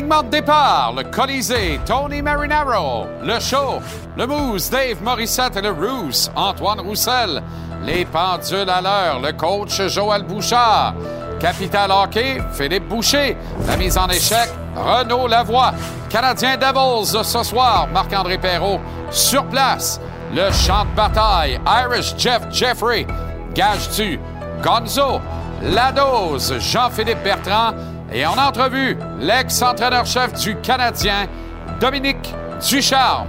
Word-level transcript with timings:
Le 0.00 1.02
Colisée, 1.10 1.80
Tony 1.84 2.22
Marinaro, 2.22 3.06
le 3.20 3.40
show, 3.40 3.80
le 4.16 4.26
Moose, 4.28 4.70
Dave 4.70 5.02
Morissette 5.02 5.56
et 5.56 5.60
le 5.60 5.70
Roos, 5.72 6.30
Antoine 6.36 6.78
Roussel, 6.80 7.42
les 7.84 8.04
pendules 8.04 8.70
à 8.70 8.80
l'heure, 8.80 9.20
le 9.20 9.32
coach 9.32 9.82
Joël 9.88 10.22
Bouchard, 10.22 10.94
Capital 11.40 11.90
Hockey, 11.90 12.38
Philippe 12.52 12.86
Boucher, 12.88 13.36
la 13.66 13.76
mise 13.76 13.98
en 13.98 14.08
échec, 14.08 14.48
Renaud 14.76 15.26
Lavoie, 15.26 15.72
Canadien 16.08 16.56
Devils 16.56 17.24
ce 17.24 17.42
soir, 17.42 17.88
Marc-André 17.92 18.38
Perrault, 18.38 18.80
sur 19.10 19.44
place, 19.46 20.00
le 20.32 20.52
champ 20.52 20.84
de 20.84 20.94
bataille, 20.94 21.60
Irish 21.66 22.14
Jeff 22.16 22.42
Jeffrey, 22.52 23.04
Gage-tu, 23.52 24.20
Gonzo, 24.62 25.20
La 25.60 25.90
Dose, 25.90 26.54
Jean-Philippe 26.60 27.24
Bertrand, 27.24 27.72
et 28.12 28.24
en 28.26 28.36
entrevue, 28.38 28.96
l'ex-entraîneur-chef 29.20 30.32
du 30.34 30.56
Canadien, 30.56 31.26
Dominique 31.80 32.34
Ducharme. 32.68 33.28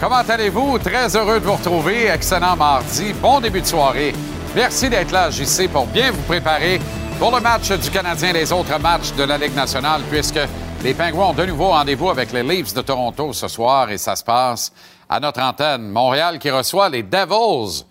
Comment 0.00 0.16
allez-vous? 0.28 0.78
Très 0.78 1.16
heureux 1.16 1.38
de 1.38 1.44
vous 1.44 1.54
retrouver. 1.54 2.08
Excellent 2.08 2.56
mardi. 2.56 3.12
Bon 3.12 3.40
début 3.40 3.60
de 3.60 3.66
soirée. 3.66 4.12
Merci 4.54 4.90
d'être 4.90 5.12
là, 5.12 5.30
JC, 5.30 5.68
pour 5.68 5.86
bien 5.86 6.10
vous 6.10 6.22
préparer 6.22 6.80
pour 7.18 7.30
le 7.34 7.40
match 7.40 7.70
du 7.70 7.88
Canadien 7.88 8.30
et 8.30 8.32
les 8.32 8.52
autres 8.52 8.80
matchs 8.80 9.12
de 9.12 9.22
la 9.22 9.38
Ligue 9.38 9.54
nationale, 9.54 10.00
puisque 10.10 10.40
les 10.82 10.92
Pingouins 10.92 11.28
ont 11.28 11.32
de 11.32 11.46
nouveau 11.46 11.68
rendez-vous 11.68 12.10
avec 12.10 12.32
les 12.32 12.42
Leafs 12.42 12.74
de 12.74 12.82
Toronto 12.82 13.32
ce 13.32 13.46
soir 13.46 13.90
et 13.90 13.98
ça 13.98 14.16
se 14.16 14.24
passe 14.24 14.72
à 15.08 15.20
notre 15.20 15.40
antenne. 15.40 15.88
Montréal 15.88 16.40
qui 16.40 16.50
reçoit 16.50 16.88
les 16.88 17.04
Devils 17.04 17.84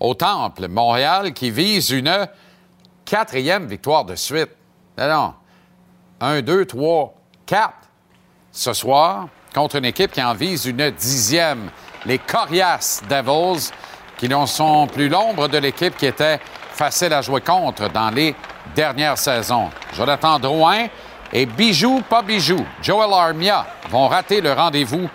au 0.00 0.14
Temple. 0.14 0.68
Montréal 0.68 1.32
qui 1.32 1.50
vise 1.50 1.90
une 1.90 2.28
quatrième 3.04 3.66
victoire 3.66 4.04
de 4.04 4.14
suite. 4.14 4.50
Non, 4.98 5.34
Un, 6.20 6.42
deux, 6.42 6.66
trois, 6.66 7.14
quatre 7.46 7.74
ce 8.50 8.72
soir 8.72 9.28
contre 9.54 9.76
une 9.76 9.84
équipe 9.84 10.12
qui 10.12 10.22
en 10.22 10.34
vise 10.34 10.66
une 10.66 10.90
dixième. 10.90 11.70
Les 12.04 12.18
Corias 12.18 13.02
Devils 13.08 13.70
qui 14.16 14.28
n'en 14.28 14.46
sont 14.46 14.86
plus 14.86 15.08
l'ombre 15.08 15.48
de 15.48 15.58
l'équipe 15.58 15.96
qui 15.96 16.06
était 16.06 16.40
facile 16.72 17.12
à 17.12 17.22
jouer 17.22 17.40
contre 17.40 17.88
dans 17.90 18.10
les 18.10 18.34
dernières 18.74 19.18
saisons. 19.18 19.70
Jonathan 19.94 20.38
Drouin 20.38 20.86
et 21.32 21.46
Bijou, 21.46 22.02
pas 22.08 22.22
Bijou, 22.22 22.64
Joel 22.82 23.12
Armia 23.12 23.66
vont 23.90 24.08
rater 24.08 24.40
le 24.40 24.52
rendez-vous 24.52 25.08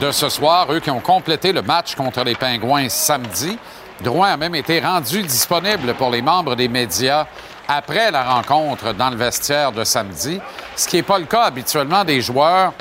de 0.00 0.10
ce 0.10 0.28
soir, 0.28 0.72
eux 0.72 0.80
qui 0.80 0.90
ont 0.90 1.00
complété 1.00 1.52
le 1.52 1.62
match 1.62 1.94
contre 1.94 2.22
les 2.24 2.34
Pingouins 2.34 2.88
samedi. 2.88 3.58
Drouin 4.02 4.28
a 4.28 4.36
même 4.36 4.54
été 4.54 4.80
rendu 4.80 5.22
disponible 5.22 5.94
pour 5.94 6.10
les 6.10 6.22
membres 6.22 6.54
des 6.54 6.68
médias 6.68 7.26
après 7.66 8.10
la 8.10 8.22
rencontre 8.22 8.94
dans 8.94 9.10
le 9.10 9.16
vestiaire 9.16 9.72
de 9.72 9.82
samedi, 9.82 10.40
ce 10.76 10.86
qui 10.86 10.96
n'est 10.96 11.02
pas 11.02 11.18
le 11.18 11.26
cas 11.26 11.42
habituellement 11.42 12.04
des 12.04 12.20
joueurs 12.20 12.72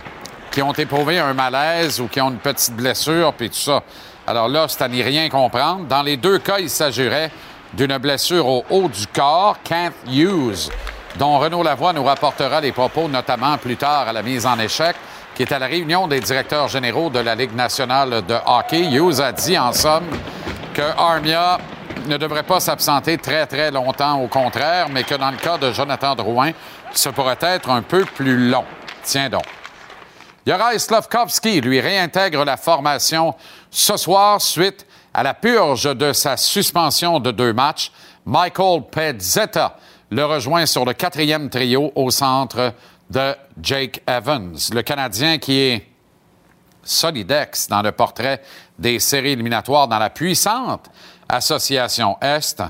qui 0.51 0.61
ont 0.61 0.73
éprouvé 0.73 1.17
un 1.19 1.33
malaise 1.33 2.00
ou 2.00 2.07
qui 2.07 2.22
ont 2.22 2.29
une 2.29 2.38
petite 2.38 2.75
blessure, 2.75 3.33
puis 3.33 3.50
tout 3.50 3.57
ça. 3.57 3.81
Alors 4.28 4.47
là, 4.47 4.67
c'est 4.67 4.81
à 4.83 4.88
n'y 4.88 5.01
rien 5.01 5.28
comprendre. 5.28 5.85
Dans 5.85 6.03
les 6.03 6.17
deux 6.17 6.38
cas, 6.38 6.59
il 6.59 6.69
s'agirait 6.69 7.31
d'une 7.73 7.97
blessure 7.97 8.47
au 8.47 8.63
haut 8.69 8.88
du 8.88 9.07
corps, 9.07 9.57
Can't 9.63 9.94
Use, 10.07 10.72
dont 11.17 11.39
Renaud 11.39 11.63
Lavoie 11.63 11.94
nous 11.94 12.03
rapportera 12.03 12.61
les 12.61 12.72
propos, 12.72 13.07
notamment 13.07 13.57
plus 13.57 13.75
tard 13.75 14.07
à 14.07 14.13
la 14.13 14.22
mise 14.22 14.45
en 14.45 14.57
échec, 14.59 14.95
qui 15.37 15.43
est 15.43 15.51
à 15.51 15.59
la 15.59 15.67
réunion 15.67 16.07
des 16.07 16.19
directeurs 16.19 16.67
généraux 16.67 17.11
de 17.11 17.19
la 17.19 17.35
Ligue 17.35 17.53
nationale 17.53 18.25
de 18.25 18.35
hockey. 18.47 18.89
Hughes 18.91 19.21
a 19.21 19.31
dit, 19.31 19.55
en 19.55 19.71
somme, 19.71 20.07
que 20.73 20.81
Armia 20.81 21.59
ne 22.07 22.17
devrait 22.17 22.41
pas 22.41 22.59
s'absenter 22.59 23.19
très, 23.19 23.45
très 23.45 23.69
longtemps, 23.69 24.19
au 24.19 24.27
contraire, 24.27 24.89
mais 24.89 25.03
que 25.03 25.13
dans 25.13 25.29
le 25.29 25.37
cas 25.37 25.59
de 25.59 25.71
Jonathan 25.71 26.15
Drouin, 26.15 26.53
ce 26.91 27.09
pourrait 27.09 27.37
être 27.39 27.69
un 27.69 27.83
peu 27.83 28.03
plus 28.03 28.49
long. 28.49 28.65
Tiens 29.03 29.29
donc. 29.29 29.43
Juraj 30.47 30.77
Slavkovski, 30.77 31.61
lui, 31.61 31.81
réintègre 31.81 32.43
la 32.43 32.57
formation 32.57 33.35
ce 33.69 33.95
soir 33.95 34.41
suite 34.41 34.87
à 35.13 35.21
la 35.21 35.35
purge 35.35 35.95
de 35.95 36.13
sa 36.13 36.35
suspension 36.35 37.19
de 37.19 37.29
deux 37.29 37.53
matchs. 37.53 37.91
Michael 38.25 38.85
Pezzetta 38.89 39.75
le 40.09 40.25
rejoint 40.25 40.65
sur 40.65 40.85
le 40.85 40.93
quatrième 40.93 41.49
trio 41.49 41.91
au 41.95 42.09
centre 42.11 42.73
de 43.09 43.35
Jake 43.62 44.01
Evans, 44.07 44.57
le 44.73 44.81
Canadien 44.81 45.38
qui 45.38 45.59
est 45.59 45.88
solidex 46.84 47.68
dans 47.68 47.81
le 47.81 47.91
portrait 47.91 48.41
des 48.78 49.00
séries 49.00 49.31
éliminatoires 49.31 49.88
dans 49.88 50.00
la 50.00 50.09
puissante 50.09 50.90
association 51.29 52.17
Est. 52.22 52.63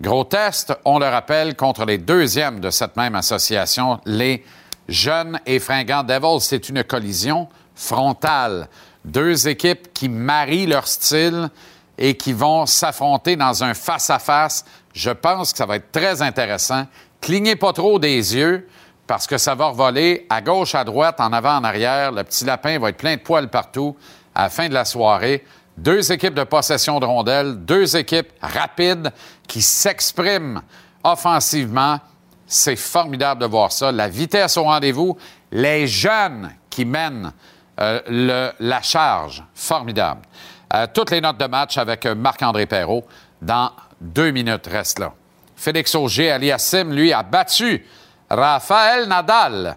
Gros 0.00 0.24
test, 0.24 0.74
on 0.84 0.98
le 0.98 1.06
rappelle, 1.06 1.56
contre 1.56 1.84
les 1.84 1.98
deuxièmes 1.98 2.60
de 2.60 2.70
cette 2.70 2.96
même 2.96 3.14
association, 3.14 4.00
les 4.06 4.44
jeunes 4.88 5.40
et 5.44 5.58
fringants 5.58 6.04
Devils. 6.04 6.40
C'est 6.40 6.68
une 6.68 6.84
collision 6.84 7.48
frontale. 7.74 8.68
Deux 9.04 9.48
équipes 9.48 9.92
qui 9.92 10.08
marient 10.08 10.66
leur 10.66 10.86
style 10.86 11.50
et 11.96 12.16
qui 12.16 12.32
vont 12.32 12.64
s'affronter 12.66 13.36
dans 13.36 13.64
un 13.64 13.74
face-à-face. 13.74 14.64
Je 14.92 15.10
pense 15.10 15.52
que 15.52 15.58
ça 15.58 15.66
va 15.66 15.76
être 15.76 15.90
très 15.90 16.22
intéressant. 16.22 16.86
Clignez 17.20 17.56
pas 17.56 17.72
trop 17.72 17.98
des 17.98 18.36
yeux 18.36 18.68
parce 19.08 19.26
que 19.26 19.38
ça 19.38 19.54
va 19.54 19.68
revoler 19.68 20.26
à 20.28 20.42
gauche, 20.42 20.74
à 20.74 20.84
droite, 20.84 21.18
en 21.18 21.32
avant, 21.32 21.56
en 21.56 21.64
arrière. 21.64 22.12
Le 22.12 22.22
petit 22.22 22.44
lapin 22.44 22.78
va 22.78 22.90
être 22.90 22.98
plein 22.98 23.16
de 23.16 23.22
poils 23.22 23.48
partout 23.48 23.96
à 24.34 24.42
la 24.42 24.50
fin 24.50 24.68
de 24.68 24.74
la 24.74 24.84
soirée. 24.84 25.44
Deux 25.78 26.12
équipes 26.12 26.34
de 26.34 26.44
possession 26.44 27.00
de 27.00 27.06
rondelles, 27.06 27.64
deux 27.64 27.96
équipes 27.96 28.28
rapides 28.42 29.10
qui 29.48 29.62
s'expriment 29.62 30.60
offensivement. 31.02 31.98
C'est 32.46 32.76
formidable 32.76 33.40
de 33.40 33.46
voir 33.46 33.72
ça. 33.72 33.90
La 33.90 34.08
vitesse 34.08 34.58
au 34.58 34.64
rendez-vous, 34.64 35.16
les 35.52 35.86
jeunes 35.86 36.52
qui 36.68 36.84
mènent 36.84 37.32
euh, 37.80 38.52
la 38.60 38.82
charge, 38.82 39.42
formidable. 39.54 40.20
Euh, 40.74 40.86
toutes 40.92 41.10
les 41.12 41.22
notes 41.22 41.38
de 41.38 41.46
match 41.46 41.78
avec 41.78 42.04
Marc-André 42.04 42.66
Perrault 42.66 43.04
dans 43.40 43.70
deux 44.02 44.32
minutes. 44.32 44.66
Reste 44.66 44.98
là. 44.98 45.14
Félix 45.56 45.94
Auger 45.94 46.30
Aliassim, 46.30 46.92
lui, 46.92 47.12
a 47.12 47.22
battu 47.22 47.86
Rafael 48.30 49.08
Nadal 49.08 49.76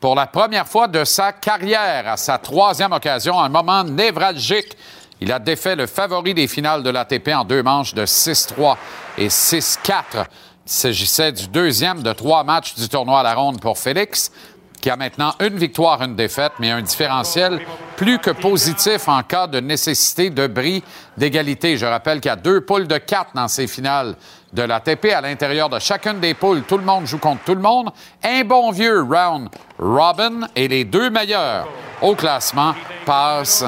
pour 0.00 0.16
la 0.16 0.26
première 0.26 0.66
fois 0.66 0.88
de 0.88 1.04
sa 1.04 1.32
carrière, 1.32 2.08
à 2.08 2.16
sa 2.16 2.36
troisième 2.38 2.92
occasion, 2.92 3.40
un 3.40 3.48
moment 3.48 3.84
névralgique. 3.84 4.76
Il 5.20 5.30
a 5.30 5.38
défait 5.38 5.76
le 5.76 5.86
favori 5.86 6.34
des 6.34 6.48
finales 6.48 6.82
de 6.82 6.90
l'ATP 6.90 7.28
en 7.28 7.44
deux 7.44 7.62
manches 7.62 7.94
de 7.94 8.04
6-3 8.04 8.76
et 9.18 9.28
6-4. 9.28 10.26
Il 10.66 10.72
s'agissait 10.72 11.30
du 11.30 11.46
deuxième 11.46 12.02
de 12.02 12.12
trois 12.12 12.42
matchs 12.42 12.74
du 12.74 12.88
tournoi 12.88 13.20
à 13.20 13.22
la 13.22 13.34
ronde 13.34 13.60
pour 13.60 13.78
Félix 13.78 14.32
qui 14.82 14.90
a 14.90 14.96
maintenant 14.96 15.32
une 15.40 15.56
victoire, 15.56 16.02
une 16.02 16.16
défaite, 16.16 16.52
mais 16.58 16.70
un 16.70 16.82
différentiel 16.82 17.60
plus 17.96 18.18
que 18.18 18.30
positif 18.30 19.06
en 19.06 19.22
cas 19.22 19.46
de 19.46 19.60
nécessité 19.60 20.28
de 20.28 20.48
bris 20.48 20.82
d'égalité. 21.16 21.76
Je 21.76 21.86
rappelle 21.86 22.20
qu'il 22.20 22.28
y 22.28 22.32
a 22.32 22.36
deux 22.36 22.62
poules 22.62 22.88
de 22.88 22.98
quatre 22.98 23.30
dans 23.32 23.46
ces 23.46 23.68
finales 23.68 24.16
de 24.52 24.62
l'ATP. 24.62 25.06
À 25.14 25.20
l'intérieur 25.20 25.70
de 25.70 25.78
chacune 25.78 26.18
des 26.18 26.34
poules, 26.34 26.64
tout 26.64 26.76
le 26.76 26.84
monde 26.84 27.06
joue 27.06 27.18
contre 27.18 27.44
tout 27.44 27.54
le 27.54 27.60
monde. 27.60 27.90
Un 28.24 28.42
bon 28.42 28.72
vieux 28.72 29.02
round 29.02 29.48
robin 29.78 30.48
et 30.56 30.66
les 30.66 30.84
deux 30.84 31.10
meilleurs 31.10 31.68
au 32.00 32.16
classement 32.16 32.74
passent 33.06 33.64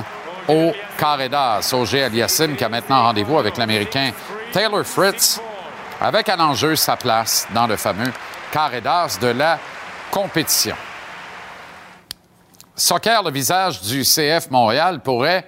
au 0.49 0.73
carré 0.99 1.29
d'as. 1.29 1.73
Auger 1.73 2.03
Aliassim 2.03 2.57
qui 2.57 2.65
a 2.65 2.69
maintenant 2.69 3.05
rendez-vous 3.05 3.39
avec 3.39 3.57
l'Américain 3.57 4.11
Taylor 4.53 4.85
Fritz 4.85 5.41
avec 6.01 6.29
un 6.29 6.41
enjeu 6.41 6.75
sa 6.75 6.97
place 6.97 7.47
dans 7.55 7.69
le 7.69 7.77
fameux 7.77 8.13
carré 8.51 8.81
d'as 8.81 9.17
de 9.21 9.29
la 9.29 9.61
compétition. 10.11 10.75
Soccer, 12.77 13.23
le 13.23 13.31
visage 13.31 13.81
du 13.83 14.03
CF 14.03 14.51
Montréal, 14.51 15.01
pourrait 15.01 15.47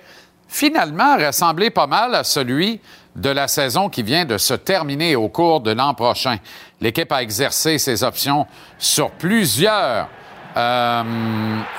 finalement 0.49 1.17
ressembler 1.17 1.71
pas 1.71 1.89
mal 1.89 2.15
à 2.15 2.23
celui 2.23 2.81
de 3.17 3.31
la 3.31 3.49
saison 3.49 3.89
qui 3.89 4.03
vient 4.03 4.25
de 4.25 4.39
se 4.39 4.55
terminer 4.55 5.17
au 5.17 5.29
cours 5.29 5.61
de 5.61 5.73
l'an 5.73 5.93
prochain. 5.95 6.37
L'équipe 6.81 7.11
a 7.11 7.23
exercé 7.23 7.79
ses 7.79 8.05
options 8.05 8.47
sur 8.79 9.11
plusieurs 9.11 10.09
euh, 10.57 11.03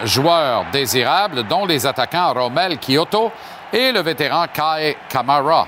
joueurs 0.04 0.66
désirables, 0.72 1.48
dont 1.48 1.66
les 1.66 1.86
attaquants 1.86 2.34
Romel 2.34 2.78
Kyoto 2.78 3.32
et 3.72 3.92
le 3.92 4.02
vétéran 4.02 4.48
Kai 4.54 4.98
Kamara. 5.08 5.68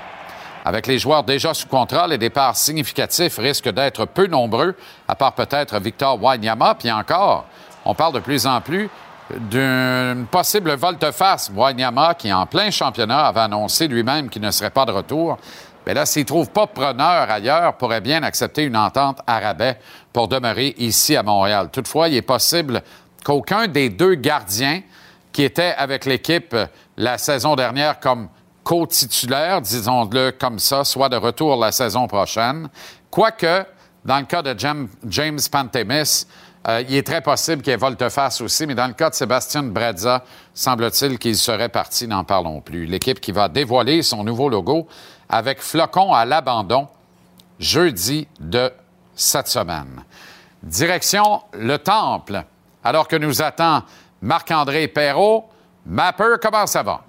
Avec 0.64 0.86
les 0.86 0.98
joueurs 0.98 1.24
déjà 1.24 1.54
sous 1.54 1.68
contrat, 1.68 2.06
les 2.06 2.18
départs 2.18 2.56
significatifs 2.56 3.38
risquent 3.38 3.70
d'être 3.70 4.04
peu 4.04 4.26
nombreux, 4.26 4.76
à 5.08 5.14
part 5.14 5.32
peut-être 5.32 5.78
Victor 5.80 6.22
Wanyama, 6.22 6.74
puis 6.74 6.92
encore, 6.92 7.46
on 7.86 7.94
parle 7.94 8.14
de 8.14 8.20
plus 8.20 8.46
en 8.46 8.60
plus 8.60 8.90
d'une 9.38 10.26
possible 10.26 10.74
volte-face. 10.74 11.50
Wanyama, 11.54 12.14
qui 12.14 12.32
en 12.32 12.46
plein 12.46 12.70
championnat 12.70 13.26
avait 13.26 13.40
annoncé 13.40 13.88
lui-même 13.88 14.28
qu'il 14.28 14.42
ne 14.42 14.50
serait 14.50 14.70
pas 14.70 14.84
de 14.84 14.92
retour. 14.92 15.38
Mais 15.86 15.94
là, 15.94 16.06
s'il 16.06 16.22
ne 16.22 16.26
trouve 16.26 16.50
pas 16.50 16.66
preneur 16.66 17.30
ailleurs, 17.30 17.76
pourrait 17.76 18.00
bien 18.00 18.22
accepter 18.22 18.64
une 18.64 18.76
entente 18.76 19.20
à 19.26 19.40
rabais 19.40 19.78
pour 20.12 20.28
demeurer 20.28 20.74
ici 20.78 21.16
à 21.16 21.22
Montréal. 21.22 21.68
Toutefois, 21.72 22.08
il 22.08 22.16
est 22.16 22.22
possible 22.22 22.82
qu'aucun 23.24 23.66
des 23.66 23.88
deux 23.88 24.14
gardiens 24.14 24.82
qui 25.32 25.42
étaient 25.42 25.74
avec 25.76 26.04
l'équipe 26.04 26.54
la 26.96 27.18
saison 27.18 27.56
dernière 27.56 27.98
comme 28.00 28.28
co-titulaire, 28.62 29.60
disons-le 29.62 30.32
comme 30.32 30.58
ça, 30.58 30.84
soit 30.84 31.08
de 31.08 31.16
retour 31.16 31.56
la 31.56 31.72
saison 31.72 32.06
prochaine. 32.06 32.68
Quoique, 33.10 33.64
dans 34.04 34.18
le 34.18 34.26
cas 34.26 34.42
de 34.42 34.54
James 34.58 35.40
Pantemis, 35.50 36.26
euh, 36.68 36.82
il 36.88 36.94
est 36.94 37.06
très 37.06 37.22
possible 37.22 37.62
qu'il 37.62 37.72
ait 37.72 37.76
volte-face 37.76 38.40
aussi, 38.42 38.66
mais 38.66 38.74
dans 38.74 38.86
le 38.86 38.92
cas 38.92 39.10
de 39.10 39.14
Sébastien 39.14 39.62
Brazza, 39.62 40.24
semble-t-il 40.52 41.18
qu'il 41.18 41.36
serait 41.36 41.70
parti, 41.70 42.06
n'en 42.06 42.24
parlons 42.24 42.60
plus. 42.60 42.84
L'équipe 42.86 43.20
qui 43.20 43.32
va 43.32 43.48
dévoiler 43.48 44.02
son 44.02 44.24
nouveau 44.24 44.48
logo 44.48 44.86
avec 45.28 45.62
flocon 45.62 46.12
à 46.12 46.24
l'abandon 46.24 46.88
jeudi 47.58 48.28
de 48.38 48.70
cette 49.14 49.48
semaine. 49.48 50.04
Direction 50.62 51.42
le 51.54 51.78
Temple, 51.78 52.44
alors 52.84 53.08
que 53.08 53.16
nous 53.16 53.40
attend 53.40 53.82
Marc-André 54.20 54.88
Perrault. 54.88 55.46
Mapper, 55.86 56.36
comment 56.42 56.66
ça 56.66 56.82
va? 56.82 57.00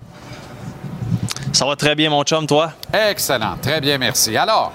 Ça 1.51 1.65
va 1.65 1.75
très 1.75 1.93
bien, 1.93 2.09
mon 2.09 2.23
chum, 2.23 2.47
toi? 2.47 2.71
Excellent, 2.93 3.57
très 3.61 3.81
bien, 3.81 3.97
merci. 3.97 4.37
Alors, 4.37 4.71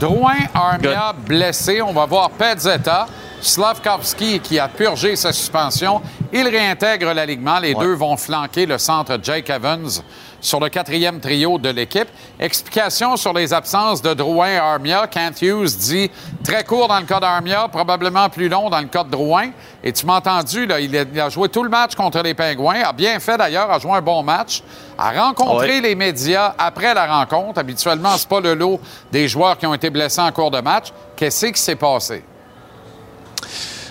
Drouin 0.00 0.34
Armia 0.52 1.14
blessé, 1.14 1.80
on 1.80 1.92
va 1.92 2.04
voir 2.04 2.30
Pezzetta. 2.30 3.06
Slavkovski 3.40 4.40
qui 4.40 4.58
a 4.58 4.68
purgé 4.68 5.16
sa 5.16 5.32
suspension, 5.32 6.00
il 6.32 6.48
réintègre 6.48 7.12
l'alignement. 7.12 7.58
Les 7.58 7.74
deux 7.74 7.94
vont 7.94 8.16
flanquer 8.16 8.66
le 8.66 8.78
centre 8.78 9.18
Jake 9.22 9.50
Evans 9.50 10.02
sur 10.40 10.60
le 10.60 10.68
quatrième 10.68 11.20
trio 11.20 11.58
de 11.58 11.68
l'équipe. 11.68 12.08
Explication 12.38 13.16
sur 13.16 13.32
les 13.32 13.52
absences 13.52 14.02
de 14.02 14.14
Drouin 14.14 14.56
Armia. 14.56 15.06
Kent 15.06 15.42
Hughes 15.42 15.76
dit 15.78 16.10
très 16.44 16.64
court 16.64 16.88
dans 16.88 16.98
le 16.98 17.06
cas 17.06 17.20
d'Armia, 17.20 17.68
probablement 17.68 18.28
plus 18.28 18.48
long 18.48 18.70
dans 18.70 18.80
le 18.80 18.86
cas 18.86 19.04
de 19.04 19.10
Drouin. 19.10 19.50
Et 19.82 19.92
tu 19.92 20.06
m'as 20.06 20.16
entendu, 20.16 20.66
là, 20.66 20.80
il, 20.80 20.96
a, 20.96 21.28
joué 21.28 21.48
tout 21.48 21.62
le 21.62 21.70
match 21.70 21.94
contre 21.94 22.22
les 22.22 22.34
Pingouins, 22.34 22.82
a 22.84 22.92
bien 22.92 23.18
fait 23.18 23.36
d'ailleurs, 23.36 23.70
a 23.70 23.78
joué 23.78 23.92
un 23.92 24.02
bon 24.02 24.22
match, 24.22 24.62
a 24.98 25.12
rencontré 25.12 25.80
les 25.80 25.94
médias 25.94 26.54
après 26.58 26.94
la 26.94 27.06
rencontre. 27.06 27.58
Habituellement, 27.58 28.16
c'est 28.16 28.28
pas 28.28 28.40
le 28.40 28.54
lot 28.54 28.80
des 29.10 29.28
joueurs 29.28 29.58
qui 29.58 29.66
ont 29.66 29.74
été 29.74 29.90
blessés 29.90 30.20
en 30.20 30.32
cours 30.32 30.50
de 30.50 30.60
match. 30.60 30.92
Qu'est-ce 31.16 31.46
qui 31.46 31.60
s'est 31.60 31.76
passé? 31.76 32.22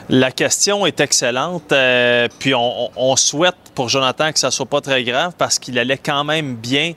La 0.09 0.31
question 0.31 0.85
est 0.85 0.99
excellente. 0.99 1.71
Euh, 1.71 2.27
puis 2.39 2.53
on, 2.55 3.15
souhaite 3.15 3.55
pour 3.73 3.89
Jonathan 3.89 4.31
que 4.31 4.39
ça 4.39 4.51
soit 4.51 4.65
pas 4.67 4.81
très 4.81 5.03
grave 5.03 5.33
parce 5.37 5.57
qu'il 5.57 5.79
allait 5.79 5.97
quand 5.97 6.23
même 6.23 6.55
bien 6.55 6.93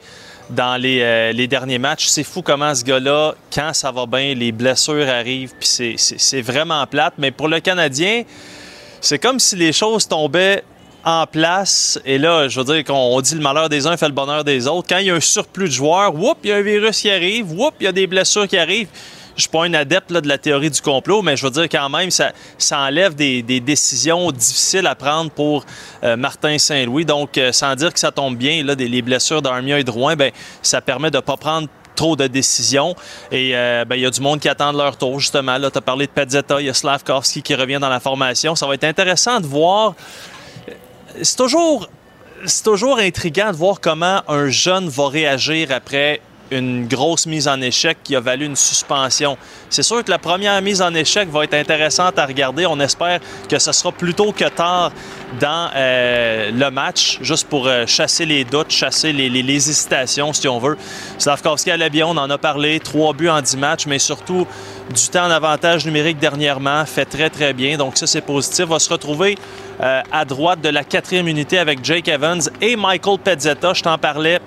dans 0.50 0.80
les, 0.80 1.00
euh, 1.00 1.46
derniers 1.46 1.78
matchs. 1.78 2.06
C'est 2.06 2.24
fou 2.24 2.42
comment 2.42 2.74
ce 2.74 2.84
gars-là, 2.84 3.34
quand 3.52 3.72
ça 3.72 3.90
va 3.90 4.04
bien, 4.04 4.34
les 4.34 4.52
blessures 4.52 5.08
arrivent. 5.08 5.54
Puis 5.58 5.96
c'est 5.96 6.42
vraiment 6.42 6.86
plate. 6.86 7.14
Mais 7.16 7.30
pour 7.30 7.48
le 7.48 7.60
Canadien, 7.60 8.24
c'est 9.00 9.18
comme 9.18 9.38
si 9.38 9.56
les 9.56 9.72
choses 9.72 10.06
tombaient 10.06 10.62
en 11.02 11.26
place. 11.26 11.98
Et 12.04 12.18
là, 12.18 12.48
je 12.48 12.60
veux 12.60 12.74
dire 12.74 12.84
qu'on 12.84 13.18
dit 13.22 13.34
le 13.34 13.40
malheur 13.40 13.70
des 13.70 13.86
uns 13.86 13.96
fait 13.96 14.08
le 14.08 14.12
bonheur 14.12 14.44
des 14.44 14.66
autres. 14.66 14.86
Quand 14.86 14.98
il 14.98 15.06
y 15.06 15.10
a 15.10 15.14
un 15.14 15.20
surplus 15.20 15.68
de 15.68 15.72
joueurs, 15.72 16.14
whoop, 16.14 16.38
il 16.44 16.50
y 16.50 16.52
a 16.52 16.56
un 16.56 16.62
virus 16.62 17.00
qui 17.00 17.10
arrive, 17.10 17.52
whoop, 17.52 17.74
il 17.80 17.84
y 17.84 17.86
a 17.86 17.92
des 17.92 18.06
blessures 18.06 18.46
qui 18.46 18.58
arrivent 18.58 18.88
je 19.38 19.42
suis 19.42 19.50
pas 19.50 19.64
un 19.64 19.74
adepte 19.74 20.12
de 20.12 20.28
la 20.28 20.36
théorie 20.36 20.68
du 20.68 20.82
complot, 20.82 21.22
mais 21.22 21.36
je 21.36 21.46
veux 21.46 21.52
dire 21.52 21.68
quand 21.68 21.88
même, 21.88 22.10
ça, 22.10 22.32
enlève 22.72 23.14
des, 23.14 23.42
décisions 23.60 24.32
difficiles 24.32 24.86
à 24.86 24.96
prendre 24.96 25.30
pour 25.30 25.64
euh, 26.02 26.16
Martin 26.16 26.58
Saint-Louis. 26.58 27.04
Donc, 27.04 27.38
euh, 27.38 27.52
sans 27.52 27.76
dire 27.76 27.92
que 27.92 28.00
ça 28.00 28.10
tombe 28.10 28.36
bien, 28.36 28.64
là, 28.64 28.74
les 28.74 29.02
blessures 29.02 29.40
d'Armia 29.40 29.78
et 29.78 29.84
de 29.84 29.90
Rouen, 29.92 30.16
ben, 30.16 30.32
ça 30.60 30.80
permet 30.80 31.12
de 31.12 31.18
ne 31.18 31.22
pas 31.22 31.36
prendre 31.36 31.68
trop 31.94 32.16
de 32.16 32.26
décisions. 32.26 32.96
Et 33.30 33.56
euh, 33.56 33.84
ben, 33.84 33.94
il 33.94 34.02
y 34.02 34.06
a 34.06 34.10
du 34.10 34.20
monde 34.20 34.40
qui 34.40 34.48
attend 34.48 34.72
leur 34.72 34.96
tour, 34.96 35.20
justement. 35.20 35.56
Tu 35.58 35.78
as 35.78 35.80
parlé 35.80 36.06
de 36.06 36.12
Pezzetta, 36.12 36.60
il 36.60 36.66
y 36.66 36.70
a 36.70 36.74
Slavkovski 36.74 37.40
qui 37.40 37.54
revient 37.54 37.78
dans 37.80 37.88
la 37.88 38.00
formation. 38.00 38.56
Ça 38.56 38.66
va 38.66 38.74
être 38.74 38.84
intéressant 38.84 39.38
de 39.38 39.46
voir. 39.46 39.94
C'est 41.22 41.36
toujours 41.36 41.88
c'est 42.44 42.62
toujours 42.62 42.98
intriguant 42.98 43.50
de 43.50 43.56
voir 43.56 43.80
comment 43.80 44.22
un 44.28 44.48
jeune 44.48 44.88
va 44.88 45.08
réagir 45.08 45.72
après 45.72 46.20
une 46.50 46.86
grosse 46.86 47.26
mise 47.26 47.48
en 47.48 47.60
échec 47.60 47.98
qui 48.02 48.16
a 48.16 48.20
valu 48.20 48.46
une 48.46 48.56
suspension. 48.56 49.36
C'est 49.70 49.82
sûr 49.82 50.02
que 50.04 50.10
la 50.10 50.18
première 50.18 50.60
mise 50.62 50.80
en 50.82 50.94
échec 50.94 51.28
va 51.28 51.44
être 51.44 51.54
intéressante 51.54 52.18
à 52.18 52.26
regarder. 52.26 52.66
On 52.66 52.80
espère 52.80 53.20
que 53.48 53.58
ce 53.58 53.72
sera 53.72 53.92
plus 53.92 54.14
tôt 54.14 54.32
que 54.32 54.48
tard 54.48 54.92
dans 55.40 55.70
euh, 55.74 56.50
le 56.50 56.70
match, 56.70 57.18
juste 57.20 57.48
pour 57.48 57.66
euh, 57.66 57.84
chasser 57.86 58.24
les 58.24 58.44
doutes, 58.44 58.70
chasser 58.70 59.12
les, 59.12 59.28
hésitations, 59.48 60.32
si 60.32 60.48
on 60.48 60.58
veut. 60.58 60.76
Slavkovski 61.18 61.70
allait 61.70 61.90
bien, 61.90 62.06
on 62.06 62.16
en 62.16 62.30
a 62.30 62.38
parlé. 62.38 62.80
Trois 62.80 63.12
buts 63.12 63.28
en 63.28 63.40
dix 63.40 63.56
matchs, 63.56 63.86
mais 63.86 63.98
surtout 63.98 64.46
du 64.94 65.08
temps 65.08 65.28
d'avantage 65.28 65.84
numérique 65.84 66.18
dernièrement. 66.18 66.84
Fait 66.86 67.04
très, 67.04 67.30
très 67.30 67.52
bien. 67.52 67.76
Donc 67.76 67.96
ça, 67.96 68.06
c'est 68.06 68.20
positif. 68.20 68.66
Va 68.66 68.78
se 68.78 68.90
retrouver 68.90 69.36
euh, 69.80 70.02
à 70.10 70.24
droite 70.24 70.60
de 70.60 70.68
la 70.68 70.84
quatrième 70.84 71.28
unité 71.28 71.58
avec 71.58 71.84
Jake 71.84 72.08
Evans 72.08 72.40
et 72.60 72.76
Michael 72.76 73.18
Pezzetta. 73.18 73.74
Je 73.74 73.82
t'en 73.82 73.98
parlais 73.98 74.40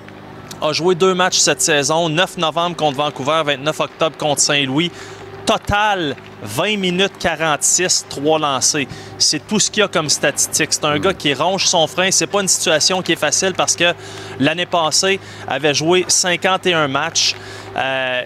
a 0.61 0.73
joué 0.73 0.95
deux 0.95 1.13
matchs 1.13 1.37
cette 1.37 1.61
saison, 1.61 2.09
9 2.09 2.37
novembre 2.37 2.75
contre 2.75 2.97
Vancouver, 2.97 3.41
29 3.45 3.79
octobre 3.79 4.17
contre 4.17 4.41
Saint-Louis. 4.41 4.91
Total, 5.45 6.15
20 6.43 6.77
minutes 6.77 7.13
46, 7.19 8.05
3 8.09 8.39
lancés. 8.39 8.87
C'est 9.17 9.45
tout 9.47 9.59
ce 9.59 9.69
qu'il 9.69 9.81
y 9.81 9.83
a 9.83 9.87
comme 9.87 10.09
statistique. 10.09 10.71
C'est 10.71 10.85
un 10.85 10.97
gars 10.99 11.13
qui 11.13 11.33
ronge 11.33 11.65
son 11.65 11.87
frein. 11.87 12.09
C'est 12.11 12.27
pas 12.27 12.41
une 12.41 12.47
situation 12.47 13.01
qui 13.01 13.13
est 13.13 13.17
facile 13.17 13.53
parce 13.55 13.75
que 13.75 13.93
l'année 14.39 14.65
passée, 14.65 15.19
avait 15.47 15.73
joué 15.73 16.05
51 16.07 16.87
matchs. 16.87 17.35
Euh, 17.75 18.21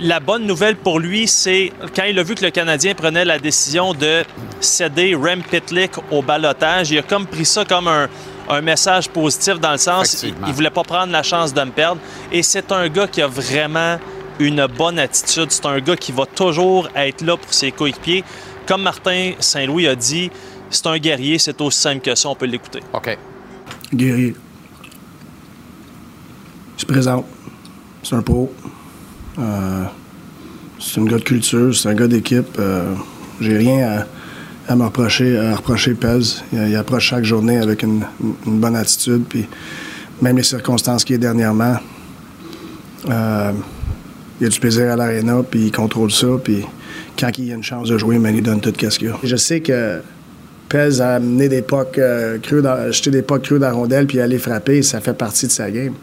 la 0.00 0.20
bonne 0.20 0.46
nouvelle 0.46 0.76
pour 0.76 1.00
lui, 1.00 1.26
c'est 1.26 1.72
quand 1.96 2.04
il 2.04 2.18
a 2.18 2.22
vu 2.22 2.34
que 2.34 2.44
le 2.44 2.50
Canadien 2.50 2.94
prenait 2.94 3.24
la 3.24 3.38
décision 3.38 3.94
de 3.94 4.24
céder 4.60 5.14
Rem 5.14 5.42
Pitlick 5.42 5.92
au 6.10 6.22
balotage, 6.22 6.90
il 6.90 6.98
a 6.98 7.02
comme 7.02 7.26
pris 7.26 7.44
ça 7.44 7.64
comme 7.64 7.88
un, 7.88 8.08
un 8.48 8.60
message 8.60 9.08
positif 9.08 9.60
dans 9.60 9.72
le 9.72 9.78
sens 9.78 10.22
il, 10.22 10.34
ne 10.34 10.52
voulait 10.52 10.70
pas 10.70 10.82
prendre 10.82 11.12
la 11.12 11.22
chance 11.22 11.52
de 11.52 11.60
me 11.60 11.70
perdre. 11.70 12.00
Et 12.32 12.42
c'est 12.42 12.72
un 12.72 12.88
gars 12.88 13.06
qui 13.06 13.22
a 13.22 13.26
vraiment 13.26 13.98
une 14.38 14.66
bonne 14.66 14.98
attitude. 14.98 15.50
C'est 15.50 15.66
un 15.66 15.80
gars 15.80 15.96
qui 15.96 16.12
va 16.12 16.26
toujours 16.26 16.88
être 16.94 17.22
là 17.22 17.36
pour 17.36 17.52
ses 17.52 17.72
coéquipiers. 17.72 18.24
Comme 18.66 18.82
Martin 18.82 19.32
Saint-Louis 19.38 19.86
a 19.86 19.94
dit, 19.94 20.30
c'est 20.70 20.86
un 20.86 20.98
guerrier, 20.98 21.38
c'est 21.38 21.60
aussi 21.60 21.78
simple 21.78 22.00
que 22.00 22.14
ça, 22.14 22.28
on 22.28 22.34
peut 22.34 22.46
l'écouter. 22.46 22.80
OK. 22.92 23.18
Guerrier. 23.94 24.34
Je 26.76 26.84
présente. 26.84 27.26
C'est 28.02 28.14
un 28.14 28.22
pro. 28.22 28.52
Euh, 29.38 29.84
c'est 30.78 31.00
un 31.00 31.04
gars 31.04 31.18
de 31.18 31.22
culture, 31.22 31.74
c'est 31.74 31.88
un 31.88 31.94
gars 31.94 32.06
d'équipe. 32.06 32.56
Euh, 32.58 32.94
j'ai 33.40 33.56
rien 33.56 34.00
à 34.00 34.06
à 34.68 34.76
me 34.76 34.84
reprocher, 34.84 35.38
à 35.38 35.56
reprocher 35.56 35.94
Pez. 35.94 36.42
Il, 36.52 36.76
approche 36.76 37.06
chaque 37.06 37.24
journée 37.24 37.56
avec 37.56 37.82
une, 37.82 38.04
bonne 38.44 38.76
attitude. 38.76 39.24
Puis 39.28 39.46
même 40.20 40.36
les 40.36 40.42
circonstances 40.42 41.04
qu'il 41.04 41.14
y 41.14 41.18
a 41.18 41.20
dernièrement, 41.20 41.76
euh, 43.08 43.52
il 44.40 44.46
a 44.46 44.50
du 44.50 44.60
plaisir 44.60 44.92
à 44.92 44.96
l'aréna, 44.96 45.42
puis 45.50 45.66
il 45.66 45.72
contrôle 45.72 46.12
ça. 46.12 46.26
Puis 46.42 46.64
quand 47.18 47.30
il 47.38 47.50
a 47.50 47.54
une 47.54 47.62
chance 47.62 47.88
de 47.88 47.96
jouer, 47.96 48.18
mais 48.18 48.32
il 48.34 48.42
donne 48.42 48.60
tout 48.60 48.72
ce 48.78 48.98
qu'il 48.98 49.08
a. 49.08 49.18
Je 49.22 49.36
sais 49.36 49.60
que 49.60 50.00
Pez 50.68 51.00
a 51.00 51.14
amené 51.14 51.48
des 51.48 51.62
pucks 51.62 51.96
euh, 51.96 52.38
creux, 52.38 52.62
jeté 52.90 53.10
des 53.10 53.22
pucks 53.22 53.42
creux 53.42 53.58
dans 53.58 53.68
la 53.68 53.72
rondelle, 53.72 54.06
puis 54.06 54.20
aller 54.20 54.38
frapper, 54.38 54.82
ça 54.82 55.00
fait 55.00 55.14
partie 55.14 55.46
de 55.46 55.52
sa 55.52 55.70
game. 55.70 55.94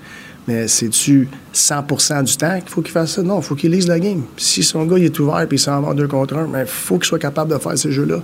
Mais 0.47 0.67
c'est-tu 0.67 1.27
100% 1.53 2.23
du 2.23 2.37
temps 2.37 2.59
qu'il 2.59 2.69
faut 2.69 2.81
qu'il 2.81 2.91
fasse 2.91 3.13
ça? 3.13 3.23
Non, 3.23 3.39
il 3.39 3.43
faut 3.43 3.55
qu'il 3.55 3.71
lise 3.71 3.87
la 3.87 3.99
game. 3.99 4.23
Si 4.37 4.63
son 4.63 4.85
gars 4.85 4.97
il 4.97 5.05
est 5.05 5.19
ouvert 5.19 5.41
et 5.41 5.47
il 5.51 5.59
s'en 5.59 5.81
va 5.81 5.93
deux 5.93 6.07
contre 6.07 6.35
un, 6.37 6.49
il 6.59 6.65
faut 6.65 6.97
qu'il 6.97 7.05
soit 7.05 7.19
capable 7.19 7.51
de 7.51 7.57
faire 7.57 7.77
ces 7.77 7.91
jeux-là. 7.91 8.21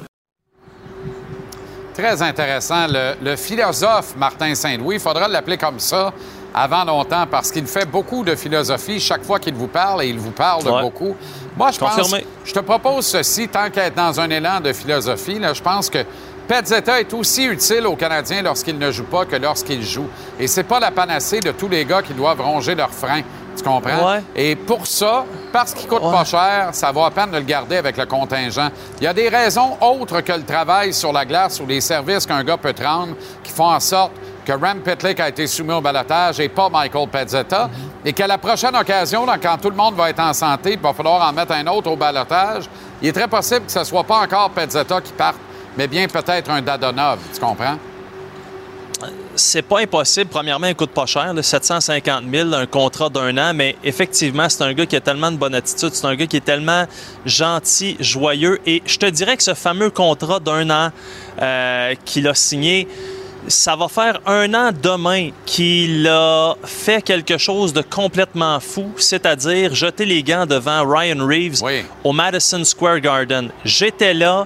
Très 1.93 2.21
intéressant. 2.21 2.87
Le, 2.87 3.35
philosophe 3.35 4.15
Martin 4.15 4.55
Saint-Louis, 4.55 4.95
il 4.95 5.01
faudra 5.01 5.27
l'appeler 5.27 5.57
comme 5.57 5.79
ça 5.79 6.13
avant 6.53 6.83
longtemps 6.83 7.25
parce 7.29 7.51
qu'il 7.51 7.65
fait 7.65 7.85
beaucoup 7.85 8.23
de 8.23 8.35
philosophie 8.35 8.99
chaque 8.99 9.23
fois 9.23 9.39
qu'il 9.39 9.53
vous 9.53 9.67
parle 9.67 10.03
et 10.03 10.07
il 10.07 10.19
vous 10.19 10.31
parle 10.31 10.63
beaucoup. 10.63 11.15
Moi, 11.57 11.71
je 11.71 11.79
pense. 11.79 12.15
Je 12.43 12.53
te 12.53 12.59
propose 12.59 13.05
ceci, 13.05 13.47
tant 13.47 13.69
qu'être 13.69 13.95
dans 13.95 14.19
un 14.19 14.29
élan 14.29 14.59
de 14.59 14.73
philosophie, 14.73 15.39
là, 15.39 15.53
je 15.53 15.61
pense 15.61 15.89
que 15.89 15.99
Petzetta 16.47 16.99
est 16.99 17.13
aussi 17.13 17.45
utile 17.45 17.87
aux 17.87 17.95
Canadiens 17.95 18.41
lorsqu'il 18.41 18.77
ne 18.77 18.91
joue 18.91 19.05
pas 19.05 19.25
que 19.25 19.35
lorsqu'il 19.35 19.83
joue. 19.83 20.07
Et 20.39 20.47
c'est 20.47 20.63
pas 20.63 20.79
la 20.79 20.91
panacée 20.91 21.39
de 21.39 21.51
tous 21.51 21.69
les 21.69 21.85
gars 21.85 22.01
qui 22.01 22.13
doivent 22.13 22.41
ronger 22.41 22.75
leurs 22.75 22.91
freins. 22.91 23.21
Tu 23.55 23.63
comprends? 23.63 24.19
Et 24.35 24.55
pour 24.55 24.87
ça, 24.87 25.25
parce 25.51 25.73
qu'il 25.73 25.87
coûte 25.87 26.01
pas 26.01 26.23
cher, 26.25 26.69
ça 26.71 26.91
vaut 26.91 27.03
à 27.03 27.11
peine 27.11 27.31
de 27.31 27.37
le 27.37 27.43
garder 27.43 27.77
avec 27.77 27.97
le 27.97 28.05
contingent. 28.05 28.69
Il 28.99 29.03
y 29.03 29.07
a 29.07 29.13
des 29.13 29.29
raisons 29.29 29.77
autres 29.81 30.21
que 30.21 30.31
le 30.31 30.43
travail 30.43 30.93
sur 30.93 31.11
la 31.11 31.25
glace 31.25 31.59
ou 31.59 31.65
les 31.65 31.81
services 31.81 32.25
qu'un 32.25 32.43
gars 32.43 32.57
peut 32.57 32.73
te 32.73 32.83
rendre 32.83 33.15
qui 33.43 33.51
font 33.51 33.71
en 33.71 33.79
sorte 33.79 34.13
que 34.45 34.53
Rem 34.53 34.81
Pitlick 34.81 35.19
a 35.19 35.29
été 35.29 35.45
soumis 35.47 35.73
au 35.73 35.81
balotage 35.81 36.39
et 36.39 36.49
pas 36.49 36.69
Michael 36.69 37.07
Pezzetta. 37.09 37.65
Mm-hmm. 37.67 38.07
Et 38.07 38.13
qu'à 38.13 38.27
la 38.27 38.37
prochaine 38.37 38.75
occasion, 38.75 39.25
quand 39.41 39.57
tout 39.61 39.69
le 39.69 39.75
monde 39.75 39.95
va 39.95 40.09
être 40.09 40.19
en 40.19 40.33
santé, 40.33 40.73
il 40.73 40.79
va 40.79 40.93
falloir 40.93 41.27
en 41.27 41.33
mettre 41.33 41.53
un 41.53 41.67
autre 41.67 41.91
au 41.91 41.95
balotage, 41.95 42.63
il 43.01 43.09
est 43.09 43.13
très 43.13 43.27
possible 43.27 43.65
que 43.65 43.71
ce 43.71 43.79
ne 43.79 43.83
soit 43.83 44.03
pas 44.03 44.19
encore 44.21 44.49
Pezzetta 44.49 45.01
qui 45.01 45.13
parte, 45.13 45.37
mais 45.77 45.87
bien 45.87 46.07
peut-être 46.07 46.49
un 46.49 46.61
Dadonov. 46.61 47.19
Tu 47.33 47.39
comprends? 47.39 47.77
C'est 49.35 49.61
pas 49.61 49.79
impossible. 49.79 50.29
Premièrement, 50.29 50.67
il 50.67 50.75
coûte 50.75 50.91
pas 50.91 51.05
cher, 51.05 51.33
750 51.41 52.23
000, 52.31 52.53
un 52.53 52.65
contrat 52.65 53.09
d'un 53.09 53.37
an, 53.37 53.53
mais 53.53 53.75
effectivement, 53.83 54.47
c'est 54.49 54.63
un 54.63 54.73
gars 54.73 54.85
qui 54.85 54.95
a 54.95 55.01
tellement 55.01 55.31
de 55.31 55.37
bonne 55.37 55.55
attitude, 55.55 55.91
c'est 55.93 56.05
un 56.05 56.15
gars 56.15 56.27
qui 56.27 56.37
est 56.37 56.45
tellement 56.45 56.85
gentil, 57.25 57.97
joyeux. 57.99 58.59
Et 58.65 58.81
je 58.85 58.97
te 58.97 59.05
dirais 59.05 59.37
que 59.37 59.43
ce 59.43 59.53
fameux 59.53 59.89
contrat 59.89 60.39
d'un 60.39 60.69
an 60.69 60.91
euh, 61.41 61.95
qu'il 62.05 62.27
a 62.27 62.35
signé, 62.35 62.87
ça 63.47 63.75
va 63.75 63.87
faire 63.87 64.19
un 64.25 64.53
an 64.53 64.71
demain 64.71 65.31
qu'il 65.45 66.07
a 66.07 66.55
fait 66.63 67.01
quelque 67.01 67.37
chose 67.37 67.73
de 67.73 67.81
complètement 67.81 68.59
fou, 68.59 68.91
c'est-à-dire 68.97 69.73
jeter 69.73 70.05
les 70.05 70.21
gants 70.21 70.45
devant 70.45 70.87
Ryan 70.87 71.25
Reeves 71.25 71.61
au 72.03 72.13
Madison 72.13 72.63
Square 72.63 72.99
Garden. 72.99 73.49
J'étais 73.65 74.13
là 74.13 74.45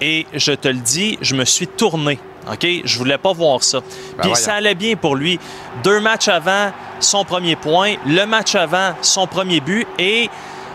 et 0.00 0.26
je 0.32 0.52
te 0.52 0.68
le 0.68 0.78
dis, 0.78 1.18
je 1.20 1.34
me 1.34 1.44
suis 1.44 1.66
tourné. 1.66 2.18
OK? 2.52 2.66
Je 2.84 2.98
voulais 2.98 3.18
pas 3.18 3.32
voir 3.32 3.62
ça. 3.62 3.80
Ben 4.16 4.22
Puis 4.22 4.36
ça 4.36 4.54
allait 4.54 4.74
bien 4.74 4.96
pour 4.96 5.16
lui. 5.16 5.38
Deux 5.82 6.00
matchs 6.00 6.28
avant, 6.28 6.72
son 6.98 7.24
premier 7.24 7.56
point. 7.56 7.94
Le 8.06 8.24
match 8.26 8.54
avant, 8.54 8.94
son 9.02 9.26
premier 9.26 9.60
but. 9.60 9.86
Et 9.98 10.28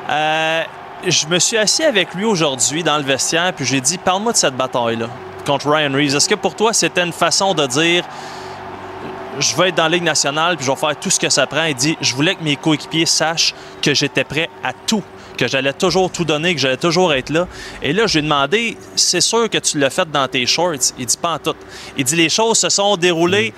euh, 0.10 0.64
je 1.06 1.28
me 1.28 1.40
suis 1.40 1.58
assis 1.58 1.84
avec 1.84 2.14
lui 2.14 2.26
aujourd'hui 2.26 2.84
dans 2.84 2.98
le 2.98 3.04
vestiaire, 3.04 3.54
puis 3.54 3.66
j'ai 3.66 3.82
dit 3.82 3.98
Parle-moi 3.98 4.32
de 4.32 4.38
cette 4.38 4.56
bataille-là 4.56 5.08
contre 5.46 5.70
Ryan 5.70 5.94
Reeves. 5.94 6.16
Est-ce 6.16 6.28
que 6.28 6.36
pour 6.36 6.56
toi, 6.56 6.74
c'était 6.74 7.04
une 7.04 7.14
façon 7.14 7.54
de 7.54 7.66
dire 7.68 8.04
je 9.38 9.56
vais 9.56 9.70
être 9.70 9.76
dans 9.76 9.84
la 9.84 9.90
Ligue 9.90 10.04
nationale 10.04 10.56
puis 10.56 10.66
je 10.66 10.72
vais 10.72 10.78
faire 10.78 10.98
tout 10.98 11.10
ce 11.10 11.20
que 11.20 11.30
ça 11.30 11.46
prend? 11.46 11.66
Il 11.66 11.76
dit 11.76 11.98
Je 12.02 12.16
voulais 12.16 12.36
que 12.36 12.44
mes 12.44 12.56
coéquipiers 12.56 13.06
sachent 13.06 13.54
que 13.82 13.94
j'étais 13.94 14.24
prêt 14.24 14.50
à 14.64 14.72
tout, 14.74 15.04
que 15.36 15.48
j'allais 15.48 15.74
toujours 15.74 16.12
tout 16.12 16.26
donner, 16.26 16.54
que 16.56 16.62
j'allais 16.62 16.78
toujours 16.78 17.14
être 17.14 17.30
là. 17.30 17.48
Et 17.82 17.94
là, 17.94 18.08
je 18.08 18.14
lui 18.14 18.20
ai 18.20 18.22
demandé 18.24 18.78
C'est 18.96 19.22
sûr 19.22 19.50
que 19.50 19.58
tu 19.58 19.80
l'as 19.80 19.90
fait 19.90 20.10
dans 20.10 20.28
tes 20.28 20.46
shorts? 20.46 20.94
Il 20.98 21.06
dit 21.06 21.18
Pas 21.18 21.36
en 21.36 21.40
tout. 21.40 21.56
Il 21.98 22.04
dit 22.04 22.16
Les 22.16 22.30
choses 22.30 22.60
se 22.60 22.70
sont 22.70 22.98
déroulées. 22.98 23.54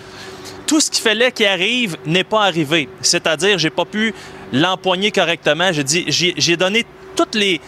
Tout 0.66 0.80
ce 0.80 0.92
qu'il 0.92 1.02
fallait 1.02 1.32
qu'il 1.32 1.46
arrive 1.46 1.96
n'est 2.06 2.26
pas 2.26 2.44
arrivé. 2.44 2.90
C'est-à-dire, 3.02 3.58
j'ai 3.58 3.70
pas 3.70 3.86
pu 3.86 4.14
l'empoigner 4.52 5.12
correctement. 5.12 5.72
J'ai 5.72 5.84
dit 5.84 6.06
J'ai 6.08 6.58
donné 6.58 6.86
toutes 7.16 7.36
les 7.36 7.62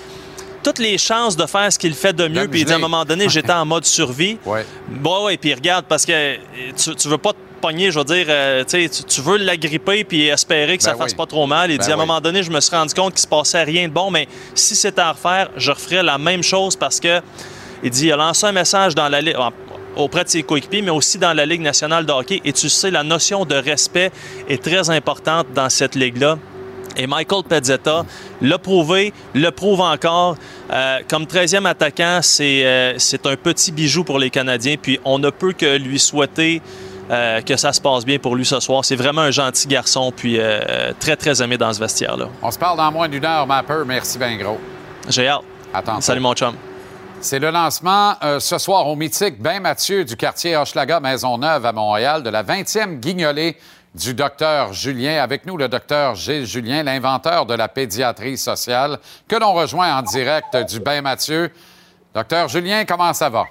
toutes 0.62 0.80
les 0.80 0.98
chances 0.98 1.38
de 1.38 1.46
faire 1.46 1.72
ce 1.72 1.80
qu'il 1.80 1.94
fait 1.94 2.12
de 2.12 2.28
mieux. 2.28 2.48
Puis 2.48 2.62
il 2.62 2.66
dit 2.66 2.74
à 2.74 2.76
un 2.76 2.80
moment 2.80 3.06
donné, 3.06 3.30
j'étais 3.30 3.54
en 3.54 3.66
mode 3.66 3.86
survie. 3.86 4.38
Ouais. 4.46 4.66
Bon, 4.90 5.30
et 5.30 5.38
puis 5.38 5.54
regarde, 5.54 5.86
parce 5.88 6.06
que 6.06 6.36
tu, 6.76 6.96
tu 6.96 7.08
veux 7.08 7.18
pas 7.18 7.32
te 7.32 7.49
pogner, 7.60 7.92
je 7.92 8.00
veux 8.00 8.06
dire, 8.06 8.26
euh, 8.30 8.64
tu, 8.64 8.90
tu 8.90 9.22
veux 9.22 9.38
l'agripper 9.38 10.04
puis 10.04 10.28
espérer 10.28 10.78
que 10.78 10.84
ça 10.84 10.94
ben 10.94 11.00
fasse 11.00 11.14
pas 11.14 11.26
trop 11.26 11.46
mal. 11.48 11.72
Il 11.72 11.78
ben 11.78 11.86
dit 11.86 11.92
à 11.92 11.94
un 11.94 11.98
moment 11.98 12.22
donné, 12.22 12.44
je 12.44 12.52
me 12.52 12.60
suis 12.60 12.76
rendu 12.76 12.94
compte 12.94 13.14
qu'il 13.14 13.22
se 13.22 13.28
passait 13.28 13.64
rien 13.64 13.88
de 13.88 13.94
bon, 13.94 14.10
mais 14.12 14.28
si 14.56 14.76
c'était 14.76 15.02
à 15.02 15.12
refaire, 15.12 15.50
je 15.56 15.72
referais 15.72 16.04
la 16.04 16.18
même 16.18 16.44
chose 16.44 16.76
parce 16.76 17.00
que 17.00 17.22
il 17.84 17.90
dit, 17.90 18.08
il 18.08 18.12
a 18.12 18.18
lancé 18.18 18.46
un 18.46 18.52
message 18.52 18.94
dans 18.94 19.08
la 19.08 19.22
auprès 19.96 20.24
de 20.24 20.30
ses 20.30 20.44
coéquipiers, 20.44 20.82
mais 20.82 20.92
aussi 20.92 21.18
dans 21.18 21.34
la 21.34 21.46
Ligue 21.46 21.62
nationale 21.62 22.06
de 22.06 22.12
hockey. 22.12 22.42
Et 22.46 22.54
tu 22.54 22.70
sais, 22.70 22.92
la 22.92 23.04
notion 23.04 23.46
de 23.46 23.56
respect 23.56 24.12
est 24.48 24.62
très 24.62 24.90
importante 24.90 25.48
dans 25.54 25.70
cette 25.70 25.96
ligue-là. 25.96 26.38
Et 26.98 27.08
Michael 27.08 27.44
Pezzetta 27.44 28.06
l'a 28.42 28.58
prouvé, 28.58 29.14
le 29.34 29.52
prouve 29.52 29.82
encore. 29.82 30.36
Euh, 30.72 31.00
comme 31.08 31.24
13e 31.24 31.66
attaquant, 31.66 32.20
euh, 32.42 32.94
c'est 32.98 33.26
un 33.26 33.36
petit 33.36 33.72
bijou 33.72 34.04
pour 34.04 34.20
les 34.20 34.30
Canadiens. 34.30 34.76
Puis 34.82 35.00
on 35.06 35.20
ne 35.20 35.30
peut 35.30 35.54
que 35.54 35.78
lui 35.78 36.00
souhaiter 36.00 36.62
euh, 37.10 37.42
que 37.42 37.56
ça 37.58 37.74
se 37.74 37.82
passe 37.82 38.06
bien 38.06 38.20
pour 38.20 38.36
lui 38.36 38.46
ce 38.46 38.60
soir. 38.60 38.86
C'est 38.86 38.96
vraiment 38.96 39.22
un 39.22 39.32
gentil 39.32 39.68
garçon, 39.68 40.12
puis 40.16 40.40
très, 41.00 41.16
très 41.16 41.42
aimé 41.42 41.58
dans 41.58 41.74
ce 41.74 41.80
vestiaire-là. 41.80 42.28
On 42.42 42.52
se 42.52 42.60
parle 42.60 42.78
dans 42.78 42.92
moins 42.92 43.10
d'une 43.10 43.26
heure, 43.26 43.48
Mapper. 43.48 43.84
Merci 43.86 44.18
bien 44.18 44.38
gros. 44.38 44.60
J'ai 45.08 45.28
hâte. 45.28 45.42
Attends. 45.74 46.02
Salut, 46.02 46.20
mon 46.22 46.34
chum. 46.34 46.56
C'est 47.22 47.40
le 47.40 47.52
lancement 47.52 48.16
ce 48.40 48.58
soir 48.58 48.88
au 48.88 48.96
mythique 48.96 49.42
Ben 49.42 49.60
Mathieu 49.60 50.06
du 50.06 50.16
quartier 50.16 50.56
Hochelaga 50.56 51.00
Maisonneuve 51.02 51.66
à 51.66 51.74
Montréal 51.74 52.24
de 52.24 52.30
la 52.30 52.44
20e 52.44 53.00
guignolée 53.00 53.58
du 53.94 54.14
docteur 54.14 54.74
Julien. 54.74 55.22
Avec 55.22 55.46
nous, 55.46 55.58
le 55.58 55.68
docteur 55.68 56.16
Gilles 56.16 56.46
Julien, 56.46 56.84
l'inventeur 56.84 57.46
de 57.46 57.54
la 57.54 57.68
pédiatrie 57.68 58.38
sociale, 58.38 59.00
que 59.28 59.36
l'on 59.36 59.54
rejoint 59.54 59.98
en 59.98 60.02
direct 60.02 60.56
du 60.70 60.80
Bain 60.80 61.02
Mathieu. 61.02 61.52
Docteur 62.14 62.48
Julien, 62.48 62.86
comment 62.86 63.14
ça 63.14 63.30
va? 63.30 63.46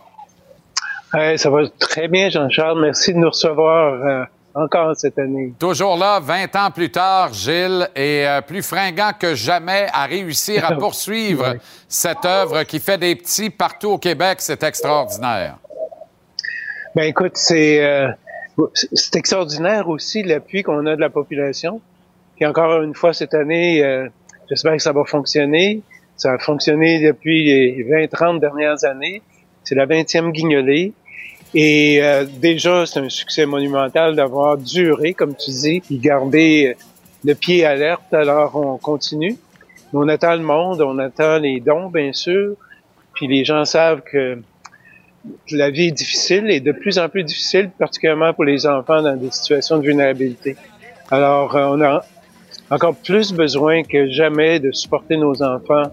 Ça 1.12 1.50
va 1.50 1.62
très 1.78 2.08
bien, 2.08 2.28
Jean-Charles. 2.30 2.80
Merci 2.80 3.14
de 3.14 3.18
nous 3.18 3.30
recevoir 3.30 3.94
euh, 3.94 4.24
encore 4.54 4.96
cette 4.96 5.18
année. 5.18 5.52
Toujours 5.58 5.96
là, 5.96 6.20
20 6.20 6.56
ans 6.56 6.70
plus 6.70 6.90
tard, 6.90 7.32
Gilles, 7.32 7.88
est 7.94 8.26
euh, 8.26 8.40
plus 8.40 8.62
fringant 8.62 9.12
que 9.18 9.34
jamais 9.34 9.86
à 9.92 10.06
réussir 10.06 10.64
à 10.64 10.74
poursuivre 10.78 11.56
cette 11.88 12.24
œuvre 12.24 12.62
qui 12.64 12.80
fait 12.80 12.98
des 12.98 13.14
petits 13.14 13.50
partout 13.50 13.88
au 13.88 13.98
Québec. 13.98 14.38
C'est 14.40 14.62
extraordinaire. 14.62 15.56
Ben 16.94 17.04
écoute, 17.04 17.36
c'est... 17.36 17.84
Euh, 17.84 18.08
c'est 18.74 19.16
extraordinaire 19.16 19.88
aussi 19.88 20.22
l'appui 20.22 20.62
qu'on 20.62 20.86
a 20.86 20.96
de 20.96 21.00
la 21.00 21.10
population. 21.10 21.80
Puis 22.36 22.46
encore 22.46 22.82
une 22.82 22.94
fois 22.94 23.12
cette 23.12 23.34
année, 23.34 23.84
euh, 23.84 24.08
j'espère 24.48 24.72
que 24.76 24.82
ça 24.82 24.92
va 24.92 25.04
fonctionner. 25.04 25.82
Ça 26.16 26.32
a 26.32 26.38
fonctionné 26.38 27.04
depuis 27.06 27.44
les 27.44 27.84
20-30 27.84 28.40
dernières 28.40 28.84
années. 28.84 29.22
C'est 29.68 29.74
la 29.74 29.84
20e 29.84 30.32
guignolée. 30.32 30.94
Et 31.54 32.02
euh, 32.02 32.24
déjà, 32.24 32.86
c'est 32.86 33.00
un 33.00 33.10
succès 33.10 33.44
monumental 33.44 34.16
d'avoir 34.16 34.56
duré, 34.56 35.12
comme 35.12 35.34
tu 35.34 35.50
dis, 35.50 35.80
puis 35.80 35.98
garder 35.98 36.74
le 37.22 37.34
pied 37.34 37.66
alerte. 37.66 38.14
Alors, 38.14 38.56
on 38.56 38.78
continue. 38.78 39.36
On 39.92 40.08
attend 40.08 40.36
le 40.36 40.42
monde, 40.42 40.80
on 40.80 40.98
attend 40.98 41.38
les 41.38 41.60
dons, 41.60 41.90
bien 41.90 42.14
sûr. 42.14 42.54
Puis 43.12 43.26
les 43.26 43.44
gens 43.44 43.66
savent 43.66 44.00
que 44.00 44.38
la 45.50 45.68
vie 45.68 45.88
est 45.88 45.98
difficile 45.98 46.50
et 46.50 46.60
de 46.60 46.72
plus 46.72 46.98
en 46.98 47.10
plus 47.10 47.24
difficile, 47.24 47.70
particulièrement 47.78 48.32
pour 48.32 48.44
les 48.44 48.66
enfants 48.66 49.02
dans 49.02 49.16
des 49.16 49.30
situations 49.30 49.76
de 49.76 49.82
vulnérabilité. 49.82 50.56
Alors, 51.10 51.54
euh, 51.54 51.76
on 51.76 51.82
a 51.82 52.06
encore 52.70 52.94
plus 52.94 53.34
besoin 53.34 53.82
que 53.82 54.08
jamais 54.08 54.60
de 54.60 54.72
supporter 54.72 55.18
nos 55.18 55.42
enfants 55.42 55.92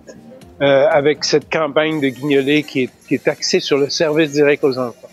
euh, 0.61 0.87
avec 0.89 1.23
cette 1.23 1.51
campagne 1.51 1.99
de 1.99 2.07
guignolée 2.07 2.63
qui 2.63 2.89
est, 3.11 3.27
axée 3.27 3.59
sur 3.59 3.77
le 3.77 3.89
service 3.89 4.31
direct 4.31 4.63
aux 4.63 4.77
enfants. 4.77 5.09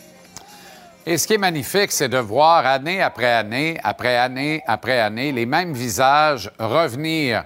Et 1.05 1.19
ce 1.19 1.27
qui 1.27 1.35
est 1.35 1.39
magnifique, 1.39 1.91
c'est 1.91 2.09
de 2.09 2.19
voir 2.19 2.65
année 2.65 3.03
après 3.03 3.33
année, 3.33 3.77
après 3.83 4.17
année 4.17 4.63
après 4.67 5.01
année, 5.01 5.33
les 5.33 5.47
mêmes 5.47 5.73
visages 5.73 6.51
revenir 6.61 7.45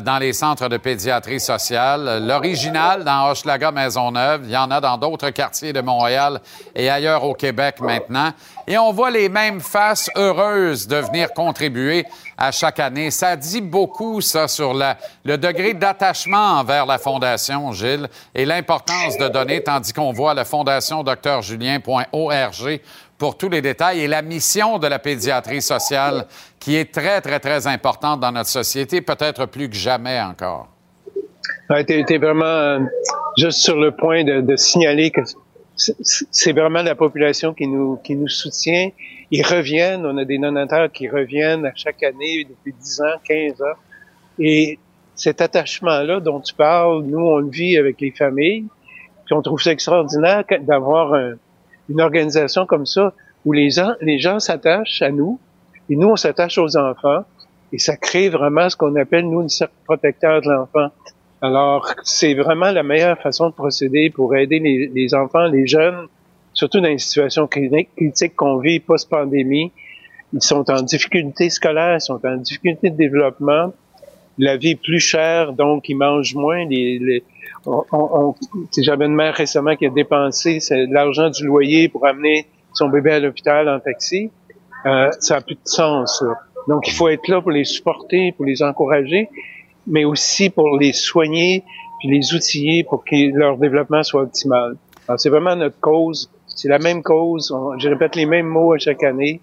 dans 0.00 0.18
les 0.18 0.32
centres 0.32 0.68
de 0.68 0.78
pédiatrie 0.78 1.40
sociale. 1.40 2.24
L'original 2.26 3.04
dans 3.04 3.30
Hochelaga 3.30 3.70
Maisonneuve, 3.70 4.42
il 4.44 4.50
y 4.50 4.56
en 4.56 4.70
a 4.70 4.80
dans 4.80 4.96
d'autres 4.96 5.30
quartiers 5.30 5.72
de 5.72 5.80
Montréal 5.80 6.40
et 6.74 6.88
ailleurs 6.88 7.24
au 7.24 7.34
Québec 7.34 7.76
maintenant. 7.80 8.32
Et 8.66 8.78
on 8.78 8.92
voit 8.92 9.10
les 9.10 9.28
mêmes 9.28 9.60
faces 9.60 10.08
heureuses 10.16 10.86
de 10.86 10.96
venir 10.96 11.32
contribuer 11.34 12.06
à 12.38 12.52
chaque 12.52 12.80
année. 12.80 13.10
Ça 13.10 13.36
dit 13.36 13.60
beaucoup, 13.60 14.20
ça, 14.20 14.48
sur 14.48 14.72
le 14.72 15.36
degré 15.36 15.74
d'attachement 15.74 16.58
envers 16.58 16.86
la 16.86 16.98
Fondation, 16.98 17.72
Gilles, 17.72 18.08
et 18.34 18.46
l'importance 18.46 19.18
de 19.18 19.28
donner, 19.28 19.62
tandis 19.62 19.92
qu'on 19.92 20.12
voit 20.12 20.32
la 20.32 20.44
Fondation 20.44 21.02
Dr 21.02 21.42
Julien.org 21.42 22.80
pour 23.22 23.38
tous 23.38 23.48
les 23.48 23.62
détails 23.62 24.00
et 24.00 24.08
la 24.08 24.20
mission 24.20 24.80
de 24.80 24.88
la 24.88 24.98
pédiatrie 24.98 25.62
sociale 25.62 26.26
qui 26.58 26.74
est 26.74 26.92
très, 26.92 27.20
très, 27.20 27.38
très 27.38 27.68
importante 27.68 28.18
dans 28.18 28.32
notre 28.32 28.48
société, 28.48 29.00
peut-être 29.00 29.46
plus 29.46 29.68
que 29.70 29.76
jamais 29.76 30.20
encore. 30.20 30.66
tu 31.86 31.92
es, 31.92 32.18
vraiment 32.18 32.44
euh, 32.44 32.80
juste 33.38 33.60
sur 33.60 33.78
le 33.78 33.92
point 33.92 34.24
de, 34.24 34.56
signaler 34.56 35.12
que 35.12 35.20
c'est 35.76 36.52
vraiment 36.52 36.82
la 36.82 36.96
population 36.96 37.54
qui 37.54 37.68
nous, 37.68 37.96
qui 38.02 38.16
nous 38.16 38.26
soutient. 38.26 38.90
Ils 39.30 39.46
reviennent, 39.46 40.04
on 40.04 40.18
a 40.18 40.24
des 40.24 40.38
donateurs 40.38 40.90
qui 40.90 41.08
reviennent 41.08 41.64
à 41.64 41.72
chaque 41.76 42.02
année 42.02 42.44
depuis 42.50 42.72
10 42.72 43.02
ans, 43.02 43.20
15 43.22 43.62
ans. 43.62 43.78
Et 44.40 44.80
cet 45.14 45.40
attachement-là 45.40 46.18
dont 46.18 46.40
tu 46.40 46.54
parles, 46.54 47.04
nous, 47.04 47.20
on 47.20 47.36
le 47.36 47.50
vit 47.50 47.78
avec 47.78 48.00
les 48.00 48.10
familles. 48.10 48.64
Puis 49.26 49.34
on 49.36 49.42
trouve 49.42 49.62
ça 49.62 49.70
extraordinaire 49.70 50.42
d'avoir 50.62 51.14
un, 51.14 51.34
une 51.92 52.00
organisation 52.00 52.66
comme 52.66 52.86
ça 52.86 53.12
où 53.44 53.52
les 53.52 53.70
gens, 53.70 53.92
les 54.00 54.18
gens 54.18 54.38
s'attachent 54.38 55.02
à 55.02 55.10
nous 55.10 55.38
et 55.90 55.96
nous, 55.96 56.08
on 56.08 56.16
s'attache 56.16 56.58
aux 56.58 56.76
enfants 56.76 57.24
et 57.72 57.78
ça 57.78 57.96
crée 57.96 58.28
vraiment 58.28 58.68
ce 58.68 58.76
qu'on 58.76 58.94
appelle, 58.96 59.28
nous, 59.28 59.42
une 59.42 59.48
cercle 59.48 59.74
protecteur 59.84 60.42
de 60.42 60.48
l'enfant. 60.48 60.88
Alors, 61.40 61.92
c'est 62.04 62.34
vraiment 62.34 62.70
la 62.70 62.82
meilleure 62.82 63.18
façon 63.18 63.48
de 63.48 63.54
procéder 63.54 64.10
pour 64.10 64.36
aider 64.36 64.58
les, 64.58 64.90
les 64.94 65.14
enfants, 65.14 65.46
les 65.46 65.66
jeunes, 65.66 66.06
surtout 66.52 66.80
dans 66.80 66.88
les 66.88 66.98
situations 66.98 67.46
critiques 67.46 68.36
qu'on 68.36 68.58
vit 68.58 68.78
post-pandémie. 68.78 69.72
Ils 70.32 70.42
sont 70.42 70.70
en 70.70 70.82
difficulté 70.82 71.50
scolaire, 71.50 71.96
ils 71.96 72.00
sont 72.00 72.24
en 72.24 72.36
difficulté 72.36 72.90
de 72.90 72.96
développement. 72.96 73.72
La 74.38 74.56
vie 74.56 74.70
est 74.70 74.82
plus 74.82 75.00
chère, 75.00 75.52
donc 75.52 75.88
ils 75.88 75.96
mangent 75.96 76.34
moins. 76.34 76.64
Les, 76.64 76.98
les, 76.98 77.24
on, 77.66 77.84
on, 77.92 78.34
j'avais 78.76 79.06
une 79.06 79.14
mère 79.14 79.34
récemment 79.34 79.76
qui 79.76 79.86
a 79.86 79.90
dépensé 79.90 80.58
l'argent 80.90 81.30
du 81.30 81.46
loyer 81.46 81.88
pour 81.88 82.06
amener 82.06 82.46
son 82.72 82.88
bébé 82.88 83.12
à 83.12 83.20
l'hôpital 83.20 83.68
en 83.68 83.80
taxi. 83.80 84.30
Euh, 84.86 85.10
ça 85.20 85.36
a 85.36 85.40
plus 85.40 85.54
de 85.54 85.60
sens. 85.64 86.24
Donc, 86.68 86.88
il 86.88 86.92
faut 86.92 87.08
être 87.08 87.28
là 87.28 87.40
pour 87.40 87.50
les 87.50 87.64
supporter, 87.64 88.32
pour 88.32 88.44
les 88.44 88.62
encourager, 88.62 89.28
mais 89.86 90.04
aussi 90.04 90.50
pour 90.50 90.78
les 90.78 90.92
soigner, 90.92 91.64
puis 92.00 92.08
les 92.08 92.34
outiller 92.34 92.84
pour 92.84 93.04
que 93.04 93.36
leur 93.36 93.58
développement 93.58 94.02
soit 94.02 94.22
optimal. 94.22 94.76
C'est 95.16 95.30
vraiment 95.30 95.56
notre 95.56 95.78
cause. 95.80 96.30
C'est 96.46 96.68
la 96.68 96.78
même 96.78 97.02
cause. 97.02 97.54
je 97.78 97.88
répète 97.88 98.16
les 98.16 98.26
mêmes 98.26 98.46
mots 98.46 98.72
à 98.72 98.78
chaque 98.78 99.02
année. 99.02 99.40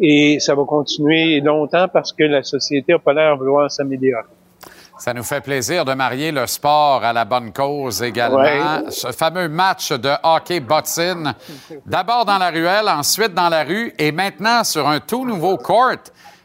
Et 0.00 0.40
ça 0.40 0.54
va 0.54 0.64
continuer 0.64 1.40
longtemps 1.40 1.86
parce 1.92 2.12
que 2.12 2.24
la 2.24 2.42
société 2.42 2.94
a 2.94 2.98
pas 2.98 3.12
l'air 3.12 3.36
vouloir 3.36 3.70
s'améliorer. 3.70 4.24
Ça 5.02 5.12
nous 5.12 5.24
fait 5.24 5.40
plaisir 5.40 5.84
de 5.84 5.94
marier 5.94 6.30
le 6.30 6.46
sport 6.46 7.02
à 7.02 7.12
la 7.12 7.24
bonne 7.24 7.52
cause 7.52 8.04
également. 8.04 8.36
Ouais. 8.36 8.88
Ce 8.90 9.10
fameux 9.10 9.48
match 9.48 9.90
de 9.90 10.12
hockey 10.22 10.60
bottine, 10.60 11.34
d'abord 11.84 12.24
dans 12.24 12.38
la 12.38 12.50
ruelle, 12.50 12.88
ensuite 12.88 13.34
dans 13.34 13.48
la 13.48 13.64
rue 13.64 13.92
et 13.98 14.12
maintenant 14.12 14.62
sur 14.62 14.86
un 14.86 15.00
tout 15.00 15.26
nouveau 15.26 15.56
court 15.56 15.96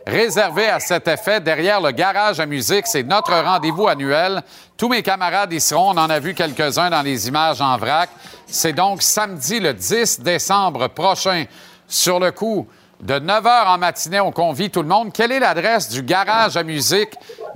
réservé 0.08 0.68
à 0.70 0.80
cet 0.80 1.08
effet 1.08 1.40
derrière 1.40 1.80
le 1.80 1.92
garage 1.92 2.40
à 2.40 2.48
musique. 2.48 2.88
C'est 2.88 3.04
notre 3.04 3.36
rendez-vous 3.40 3.88
annuel. 3.88 4.42
Tous 4.76 4.90
mes 4.90 5.04
camarades 5.04 5.54
y 5.54 5.62
seront. 5.62 5.92
On 5.92 5.98
en 6.00 6.10
a 6.10 6.18
vu 6.18 6.34
quelques-uns 6.34 6.90
dans 6.90 7.04
les 7.04 7.28
images 7.28 7.62
en 7.62 7.78
vrac. 7.78 8.10
C'est 8.48 8.74
donc 8.74 9.04
samedi 9.04 9.60
le 9.60 9.76
10 9.76 10.22
décembre 10.22 10.88
prochain 10.88 11.46
sur 11.88 12.20
le 12.20 12.32
coup 12.32 12.68
de 13.02 13.20
9 13.20 13.44
h 13.44 13.68
en 13.68 13.78
matinée. 13.78 14.20
On 14.20 14.32
convie 14.32 14.70
tout 14.70 14.82
le 14.82 14.88
monde. 14.88 15.12
Quelle 15.14 15.32
est 15.32 15.40
l'adresse 15.40 15.90
du 15.90 16.02
garage 16.02 16.58
à 16.58 16.64
musique 16.64 17.12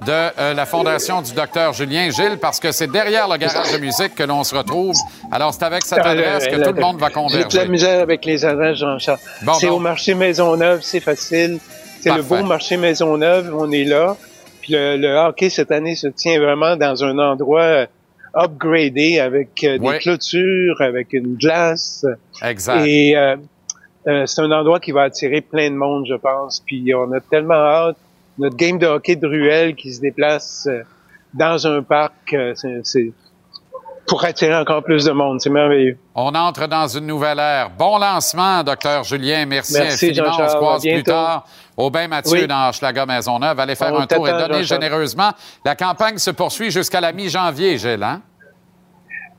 de 0.06 0.12
euh, 0.12 0.54
la 0.54 0.66
Fondation 0.66 1.22
du 1.22 1.34
docteur 1.34 1.74
Julien 1.74 2.10
Gilles? 2.12 2.38
Parce 2.40 2.60
que 2.60 2.72
c'est 2.72 2.88
derrière 2.92 3.28
le 3.28 3.38
garage 3.38 3.74
à 3.74 3.78
musique 3.80 4.16
que 4.16 4.24
l'on 4.24 4.44
se 4.44 4.56
retrouve. 4.56 4.96
Alors, 5.32 5.54
c'est 5.54 5.64
avec 5.64 5.84
cette 5.84 6.06
adresse 6.06 6.48
que 6.48 6.64
tout 6.64 6.74
le 6.74 6.82
monde 6.82 7.00
va 7.00 7.08
J'ai 7.08 7.14
de 7.14 7.20
la 7.20 7.40
converger. 7.40 7.68
misère 7.68 8.02
avec 8.02 8.26
les 8.26 8.46
adresses, 8.46 8.78
Jean-Charles. 8.78 9.20
Bon, 9.44 9.54
c'est 9.54 9.68
bon. 9.68 9.76
au 9.76 9.80
marché 9.80 10.14
Maisonneuve, 10.14 10.82
c'est 10.82 11.00
facile. 11.00 11.60
C'est 12.02 12.16
le 12.16 12.24
beau 12.24 12.44
marché 12.44 12.78
Maisonneuve, 12.78 13.54
on 13.56 13.72
est 13.72 13.84
là. 13.84 14.16
Puis 14.62 14.74
le, 14.74 14.98
le 14.98 15.16
hockey 15.16 15.50
cette 15.50 15.72
année 15.72 15.96
se 15.96 16.08
tient 16.08 16.40
vraiment 16.40 16.76
dans 16.76 17.04
un 17.04 17.18
endroit 17.18 17.62
euh, 17.62 17.86
upgradé 18.36 19.20
avec 19.20 19.64
euh, 19.64 19.78
des 19.80 19.98
clôtures, 20.00 20.82
avec 20.82 21.14
une 21.14 21.36
glace. 21.36 22.06
Exact. 22.44 22.86
Et 22.86 23.16
euh, 23.18 23.36
euh, 24.08 24.26
c'est 24.26 24.42
un 24.42 24.52
endroit 24.52 24.80
qui 24.80 24.92
va 24.92 25.04
attirer 25.04 25.42
plein 25.42 25.70
de 25.70 25.76
monde, 25.76 26.06
je 26.08 26.16
pense. 26.16 26.62
Puis 26.66 26.94
on 26.96 27.12
a 27.12 27.20
tellement 27.20 27.54
hâte. 27.56 27.98
Notre 28.38 28.56
game 28.56 28.78
de 28.80 28.88
hockey 28.88 29.16
de 29.16 29.28
ruelle 29.28 29.76
qui 29.76 29.94
se 29.94 30.02
déplace 30.02 30.68
euh, 30.70 30.84
dans 31.34 31.66
un 31.68 31.82
parc, 31.84 32.34
euh, 32.34 32.54
c'est- 32.84 33.12
pour 34.08 34.26
attirer 34.26 34.56
encore 34.56 34.84
plus 34.84 35.06
de 35.06 35.12
monde. 35.12 35.40
C'est 35.40 35.50
merveilleux. 35.50 35.98
On 36.16 36.34
entre 36.36 36.68
dans 36.68 36.88
une 36.88 37.06
nouvelle 37.08 37.40
ère. 37.40 37.70
Bon 37.78 37.98
lancement, 37.98 38.62
docteur 38.64 39.04
Julien. 39.06 39.46
Merci, 39.46 39.74
Merci, 39.74 40.06
infiniment. 40.08 40.36
On 40.38 40.50
se 40.50 40.56
croise 40.56 40.82
plus 40.82 41.04
tard. 41.04 41.46
Aubin 41.78 42.08
Mathieu 42.10 42.42
Oui. 42.42 42.48
dans 42.48 42.70
Hochelaga 42.70 43.06
Maisonneuve. 43.06 43.58
Allez 43.60 43.76
faire 43.76 43.94
On 43.94 44.00
un 44.02 44.08
tour 44.08 44.28
et 44.28 44.32
donner 44.32 44.64
généreusement. 44.64 45.32
La 45.64 45.76
campagne 45.76 46.18
se 46.18 46.32
poursuit 46.32 46.72
jusqu'à 46.72 47.00
la 47.00 47.14
mi-janvier, 47.14 47.78
Gilles, 47.78 48.04
hein? 48.04 48.22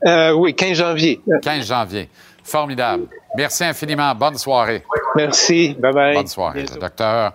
Euh, 0.07 0.31
oui, 0.33 0.53
15 0.55 0.73
janvier. 0.77 1.21
15 1.41 1.67
janvier. 1.67 2.09
Formidable. 2.43 3.07
Merci 3.35 3.63
infiniment. 3.63 4.13
Bonne 4.13 4.37
soirée. 4.37 4.83
Merci. 5.15 5.75
Bye 5.79 5.93
bye. 5.93 6.13
Bonne 6.15 6.27
soirée. 6.27 6.65
Le 6.73 6.79
docteur 6.79 7.33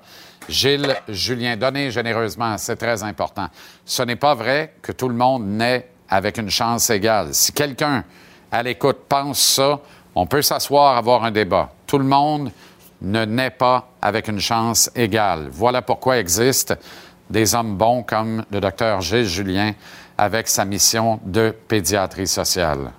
Gilles 0.49 0.97
Julien, 1.09 1.57
donnez 1.57 1.91
généreusement, 1.91 2.57
c'est 2.57 2.77
très 2.77 3.03
important. 3.03 3.49
Ce 3.85 4.03
n'est 4.03 4.17
pas 4.17 4.35
vrai 4.35 4.75
que 4.81 4.93
tout 4.93 5.09
le 5.09 5.15
monde 5.15 5.47
naît 5.47 5.89
avec 6.09 6.39
une 6.39 6.49
chance 6.49 6.89
égale. 6.89 7.35
Si 7.35 7.53
quelqu'un 7.53 8.05
à 8.51 8.63
l'écoute 8.63 8.99
pense 9.09 9.41
ça, 9.41 9.79
on 10.15 10.27
peut 10.27 10.41
s'asseoir, 10.41 10.97
avoir 10.97 11.25
un 11.25 11.31
débat. 11.31 11.71
Tout 11.87 11.99
le 11.99 12.05
monde 12.05 12.51
ne 13.03 13.25
naît 13.25 13.51
pas 13.51 13.91
avec 14.01 14.29
une 14.29 14.41
chance 14.41 14.91
égale. 14.97 15.49
Voilà 15.51 15.83
pourquoi 15.83 16.19
existent 16.19 16.75
des 17.29 17.55
hommes 17.55 17.77
bons 17.77 18.03
comme 18.03 18.45
le 18.51 18.61
docteur 18.61 19.03
Gilles 19.03 19.27
Julien 19.27 19.73
avec 20.17 20.49
sa 20.49 20.65
mission 20.65 21.21
de 21.25 21.55
pédiatrie 21.69 22.27
sociale. 22.27 22.91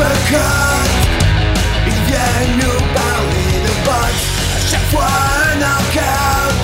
Uppercut 0.00 0.90
Ils 1.86 2.02
viennent 2.08 2.56
nous 2.56 2.80
parler 2.94 3.52
de 3.66 3.72
boxe. 3.84 4.24
À 4.56 4.60
chaque 4.70 4.88
fois 4.90 5.06
un 5.06 5.56
knockout. 5.56 6.54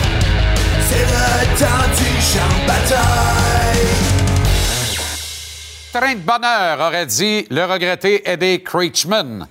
C'est 0.89 1.05
le 1.05 1.29
temps 1.59 1.89
du 1.97 2.11
champ 2.21 2.55
de 2.63 2.67
bataille. 2.67 3.97
Train 5.93 6.15
de 6.15 6.21
bonheur, 6.21 6.81
aurait 6.81 7.07
dit 7.07 7.47
le 7.51 7.65
regretté 7.65 8.29
Eddie 8.29 8.63
Creechman. 8.63 9.49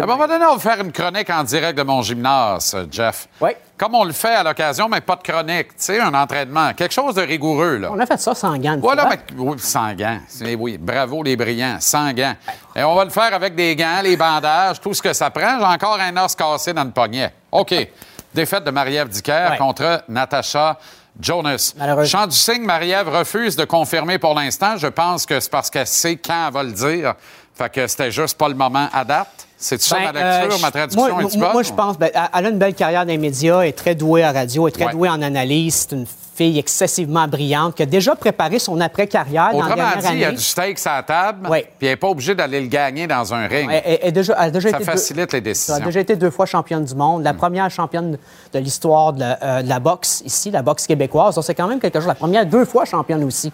À 0.00 0.04
un 0.04 0.06
moment 0.06 0.26
donné, 0.26 0.44
on 0.44 0.56
va 0.56 0.58
faire 0.58 0.80
une 0.84 0.92
chronique 0.92 1.28
en 1.30 1.42
direct 1.44 1.76
de 1.78 1.82
mon 1.82 2.02
gymnase, 2.02 2.76
Jeff. 2.90 3.28
Oui. 3.40 3.50
Comme 3.76 3.94
on 3.94 4.04
le 4.04 4.12
fait 4.12 4.34
à 4.34 4.42
l'occasion, 4.44 4.88
mais 4.88 5.00
pas 5.00 5.16
de 5.16 5.22
chronique. 5.22 5.68
Tu 5.70 5.74
sais, 5.78 6.00
un 6.00 6.14
entraînement. 6.14 6.72
Quelque 6.74 6.92
chose 6.94 7.14
de 7.16 7.22
rigoureux, 7.22 7.78
là. 7.78 7.90
On 7.92 7.98
a 7.98 8.06
fait 8.06 8.18
ça 8.20 8.34
sans 8.34 8.56
gants. 8.58 8.78
Voilà, 8.80 9.08
mais, 9.10 9.18
oui, 9.36 9.58
sans 9.58 9.92
gants. 9.94 10.18
Oui, 10.58 10.78
bravo 10.78 11.22
les 11.22 11.36
brillants, 11.36 11.78
sans 11.80 12.12
gants. 12.12 12.34
Et 12.76 12.82
on 12.84 12.94
va 12.94 13.04
le 13.04 13.10
faire 13.10 13.34
avec 13.34 13.54
des 13.54 13.74
gants, 13.74 14.00
les 14.02 14.16
bandages, 14.16 14.80
tout 14.80 14.94
ce 14.94 15.02
que 15.02 15.12
ça 15.12 15.30
prend. 15.30 15.58
J'ai 15.58 15.64
encore 15.64 15.98
un 15.98 16.16
os 16.24 16.34
cassé 16.34 16.72
dans 16.72 16.84
le 16.84 16.90
poignet. 16.92 17.32
OK. 17.50 17.74
Défaite 18.34 18.64
de 18.64 18.70
Marie-Ève 18.70 19.08
Dicker 19.08 19.48
Ouais. 19.50 19.58
contre 19.58 20.04
Natasha 20.08 20.78
Jonas. 21.20 21.74
Malheureusement. 21.76 22.20
Chant 22.20 22.26
du 22.26 22.36
signe, 22.36 22.62
Marie-Ève 22.64 23.08
refuse 23.08 23.56
de 23.56 23.64
confirmer 23.66 24.18
pour 24.18 24.34
l'instant. 24.34 24.76
Je 24.78 24.86
pense 24.86 25.26
que 25.26 25.38
c'est 25.40 25.50
parce 25.50 25.68
qu'elle 25.68 25.86
sait 25.86 26.16
quand 26.16 26.46
elle 26.46 26.52
va 26.54 26.62
le 26.62 26.72
dire. 26.72 27.14
Fait 27.54 27.68
que 27.70 27.86
c'était 27.86 28.10
juste 28.10 28.38
pas 28.38 28.48
le 28.48 28.54
moment 28.54 28.88
à 28.92 29.04
date. 29.04 29.46
C'est 29.64 29.80
ça 29.80 29.96
Ben, 29.96 30.12
ma 30.12 30.40
lecture, 30.40 30.56
euh, 30.56 30.60
ma 30.60 30.70
traduction 30.72 31.00
moi, 31.08 31.20
un 31.22 31.26
petit 31.28 31.38
moi, 31.38 31.46
peu? 31.46 31.52
moi, 31.52 31.62
je 31.62 31.72
pense, 31.72 31.96
ben, 31.98 32.10
elle 32.12 32.46
a 32.46 32.48
une 32.48 32.58
belle 32.58 32.74
carrière 32.74 33.06
dans 33.06 33.12
les 33.12 33.16
médias, 33.18 33.60
elle 33.62 33.68
est 33.68 33.72
très 33.72 33.94
douée 33.94 34.24
à 34.24 34.32
radio, 34.32 34.66
est 34.66 34.72
très 34.72 34.86
Ouais. 34.86 34.92
douée 34.92 35.08
en 35.08 35.22
analyse. 35.22 35.86
C'est 35.88 35.94
une 35.96 36.06
fille 36.42 36.58
excessivement 36.58 37.28
brillante 37.28 37.74
qui 37.76 37.82
a 37.82 37.86
déjà 37.86 38.14
préparé 38.16 38.58
son 38.58 38.80
après-carrière 38.80 39.50
dans 39.52 39.58
la 39.60 39.64
Autrement 39.66 39.76
dernière 39.76 39.98
dit, 40.10 40.16
il 40.16 40.18
y 40.20 40.24
a 40.24 40.32
du 40.32 40.42
steak 40.42 40.78
sur 40.78 40.90
la 40.90 41.02
table, 41.02 41.48
Ouais. 41.48 41.68
puis 41.78 41.86
elle 41.86 41.92
n'est 41.92 41.96
pas 41.96 42.08
obligée 42.08 42.34
d'aller 42.34 42.60
le 42.60 42.66
gagner 42.66 43.06
dans 43.06 43.32
un 43.34 43.46
ring. 43.46 43.68
Elle, 43.72 43.82
elle- 43.84 43.98
elle 44.02 44.12
déjà, 44.12 44.36
elle 44.40 44.52
déjà 44.52 44.70
Ça 44.70 44.76
été 44.76 44.84
deux- 44.84 44.90
facilite 44.92 45.32
les 45.32 45.38
Elle 45.38 45.44
décisions. 45.44 45.74
a 45.74 45.80
déjà 45.80 46.00
été 46.00 46.16
deux 46.16 46.30
fois 46.30 46.46
championne 46.46 46.84
du 46.84 46.94
monde, 46.94 47.22
la 47.22 47.34
première 47.34 47.70
championne 47.70 48.18
de 48.52 48.58
l'histoire 48.58 49.12
de, 49.12 49.20
la- 49.20 49.38
euh, 49.42 49.62
de 49.62 49.68
la 49.68 49.78
boxe 49.80 50.22
ici, 50.24 50.50
la 50.50 50.62
boxe 50.62 50.86
québécoise. 50.86 51.34
Donc, 51.36 51.44
c'est 51.44 51.54
quand 51.54 51.68
même 51.68 51.80
quelque 51.80 51.98
chose. 52.00 52.08
La 52.08 52.14
première 52.14 52.44
deux 52.46 52.64
fois 52.64 52.84
championne 52.84 53.22
aussi. 53.24 53.52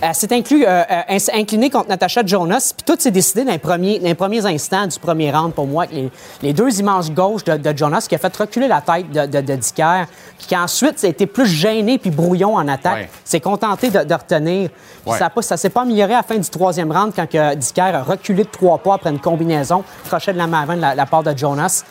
Elle 0.00 0.14
s'est 0.14 0.32
inclus, 0.32 0.64
euh, 0.66 0.82
euh, 0.90 1.18
inclinée 1.34 1.68
contre 1.70 1.88
Natasha 1.88 2.22
Jonas, 2.24 2.72
puis 2.76 2.84
tout 2.86 3.00
s'est 3.00 3.10
décidé 3.10 3.44
dans 3.44 3.52
les, 3.52 3.58
premiers, 3.58 3.98
dans 3.98 4.06
les 4.06 4.14
premiers 4.14 4.46
instants 4.46 4.86
du 4.86 4.98
premier 4.98 5.30
round 5.30 5.52
pour 5.52 5.66
moi. 5.66 5.84
Les, 5.92 6.10
les 6.42 6.52
deux 6.52 6.78
immenses 6.80 7.10
gauches 7.10 7.44
de, 7.44 7.56
de 7.56 7.76
Jonas 7.76 8.06
qui 8.08 8.14
a 8.14 8.18
fait 8.18 8.34
reculer 8.34 8.68
la 8.68 8.80
tête 8.80 9.10
de, 9.10 9.26
de, 9.26 9.40
de 9.46 9.56
Dicker, 9.56 10.06
puis 10.38 10.46
qui 10.46 10.56
ensuite 10.56 11.02
a 11.04 11.08
été 11.08 11.26
plus 11.26 11.46
gêné 11.46 11.98
puis 11.98 12.10
brouillon 12.30 12.54
en 12.56 12.68
attaque. 12.68 12.94
Ouais. 12.94 13.10
s'est 13.24 13.40
contenté 13.40 13.90
de, 13.90 14.04
de 14.04 14.14
retenir. 14.14 14.70
Ouais. 15.06 15.18
Ça 15.18 15.30
ça 15.40 15.56
s'est 15.56 15.70
pas 15.70 15.82
amélioré 15.82 16.14
à 16.14 16.18
la 16.18 16.22
fin 16.22 16.36
du 16.36 16.48
troisième 16.48 16.92
round 16.92 17.12
quand 17.14 17.28
que 17.28 17.54
Dicker 17.54 17.94
a 17.94 18.02
reculé 18.02 18.44
de 18.44 18.48
trois 18.48 18.78
pas 18.78 18.94
après 18.94 19.10
une 19.10 19.18
combinaison, 19.20 19.82
crochet 20.06 20.32
de 20.32 20.38
la 20.38 20.46
main 20.46 20.62
avant 20.62 20.76
de 20.76 20.80
la, 20.80 20.94
la 20.94 21.06
part 21.06 21.22
de 21.22 21.36
Jonas. 21.36 21.84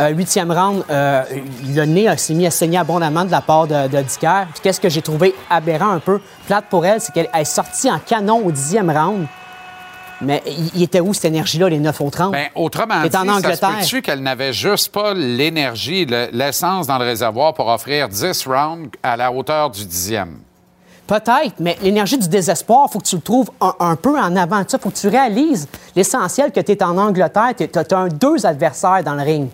Euh, 0.00 0.08
huitième 0.08 0.50
round, 0.50 0.82
euh, 0.90 1.22
le 1.72 1.84
nez 1.84 2.08
a- 2.08 2.16
s'est 2.16 2.34
mis 2.34 2.46
à 2.46 2.50
saigner 2.50 2.78
abondamment 2.78 3.24
de 3.24 3.30
la 3.30 3.40
part 3.40 3.68
de, 3.68 3.86
de 3.86 4.02
Dicker. 4.02 4.46
Qu'est-ce 4.60 4.80
que 4.80 4.88
j'ai 4.88 5.02
trouvé 5.02 5.32
aberrant 5.48 5.90
un 5.90 6.00
peu, 6.00 6.20
plate 6.46 6.64
pour 6.68 6.84
elle, 6.84 7.00
c'est 7.00 7.12
qu'elle 7.12 7.28
est 7.32 7.44
sortie 7.44 7.88
en 7.90 8.00
canon 8.00 8.42
au 8.44 8.50
dixième 8.50 8.90
round. 8.90 9.26
Mais 10.20 10.42
il, 10.74 10.82
était 10.82 11.00
où 11.00 11.12
cette 11.12 11.24
énergie-là, 11.26 11.68
les 11.68 11.78
9 11.78 12.00
au 12.00 12.10
30? 12.10 12.32
Ben, 12.32 12.46
autrement 12.54 13.02
dit, 13.02 13.08
en 13.08 13.10
ça 13.10 13.24
se 13.24 13.30
Angleterre. 13.30 13.70
peut-tu 13.80 14.02
qu'elle 14.02 14.22
n'avait 14.22 14.52
juste 14.52 14.92
pas 14.92 15.12
l'énergie, 15.14 16.06
le- 16.06 16.28
l'essence 16.32 16.86
dans 16.86 16.98
le 16.98 17.04
réservoir 17.04 17.52
pour 17.54 17.66
offrir 17.68 18.08
10 18.08 18.46
rounds 18.46 18.90
à 19.02 19.16
la 19.16 19.32
hauteur 19.32 19.70
du 19.70 19.84
dixième? 19.84 20.38
Peut-être, 21.06 21.56
mais 21.60 21.76
l'énergie 21.82 22.16
du 22.16 22.28
désespoir, 22.28 22.86
il 22.88 22.92
faut 22.92 22.98
que 22.98 23.04
tu 23.04 23.16
le 23.16 23.20
trouves 23.22 23.50
un, 23.60 23.74
un 23.78 23.96
peu 23.96 24.18
en 24.18 24.34
avant 24.36 24.62
de 24.62 24.70
ça. 24.70 24.78
Il 24.78 24.82
faut 24.82 24.88
que 24.90 24.96
tu 24.96 25.08
réalises 25.08 25.68
l'essentiel 25.94 26.50
que 26.50 26.60
tu 26.60 26.72
es 26.72 26.82
en 26.82 26.96
Angleterre. 26.96 27.50
Tu 27.58 27.64
as, 27.78 27.98
un 27.98 28.08
deux 28.08 28.46
adversaires 28.46 29.02
dans 29.04 29.14
le 29.14 29.22
ring. 29.22 29.48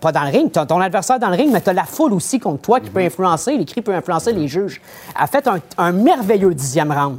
Pas 0.00 0.12
dans 0.12 0.24
le 0.24 0.30
ring, 0.30 0.50
tu 0.52 0.58
as 0.58 0.66
ton 0.66 0.80
adversaire 0.80 1.18
dans 1.18 1.28
le 1.28 1.36
ring, 1.36 1.50
mais 1.52 1.60
tu 1.60 1.70
as 1.70 1.72
la 1.74 1.84
foule 1.84 2.12
aussi 2.12 2.38
contre 2.38 2.62
toi 2.62 2.80
qui 2.80 2.90
peut 2.90 3.00
influencer, 3.00 3.56
les 3.56 3.64
cris 3.64 3.82
peuvent 3.82 3.94
influencer 3.94 4.32
les 4.32 4.48
juges. 4.48 4.80
Elle 5.16 5.22
a 5.24 5.26
fait 5.26 5.46
un, 5.46 5.58
un 5.78 5.92
merveilleux 5.92 6.54
dixième 6.54 6.90
round. 6.92 7.18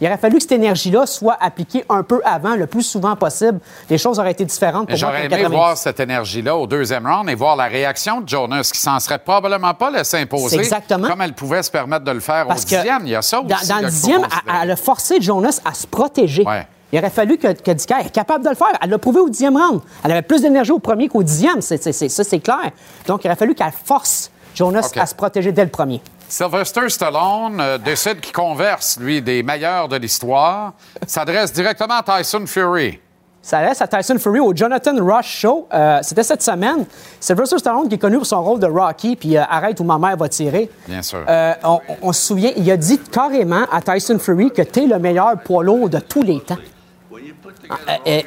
Il 0.00 0.06
aurait 0.06 0.18
fallu 0.18 0.36
que 0.36 0.42
cette 0.42 0.52
énergie-là 0.52 1.06
soit 1.06 1.36
appliquée 1.40 1.84
un 1.88 2.02
peu 2.02 2.20
avant, 2.24 2.56
le 2.56 2.66
plus 2.66 2.82
souvent 2.82 3.14
possible. 3.16 3.60
Les 3.88 3.98
choses 3.98 4.18
auraient 4.18 4.32
été 4.32 4.44
différentes 4.44 4.88
pour. 4.88 4.96
J'aurais 4.96 5.26
aimé 5.26 5.36
90. 5.36 5.54
voir 5.54 5.76
cette 5.76 6.00
énergie-là 6.00 6.56
au 6.56 6.66
deuxième 6.66 7.06
round 7.06 7.28
et 7.30 7.34
voir 7.34 7.56
la 7.56 7.66
réaction 7.66 8.20
de 8.20 8.28
Jonas, 8.28 8.70
qui 8.72 8.80
s'en 8.80 8.98
serait 9.00 9.18
probablement 9.18 9.74
pas 9.74 9.90
laissé 9.90 10.18
imposer 10.18 10.58
exactement. 10.58 11.08
comme 11.08 11.20
elle 11.20 11.34
pouvait 11.34 11.62
se 11.62 11.70
permettre 11.70 12.04
de 12.04 12.10
le 12.10 12.20
faire 12.20 12.46
Parce 12.46 12.62
au 12.62 12.66
dixième. 12.66 13.02
Il 13.04 13.10
y 13.10 13.14
a 13.14 13.22
ça 13.22 13.40
aussi. 13.40 13.68
Dans, 13.68 13.78
le 13.78 13.88
dixième, 13.88 14.26
elle, 14.62 14.70
a 14.70 14.76
forcé 14.76 15.20
Jonas 15.20 15.60
à 15.64 15.74
se 15.74 15.86
protéger. 15.86 16.42
Ouais. 16.44 16.66
Il 16.92 16.98
aurait 16.98 17.10
fallu 17.10 17.38
que, 17.38 17.52
que 17.52 17.70
Dicker 17.72 18.06
est 18.06 18.12
capable 18.12 18.44
de 18.44 18.50
le 18.50 18.54
faire. 18.54 18.68
Elle 18.80 18.90
l'a 18.90 18.98
prouvé 18.98 19.20
au 19.20 19.28
dixième 19.28 19.56
round. 19.56 19.80
Elle 20.04 20.12
avait 20.12 20.22
plus 20.22 20.42
d'énergie 20.42 20.70
au 20.70 20.78
premier 20.78 21.08
qu'au 21.08 21.22
dixième. 21.22 21.60
Ça, 21.60 21.76
c'est 21.76 22.40
clair. 22.40 22.70
Donc, 23.06 23.24
il 23.24 23.28
aurait 23.28 23.36
fallu 23.36 23.54
qu'elle 23.54 23.72
force 23.84 24.30
Jonas 24.54 24.90
à 24.96 25.06
se 25.06 25.14
protéger 25.14 25.50
dès 25.50 25.64
le 25.64 25.70
premier. 25.70 26.00
Sylvester 26.28 26.88
Stallone 26.88 27.60
euh, 27.60 27.78
décide 27.78 28.20
qu'il 28.20 28.32
converse, 28.32 28.98
lui, 29.00 29.22
des 29.22 29.42
meilleurs 29.42 29.88
de 29.88 29.96
l'histoire, 29.96 30.72
s'adresse 31.06 31.52
directement 31.52 32.00
à 32.04 32.18
Tyson 32.18 32.44
Fury. 32.46 33.00
Ça 33.42 33.60
laisse 33.60 33.82
à 33.82 33.86
Tyson 33.86 34.18
Fury 34.18 34.40
au 34.40 34.54
Jonathan 34.56 34.94
Rush 35.04 35.40
Show. 35.40 35.68
Euh, 35.72 35.98
C'était 36.02 36.22
cette 36.22 36.42
semaine. 36.42 36.86
Sylvester 37.20 37.58
Stallone 37.58 37.88
qui 37.88 37.96
est 37.96 37.98
connu 37.98 38.16
pour 38.16 38.26
son 38.26 38.42
rôle 38.42 38.58
de 38.58 38.66
Rocky, 38.66 39.16
puis 39.16 39.36
euh, 39.36 39.42
arrête 39.48 39.78
où 39.80 39.84
ma 39.84 39.98
mère 39.98 40.16
va 40.16 40.28
tirer. 40.28 40.70
Bien 40.88 41.02
sûr. 41.02 41.24
On, 41.62 41.78
on 42.00 42.12
se 42.12 42.26
souvient, 42.26 42.52
il 42.56 42.70
a 42.70 42.76
dit 42.78 42.98
carrément 42.98 43.66
à 43.70 43.82
Tyson 43.82 44.18
Fury 44.18 44.50
que 44.50 44.62
t'es 44.62 44.86
le 44.86 44.98
meilleur 44.98 45.38
poids 45.44 45.62
lourd 45.62 45.90
de 45.90 45.98
tous 45.98 46.22
les 46.22 46.40
temps. 46.40 46.56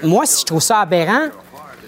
Moi, 0.03 0.23
je 0.25 0.45
trouve 0.45 0.62
ça 0.62 0.79
aberrant 0.81 1.27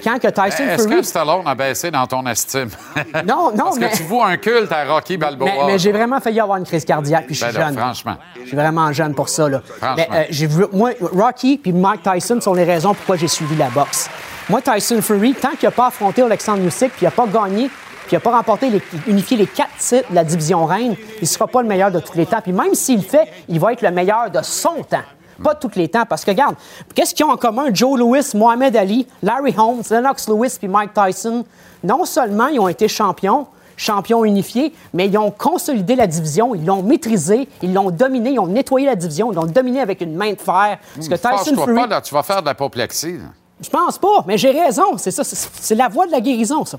quand 0.03 0.19
que 0.19 0.27
Tyson 0.27 0.63
Est-ce 0.63 0.83
Fury... 0.83 0.95
que 0.97 1.03
Stallone 1.03 1.47
a 1.47 1.55
baissé 1.55 1.91
dans 1.91 2.05
ton 2.07 2.25
estime? 2.27 2.69
Non, 3.25 3.51
non, 3.55 3.65
Parce 3.65 3.77
mais- 3.79 3.89
que 3.89 3.97
tu 3.97 4.03
vois 4.03 4.27
un 4.27 4.37
culte 4.37 4.71
à 4.71 4.85
Rocky 4.85 5.17
Balboa. 5.17 5.49
Mais, 5.49 5.65
mais 5.73 5.79
j'ai 5.79 5.91
vraiment 5.91 6.19
failli 6.19 6.39
avoir 6.39 6.57
une 6.57 6.65
crise 6.65 6.85
cardiaque, 6.85 7.25
puis 7.25 7.35
je 7.35 7.43
suis 7.45 7.53
Ben 7.53 7.59
là, 7.59 7.65
jeune. 7.67 7.77
franchement. 7.77 8.15
Je 8.41 8.47
suis 8.47 8.55
vraiment 8.55 8.91
jeune 8.93 9.13
pour 9.13 9.29
ça. 9.29 9.47
Là. 9.49 9.61
Franchement. 9.65 9.95
Mais, 9.97 10.09
euh, 10.11 10.23
j'ai 10.29 10.47
vu- 10.47 10.65
moi, 10.71 10.91
Rocky 11.01 11.57
puis 11.57 11.73
Mike 11.73 12.01
Tyson 12.03 12.39
sont 12.41 12.53
les 12.53 12.63
raisons 12.63 12.93
pourquoi 12.93 13.15
j'ai 13.17 13.27
suivi 13.27 13.55
la 13.55 13.69
boxe. 13.69 14.09
Moi, 14.49 14.61
Tyson 14.61 15.01
Fury, 15.01 15.33
tant 15.35 15.51
qu'il 15.51 15.67
n'a 15.67 15.71
pas 15.71 15.87
affronté 15.87 16.21
Alexandre 16.23 16.63
Usyk, 16.65 16.91
puis 16.93 17.01
il 17.01 17.05
n'a 17.05 17.11
pas 17.11 17.27
gagné, 17.27 17.67
puis 17.69 18.11
il 18.11 18.15
n'a 18.15 18.19
pas 18.19 18.31
remporté, 18.31 18.69
les, 18.69 18.81
unifié 19.07 19.37
les 19.37 19.45
quatre 19.47 19.75
titres 19.77 20.09
de 20.09 20.15
la 20.15 20.23
division 20.23 20.65
reine, 20.65 20.95
il 21.17 21.21
ne 21.21 21.25
sera 21.27 21.45
pas 21.47 21.61
le 21.61 21.67
meilleur 21.67 21.91
de 21.91 21.99
tous 21.99 22.15
les 22.17 22.25
temps. 22.25 22.41
Puis 22.41 22.51
même 22.53 22.73
s'il 22.73 22.97
le 22.97 23.03
fait, 23.03 23.27
il 23.47 23.59
va 23.59 23.73
être 23.73 23.81
le 23.83 23.91
meilleur 23.91 24.31
de 24.31 24.39
son 24.41 24.81
temps. 24.83 25.03
Pas 25.43 25.55
tous 25.55 25.71
les 25.75 25.87
temps, 25.87 26.05
parce 26.07 26.23
que 26.25 26.31
regarde, 26.31 26.55
qu'est-ce 26.95 27.13
qu'ils 27.13 27.25
ont 27.25 27.31
en 27.31 27.37
commun 27.37 27.67
Joe 27.73 27.97
Louis, 27.97 28.21
Mohamed 28.33 28.75
Ali, 28.75 29.07
Larry 29.23 29.55
Holmes, 29.57 29.83
Lennox 29.89 30.27
Lewis 30.27 30.55
puis 30.59 30.67
Mike 30.67 30.91
Tyson? 30.93 31.45
Non 31.83 32.05
seulement 32.05 32.47
ils 32.47 32.59
ont 32.59 32.67
été 32.67 32.87
champions, 32.87 33.47
champions 33.77 34.25
unifiés, 34.25 34.73
mais 34.93 35.07
ils 35.07 35.17
ont 35.17 35.31
consolidé 35.31 35.95
la 35.95 36.07
division, 36.07 36.53
ils 36.53 36.65
l'ont 36.65 36.83
maîtrisé, 36.83 37.47
ils 37.61 37.73
l'ont 37.73 37.89
dominé, 37.91 38.31
ils 38.31 38.39
ont 38.39 38.47
nettoyé 38.47 38.85
la 38.85 38.95
division, 38.95 39.31
ils 39.31 39.35
l'ont 39.35 39.45
dominé 39.45 39.79
avec 39.79 40.01
une 40.01 40.15
main 40.15 40.33
de 40.33 40.39
fer. 40.39 40.77
Parce 40.95 41.07
que 41.07 41.15
Tyson 41.15 41.29
Fâche-toi 41.37 41.63
Fury, 41.63 41.75
pas, 41.75 41.87
là, 41.87 42.01
tu 42.01 42.13
vas 42.13 42.23
faire 42.23 42.41
de 42.41 42.47
l'apoplexie. 42.47 43.13
là. 43.13 43.29
je 43.61 43.69
pense 43.69 43.97
pas, 43.97 44.23
mais 44.27 44.37
j'ai 44.37 44.51
raison, 44.51 44.97
c'est 44.97 45.11
ça, 45.11 45.23
c'est 45.23 45.75
la 45.75 45.87
voie 45.87 46.05
de 46.05 46.11
la 46.11 46.19
guérison, 46.21 46.65
ça. 46.65 46.77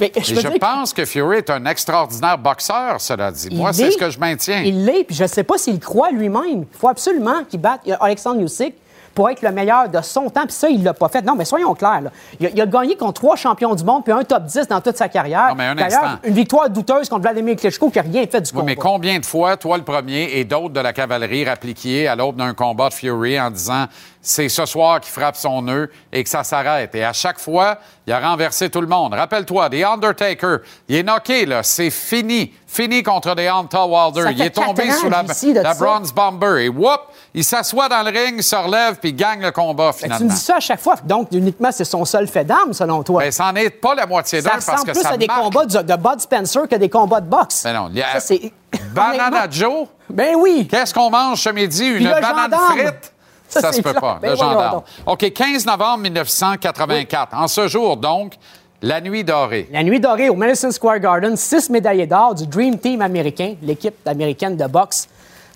Mais 0.00 0.12
je 0.16 0.18
Et 0.32 0.34
veux 0.34 0.40
je 0.40 0.48
dire 0.48 0.52
que- 0.54 0.58
pense 0.58 0.92
que 0.92 1.04
Fury 1.04 1.38
est 1.38 1.50
un 1.50 1.64
extraordinaire 1.66 2.38
boxeur, 2.38 3.00
cela 3.00 3.30
dit. 3.30 3.48
il 3.50 3.56
Moi, 3.56 3.72
c'est 3.72 3.90
ce 3.90 3.98
que 3.98 4.10
je 4.10 4.18
maintiens. 4.18 4.62
Il 4.64 4.84
l'est, 4.84 5.04
puis 5.04 5.14
je 5.14 5.22
ne 5.22 5.28
sais 5.28 5.44
pas 5.44 5.56
s'il 5.58 5.78
croit 5.78 6.10
lui-même. 6.10 6.64
Il 6.72 6.78
faut 6.78 6.88
absolument 6.88 7.44
qu'il 7.48 7.60
batte 7.60 7.80
Alexandre 8.00 8.40
Usyk 8.40 8.74
pour 9.14 9.30
être 9.30 9.42
le 9.42 9.52
meilleur 9.52 9.88
de 9.88 10.00
son 10.02 10.28
temps, 10.28 10.42
puis 10.42 10.50
ça, 10.52 10.68
il 10.68 10.82
l'a 10.82 10.92
pas 10.92 11.08
fait. 11.08 11.22
Non, 11.22 11.36
mais 11.36 11.44
soyons 11.44 11.72
clairs. 11.74 12.00
là. 12.00 12.10
Il, 12.40 12.46
a, 12.46 12.50
il 12.50 12.60
a 12.60 12.66
gagné 12.66 12.96
contre 12.96 13.20
trois 13.20 13.36
champions 13.36 13.72
du 13.76 13.84
monde, 13.84 14.02
puis 14.02 14.12
un 14.12 14.24
top 14.24 14.42
10 14.44 14.66
dans 14.66 14.80
toute 14.80 14.96
sa 14.96 15.08
carrière. 15.08 15.50
Non, 15.50 15.54
mais 15.54 15.66
un 15.66 15.78
instant. 15.78 16.00
une 16.24 16.34
victoire 16.34 16.68
douteuse 16.68 17.08
contre 17.08 17.22
Vladimir 17.22 17.54
Klitschko 17.54 17.90
qui 17.90 17.98
n'a 17.98 18.02
rien 18.02 18.26
fait 18.26 18.40
du 18.40 18.50
Oui, 18.50 18.54
combat. 18.54 18.64
mais 18.64 18.74
combien 18.74 19.18
de 19.20 19.24
fois, 19.24 19.56
toi 19.56 19.76
le 19.78 19.84
premier 19.84 20.30
et 20.36 20.44
d'autres 20.44 20.70
de 20.74 20.80
la 20.80 20.92
cavalerie 20.92 21.44
rappliqués 21.44 22.08
à 22.08 22.16
l'aube 22.16 22.34
d'un 22.34 22.54
combat 22.54 22.88
de 22.88 22.94
Fury 22.94 23.40
en 23.40 23.52
disant 23.52 23.84
c'est 24.26 24.48
ce 24.48 24.64
soir 24.64 25.00
qu'il 25.00 25.12
frappe 25.12 25.36
son 25.36 25.60
nœud 25.60 25.90
et 26.10 26.24
que 26.24 26.30
ça 26.30 26.42
s'arrête. 26.44 26.94
Et 26.94 27.04
à 27.04 27.12
chaque 27.12 27.38
fois, 27.38 27.76
il 28.06 28.12
a 28.14 28.18
renversé 28.20 28.70
tout 28.70 28.80
le 28.80 28.86
monde. 28.86 29.12
Rappelle-toi, 29.12 29.68
The 29.68 29.84
Undertaker, 29.84 30.56
il 30.88 30.96
est 30.96 31.02
knocké, 31.02 31.44
là. 31.44 31.62
C'est 31.62 31.90
fini. 31.90 32.52
Fini 32.66 33.02
contre 33.02 33.34
The 33.34 33.40
Hunter 33.40 33.84
Wilder. 33.86 34.22
Ça 34.22 34.30
Il 34.32 34.40
est 34.42 34.50
tombé 34.50 34.90
sous 34.90 35.08
la, 35.10 35.22
la 35.22 35.74
ça. 35.74 35.84
Bronze 35.84 36.12
Bomber. 36.12 36.64
Et 36.64 36.68
whoop, 36.68 37.00
il 37.34 37.44
s'assoit 37.44 37.88
dans 37.88 38.02
le 38.02 38.10
ring, 38.10 38.40
se 38.40 38.56
relève 38.56 38.96
puis 38.96 39.12
gagne 39.12 39.42
le 39.42 39.52
combat 39.52 39.92
Ben, 39.92 39.92
finalement. 39.92 40.16
tu 40.18 40.24
me 40.24 40.30
dis 40.30 40.36
ça 40.40 40.56
à 40.56 40.60
chaque 40.60 40.80
fois. 40.80 40.96
Donc, 41.04 41.28
uniquement, 41.32 41.70
c'est 41.70 41.84
son 41.84 42.04
seul 42.06 42.26
fait 42.26 42.44
d'armes, 42.44 42.72
selon 42.72 43.02
toi. 43.02 43.22
Ben, 43.22 43.30
c'en 43.30 43.54
est 43.54 43.70
pas 43.70 43.94
la 43.94 44.06
moitié 44.06 44.40
d'un 44.40 44.48
ça 44.48 44.54
parce 44.54 44.66
ressemble 44.70 44.86
que 44.86 44.92
plus 44.92 45.02
ça 45.02 45.10
à 45.10 45.16
des 45.18 45.26
marque. 45.26 45.40
combats 45.42 45.66
de, 45.66 45.82
de 45.82 45.96
Bud 45.96 46.20
Spencer 46.20 46.62
que 46.68 46.76
des 46.76 46.88
combats 46.88 47.20
de 47.20 47.28
boxe. 47.28 47.62
Ben 47.62 47.74
non, 47.74 47.90
a- 47.94 48.12
Ça, 48.14 48.20
c'est- 48.20 48.52
Banana 48.92 49.46
Joe? 49.50 49.86
Ben 50.10 50.34
oui. 50.36 50.66
Qu'est-ce 50.68 50.92
qu'on 50.92 51.10
mange 51.10 51.40
ce 51.42 51.50
midi? 51.50 51.84
Une 51.86 52.10
banane 52.10 52.50
frite? 52.70 53.13
Ça, 53.48 53.60
Ça, 53.60 53.72
se 53.72 53.82
peut 53.82 53.92
pas. 53.94 54.18
Ben 54.20 54.30
le 54.30 54.36
gendarme. 54.36 54.82
OK, 55.06 55.32
15 55.32 55.66
novembre 55.66 55.98
1984. 56.04 57.34
En 57.34 57.46
ce 57.46 57.68
jour, 57.68 57.96
donc, 57.96 58.34
la 58.82 59.00
nuit 59.00 59.24
dorée. 59.24 59.68
La 59.72 59.82
nuit 59.82 60.00
dorée 60.00 60.28
au 60.28 60.34
Madison 60.34 60.70
Square 60.70 60.98
Garden, 60.98 61.36
six 61.36 61.70
médaillés 61.70 62.06
d'or 62.06 62.34
du 62.34 62.46
Dream 62.46 62.78
Team 62.78 63.00
américain, 63.00 63.54
l'équipe 63.62 63.94
américaine 64.06 64.56
de 64.56 64.66
boxe. 64.66 65.08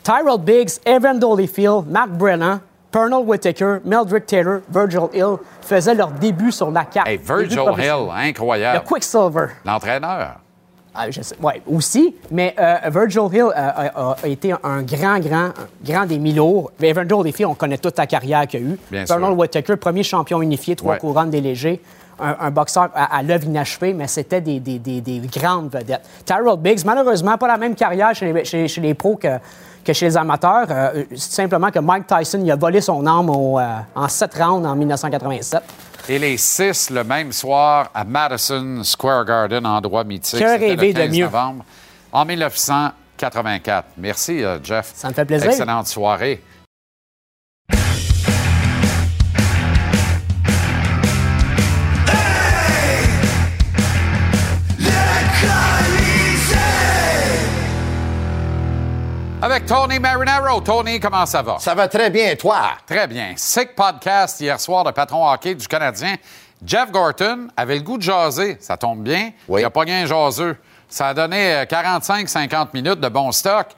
Tyrell 0.03 0.39
Biggs, 0.39 0.79
Evan 0.87 1.23
Holyfield, 1.23 1.87
Matt 1.91 2.11
Brennan, 2.11 2.61
Pernell 2.91 3.25
Whitaker, 3.27 3.81
Meldrick 3.85 4.27
Taylor, 4.27 4.61
Virgil 4.71 5.09
Hill 5.13 5.37
faisaient 5.61 5.95
leur 5.95 6.11
début 6.13 6.51
sur 6.53 6.71
la 6.71 6.85
carte. 6.85 7.09
Hey, 7.09 7.19
Virgil. 7.19 7.59
Hill, 7.79 8.09
incroyable. 8.15 8.81
Le 8.83 8.89
Quicksilver. 8.89 9.47
L'entraîneur. 9.65 10.37
Ah, 10.95 11.11
je 11.11 11.23
sais, 11.23 11.37
ouais, 11.41 11.63
aussi, 11.71 12.17
mais 12.31 12.55
euh, 12.59 12.77
Virgil 12.91 13.23
Hill 13.33 13.43
euh, 13.45 13.51
a, 13.55 14.17
a 14.23 14.27
été 14.27 14.53
un 14.53 14.83
grand, 14.83 15.19
grand, 15.21 15.51
grand 15.85 16.07
des 16.07 16.19
mi-lourds. 16.19 16.73
Mais 16.81 16.91
Evander 16.91 17.15
Holyfield, 17.15 17.51
on 17.51 17.55
connaît 17.55 17.79
toute 17.79 17.97
la 17.99 18.07
carrière 18.07 18.47
qu'il 18.49 18.61
a 18.61 18.63
eue. 18.65 18.79
Bien 18.91 19.05
Pernell 19.05 19.29
sûr. 19.29 19.39
Whitaker, 19.39 19.77
premier 19.77 20.03
champion 20.03 20.43
unifié, 20.43 20.75
trois 20.75 20.95
Ouais. 20.95 20.99
couronnes 20.99 21.31
des 21.31 21.41
légers. 21.41 21.81
Un, 22.21 22.35
un 22.41 22.51
boxeur 22.51 22.89
à, 22.97 23.17
à 23.17 23.23
l'œuvre 23.23 23.45
inachevée, 23.45 23.93
mais 23.95 24.09
c'était 24.09 24.41
des, 24.41 24.59
des- 24.59 24.81
des- 24.81 25.01
des 25.01 25.21
grandes 25.29 25.71
vedettes. 25.73 26.03
Tyrell 26.25 26.57
Biggs, 26.59 26.85
malheureusement, 26.85 27.39
pas 27.39 27.47
la 27.47 27.57
même 27.59 27.77
carrière 27.77 28.13
chez 28.13 28.33
les, 28.33 28.45
chez- 28.45 28.67
chez 28.67 28.81
les 28.81 28.95
pros 28.95 29.15
que, 29.15 29.29
que 29.85 29.93
chez 29.93 30.07
les 30.07 30.17
amateurs. 30.17 30.67
Euh, 30.69 31.05
c'est 31.15 31.31
simplement 31.33 31.71
que 31.71 31.79
Mike 31.79 32.09
Tyson 32.09 32.41
il 32.43 32.51
a 32.51 32.57
volé 32.57 32.81
son 32.81 33.07
au, 33.07 33.61
euh, 33.61 33.77
en 33.95 34.09
sept 34.09 34.35
rounds 34.35 34.67
en 34.67 34.75
1987. 34.75 35.63
Et 36.11 36.19
les 36.19 36.39
six 36.39 36.89
le 36.89 37.05
même 37.05 37.33
soir 37.33 37.91
à 37.95 38.03
Madison 38.03 38.83
Square 38.83 39.27
Garden, 39.27 39.67
endroit 39.67 40.05
mythique. 40.05 40.39
Que 40.41 40.59
rêver 40.59 40.93
le 40.93 40.93
de 40.95 40.99
15 41.01 41.11
mieux. 41.11 41.25
novembre 41.25 41.65
en 42.11 42.25
1984. 42.25 43.89
Merci, 43.99 44.43
euh, 44.43 44.59
Jeff. 44.63 44.93
Ça 44.95 45.09
me 45.09 45.13
fait 45.13 45.27
plaisir. 45.27 45.51
Excellente 45.51 45.87
soirée. 45.87 46.43
Avec 59.41 59.67
Tony 59.67 60.01
Marinaro. 60.01 60.61
Tony, 60.61 60.99
comment 60.99 61.25
ça 61.25 61.43
va? 61.43 61.59
Ça 61.61 61.73
va 61.73 61.87
très 61.87 62.11
bien, 62.11 62.35
toi? 62.35 62.73
Très 62.85 63.07
bien. 63.07 63.35
Sick 63.37 63.77
podcast 63.77 64.41
hier 64.41 64.59
soir 64.59 64.83
de 64.83 64.91
patron 64.91 65.31
hockey 65.31 65.55
du 65.55 65.69
Canadien. 65.69 66.17
Jeff 66.65 66.91
Gorton 66.91 67.47
avait 67.57 67.77
le 67.77 67.83
goût 67.83 67.99
de 67.99 68.03
jaser. 68.03 68.57
Ça 68.59 68.77
tombe 68.77 69.05
bien. 69.05 69.31
Oui. 69.47 69.61
Il 69.61 69.63
n'a 69.63 69.71
pas 69.71 69.85
gagné 69.85 70.03
un 70.03 70.07
jaseux. 70.07 70.57
Ça 70.89 71.09
a 71.09 71.15
donné 71.15 71.55
euh, 71.55 71.65
45-50 71.67 72.69
minutes 72.75 72.99
de 72.99 73.09
bon 73.09 73.31
stock. 73.31 73.69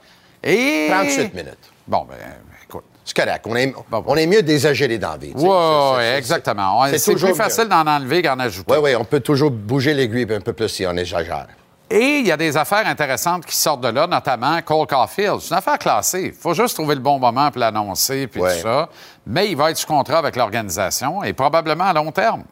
Et... 0.42 0.86
38 0.88 1.34
minutes. 1.34 1.58
Bon, 1.86 2.06
ben, 2.08 2.16
écoute. 2.64 2.84
C'est 3.04 3.14
correct. 3.14 3.44
On 3.46 3.54
est, 3.54 3.74
on 3.92 4.14
mieux 4.14 4.42
d'exagérer 4.42 4.96
dans 4.96 5.10
la 5.10 5.16
vie. 5.18 5.32
Oui, 5.34 6.04
exactement. 6.16 6.86
c'est 6.86 6.96
C'est 6.96 7.12
toujours 7.12 7.30
plus 7.30 7.38
facile 7.38 7.68
d'en 7.68 7.86
enlever 7.86 8.22
qu'en 8.22 8.38
ajouter. 8.38 8.72
Oui, 8.72 8.78
oui, 8.82 8.96
on 8.96 9.04
peut 9.04 9.20
toujours 9.20 9.50
bouger 9.50 9.92
l'aiguille 9.92 10.26
un 10.32 10.40
peu 10.40 10.54
plus 10.54 10.68
si 10.68 10.86
on 10.86 10.96
exagère. 10.96 11.48
Et 11.92 12.18
il 12.20 12.26
y 12.26 12.30
a 12.32 12.36
des 12.36 12.56
affaires 12.56 12.86
intéressantes 12.86 13.44
qui 13.44 13.56
sortent 13.56 13.80
de 13.80 13.88
là, 13.88 14.06
notamment 14.06 14.62
Cole 14.62 14.86
Caulfield. 14.86 15.40
C'est 15.40 15.50
une 15.50 15.56
affaire 15.56 15.78
classée. 15.78 16.26
Il 16.26 16.32
faut 16.32 16.54
juste 16.54 16.74
trouver 16.74 16.94
le 16.94 17.00
bon 17.00 17.18
moment 17.18 17.50
pour 17.50 17.58
l'annoncer, 17.58 18.28
puis 18.28 18.40
Ouais. 18.40 18.54
tout 18.56 18.62
ça. 18.62 18.88
Mais 19.26 19.48
il 19.48 19.56
va 19.56 19.72
être 19.72 19.76
sous 19.76 19.88
contrat 19.88 20.18
avec 20.18 20.36
l'organisation 20.36 21.24
et 21.24 21.32
probablement 21.32 21.84
à 21.84 21.92
long 21.92 22.12
terme. 22.12 22.44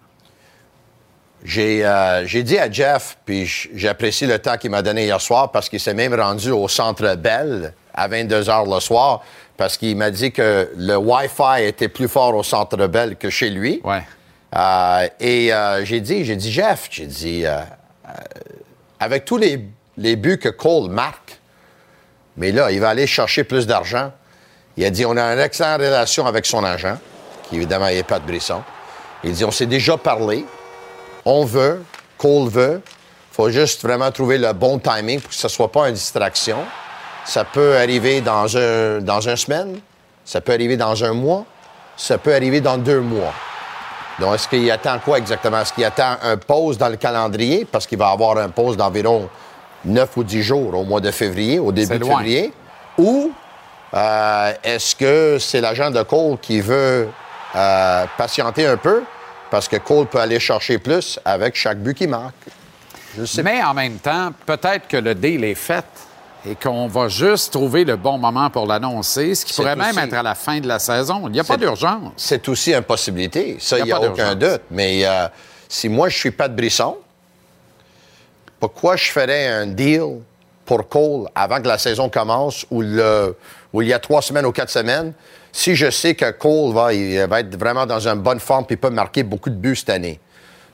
J'ai 1.45 1.83
euh, 1.87 2.25
dit 2.25 2.59
à 2.59 2.69
Jeff, 2.69 3.17
puis 3.25 3.47
j'apprécie 3.75 4.27
le 4.27 4.41
temps 4.41 4.57
qu'il 4.57 4.73
m'a 4.73 4.83
donné 4.83 5.05
hier 5.05 5.21
soir 5.21 5.53
parce 5.53 5.69
qu'il 5.69 5.79
s'est 5.79 5.95
même 5.95 6.13
rendu 6.15 6.51
au 6.51 6.67
Centre 6.67 7.15
Bell 7.15 7.75
à 7.95 8.09
22 8.09 8.43
h 8.43 8.75
le 8.75 8.81
soir 8.81 9.23
parce 9.57 9.77
qu'il 9.77 9.97
m'a 9.97 10.11
dit 10.11 10.33
que 10.33 10.69
le 10.77 10.97
Wi-Fi 10.97 11.63
était 11.63 11.89
plus 11.89 12.09
fort 12.09 12.35
au 12.35 12.43
Centre 12.43 12.89
Bell 12.89 13.15
que 13.17 13.31
chez 13.31 13.51
lui. 13.51 13.81
Ouais. 13.85 14.03
Euh, 14.57 15.07
et 15.21 15.53
euh, 15.53 15.85
j'ai 15.85 16.01
dit, 16.01 16.25
j'ai 16.25 16.35
dit, 16.35 16.51
Jeff, 16.51 16.89
j'ai 16.91 17.07
dit, 17.07 17.45
avec 19.01 19.25
tous 19.25 19.39
les, 19.39 20.17
buts 20.17 20.39
que 20.39 20.49
Cole 20.49 20.91
marque, 20.91 21.39
mais 22.37 22.53
là, 22.53 22.71
il 22.71 22.81
va 22.81 22.91
aller 22.91 23.07
chercher 23.07 23.45
plus 23.45 23.67
d'argent. 23.67 24.13
Il 24.77 24.85
a 24.85 24.91
dit, 24.91 25.05
on 25.05 25.17
a 25.17 25.23
une 25.23 25.41
excellente 25.41 25.81
relation 25.81 26.27
avec 26.27 26.47
son 26.47 26.63
agent, 26.65 26.99
qui 27.49 27.57
évidemment 27.57 27.87
n'est 27.87 28.03
pas 28.03 28.21
de 28.21 28.27
Brisson. 28.27 28.63
Il 29.25 29.33
dit, 29.33 29.45
on 29.45 29.51
s'est 29.51 29.67
déjà 29.67 29.97
parlé, 29.97 30.45
on 31.25 31.45
veut, 31.45 31.83
Cole 32.17 32.49
veut, 32.49 32.83
il 32.85 33.35
faut 33.35 33.51
juste 33.51 33.83
vraiment 33.83 34.11
trouver 34.11 34.39
le 34.39 34.53
bon 34.53 34.79
timing 34.79 35.21
pour 35.21 35.31
que 35.31 35.37
ce 35.37 35.47
ne 35.47 35.51
soit 35.51 35.71
pas 35.71 35.89
une 35.89 35.95
distraction. 35.95 36.59
Ça 37.25 37.45
peut 37.45 37.77
arriver 37.77 38.21
dans 38.21 38.57
un, 38.57 39.01
dans 39.01 39.21
une 39.21 39.37
semaine, 39.37 39.81
ça 40.25 40.41
peut 40.41 40.53
arriver 40.53 40.77
dans 40.77 41.05
un 41.05 41.13
mois, 41.13 41.45
ça 41.97 42.19
peut 42.19 42.35
arriver 42.35 42.61
dans 42.61 42.79
deux 42.79 43.01
mois. 43.01 43.35
Donc, 44.19 44.35
est-ce 44.35 44.49
qu'il 44.49 44.71
attend 44.71 44.99
quoi 44.99 45.19
exactement? 45.19 45.61
Est-ce 45.61 45.73
qu'il 45.73 45.85
attend 45.85 46.17
un 46.23 46.37
pause 46.37 46.77
dans 46.77 46.89
le 46.89 46.97
calendrier? 46.97 47.65
Parce 47.65 47.87
qu'il 47.87 47.99
va 47.99 48.09
avoir 48.09 48.39
un 48.39 48.49
pause 48.49 48.77
d'environ 48.77 49.29
9 49.85 50.17
ou 50.17 50.25
10 50.25 50.43
jours 50.43 50.75
au 50.75 50.85
mois 50.85 51.01
de 51.01 51.11
février, 51.11 51.59
au 51.59 51.71
début 51.71 51.99
de 51.99 52.05
février. 52.05 52.53
Ou 52.97 53.31
euh, 53.95 54.53
est-ce 54.65 54.97
que 54.97 55.39
c'est 55.39 55.61
l'agent 55.61 55.91
de 55.91 56.03
Cole 56.03 56.39
qui 56.39 56.61
veut 56.61 57.09
euh, 57.55 58.05
patienter 58.17 58.67
un 58.67 58.77
peu? 58.77 59.03
Parce 59.51 59.69
que 59.69 59.77
Cole 59.77 60.07
peut 60.07 60.21
aller 60.21 60.41
chercher 60.41 60.79
plus 60.79 61.19
avec 61.25 61.55
chaque 61.55 61.79
but 61.79 61.95
qu'il 61.95 62.09
marque. 62.09 62.35
Je 63.17 63.25
sais 63.25 63.43
Mais 63.43 63.63
en 63.63 63.73
même 63.73 63.99
temps, 63.99 64.33
peut-être 64.45 64.89
que 64.89 64.97
le 64.97 65.15
deal 65.15 65.45
est 65.45 65.55
fait. 65.55 65.85
Et 66.47 66.55
qu'on 66.55 66.87
va 66.87 67.09
juste 67.09 67.53
trouver 67.53 67.85
le 67.85 67.97
bon 67.97 68.19
moment 68.19 68.51
pour 68.51 68.67
l'annoncer, 68.67 69.35
ce 69.35 69.45
qui 69.45 69.53
pourrait 69.55 69.77
même 69.77 69.99
être 69.99 70.15
à 70.15 70.23
la 70.23 70.35
fin 70.35 70.61
de 70.61 70.69
la 70.69 70.79
saison. 70.79 71.23
Il 71.27 71.33
n'y 71.33 71.41
a 71.41 71.45
pas 71.45 71.57
d'urgence. 71.57 72.13
C'est 72.17 72.49
aussi 72.49 72.75
une 72.75 72.83
possibilité. 72.83 73.57
Ça, 73.61 73.79
Y 73.79 73.81
a 73.81 73.85
il 73.85 73.87
n'y 73.87 73.93
a, 73.93 74.01
pas 74.01 74.07
aucun 74.07 74.35
d'urgence. 74.35 74.59
doute. 74.59 74.63
Mais 74.71 75.05
euh, 75.05 75.27
si 75.69 75.89
moi, 75.89 76.09
je 76.09 76.17
suis 76.17 76.31
pas 76.31 76.49
de 76.49 76.55
Brisson, 76.55 76.97
pourquoi 78.61 78.97
je 78.97 79.11
ferais 79.11 79.47
un 79.49 79.67
deal 79.67 80.21
pour 80.65 80.89
Cole 80.89 81.29
avant 81.35 81.61
que 81.61 81.69
la 81.69 81.79
saison 81.79 82.09
commence 82.09 82.67
ou, 82.71 82.83
le, 82.83 83.37
ou 83.73 83.83
il 83.83 83.89
y 83.89 83.93
a 83.93 83.99
trois 83.99 84.23
semaines 84.23 84.47
ou 84.47 84.53
quatre 84.53 84.71
semaines 84.71 85.13
si 85.53 85.75
je 85.75 85.91
sais 85.91 86.15
que 86.15 86.31
Cole 86.31 86.73
va, 86.73 86.93
il 86.93 87.19
va 87.27 87.41
être 87.41 87.57
vraiment 87.59 87.87
dans 87.87 88.07
une 88.07 88.21
bonne 88.21 88.41
forme 88.41 88.65
et 88.71 88.77
peut 88.77 88.91
marquer 88.91 89.23
beaucoup 89.23 89.51
de 89.51 89.55
buts 89.55 89.77
cette 89.77 89.91
année? 89.91 90.21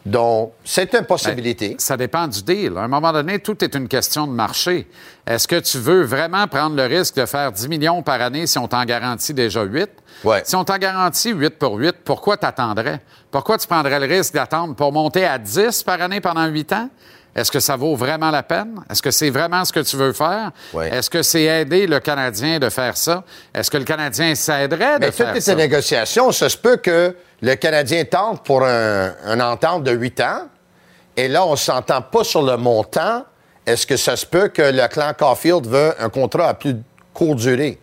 Donc, 0.06 0.52
c'est 0.64 0.92
une 0.94 1.06
possibilité. 1.06 1.70
Ben, 1.70 1.78
Ça 1.78 1.96
dépend 1.96 2.28
du 2.28 2.42
deal. 2.42 2.76
À 2.76 2.82
un 2.82 2.88
moment 2.88 3.12
donné, 3.12 3.38
tout 3.38 3.64
est 3.64 3.74
une 3.74 3.88
question 3.88 4.26
de 4.26 4.32
marché. 4.32 4.86
Est-ce 5.26 5.48
que 5.48 5.58
tu 5.60 5.78
veux 5.78 6.02
vraiment 6.02 6.46
prendre 6.46 6.76
le 6.76 6.84
risque 6.84 7.16
de 7.16 7.24
faire 7.24 7.50
10 7.50 7.68
millions 7.68 8.02
par 8.02 8.20
année 8.20 8.46
si 8.46 8.58
on 8.58 8.68
t'en 8.68 8.84
garantit 8.84 9.32
déjà 9.32 9.62
8? 9.62 9.88
Ouais. 10.22 10.42
Si 10.44 10.54
on 10.56 10.64
t'en 10.64 10.76
garantit 10.76 11.32
8 11.32 11.58
pour 11.58 11.76
8, 11.76 11.96
pourquoi 12.04 12.36
t'attendrais? 12.36 13.00
Pourquoi 13.30 13.56
tu 13.56 13.66
prendrais 13.66 13.98
le 13.98 14.06
risque 14.06 14.34
d'attendre 14.34 14.74
pour 14.74 14.92
monter 14.92 15.24
à 15.24 15.38
10 15.38 15.82
par 15.84 16.00
année 16.02 16.20
pendant 16.20 16.46
8 16.46 16.72
ans? 16.74 16.90
Est-ce 17.34 17.50
que 17.50 17.58
ça 17.60 17.74
vaut 17.76 17.96
vraiment 17.96 18.30
la 18.30 18.42
peine? 18.44 18.80
Est-ce 18.88 19.02
que 19.02 19.10
c'est 19.10 19.30
vraiment 19.30 19.64
ce 19.64 19.72
que 19.72 19.80
tu 19.80 19.96
veux 19.96 20.12
faire? 20.12 20.52
Est-ce 20.80 21.10
que 21.10 21.22
c'est 21.22 21.42
aider 21.42 21.86
le 21.86 21.98
Canadien 22.00 22.58
de 22.60 22.68
faire 22.70 22.96
ça? 22.96 23.24
Est-ce 23.52 23.70
que 23.70 23.76
le 23.76 23.84
Canadien 23.84 24.34
s'aiderait 24.36 24.94
de 24.94 25.00
Mais 25.00 25.06
toutes 25.08 25.16
faire 25.16 25.34
ces 25.34 25.40
ça? 25.40 25.54
négociations, 25.56 26.30
ça 26.30 26.48
se 26.48 26.56
peut 26.56 26.76
que 26.76 27.16
le 27.42 27.54
Canadien 27.56 28.04
tente 28.04 28.44
pour 28.44 28.64
un, 28.64 29.12
un 29.26 29.40
entente 29.40 29.82
de 29.82 29.90
8 29.92 30.20
ans, 30.20 30.48
et 31.16 31.28
là, 31.28 31.44
on 31.44 31.52
ne 31.52 31.56
s'entend 31.56 32.02
pas 32.02 32.24
sur 32.24 32.42
le 32.42 32.56
montant. 32.56 33.24
Est-ce 33.66 33.86
que 33.86 33.96
ça 33.96 34.16
se 34.16 34.26
peut 34.26 34.48
que 34.48 34.62
le 34.62 34.86
clan 34.88 35.12
Caulfield 35.18 35.66
veut 35.66 35.94
un 35.98 36.08
contrat 36.10 36.48
à 36.48 36.54
plus 36.54 36.76
courte 37.12 37.38
durée, 37.38 37.80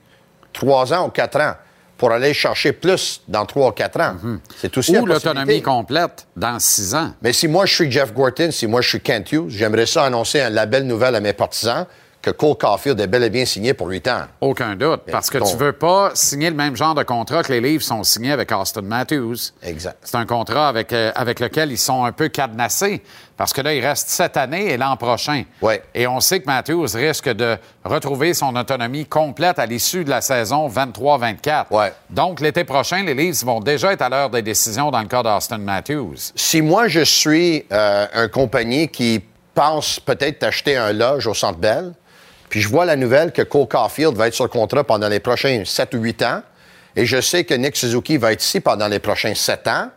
3 0.54 0.94
ans 0.94 1.08
ou 1.08 1.10
4 1.10 1.40
ans, 1.42 1.54
pour 2.02 2.12
aller 2.12 2.34
chercher 2.34 2.72
plus 2.74 3.22
dans 3.28 3.46
3 3.46 3.68
ou 3.70 3.72
4 3.74 4.02
ans? 4.02 4.16
C'est 4.58 4.76
aussi 4.76 4.98
Ou 4.98 5.06
l'autonomie 5.06 5.62
complète 5.62 6.26
dans 6.36 6.58
6 6.58 6.96
ans. 6.96 7.14
Mais 7.22 7.32
si 7.32 7.48
moi, 7.48 7.68
je 7.68 7.76
suis 7.76 7.92
Jeff 7.92 8.12
Gorton, 8.12 8.50
si 8.50 8.66
moi, 8.66 8.82
je 8.82 8.90
suis 8.90 9.00
Kent 9.02 9.32
Hughes, 9.32 9.50
j'aimerais 9.50 9.86
ça 9.86 10.04
annoncer 10.06 10.42
un- 10.42 10.50
la 10.50 10.66
belle 10.66 10.88
nouvelle 10.88 11.14
à 11.14 11.20
mes 11.20 11.34
partisans 11.34 11.86
que 12.22 12.30
Cole 12.30 12.56
Caulfield 12.56 13.00
est 13.00 13.08
bel 13.08 13.24
et 13.24 13.30
bien 13.30 13.46
signé 13.46 13.74
pour 13.74 13.88
8 13.88 14.08
ans. 14.08 14.22
Aucun 14.42 14.76
doute. 14.76 15.02
Parce 15.12 15.30
que 15.30 15.38
tu 15.40 15.58
veux 15.58 15.74
pas 15.74 16.12
signer 16.14 16.50
le 16.50 16.56
même 16.56 16.76
genre 16.76 16.94
de 16.94 17.04
contrat 17.04 17.44
que 17.44 17.52
les 17.52 17.62
livres 17.62 17.84
sont 17.84 18.04
signés 18.04 18.32
avec 18.32 18.52
Austin 18.52 18.82
Matthews. 18.82 19.52
Exact. 19.64 19.98
C'est 20.04 20.18
un 20.18 20.26
contrat 20.26 20.68
avec, 20.68 20.94
euh, 20.94 21.12
avec 21.16 21.40
lequel 21.40 21.72
ils 21.72 21.78
sont 21.78 22.06
un 22.06 22.12
peu 22.12 22.28
cadenassés. 22.28 23.02
Parce 23.38 23.54
que 23.54 23.62
là, 23.62 23.74
il 23.74 23.84
reste 23.84 24.10
cette 24.10 24.38
année 24.38 24.72
et 24.72 24.78
l'an 24.78 24.96
prochain. 24.98 25.44
Ouais. 25.64 25.82
Et 25.96 26.06
on 26.06 26.20
sait 26.20 26.42
que 26.42 26.46
Matthews 26.46 26.88
risque 26.94 27.30
de 27.30 27.58
retrouver 27.84 28.36
son 28.36 28.56
autonomie 28.56 29.08
complète 29.08 29.58
à 29.58 29.66
l'issue 29.66 30.04
de 30.04 30.12
la 30.12 30.22
saison 30.22 30.68
23-24. 30.68 31.66
Ouais. 31.72 31.92
Donc, 32.12 32.40
l'été 32.40 32.64
prochain, 32.66 33.02
les 33.04 33.16
Leafs 33.16 33.44
vont 33.44 33.60
déjà 33.60 33.94
être 33.94 34.04
à 34.04 34.10
l'heure 34.10 34.30
des 34.30 34.44
décisions 34.44 34.92
dans 34.92 35.02
le 35.02 35.08
cas 35.08 35.24
d'Austin 35.24 35.58
Matthews. 35.58 36.18
si 36.36 36.62
moi, 36.62 36.88
je 36.88 37.02
suis 37.02 37.66
euh, 37.72 38.06
un 38.14 38.28
compagnie 38.28 38.88
qui 38.90 39.24
pense 39.54 40.00
peut-être 40.00 40.44
acheter 40.44 40.78
un 40.78 40.94
loge 40.94 41.28
au 41.28 41.34
Centre 41.34 41.58
Bell, 41.60 41.94
puis 42.52 42.60
je 42.60 42.68
vois 42.68 42.84
la 42.84 42.98
nouvelle 42.98 43.32
que 43.32 43.42
Cole 43.44 43.66
Caulfield 43.66 44.14
va 44.18 44.28
être 44.28 44.34
sur 44.34 44.44
le 44.44 44.50
contrat 44.50 44.84
pendant 44.84 45.08
les 45.08 45.22
prochains 45.22 45.64
7 45.64 45.94
ou 45.94 46.00
8 46.00 46.22
ans, 46.24 46.42
et 46.98 47.06
je 47.06 47.22
sais 47.22 47.46
que 47.46 47.54
Nick 47.54 47.78
Suzuki 47.78 48.18
va 48.18 48.34
être 48.34 48.44
ici 48.44 48.60
pendant 48.60 48.90
les 48.90 49.00
prochains 49.00 49.34
7 49.34 49.68
ans, 49.70 49.90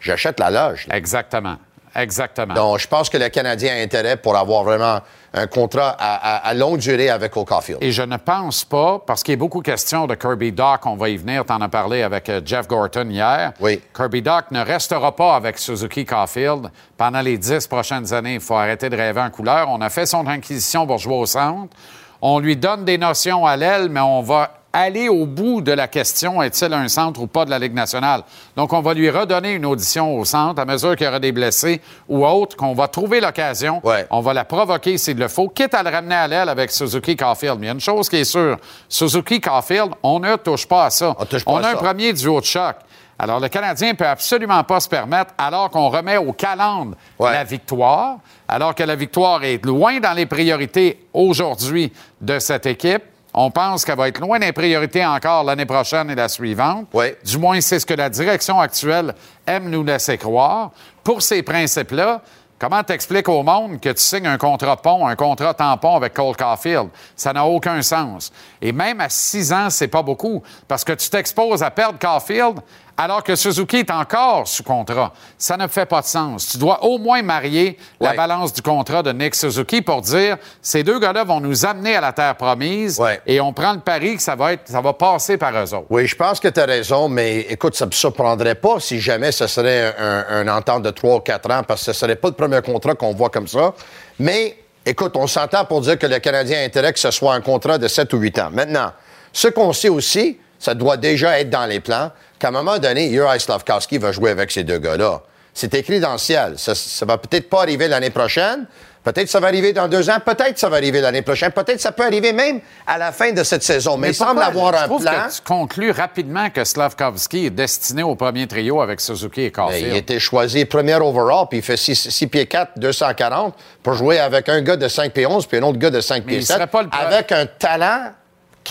j'achète 0.00 0.40
la 0.40 0.50
loge. 0.50 0.86
là. 0.86 0.96
Exactement. 0.96 1.58
Exactement. 1.94 2.54
Donc, 2.54 2.78
je 2.78 2.88
pense 2.88 3.10
que 3.10 3.18
le 3.18 3.28
Canadien 3.28 3.74
a 3.74 3.82
intérêt 3.82 4.16
pour 4.16 4.38
avoir 4.38 4.64
vraiment 4.64 5.00
un 5.32 5.46
contrat 5.46 5.90
à, 5.98 6.36
à- 6.36 6.48
à 6.48 6.54
longue 6.54 6.78
durée 6.78 7.08
avec 7.08 7.32
Cole 7.32 7.44
Caulfield. 7.44 7.78
Et 7.82 7.92
je 7.92 8.02
ne 8.02 8.16
pense 8.16 8.64
pas, 8.64 8.98
parce 9.06 9.22
qu'il 9.22 9.32
y 9.32 9.36
a 9.36 9.38
beaucoup 9.38 9.60
question 9.60 10.06
de 10.06 10.14
Kirby 10.14 10.50
Doc, 10.52 10.84
on 10.86 10.96
va 10.96 11.08
y 11.08 11.16
venir, 11.16 11.44
t'en 11.44 11.60
as 11.60 11.68
parlé 11.68 12.02
avec 12.02 12.28
euh, 12.28 12.40
Jeff 12.44 12.66
Gorton 12.66 13.08
hier. 13.08 13.52
Oui. 13.60 13.80
Kirby 13.94 14.22
Doc 14.22 14.46
ne 14.50 14.60
restera 14.64 15.14
pas 15.14 15.36
avec 15.36 15.58
Suzuki 15.58 16.04
Caulfield 16.04 16.70
pendant 16.96 17.20
les 17.20 17.38
dix 17.38 17.66
prochaines 17.66 18.12
années. 18.12 18.34
Il 18.34 18.40
faut 18.40 18.56
arrêter 18.56 18.88
de 18.90 18.96
rêver 18.96 19.20
en 19.20 19.30
couleur. 19.30 19.68
On 19.70 19.80
a 19.80 19.88
fait 19.88 20.06
son 20.06 20.26
inquisition 20.26 20.86
pour 20.86 20.98
jouer 20.98 21.14
au 21.16 21.26
centre. 21.26 21.74
On 22.22 22.38
lui 22.38 22.56
donne 22.56 22.84
des 22.84 22.98
notions 22.98 23.46
à 23.46 23.56
l'aile, 23.56 23.88
mais 23.88 24.00
on 24.00 24.20
va 24.22 24.50
aller 24.72 25.08
au 25.08 25.26
bout 25.26 25.60
de 25.60 25.72
la 25.72 25.88
question 25.88 26.42
est-il 26.42 26.72
un 26.72 26.88
centre 26.88 27.20
ou 27.20 27.26
pas 27.26 27.44
de 27.44 27.50
la 27.50 27.58
Ligue 27.58 27.74
nationale? 27.74 28.22
Donc, 28.56 28.72
on 28.72 28.80
va 28.80 28.94
lui 28.94 29.10
redonner 29.10 29.54
une 29.54 29.66
audition 29.66 30.16
au 30.16 30.24
centre 30.24 30.60
à 30.60 30.64
mesure 30.64 30.94
qu'il 30.96 31.06
y 31.06 31.08
aura 31.08 31.18
des 31.18 31.32
blessés 31.32 31.80
ou 32.08 32.24
autres, 32.26 32.56
qu'on 32.56 32.74
va 32.74 32.88
trouver 32.88 33.20
l'occasion. 33.20 33.80
Ouais. 33.84 34.06
On 34.10 34.20
va 34.20 34.32
la 34.34 34.44
provoquer 34.44 34.98
s'il 34.98 35.18
le 35.18 35.28
faut, 35.28 35.48
quitte 35.48 35.74
à 35.74 35.82
le 35.82 35.90
ramener 35.90 36.14
à 36.14 36.28
l'aile 36.28 36.48
avec 36.48 36.70
Suzuki 36.70 37.16
Caulfield. 37.16 37.58
Mais 37.58 37.66
il 37.66 37.68
y 37.68 37.70
a 37.70 37.74
une 37.74 37.80
chose 37.80 38.08
qui 38.08 38.16
est 38.16 38.24
sûre 38.24 38.56
Suzuki 38.88 39.40
Caulfield, 39.40 39.90
on 40.02 40.20
ne 40.20 40.36
touche 40.36 40.66
pas 40.66 40.86
à 40.86 40.90
ça. 40.90 41.14
On 41.18 41.24
touche 41.24 41.44
pas 41.44 41.58
à 41.58 41.66
a 41.66 41.70
un 41.72 41.74
premier 41.76 42.12
duo 42.12 42.40
de 42.40 42.46
choc. 42.46 42.76
Alors, 43.22 43.38
le 43.38 43.48
Canadien 43.48 43.94
peut 43.94 44.06
absolument 44.06 44.64
pas 44.64 44.80
se 44.80 44.88
permettre, 44.88 45.34
alors 45.36 45.68
qu'on 45.68 45.90
remet 45.90 46.16
au 46.16 46.32
calendre 46.32 46.96
Ouais. 47.18 47.32
la 47.32 47.44
victoire, 47.44 48.16
alors 48.48 48.74
que 48.74 48.82
la 48.82 48.96
victoire 48.96 49.44
est 49.44 49.62
loin 49.62 50.00
dans 50.00 50.14
les 50.14 50.24
priorités 50.24 51.04
aujourd'hui 51.12 51.92
de 52.22 52.38
cette 52.38 52.64
équipe. 52.64 53.02
On 53.32 53.50
pense 53.50 53.84
qu'elle 53.84 53.96
va 53.96 54.08
être 54.08 54.20
loin 54.20 54.38
des 54.38 54.52
priorités 54.52 55.04
encore 55.04 55.44
l'année 55.44 55.66
prochaine 55.66 56.10
et 56.10 56.14
la 56.14 56.28
suivante. 56.28 56.86
Ouais. 56.92 57.16
Du 57.24 57.38
moins, 57.38 57.60
c'est 57.60 57.78
ce 57.78 57.86
que 57.86 57.94
la 57.94 58.10
direction 58.10 58.58
actuelle 58.60 59.14
aime 59.46 59.70
nous 59.70 59.84
laisser 59.84 60.18
croire. 60.18 60.72
Pour 61.04 61.22
ces 61.22 61.42
principes-là, 61.42 62.22
comment 62.58 62.82
t'expliques 62.82 63.28
au 63.28 63.42
monde 63.42 63.80
que 63.80 63.90
tu 63.90 64.02
signes 64.02 64.26
un 64.26 64.36
contrat 64.36 64.76
pont, 64.76 65.06
un 65.06 65.14
contrat 65.14 65.54
tampon 65.54 65.96
avec 65.96 66.12
Cole 66.12 66.36
Caulfield? 66.36 66.88
Ça 67.14 67.32
n'a 67.32 67.44
aucun 67.46 67.80
sens. 67.82 68.32
Et 68.60 68.72
même 68.72 69.00
à 69.00 69.08
six 69.08 69.52
ans, 69.52 69.70
c'est 69.70 69.88
pas 69.88 70.02
beaucoup, 70.02 70.42
parce 70.66 70.82
que 70.82 70.92
tu 70.92 71.08
t'exposes 71.08 71.62
à 71.62 71.70
perdre 71.70 71.98
Caulfield 72.00 72.60
alors 73.00 73.22
que 73.24 73.34
Suzuki 73.34 73.78
est 73.78 73.90
encore 73.90 74.46
sous 74.46 74.62
contrat. 74.62 75.12
Ça 75.38 75.56
ne 75.56 75.66
fait 75.68 75.86
pas 75.86 76.02
de 76.02 76.06
sens. 76.06 76.48
Tu 76.48 76.58
dois 76.58 76.84
au 76.84 76.98
moins 76.98 77.22
marier 77.22 77.78
la 77.98 78.12
balance 78.12 78.52
du 78.52 78.60
contrat 78.60 79.02
de 79.02 79.10
Nick 79.12 79.34
Suzuki 79.34 79.80
pour 79.80 80.02
dire 80.02 80.36
ces 80.60 80.82
deux 80.82 80.98
gars-là 80.98 81.24
vont 81.24 81.40
nous 81.40 81.64
amener 81.64 81.96
à 81.96 82.00
la 82.02 82.12
terre 82.12 82.36
promise 82.36 82.98
Ouais. 83.00 83.20
et 83.26 83.40
on 83.40 83.52
prend 83.54 83.72
le 83.72 83.80
pari 83.80 84.16
que 84.16 84.22
ça 84.22 84.36
va, 84.36 84.52
être, 84.52 84.68
ça 84.68 84.80
va 84.82 84.92
passer 84.92 85.38
par 85.38 85.52
eux 85.56 85.74
autres. 85.74 85.86
Oui, 85.88 86.06
je 86.06 86.14
pense 86.14 86.38
que 86.40 86.48
tu 86.48 86.60
as 86.60 86.66
raison, 86.66 87.08
mais 87.08 87.40
écoute, 87.48 87.74
ça 87.74 87.86
ne 87.86 87.90
me 87.90 87.94
surprendrait 87.94 88.54
pas 88.54 88.80
si 88.80 89.00
jamais 89.00 89.32
ce 89.32 89.46
serait 89.46 89.94
un, 89.98 90.24
un 90.28 90.48
entente 90.48 90.82
de 90.82 90.90
3 90.90 91.16
ou 91.16 91.20
4 91.20 91.50
ans, 91.50 91.62
parce 91.66 91.80
que 91.80 91.84
ce 91.86 91.90
ne 91.92 91.94
serait 91.94 92.16
pas 92.16 92.28
le 92.28 92.34
premier 92.34 92.60
contrat 92.60 92.94
qu'on 92.94 93.14
voit 93.14 93.30
comme 93.30 93.48
ça. 93.48 93.72
Mais 94.18 94.56
écoute, 94.84 95.16
on 95.16 95.26
s'entend 95.26 95.64
pour 95.64 95.80
dire 95.80 95.98
que 95.98 96.06
le 96.06 96.18
Canadien 96.18 96.58
a 96.60 96.64
intérêt 96.64 96.92
que 96.92 96.98
ce 96.98 97.10
soit 97.10 97.32
un 97.34 97.40
contrat 97.40 97.78
de 97.78 97.88
7 97.88 98.12
ou 98.12 98.18
8 98.18 98.38
ans. 98.40 98.50
Maintenant, 98.52 98.92
ce 99.32 99.48
qu'on 99.48 99.72
sait 99.72 99.88
aussi, 99.88 100.38
ça 100.58 100.74
doit 100.74 100.98
déjà 100.98 101.40
être 101.40 101.48
dans 101.48 101.64
les 101.66 101.80
plans, 101.80 102.10
qu'à 102.40 102.48
un 102.48 102.52
moment 102.52 102.78
donné, 102.78 103.08
Uri 103.12 103.38
Slavkowski 103.38 103.98
va 103.98 104.10
jouer 104.10 104.30
avec 104.30 104.50
ces 104.50 104.64
deux 104.64 104.78
gars-là. 104.78 105.22
C'est 105.54 105.74
écrit 105.74 106.00
dans 106.00 106.12
le 106.12 106.18
ciel. 106.18 106.54
Ça, 106.56 106.74
ça 106.74 107.04
va 107.06 107.18
peut-être 107.18 107.48
pas 107.48 107.62
arriver 107.62 107.86
l'année 107.88 108.10
prochaine. 108.10 108.66
Peut-être 109.02 109.28
ça 109.30 109.40
va 109.40 109.46
arriver 109.48 109.72
dans 109.72 109.88
deux 109.88 110.10
ans. 110.10 110.18
Peut-être 110.24 110.58
ça 110.58 110.68
va 110.68 110.76
arriver 110.76 111.00
l'année 111.00 111.22
prochaine. 111.22 111.50
Peut-être 111.52 111.80
ça 111.80 111.90
peut 111.90 112.04
arriver 112.04 112.32
même 112.34 112.60
à 112.86 112.98
la 112.98 113.12
fin 113.12 113.32
de 113.32 113.42
cette 113.42 113.62
saison. 113.62 113.96
Mais, 113.96 114.08
il 114.10 114.14
semble 114.14 114.42
avoir 114.42 114.74
un 114.74 114.84
trouve 114.86 115.00
plan. 115.02 115.10
que 115.28 115.34
tu 115.34 115.40
conclus 115.42 115.90
rapidement 115.90 116.50
que 116.50 116.62
Slavkovski 116.64 117.46
est 117.46 117.50
destiné 117.50 118.02
au 118.02 118.14
premier 118.14 118.46
trio 118.46 118.80
avec 118.82 119.00
Suzuki 119.00 119.44
et 119.44 119.50
Caulfield. 119.50 119.86
il 119.92 119.96
était 119.96 120.18
choisi 120.20 120.66
premier 120.66 120.96
overall, 120.96 121.46
puis 121.48 121.58
il 121.60 121.64
fait 121.64 121.78
6, 121.78 122.26
pieds 122.30 122.46
4, 122.46 122.72
240 122.78 123.54
pour 123.82 123.94
jouer 123.94 124.18
avec 124.20 124.48
un 124.50 124.60
gars 124.60 124.76
de 124.76 124.86
5 124.86 125.12
pieds 125.12 125.26
11 125.26 125.46
puis 125.46 125.56
un 125.58 125.62
autre 125.62 125.78
gars 125.78 125.90
de 125.90 126.00
5 126.02 126.16
Mais 126.26 126.32
pieds 126.32 126.36
il 126.40 126.46
7, 126.46 126.56
serait 126.56 126.66
pas 126.66 126.82
le 126.82 126.88
pre- 126.88 127.06
avec 127.06 127.32
un 127.32 127.46
talent 127.46 128.12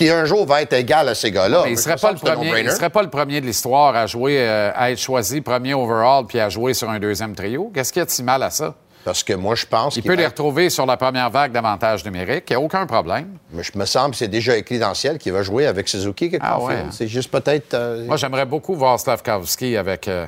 qui 0.00 0.10
un 0.10 0.24
jour 0.24 0.46
va 0.46 0.62
être 0.62 0.72
égal 0.72 1.08
à 1.08 1.14
ces 1.14 1.30
gars-là. 1.30 1.62
Mais 1.64 1.70
il 1.72 1.76
ne 1.76 1.80
serait, 1.80 1.98
serait 1.98 2.90
pas 2.90 3.02
le 3.02 3.10
premier 3.10 3.40
de 3.40 3.46
l'histoire 3.46 3.94
à 3.94 4.06
jouer, 4.06 4.36
euh, 4.38 4.72
à 4.74 4.90
être 4.90 4.98
choisi 4.98 5.40
premier 5.42 5.74
overall 5.74 6.24
puis 6.26 6.40
à 6.40 6.48
jouer 6.48 6.72
sur 6.72 6.88
un 6.88 6.98
deuxième 6.98 7.34
trio. 7.34 7.70
Qu'est-ce 7.74 7.92
qu'il 7.92 8.00
y 8.00 8.02
a 8.02 8.06
de 8.06 8.10
si 8.10 8.22
mal 8.22 8.42
à 8.42 8.50
ça? 8.50 8.74
Parce 9.04 9.22
que 9.22 9.32
moi, 9.32 9.54
je 9.54 9.64
pense 9.66 9.96
Il 9.96 10.02
qu'il 10.02 10.10
peut 10.10 10.16
les 10.16 10.26
retrouver 10.26 10.68
sur 10.68 10.84
la 10.86 10.96
première 10.96 11.30
vague 11.30 11.52
d'avantages 11.52 12.04
numériques. 12.04 12.44
Il 12.48 12.52
n'y 12.52 12.56
a 12.56 12.60
aucun 12.60 12.86
problème. 12.86 13.28
Mais 13.50 13.62
je 13.62 13.72
me 13.76 13.84
semble 13.86 14.10
que 14.10 14.16
c'est 14.16 14.28
déjà 14.28 14.56
écrit 14.56 14.78
dans 14.78 14.90
le 14.90 14.94
ciel 14.94 15.18
qu'il 15.18 15.32
va 15.32 15.42
jouer 15.42 15.66
avec 15.66 15.88
Suzuki 15.88 16.30
quelque 16.30 16.42
Ah 16.46 16.60
ouais. 16.60 16.84
C'est 16.90 17.08
juste 17.08 17.30
peut-être... 17.30 17.72
euh, 17.74 18.04
Moi, 18.06 18.16
j'aimerais 18.18 18.44
beaucoup 18.46 18.74
voir 18.74 19.00
Slavkovski 19.00 19.76
avec, 19.76 20.06
euh, 20.06 20.26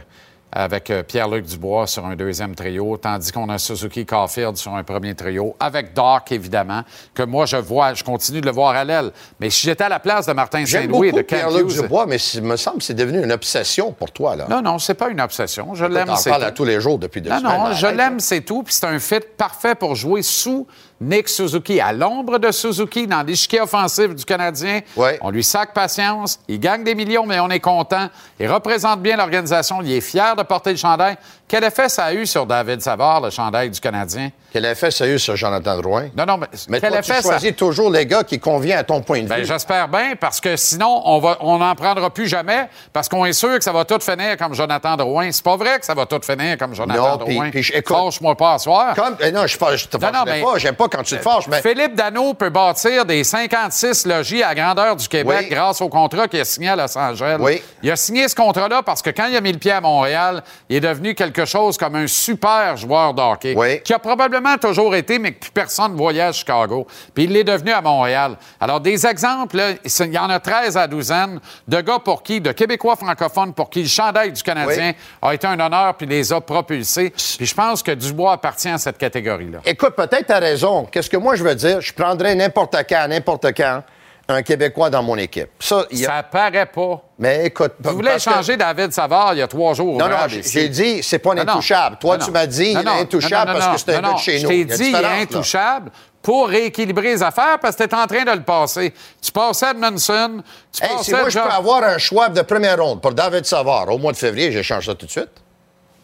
avec 0.53 0.91
euh, 0.91 1.03
Pierre-Luc 1.03 1.47
Dubois 1.47 1.87
sur 1.87 2.05
un 2.05 2.15
deuxième 2.15 2.55
trio, 2.55 2.97
tandis 2.99 3.33
qu'on 3.33 3.49
a 3.49 3.57
Suzuki 3.59 4.05
Caulfield 4.05 4.57
sur 4.57 4.75
un 4.75 4.85
premier 4.85 5.15
trio, 5.15 5.57
avec 5.59 5.95
Doc, 5.95 6.31
évidemment, 6.31 6.83
que 7.15 7.23
moi, 7.23 7.47
je 7.47 7.57
vois, 7.57 7.95
je 7.95 8.05
continue 8.05 8.41
de 8.43 8.47
le 8.47 8.53
voir 8.53 8.75
à 8.77 8.85
l'aile. 8.85 9.11
Mais 9.41 9.49
si 9.49 9.67
j'étais 9.67 9.85
à 9.85 9.89
la 9.89 9.99
place 9.99 10.27
de 10.27 10.33
Martin 10.33 10.65
Saint-Louis 10.67 11.13
de 11.13 11.23
Pierre-Luc 11.23 11.69
Dubois, 11.69 12.05
mais 12.07 12.17
il 12.17 12.43
me 12.43 12.57
semble 12.57 12.79
que 12.79 12.85
c'est 12.85 12.95
devenu 12.95 13.23
une 13.25 13.33
obsession 13.33 13.93
pour 13.93 14.11
toi. 14.13 14.37
Là. 14.37 14.47
Non, 14.51 14.61
non, 14.61 14.79
c'est 14.79 14.95
pas 14.95 15.09
une 15.09 15.21
obsession. 15.21 15.75
Je 15.75 15.87
l'aime, 15.87 16.15
c'est 16.17 16.31
tout. 16.31 16.43
à 16.43 16.51
tous 16.53 16.65
les 16.65 16.81
jours 16.81 16.99
depuis 16.99 17.23
deux 17.23 17.31
Non, 17.31 17.39
semaines. 17.39 17.59
non, 17.59 17.73
je 17.73 17.87
l'aime, 17.87 18.21
c'est 18.21 18.43
tout. 18.43 18.63
Puis 18.63 18.75
c'est 18.75 18.87
un 18.87 18.99
fit 18.99 19.21
parfait 19.39 19.75
pour 19.75 19.95
jouer 19.95 20.23
sous 20.23 20.67
Nick 21.03 21.29
Suzuki, 21.29 21.81
à 21.81 21.93
l'ombre 21.93 22.39
de 22.39 22.51
Suzuki, 22.53 23.07
dans 23.07 23.23
l'échiquier 23.23 23.61
offensif 23.61 24.15
du 24.15 24.25
Canadien. 24.25 24.81
Ouais. 24.97 25.19
On 25.21 25.31
lui 25.31 25.43
sac 25.43 25.75
patience. 25.75 26.39
Il 26.47 26.61
gagne 26.61 26.85
des 26.85 26.95
millions, 26.95 27.27
mais 27.27 27.41
on 27.41 27.51
est 27.51 27.61
content. 27.61 28.09
Il 28.39 28.49
représente 28.51 29.03
bien 29.03 29.17
l'organisation. 29.17 29.83
Il 29.83 29.91
est 29.93 30.01
fier 30.01 30.37
de 30.37 30.43
porter 30.43 30.71
le 30.71 30.77
chandail. 30.77 31.17
Quel 31.53 31.65
effet 31.65 31.91
ça 31.91 32.05
a 32.07 32.15
eu 32.15 32.25
sur 32.25 32.47
David 32.47 32.81
Savard, 32.81 33.21
le 33.21 33.29
chandail 33.29 33.69
du 33.69 33.79
Canadien? 33.79 34.31
Quel 34.51 34.65
effet 34.65 34.91
ça 34.91 35.05
a 35.05 35.07
eu 35.07 35.19
sur 35.19 35.37
Jonathan 35.37 35.77
Drouin? 35.83 36.09
Non, 36.17 36.25
non, 36.25 36.39
mais, 36.39 36.47
Mais 36.71 36.81
quel 36.81 36.89
toi, 36.93 36.99
effet 37.01 37.17
tu 37.17 37.23
ça 37.25 37.29
choisis 37.29 37.55
toujours 37.55 37.91
les 37.91 38.07
gars 38.07 38.25
qui 38.25 38.41
conviennent 38.41 38.79
à 38.79 38.85
ton 38.85 39.03
point 39.03 39.23
de 39.23 39.29
Ben, 39.29 39.37
vue. 39.41 39.45
j'espère 39.45 39.87
bien, 39.89 40.15
parce 40.19 40.41
que 40.41 40.57
sinon, 40.57 41.03
on 41.05 41.19
va, 41.19 41.37
on 41.41 41.59
n'en 41.59 41.75
prendra 41.75 42.09
plus 42.09 42.27
jamais, 42.27 42.69
parce 42.95 43.07
qu'on 43.07 43.27
est 43.27 43.35
sûr 43.35 43.59
que 43.59 43.63
ça 43.65 43.71
va 43.73 43.85
tout 43.85 43.99
finir 44.01 44.39
comme 44.39 44.55
Jonathan 44.55 44.97
Drouin. 44.97 45.31
C'est 45.31 45.45
pas 45.45 45.57
vrai 45.59 45.79
que 45.79 45.85
ça 45.85 45.93
va 45.93 46.07
tout 46.07 46.21
finir 46.25 46.57
comme 46.57 46.75
Jonathan 46.75 47.19
Non, 47.19 47.25
puis- 47.25 47.35
Drouin. 47.35 47.51
puis 47.51 47.63
je- 47.63 47.75
écoute- 47.75 47.97
Fâche-moi 47.99 48.35
pas 48.35 48.55
à 48.55 48.59
soir. 48.59 48.95
Comme, 48.95 49.17
eh 49.21 49.31
non, 49.31 49.47
je, 49.47 49.59
je 49.77 49.89
te 49.89 49.97
Non, 49.99 50.11
non, 50.11 50.23
mais- 50.25 50.41
pas. 50.41 50.57
J'aime 50.57 50.75
pas 50.77 50.89
quand 50.89 51.03
tu 51.03 51.17
te 51.19 51.23
fâches, 51.23 51.49
mais 51.49 51.61
Philippe 51.61 51.95
Dano 51.95 52.33
peut 52.33 52.49
bâtir 52.49 53.05
des 53.05 53.25
56 53.25 54.07
logis 54.07 54.43
à 54.43 54.55
grandeur 54.55 54.97
du 54.97 55.07
Québec 55.07 55.37
Oui. 55.43 55.49
grâce 55.51 55.83
au 55.83 55.91
contrat 55.91 56.29
qu'il 56.29 56.41
a 56.41 56.47
signé 56.47 56.71
à 56.71 56.77
Los 56.77 56.97
Angeles. 56.97 57.37
Oui. 57.41 57.63
Il 57.83 57.91
a 57.91 57.97
signé 57.97 58.27
ce 58.27 58.35
contrat-là 58.35 58.83
parce 58.83 59.03
que 59.03 59.11
quand 59.11 59.27
il 59.27 59.37
a 59.37 59.41
mis 59.43 59.53
le 59.53 59.59
pied 59.59 59.73
à 59.73 59.83
Montréal, 59.83 60.43
il 60.71 60.77
est 60.77 60.81
devenu 60.81 61.15
quelque 61.15 61.42
chose 61.45 61.77
comme 61.77 61.97
un 61.97 62.07
super 62.07 62.77
joueur 62.77 63.15
de 63.15 63.21
hockey. 63.21 63.55
Oui. 63.57 63.81
Qui 63.83 63.93
a 63.93 63.99
probablement 63.99 64.57
toujours 64.59 64.95
été, 64.95 65.19
mais 65.19 65.33
que 65.33 65.41
plus 65.41 65.51
personne 65.51 65.93
ne 65.93 65.97
voyait 65.97 66.23
à 66.23 66.33
Chicago. 66.33 66.87
Puis 67.15 67.25
il 67.25 67.33
l'est 67.33 67.45
devenu 67.45 67.73
à 67.73 67.81
Montréal. 67.81 68.37
Alors, 68.61 68.81
des 68.81 69.07
exemples, 69.07 69.57
là, 69.57 69.71
il 69.85 70.13
y 70.13 70.19
en 70.19 70.31
a 70.31 70.41
13 70.41 70.77
à 70.77 70.87
douzaine 70.87 71.41
de 71.69 71.81
gars 71.81 71.99
pour 71.99 72.23
qui, 72.23 72.41
de 72.41 72.53
Québécois 72.53 72.97
francophones 72.97 73.53
pour 73.53 73.71
qui 73.71 73.83
le 73.83 73.89
chandail 73.89 74.33
du 74.33 74.43
Canadien 74.43 74.93
a 75.21 75.35
été 75.35 75.47
un 75.47 75.59
honneur 75.59 75.95
puis 75.95 76.07
les 76.07 76.33
a 76.33 76.41
propulsés. 76.41 77.11
Puis 77.11 77.47
je 77.47 77.55
pense 77.55 77.83
que 77.83 77.93
Dubois 77.93 78.33
appartient 78.33 78.69
à 78.69 78.79
cette 78.79 78.99
catégorie-là. 78.99 79.59
écoute, 79.65 79.95
peut-être 79.97 80.27
tu 80.27 80.33
as 80.33 80.39
raison. 80.39 80.85
Qu'est-ce 80.91 81.11
que 81.11 81.17
moi 81.17 81.35
je 81.35 81.45
veux 81.45 81.55
dire? 81.55 81.81
Je 81.81 81.93
prendrais 81.93 82.35
n'importe 82.35 82.77
quand, 82.89 83.09
n'importe 83.09 83.47
quand, 83.57 83.83
un 84.29 84.43
Québécois 84.43 84.89
dans 84.89 85.03
mon 85.03 85.17
équipe. 85.17 85.51
Ça, 85.61 85.85
y 85.91 86.05
a- 86.05 86.09
Ça 86.09 86.23
paraît 86.23 86.67
pas. 86.67 87.03
Mais 87.19 87.47
écoute, 87.47 87.73
Vous 87.81 87.95
voulez 87.97 88.13
que- 88.13 88.19
changer 88.21 88.57
David 88.57 88.93
Savard 88.93 89.35
il 89.35 89.39
y 89.39 89.43
a 89.43 89.49
trois 89.49 89.75
jours. 89.75 89.99
Non, 89.99 90.09
non, 90.09 90.17
j'ai 90.29 90.69
dit, 90.69 91.03
c'est 91.03 91.19
pas 91.19 91.35
non. 91.35 91.43
intouchable. 91.43 91.97
Toi, 92.01 92.19
Non, 92.19 92.25
tu 92.25 92.31
m'as 92.31 92.47
dit, 92.47 92.73
il 92.73 92.79
est 92.79 93.01
intouchable 93.01 93.53
parce 93.53 93.83
que 93.85 93.91
c'est 93.91 93.97
un 93.97 94.01
gars 94.03 94.13
de 94.15 94.19
chez 94.19 94.39
Je 94.39 94.43
nous. 94.45 94.49
t'ai 94.49 94.59
y 94.59 94.63
a 94.73 94.77
dit, 94.77 94.85
il 94.91 94.95
est 94.95 95.03
là. 95.03 95.13
intouchable 95.21 95.91
pour 96.23 96.49
rééquilibrer 96.49 97.09
les 97.15 97.23
affaires 97.23 97.59
parce 97.61 97.75
que 97.77 97.83
tu 97.83 97.91
es 97.91 97.95
en 97.95 98.07
train 98.07 98.25
de 98.25 98.31
le 98.31 98.43
passer. 98.43 98.95
Tu 99.21 99.33
passais 99.33 99.71
Edmondson, 99.71 100.43
tu 100.73 100.85
Hey, 100.85 100.91
si 101.03 101.11
moi, 101.11 101.29
je 101.29 101.39
peux 101.39 101.45
avoir 101.51 101.83
un 101.83 101.99
choix 101.99 102.29
de 102.29 102.43
première 102.43 102.81
ronde 102.83 103.01
pour 103.03 103.13
David 103.13 103.45
Savard 103.45 103.89
au 103.89 103.99
mois 103.99 104.13
de 104.13 104.17
février, 104.17 104.53
je 104.53 104.63
change 104.63 104.87
ça 104.87 104.95
tout 104.95 105.07
de 105.07 105.11
suite. 105.11 105.31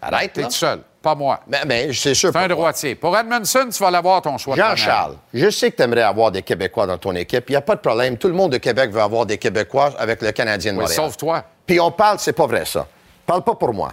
Arrête, 0.02 0.32
T'es 0.32 0.42
tout 0.42 0.50
seul, 0.50 0.80
pas 1.02 1.14
moi. 1.14 1.40
Mais, 1.46 1.60
mais 1.66 1.92
c'est 1.92 2.14
sûr. 2.14 2.30
C'est 2.32 2.38
un 2.38 2.48
droitier. 2.48 2.94
Pour 2.94 3.16
Edmondson, 3.16 3.68
tu 3.72 3.82
vas 3.82 3.90
l'avoir 3.90 4.22
ton 4.22 4.36
choix. 4.38 4.56
Jean-Charles, 4.56 5.16
je 5.32 5.48
sais 5.50 5.70
que 5.70 5.76
tu 5.76 5.82
aimerais 5.82 6.02
avoir 6.02 6.30
des 6.30 6.42
Québécois 6.42 6.86
dans 6.86 6.98
ton 6.98 7.14
équipe. 7.14 7.44
Il 7.48 7.52
n'y 7.52 7.56
a 7.56 7.60
pas 7.60 7.76
de 7.76 7.80
problème. 7.80 8.16
Tout 8.16 8.28
le 8.28 8.34
monde 8.34 8.52
de 8.52 8.58
Québec 8.58 8.90
veut 8.90 9.00
avoir 9.00 9.24
des 9.26 9.38
Québécois 9.38 9.92
avec 9.98 10.22
le 10.22 10.32
Canadien 10.32 10.72
de 10.72 10.78
Oui, 10.78 10.82
Montréal. 10.84 10.96
sauf 11.04 11.16
toi. 11.16 11.44
Puis 11.66 11.78
on 11.80 11.90
parle, 11.90 12.18
c'est 12.18 12.32
pas 12.32 12.46
vrai 12.46 12.64
ça. 12.64 12.86
Parle 13.26 13.42
pas 13.44 13.54
pour 13.54 13.72
moi. 13.72 13.92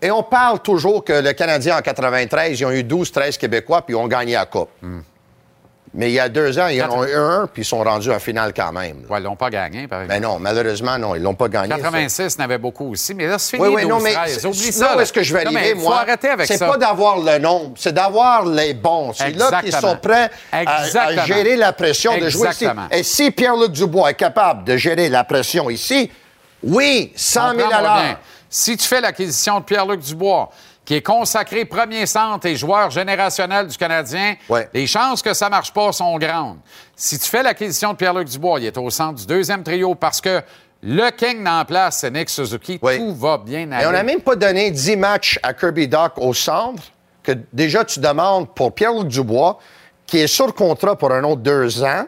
Et 0.00 0.10
on 0.10 0.22
parle 0.22 0.60
toujours 0.60 1.02
que 1.02 1.12
le 1.14 1.32
Canadien 1.32 1.78
en 1.78 1.80
93, 1.80 2.60
ils 2.60 2.64
ont 2.66 2.70
eu 2.70 2.82
12-13 2.82 3.38
Québécois 3.38 3.82
puis 3.82 3.94
ils 3.94 3.98
ont 3.98 4.06
gagné 4.06 4.34
la 4.34 4.44
Coupe. 4.46 4.68
Hmm. 4.82 5.00
Mais 5.96 6.10
il 6.10 6.14
y 6.14 6.18
a 6.18 6.28
deux 6.28 6.58
ans, 6.58 6.66
ils 6.66 6.82
en 6.82 6.90
ont 6.90 7.04
eu 7.04 7.14
un 7.14 7.46
puis 7.46 7.62
ils 7.62 7.64
sont 7.64 7.78
rendus 7.82 8.10
en 8.10 8.18
finale 8.18 8.52
quand 8.52 8.72
même. 8.72 9.02
là. 9.02 9.08
Ouais, 9.14 9.20
ils 9.20 9.22
l'ont 9.22 9.36
pas 9.36 9.48
gagné, 9.48 9.86
par 9.86 10.02
exemple. 10.02 10.20
Mais 10.20 10.26
non, 10.26 10.38
malheureusement, 10.40 10.98
non, 10.98 11.14
ils 11.14 11.22
l'ont 11.22 11.34
pas 11.36 11.48
gagné. 11.48 11.70
ça. 11.70 11.76
86 11.76 12.36
n'avait 12.38 12.58
beaucoup 12.58 12.90
aussi, 12.90 13.14
mais 13.14 13.28
là, 13.28 13.38
c'est 13.38 13.56
fini. 13.56 13.68
Oui, 13.68 13.74
oui, 13.76 13.86
non, 13.86 14.00
mais 14.00 14.12
12-13. 14.12 14.46
Oublie 14.46 14.58
c'est- 14.58 14.72
ça. 14.72 14.96
là 14.96 15.02
est-ce 15.02 15.12
que 15.12 15.22
je 15.22 15.32
vais 15.32 15.44
Non, 15.44 15.54
arriver, 15.54 15.74
moi? 15.74 16.00
arrêter 16.00 16.28
avec 16.30 16.48
c'est 16.48 16.56
ça. 16.56 16.66
pas 16.66 16.76
d'avoir 16.76 17.18
le 17.20 17.38
nombre, 17.38 17.74
c'est 17.76 17.92
d'avoir 17.94 18.44
les 18.44 18.74
bons. 18.74 19.12
C'est 19.12 19.30
là 19.36 19.62
qu'ils 19.62 19.72
sont 19.72 19.96
prêts 19.96 20.30
à, 20.50 20.84
gérer 21.26 21.54
la 21.56 21.72
pression 21.72 22.18
de 22.18 22.28
jouer 22.28 22.48
ici. 22.50 22.66
Et 22.90 23.02
si 23.04 23.30
Pierre-Luc 23.30 23.70
Dubois 23.70 24.10
est 24.10 24.14
capable 24.14 24.64
de 24.64 24.76
gérer 24.76 25.08
la 25.08 25.22
pression 25.22 25.70
ici, 25.70 26.10
oui, 26.64 27.12
100 27.14 27.50
000 27.54 27.60
à 27.60 27.62
Comprends-moi 27.62 27.94
bien. 27.98 28.06
l'heure. 28.08 28.18
Si 28.50 28.76
tu 28.76 28.86
fais 28.86 29.00
l'acquisition 29.00 29.60
de 29.60 29.64
Pierre-Luc 29.64 30.00
Dubois, 30.00 30.50
qui 30.84 30.94
est 30.94 31.02
consacré 31.02 31.64
premier 31.64 32.04
centre 32.06 32.46
et 32.46 32.56
joueur 32.56 32.90
générationnel 32.90 33.66
du 33.68 33.76
Canadien, 33.76 34.34
Ouais. 34.48 34.68
les 34.74 34.86
chances 34.86 35.22
que 35.22 35.32
ça 35.32 35.48
marche 35.48 35.72
pas 35.72 35.92
sont 35.92 36.16
grandes. 36.18 36.58
Si 36.94 37.18
tu 37.18 37.26
fais 37.28 37.42
l'acquisition 37.42 37.92
de 37.92 37.96
Pierre-Luc 37.96 38.28
Dubois, 38.28 38.60
il 38.60 38.66
est 38.66 38.76
au 38.78 38.90
centre 38.90 39.14
du 39.20 39.26
deuxième 39.26 39.62
trio 39.62 39.94
parce 39.94 40.20
que 40.20 40.42
le 40.82 41.08
king 41.10 41.46
en 41.46 41.64
place, 41.64 41.98
c'est 42.00 42.10
Nick 42.10 42.28
Suzuki. 42.28 42.78
Tout 42.78 43.14
va 43.14 43.38
bien 43.38 43.72
aller. 43.72 43.84
Et 43.84 43.86
on 43.86 43.92
n'a 43.92 44.02
même 44.02 44.20
pas 44.20 44.36
donné 44.36 44.70
10 44.70 44.96
matchs 44.96 45.38
à 45.42 45.54
Kirby 45.54 45.88
Doc 45.88 46.12
au 46.18 46.34
centre, 46.34 46.82
que 47.22 47.32
déjà 47.52 47.84
tu 47.86 48.00
demandes 48.00 48.54
pour 48.54 48.74
Pierre-Luc 48.74 49.08
Dubois, 49.08 49.58
qui 50.06 50.18
est 50.18 50.26
sur 50.26 50.54
contrat 50.54 50.96
pour 50.96 51.10
un 51.12 51.24
autre 51.24 51.40
deux 51.40 51.82
ans, 51.82 52.04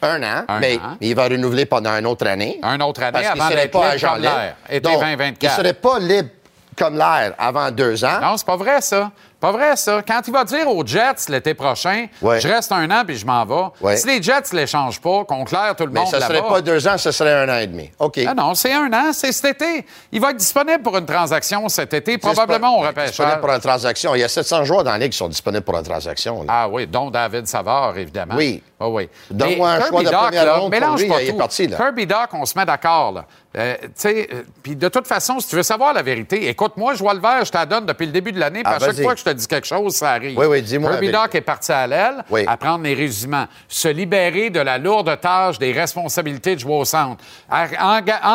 un 0.00 0.22
an, 0.22 0.44
Un 0.46 0.60
mais 0.60 0.76
an. 0.76 0.96
il 1.00 1.16
va 1.16 1.24
renouveler 1.24 1.66
pendant 1.66 1.90
une 1.98 2.06
autre 2.06 2.26
année. 2.28 2.60
Un 2.62 2.78
autre 2.80 3.02
année 3.02 3.10
Parce 3.12 3.32
qu'il 3.32 3.40
avant 3.40 3.50
serait 3.50 3.62
d'être 3.62 3.72
pas 3.72 3.94
libre 3.96 4.12
comme 4.12 4.22
l'air. 4.22 4.56
Donc, 4.80 4.92
2024. 5.00 5.42
Il 5.42 5.50
serait 5.56 5.72
pas 5.74 5.98
libre 5.98 6.28
comme 6.76 6.96
l'air 6.96 7.34
avant 7.38 7.70
deux 7.70 8.04
ans. 8.04 8.20
Non, 8.20 8.36
c'est 8.36 8.46
pas 8.46 8.56
vrai, 8.56 8.80
ça. 8.80 9.10
Pas 9.40 9.52
vrai, 9.52 9.76
ça. 9.76 10.00
Quand 10.08 10.22
il 10.26 10.32
va 10.32 10.42
dire 10.44 10.66
aux 10.70 10.86
Jets 10.86 11.28
l'été 11.28 11.52
prochain, 11.52 12.06
Ouais. 12.22 12.40
je 12.40 12.48
reste 12.48 12.72
un 12.72 12.90
an 12.90 13.02
puis 13.06 13.16
je 13.18 13.26
m'en 13.26 13.44
vais, 13.44 13.64
Ouais. 13.82 13.96
si 13.98 14.06
les 14.06 14.22
Jets 14.22 14.40
ne 14.54 14.58
l'échangent 14.58 15.00
pas, 15.00 15.24
qu'on 15.24 15.44
claire 15.44 15.74
tout 15.76 15.84
le 15.84 15.90
Mais 15.92 16.00
monde 16.00 16.08
ce 16.08 16.16
là-bas... 16.16 16.26
serait 16.34 16.48
pas 16.48 16.62
deux 16.62 16.88
ans, 16.88 16.96
ce 16.96 17.10
serait 17.10 17.32
un 17.46 17.48
an 17.54 17.58
et 17.58 17.66
demi. 17.66 17.90
OK. 17.98 18.20
Ah 18.26 18.32
non, 18.32 18.54
c'est 18.54 18.72
un 18.72 18.90
an, 18.92 19.12
c'est 19.12 19.32
cet 19.32 19.60
été. 19.60 19.84
Il 20.12 20.20
va 20.22 20.30
être 20.30 20.38
disponible 20.38 20.82
pour 20.82 20.96
une 20.96 21.04
transaction 21.04 21.68
cet 21.68 21.92
été, 21.92 22.16
probablement 22.16 22.78
au 22.78 22.86
Disponible 22.86 23.00
repêchage. 23.00 23.40
pour 23.40 23.50
une 23.52 23.60
transaction. 23.60 24.14
Il 24.14 24.20
y 24.20 24.24
a 24.24 24.28
700 24.28 24.64
joueurs 24.64 24.82
dans 24.84 24.92
la 24.92 24.98
Ligue 24.98 25.12
qui 25.12 25.18
sont 25.18 25.28
disponibles 25.28 25.64
pour 25.64 25.76
une 25.76 25.84
transaction. 25.84 26.38
là. 26.44 26.46
Ah 26.48 26.68
oui, 26.70 26.86
dont 26.86 27.10
David 27.10 27.46
Savard, 27.46 27.98
évidemment. 27.98 28.36
Oui. 28.36 28.62
Ah 28.84 28.88
oui. 28.88 29.08
Donne-moi 29.30 29.70
un 29.70 29.76
Kirby 29.78 29.88
choix 29.90 30.00
de 30.02 30.10
Doc, 30.10 30.20
première 30.20 30.44
là, 30.44 30.52
ronde 30.54 30.60
pour 30.62 30.70
mélange 30.80 31.00
lui, 31.00 31.08
pas 31.08 31.22
il 31.22 31.28
est 31.28 31.32
tout. 31.32 31.38
parti, 31.38 31.66
là. 31.66 31.76
Kirby 31.76 32.06
Doc, 32.06 32.28
on 32.32 32.44
se 32.44 32.58
met 32.58 32.64
d'accord. 32.66 33.24
Euh, 33.56 33.76
tu 33.80 33.88
sais, 33.94 34.28
euh, 34.32 34.42
puis 34.64 34.74
de 34.74 34.88
toute 34.88 35.06
façon, 35.06 35.38
si 35.38 35.46
tu 35.48 35.54
veux 35.54 35.62
savoir 35.62 35.94
la 35.94 36.02
vérité, 36.02 36.48
écoute, 36.48 36.72
moi, 36.76 36.94
je 36.94 36.98
vois 36.98 37.14
le 37.14 37.20
vert, 37.20 37.44
je 37.44 37.52
te 37.52 37.56
la 37.56 37.66
donne 37.66 37.86
depuis 37.86 38.06
le 38.06 38.12
début 38.12 38.32
de 38.32 38.40
l'année, 38.40 38.62
puis 38.64 38.72
Ah, 38.72 38.76
à 38.82 38.86
chaque 38.86 39.00
fois 39.00 39.14
que 39.14 39.20
je 39.20 39.24
te 39.24 39.30
dis 39.30 39.46
quelque 39.46 39.66
chose, 39.66 39.94
ça 39.94 40.10
arrive. 40.10 40.36
Oui, 40.36 40.46
oui, 40.46 40.60
dis-moi 40.60 40.90
Kirby. 40.92 41.12
Doc 41.12 41.34
est 41.36 41.40
parti 41.40 41.70
à 41.70 41.86
l'aile 41.86 42.24
Oui. 42.30 42.44
à 42.48 42.56
prendre 42.56 42.82
les 42.82 42.94
résuments, 42.94 43.46
se 43.68 43.86
libérer 43.88 44.50
de 44.50 44.58
la 44.60 44.76
lourde 44.78 45.18
tâche 45.20 45.58
des 45.60 45.70
responsabilités 45.72 46.56
de 46.56 46.60
jouer 46.60 46.74
au 46.74 46.84
centre, 46.84 47.22
à 47.48 47.66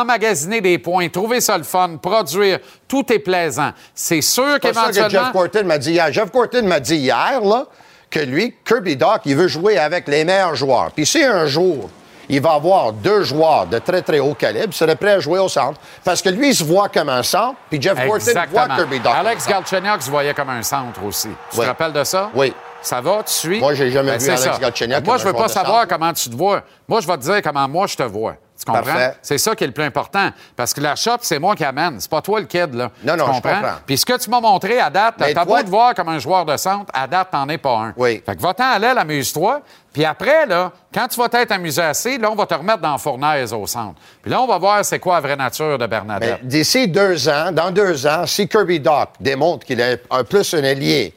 emmagasiner 0.02 0.62
des 0.62 0.78
points, 0.78 1.10
trouver 1.10 1.42
ça 1.42 1.58
le 1.58 1.64
fun, 1.66 1.98
produire, 2.02 2.60
tout 2.88 3.12
est 3.12 3.20
plaisant. 3.20 3.72
C'est 3.94 4.22
sûr 4.22 4.58
C'est 4.62 4.74
pas 4.74 4.74
ça 4.74 4.88
que 4.88 4.94
Jeff 4.94 5.08
qu'éventuellement... 5.10 5.32
Gorton 5.34 5.64
m'a 5.66 5.78
dit 5.78 5.92
hier. 5.92 6.14
Jeff 6.14 6.32
Gorton 6.32 6.64
m'a 6.64 6.80
dit 6.80 6.96
hier 6.96 7.42
là, 7.44 7.66
que 8.10 8.20
lui, 8.20 8.56
Kirby 8.66 8.96
Doc, 8.96 9.22
il 9.26 9.36
veut 9.36 9.48
jouer 9.48 9.78
avec 9.78 10.08
les 10.08 10.24
meilleurs 10.26 10.56
joueurs. 10.56 10.92
Puis 10.96 11.06
si 11.06 11.24
un 11.24 11.46
jour, 11.46 11.90
il 12.28 12.42
va 12.42 12.54
avoir 12.54 12.94
deux 12.94 13.24
joueurs 13.24 13.66
de 13.68 13.80
très, 13.80 14.02
très 14.02 14.20
haut 14.20 14.34
calibre, 14.36 14.68
il 14.68 14.74
serait 14.74 14.96
prêt 14.96 15.14
à 15.14 15.20
jouer 15.20 15.40
au 15.40 15.50
centre. 15.50 15.80
Parce 16.04 16.22
que 16.22 16.30
lui, 16.30 16.50
il 16.50 16.56
se 16.56 16.64
voit 16.64 16.90
comme 16.90 17.10
un 17.10 17.24
centre, 17.24 17.56
puis 17.70 17.82
Jeff 17.82 17.96
Gorton 18.06 18.32
voit 18.52 18.68
Kirby 18.68 19.00
Doc. 19.00 19.14
Alex. 19.16 19.48
Galchenyuk 19.48 20.02
se 20.02 20.10
voyait 20.10 20.34
comme 20.34 20.50
un 20.50 20.64
centre 20.64 21.04
aussi. 21.04 21.30
Tu 21.52 21.58
Oui. 21.58 21.64
te 21.64 21.70
rappelles 21.70 21.94
de 21.94 22.04
ça? 22.04 22.30
Oui. 22.36 22.54
Ça 22.82 23.02
va, 23.02 23.24
tu 23.24 23.34
suis? 23.34 23.50
Ben, 23.56 23.60
Moi, 23.60 23.74
j'ai 23.74 23.92
jamais 23.92 24.14
vu 24.14 24.20
c'est 24.22 24.32
Alex. 24.32 24.60
Galchenyuk 24.60 25.06
Moi, 25.06 25.18
je 25.18 25.26
veux 25.26 25.34
pas 25.34 25.48
savoir 25.50 25.82
centre. 25.82 25.88
comment 25.96 26.14
tu 26.14 26.30
te 26.30 26.36
vois. 26.36 26.62
Moi, 26.88 27.02
je 27.02 27.08
vais 27.08 27.18
te 27.18 27.24
dire 27.24 27.42
comment 27.44 27.68
moi, 27.68 27.88
je 27.88 27.96
te 27.96 28.04
vois. 28.04 28.36
Tu 28.60 28.66
comprends? 28.70 29.12
C'est 29.22 29.38
ça 29.38 29.56
qui 29.56 29.64
est 29.64 29.68
le 29.68 29.74
plus 29.74 29.86
important. 29.86 30.30
Parce 30.56 30.74
que 30.74 30.82
la 30.82 30.96
shop, 30.96 31.20
c'est 31.22 31.40
moi 31.40 31.56
qui 31.56 31.64
amène. 31.64 32.00
C'est 32.02 32.10
pas 32.12 32.22
toi 32.22 32.42
le 32.42 32.46
kid, 32.46 32.74
là. 32.74 32.92
Non, 33.06 33.16
non, 33.16 33.26
tu 33.30 33.36
je 33.36 33.42
comprends? 33.42 33.62
Puis 33.86 33.98
ce 33.98 34.06
que 34.06 34.18
tu 34.18 34.30
m'as 34.30 34.42
montré 34.42 34.80
à 34.80 34.90
date, 34.90 35.16
t'as 35.18 35.32
toi- 35.34 35.46
beau 35.46 35.62
te 35.64 35.70
voir 35.70 35.94
comme 35.96 36.10
un 36.10 36.20
joueur 36.20 36.44
de 36.46 36.58
centre, 36.58 36.92
à 36.94 37.08
date, 37.08 37.30
t'en 37.32 37.48
es 37.48 37.58
pas 37.58 37.78
un. 37.78 37.94
Oui. 37.96 38.22
Fait 38.26 38.36
que 38.36 38.42
va-t'en 38.42 38.66
à 38.72 38.78
l'aile, 38.78 38.98
amuse-toi. 38.98 39.62
Puis 39.94 40.04
après, 40.04 40.46
là, 40.46 40.74
quand 40.94 41.08
tu 41.08 41.20
vas 41.20 41.30
t'être 41.30 41.52
amusé 41.54 41.82
assez, 41.82 42.18
là, 42.18 42.30
on 42.30 42.36
va 42.36 42.46
te 42.46 42.54
remettre 42.54 42.80
dans 42.82 42.92
la 42.92 42.98
fournaise 42.98 43.54
au 43.54 43.66
centre. 43.66 43.96
Puis 44.22 44.30
là, 44.30 44.42
on 44.42 44.46
va 44.48 44.58
voir 44.58 44.84
c'est 44.84 45.00
quoi 45.00 45.16
la 45.16 45.22
vraie 45.22 45.36
nature 45.38 45.78
de 45.78 45.88
Bernadette. 45.88 46.46
d'ici 46.46 46.88
deux 46.88 47.30
ans, 47.30 47.52
dans 47.54 47.72
deux 47.72 48.06
ans, 48.06 48.26
si 48.28 48.48
Kirby 48.48 48.82
Doc 48.82 49.10
démontre 49.22 49.66
qu'il 49.66 49.80
est 49.80 50.04
un 50.12 50.24
plus 50.26 50.54
un 50.54 50.64
allié 50.66 51.14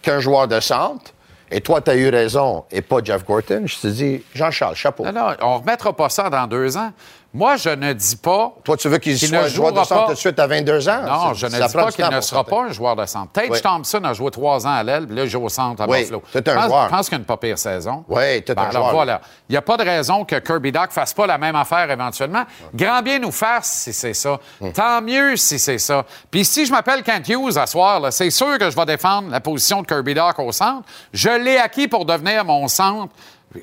qu'un 0.00 0.20
joueur 0.20 0.46
de 0.46 0.60
centre, 0.60 1.10
et 1.54 1.60
toi, 1.60 1.80
tu 1.80 1.88
as 1.88 1.94
eu 1.94 2.08
raison, 2.08 2.64
et 2.72 2.82
pas 2.82 2.96
Jeff 3.02 3.24
Gorton, 3.24 3.62
je 3.66 3.78
te 3.78 3.86
dis, 3.86 4.24
Jean-Charles, 4.34 4.74
chapeau. 4.74 5.04
Non, 5.04 5.12
non, 5.12 5.36
on 5.40 5.54
ne 5.54 5.58
remettra 5.60 5.92
pas 5.92 6.08
ça 6.08 6.28
dans 6.28 6.48
deux 6.48 6.76
ans. 6.76 6.92
Moi, 7.36 7.56
je 7.56 7.68
ne 7.70 7.92
dis 7.92 8.14
pas. 8.14 8.52
Toi, 8.62 8.76
tu 8.76 8.88
veux 8.88 8.98
qu'il 8.98 9.18
soit 9.18 9.42
ne 9.42 9.48
joueur 9.48 9.72
de 9.72 9.82
centre 9.82 10.06
tout 10.06 10.12
de 10.12 10.18
suite 10.18 10.38
à 10.38 10.46
22 10.46 10.88
ans? 10.88 11.02
Non, 11.04 11.34
je 11.34 11.46
ne 11.46 11.50
dis 11.50 11.72
pas 11.74 11.90
qu'il 11.90 12.08
ne 12.08 12.20
sera 12.20 12.44
pas 12.44 12.62
un 12.62 12.68
joueur 12.70 12.94
de 12.94 13.04
centre. 13.06 13.32
Tate 13.32 13.48
Oui. 13.50 13.60
Thompson 13.60 14.00
a 14.04 14.12
joué 14.14 14.30
trois 14.30 14.64
ans 14.66 14.72
à 14.72 14.82
l'aile, 14.84 15.06
puis 15.06 15.16
là, 15.16 15.24
il 15.24 15.28
joue 15.28 15.42
au 15.44 15.48
centre 15.48 15.82
à 15.82 15.86
Oui, 15.88 16.02
Buffalo. 16.02 16.22
c'est 16.32 16.46
un 16.48 16.52
Je 16.52 16.56
pense- 16.58 16.66
joueur. 16.68 16.84
Je 16.84 16.90
pense 16.90 17.08
qu'il 17.08 17.16
a 17.16 17.18
une 17.18 17.24
pas 17.24 17.36
pire 17.36 17.58
saison. 17.58 18.04
Oui, 18.08 18.22
un 18.48 18.54
Ben, 18.54 18.62
alors 18.62 18.72
joueur. 18.72 18.92
voilà. 18.92 19.20
Il 19.48 19.52
n'y 19.52 19.56
a 19.58 19.62
pas 19.62 19.76
de 19.76 19.82
raison 19.82 20.24
que 20.24 20.36
Kirby 20.36 20.70
Doc 20.70 20.92
fasse 20.92 21.12
pas 21.12 21.26
la 21.26 21.36
même 21.36 21.56
affaire 21.56 21.90
éventuellement. 21.90 22.44
Grand 22.72 23.02
bien 23.02 23.18
nous 23.18 23.32
fasse 23.32 23.80
si 23.82 23.92
c'est 23.92 24.14
ça. 24.14 24.38
Hum. 24.60 24.72
Tant 24.72 25.02
mieux 25.02 25.36
si 25.36 25.58
c'est 25.58 25.78
ça. 25.78 26.04
Puis 26.30 26.44
si 26.44 26.64
je 26.66 26.70
m'appelle 26.70 27.02
Kent 27.02 27.28
Hughes 27.28 27.58
à 27.58 27.66
soir, 27.66 28.00
c'est 28.12 28.30
sûr 28.30 28.58
que 28.58 28.70
je 28.70 28.76
vais 28.76 28.86
défendre 28.86 29.30
la 29.30 29.40
position 29.40 29.82
de 29.82 29.86
Kirby 29.88 30.14
Doc 30.14 30.38
au 30.38 30.52
centre. 30.52 30.82
Je 31.12 31.30
l'ai 31.30 31.56
acquis 31.58 31.88
pour 31.88 32.04
devenir 32.04 32.44
mon 32.44 32.68
centre 32.68 33.12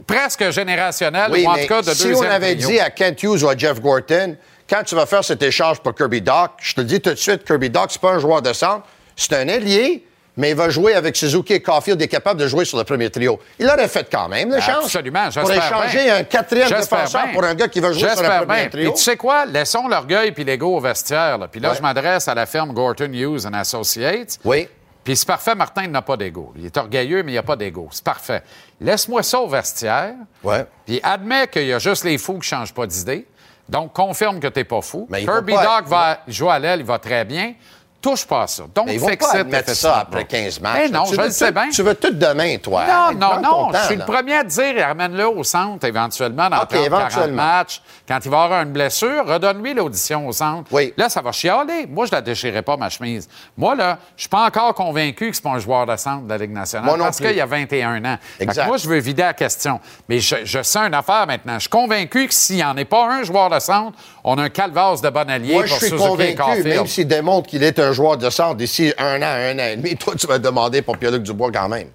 presque 0.07 0.49
générationnel, 0.51 1.29
Oui, 1.31 1.45
ou 1.45 1.49
en 1.49 1.55
tout 1.55 1.67
cas 1.67 1.81
de 1.81 1.91
si 1.91 2.07
deuxième 2.07 2.29
on 2.29 2.31
avait 2.31 2.55
dit 2.55 2.79
à 2.79 2.89
Kent 2.89 3.23
Hughes 3.23 3.43
ou 3.43 3.49
à 3.49 3.55
Jeff 3.57 3.79
Gorton, 3.81 4.35
quand 4.69 4.83
tu 4.83 4.95
vas 4.95 5.05
faire 5.05 5.23
cet 5.23 5.43
échange 5.43 5.79
pour 5.81 5.93
Kirby 5.93 6.21
Doc, 6.21 6.51
je 6.59 6.73
te 6.75 6.81
le 6.81 6.87
dis 6.87 7.01
tout 7.01 7.09
de 7.09 7.15
suite, 7.15 7.43
Kirby 7.43 7.69
Doc, 7.69 7.87
c'est 7.89 8.01
pas 8.01 8.11
un 8.11 8.19
joueur 8.19 8.41
de 8.41 8.53
centre, 8.53 8.85
c'est 9.15 9.33
un 9.33 9.47
ailier, 9.47 10.05
mais 10.37 10.51
il 10.51 10.55
va 10.55 10.69
jouer 10.69 10.93
avec 10.93 11.17
Suzuki 11.17 11.53
et 11.55 11.61
Caulfield, 11.61 11.99
il 11.99 12.05
est 12.05 12.07
capable 12.07 12.39
de 12.39 12.47
jouer 12.47 12.63
sur 12.63 12.77
le 12.77 12.85
premier 12.85 13.09
trio. 13.09 13.37
Il 13.59 13.65
l'aurait 13.67 13.89
fait 13.89 14.07
quand 14.09 14.29
même, 14.29 14.49
la 14.49 14.61
chance. 14.61 14.85
Absolument, 14.85 15.27
Pour 15.29 15.51
échanger 15.51 16.03
bien. 16.05 16.15
un 16.15 16.23
quatrième 16.23 16.69
défenseur 16.69 17.23
bien. 17.25 17.33
pour 17.33 17.43
un 17.43 17.53
gars 17.53 17.67
qui 17.67 17.81
va 17.81 17.91
jouer 17.91 18.09
sur 18.15 18.23
le 18.23 18.45
premier 18.45 18.61
bien. 18.61 18.69
trio. 18.69 18.91
Puis 18.91 18.97
tu 18.97 19.03
sais 19.03 19.17
quoi? 19.17 19.45
Laissons 19.45 19.89
l'orgueil 19.89 20.31
puis 20.31 20.45
l'ego 20.45 20.77
au 20.77 20.79
vestiaire. 20.79 21.37
là. 21.37 21.49
Puis 21.49 21.59
là, 21.59 21.71
Ouais. 21.71 21.75
je 21.75 21.81
m'adresse 21.81 22.29
à 22.29 22.33
la 22.33 22.45
firme 22.45 22.71
Gorton 22.71 23.11
Hughes 23.11 23.45
and 23.45 23.53
Associates. 23.55 24.37
Oui. 24.45 24.69
Puis 25.03 25.15
c'est 25.15 25.25
parfait, 25.27 25.55
Martin 25.55 25.87
n'a 25.87 26.01
pas 26.01 26.15
d'ego. 26.17 26.53
Il 26.55 26.65
est 26.65 26.77
orgueilleux, 26.77 27.23
mais 27.23 27.31
il 27.31 27.35
n'a 27.35 27.43
pas 27.43 27.55
d'ego. 27.55 27.87
C'est 27.91 28.03
parfait. 28.03 28.43
Laisse-moi 28.79 29.23
ça 29.23 29.39
au 29.39 29.47
vestiaire. 29.47 30.13
Ouais. 30.43 30.65
Puis 30.85 30.99
admets 31.01 31.47
qu'il 31.47 31.65
y 31.65 31.73
a 31.73 31.79
juste 31.79 32.03
les 32.03 32.17
fous 32.17 32.33
qui 32.33 32.39
ne 32.39 32.43
changent 32.43 32.73
pas 32.73 32.85
d'idée. 32.85 33.27
Donc, 33.67 33.93
confirme 33.93 34.39
que 34.39 34.47
tu 34.47 34.59
n'es 34.59 34.63
pas 34.65 34.81
fou. 34.81 35.07
Mais 35.09 35.23
Kirby 35.23 35.53
pas- 35.53 35.79
Doc 35.79 35.87
va 35.89 36.19
jouer 36.27 36.49
à 36.51 36.59
l'aile, 36.59 36.81
il 36.81 36.85
va 36.85 36.99
très 36.99 37.23
bien. 37.25 37.53
Touche 38.01 38.25
pas 38.25 38.43
à 38.43 38.47
ça. 38.47 38.63
Donc, 38.73 38.87
Mais 38.87 38.95
ils 38.95 38.99
vont 38.99 39.07
fix 39.09 39.23
pas 39.25 39.31
ça 39.75 39.97
après 39.99 40.21
broke. 40.21 40.27
15 40.29 40.59
matchs. 40.59 40.81
Eh 40.85 40.89
non, 40.89 41.03
tu 41.03 41.13
je 41.13 41.19
veux 41.19 41.25
le 41.27 41.31
sais 41.31 41.47
tout- 41.49 41.53
bien. 41.53 41.69
Tu 41.69 41.83
veux 41.83 41.93
tout 41.95 42.11
demain, 42.13 42.57
toi. 42.57 42.83
Non, 42.87 43.11
non, 43.19 43.35
non. 43.41 43.71
temps, 43.71 43.71
je 43.73 43.85
suis 43.85 43.95
là. 43.95 44.05
le 44.07 44.11
premier 44.11 44.35
à 44.37 44.43
te 44.43 44.49
dire, 44.49 44.83
ramène-le 44.87 45.27
au 45.27 45.43
centre 45.43 45.85
éventuellement 45.85 46.49
dans 46.49 46.57
OK, 46.63 46.69
30, 46.69 46.69
40 46.69 46.85
éventuellement. 46.85 47.35
matchs. 47.43 47.81
Quand 48.07 48.17
il 48.25 48.31
va 48.31 48.43
avoir 48.43 48.61
une 48.63 48.71
blessure, 48.71 49.23
redonne-lui 49.27 49.75
l'audition 49.75 50.27
au 50.27 50.31
centre. 50.31 50.67
Oui. 50.71 50.93
Là, 50.97 51.09
ça 51.09 51.21
va 51.21 51.31
chialer. 51.31 51.85
Moi, 51.87 52.07
je 52.07 52.11
la 52.11 52.21
déchirerai 52.21 52.63
pas, 52.63 52.75
ma 52.75 52.89
chemise. 52.89 53.29
Moi, 53.55 53.75
là, 53.75 53.99
je 54.17 54.21
suis 54.23 54.29
pas 54.29 54.45
encore 54.47 54.73
convaincu 54.73 55.29
que 55.29 55.35
c'est 55.35 55.43
pas 55.43 55.51
un 55.51 55.59
joueur 55.59 55.85
de 55.85 55.95
centre 55.95 56.23
de 56.23 56.29
la 56.29 56.37
Ligue 56.39 56.53
nationale 56.53 56.87
Moi 56.87 56.97
non 56.97 57.03
parce 57.05 57.17
qu'il 57.17 57.35
y 57.35 57.41
a 57.41 57.45
21 57.45 58.03
ans. 58.03 58.17
Fait 58.37 58.43
Exact. 58.45 58.65
moi, 58.65 58.77
je 58.77 58.87
veux 58.89 58.97
vider 58.97 59.21
la 59.21 59.33
question. 59.35 59.79
Mais 60.09 60.19
je, 60.19 60.37
je 60.43 60.63
sens 60.63 60.87
une 60.87 60.95
affaire 60.95 61.27
maintenant. 61.27 61.53
Je 61.55 61.59
suis 61.61 61.69
convaincu 61.69 62.27
que 62.27 62.33
s'il 62.33 62.55
n'y 62.55 62.63
en 62.63 62.75
est 62.77 62.85
pas 62.85 63.05
un 63.05 63.21
joueur 63.23 63.49
de 63.51 63.59
centre, 63.59 63.95
on 64.23 64.37
a 64.39 64.41
un 64.43 64.49
calvasse 64.49 65.01
de 65.01 65.09
bon 65.09 65.29
allié 65.29 65.53
Moi, 65.53 65.65
je 65.65 65.69
pour 65.69 65.77
suis 65.77 65.89
Suzuki 65.89 66.07
convaincu, 66.35 66.63
même 66.63 66.87
s'il 66.87 67.07
démontre 67.07 67.47
qu'il 67.47 67.63
est 67.63 67.77
un 67.77 67.90
joueur 67.93 68.17
de 68.17 68.29
centre 68.29 68.55
d'ici 68.55 68.93
un 68.97 69.21
an, 69.21 69.25
un 69.25 69.55
an 69.59 69.63
et 69.71 69.75
demi, 69.77 69.95
toi, 69.95 70.13
tu 70.15 70.27
vas 70.27 70.39
demander 70.39 70.81
pour 70.81 70.97
Pierre-Luc 70.97 71.23
Dubois 71.23 71.51
quand 71.51 71.69
même. 71.69 71.89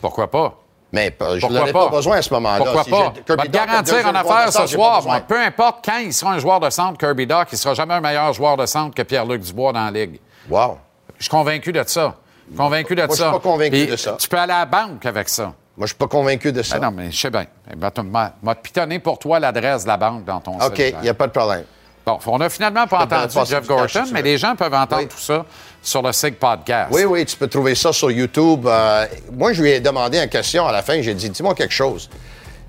Pourquoi 0.00 0.30
pas? 0.30 0.54
Mais 0.92 1.14
euh, 1.20 1.38
je 1.38 1.46
n'en 1.46 1.66
ai 1.66 1.72
pas? 1.72 1.88
besoin 1.88 2.16
à 2.16 2.22
ce 2.22 2.32
moment-là. 2.34 2.64
Pourquoi 2.64 2.84
Si 2.84 2.90
pas? 2.90 3.12
Je 3.26 3.32
vais 3.34 3.42
te 3.42 3.48
garantir 3.48 4.06
en 4.06 4.14
affaire 4.14 4.52
ce 4.52 4.66
soir, 4.66 5.02
moi, 5.04 5.20
peu 5.20 5.38
importe 5.38 5.84
quand 5.84 5.98
il 5.98 6.12
sera 6.14 6.32
un 6.32 6.38
joueur 6.38 6.60
de 6.60 6.70
centre, 6.70 6.96
Kirby 6.98 7.26
Doc, 7.26 7.48
il 7.52 7.58
sera 7.58 7.74
jamais 7.74 7.94
un 7.94 8.00
meilleur 8.00 8.32
joueur 8.32 8.56
de 8.56 8.64
centre 8.64 8.94
que 8.94 9.02
Pierre-Luc 9.02 9.42
Dubois 9.42 9.72
dans 9.72 9.84
la 9.84 9.90
Ligue. 9.90 10.18
Wow. 10.48 10.78
Je 11.18 11.24
suis 11.24 11.30
convaincu 11.30 11.72
de 11.72 11.82
ça. 11.86 12.14
Convaincu 12.56 12.94
de 12.94 13.02
Moi, 13.02 13.14
je 13.14 13.18
ça. 13.18 13.24
suis 13.24 13.32
pas 13.32 13.40
convaincu 13.40 13.70
Puis, 13.70 13.86
de 13.86 13.96
ça. 13.96 14.16
Tu 14.18 14.28
peux 14.28 14.38
aller 14.38 14.52
à 14.52 14.60
la 14.60 14.64
banque 14.64 15.04
avec 15.04 15.28
ça. 15.28 15.52
Moi, 15.76 15.86
je 15.86 15.88
suis 15.88 15.96
pas 15.98 16.06
convaincu 16.08 16.52
de 16.52 16.62
ça. 16.62 16.78
Ben 16.78 16.86
non, 16.90 16.96
mais 16.96 17.10
je 17.10 17.20
sais 17.20 17.30
bien. 17.30 17.44
Ben, 17.76 17.90
tu 17.90 18.00
m'as 18.02 18.32
m'as 18.42 18.54
pitonné 18.54 18.98
pour 18.98 19.18
toi 19.18 19.38
l'adresse 19.38 19.82
de 19.82 19.88
la 19.88 19.96
banque 19.98 20.24
dans 20.24 20.40
ton 20.40 20.58
OK, 20.58 20.78
il 20.78 20.96
n'y 21.02 21.08
a 21.08 21.14
pas 21.14 21.26
de 21.26 21.32
problème. 21.32 21.64
Bon, 22.08 22.18
on 22.26 22.38
n'a 22.38 22.48
finalement 22.48 22.86
pas 22.86 23.00
entendu 23.00 23.34
pas 23.34 23.44
Jeff 23.44 23.66
Gorton, 23.66 24.04
mais 24.12 24.22
les 24.22 24.38
gens 24.38 24.56
peuvent 24.56 24.72
entendre 24.72 25.02
Oui. 25.02 25.08
tout 25.08 25.18
ça 25.18 25.44
sur 25.82 26.00
le 26.02 26.12
SIG 26.12 26.36
Podcast. 26.36 26.88
Oui, 26.90 27.04
oui, 27.04 27.26
tu 27.26 27.36
peux 27.36 27.48
trouver 27.48 27.74
ça 27.74 27.92
sur 27.92 28.10
YouTube. 28.10 28.66
Euh, 28.66 29.06
moi, 29.32 29.52
je 29.52 29.62
lui 29.62 29.70
ai 29.70 29.80
demandé 29.80 30.18
une 30.18 30.28
question 30.28 30.66
à 30.66 30.72
la 30.72 30.82
fin. 30.82 31.02
J'ai 31.02 31.12
dit, 31.14 31.28
dis-moi 31.28 31.54
quelque 31.54 31.74
chose. 31.74 32.08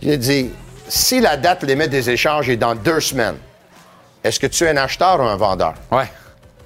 J'ai 0.02 0.18
dit, 0.18 0.50
si 0.88 1.22
la 1.22 1.38
date 1.38 1.64
limite 1.64 1.90
des 1.90 2.10
échanges 2.10 2.50
est 2.50 2.58
dans 2.58 2.76
deux 2.76 3.00
semaines, 3.00 3.38
est-ce 4.24 4.40
que 4.40 4.48
tu 4.48 4.66
es 4.66 4.70
un 4.70 4.78
acheteur 4.78 5.20
ou 5.20 5.24
un 5.24 5.38
vendeur? 5.38 5.76
Ouais. 5.92 6.12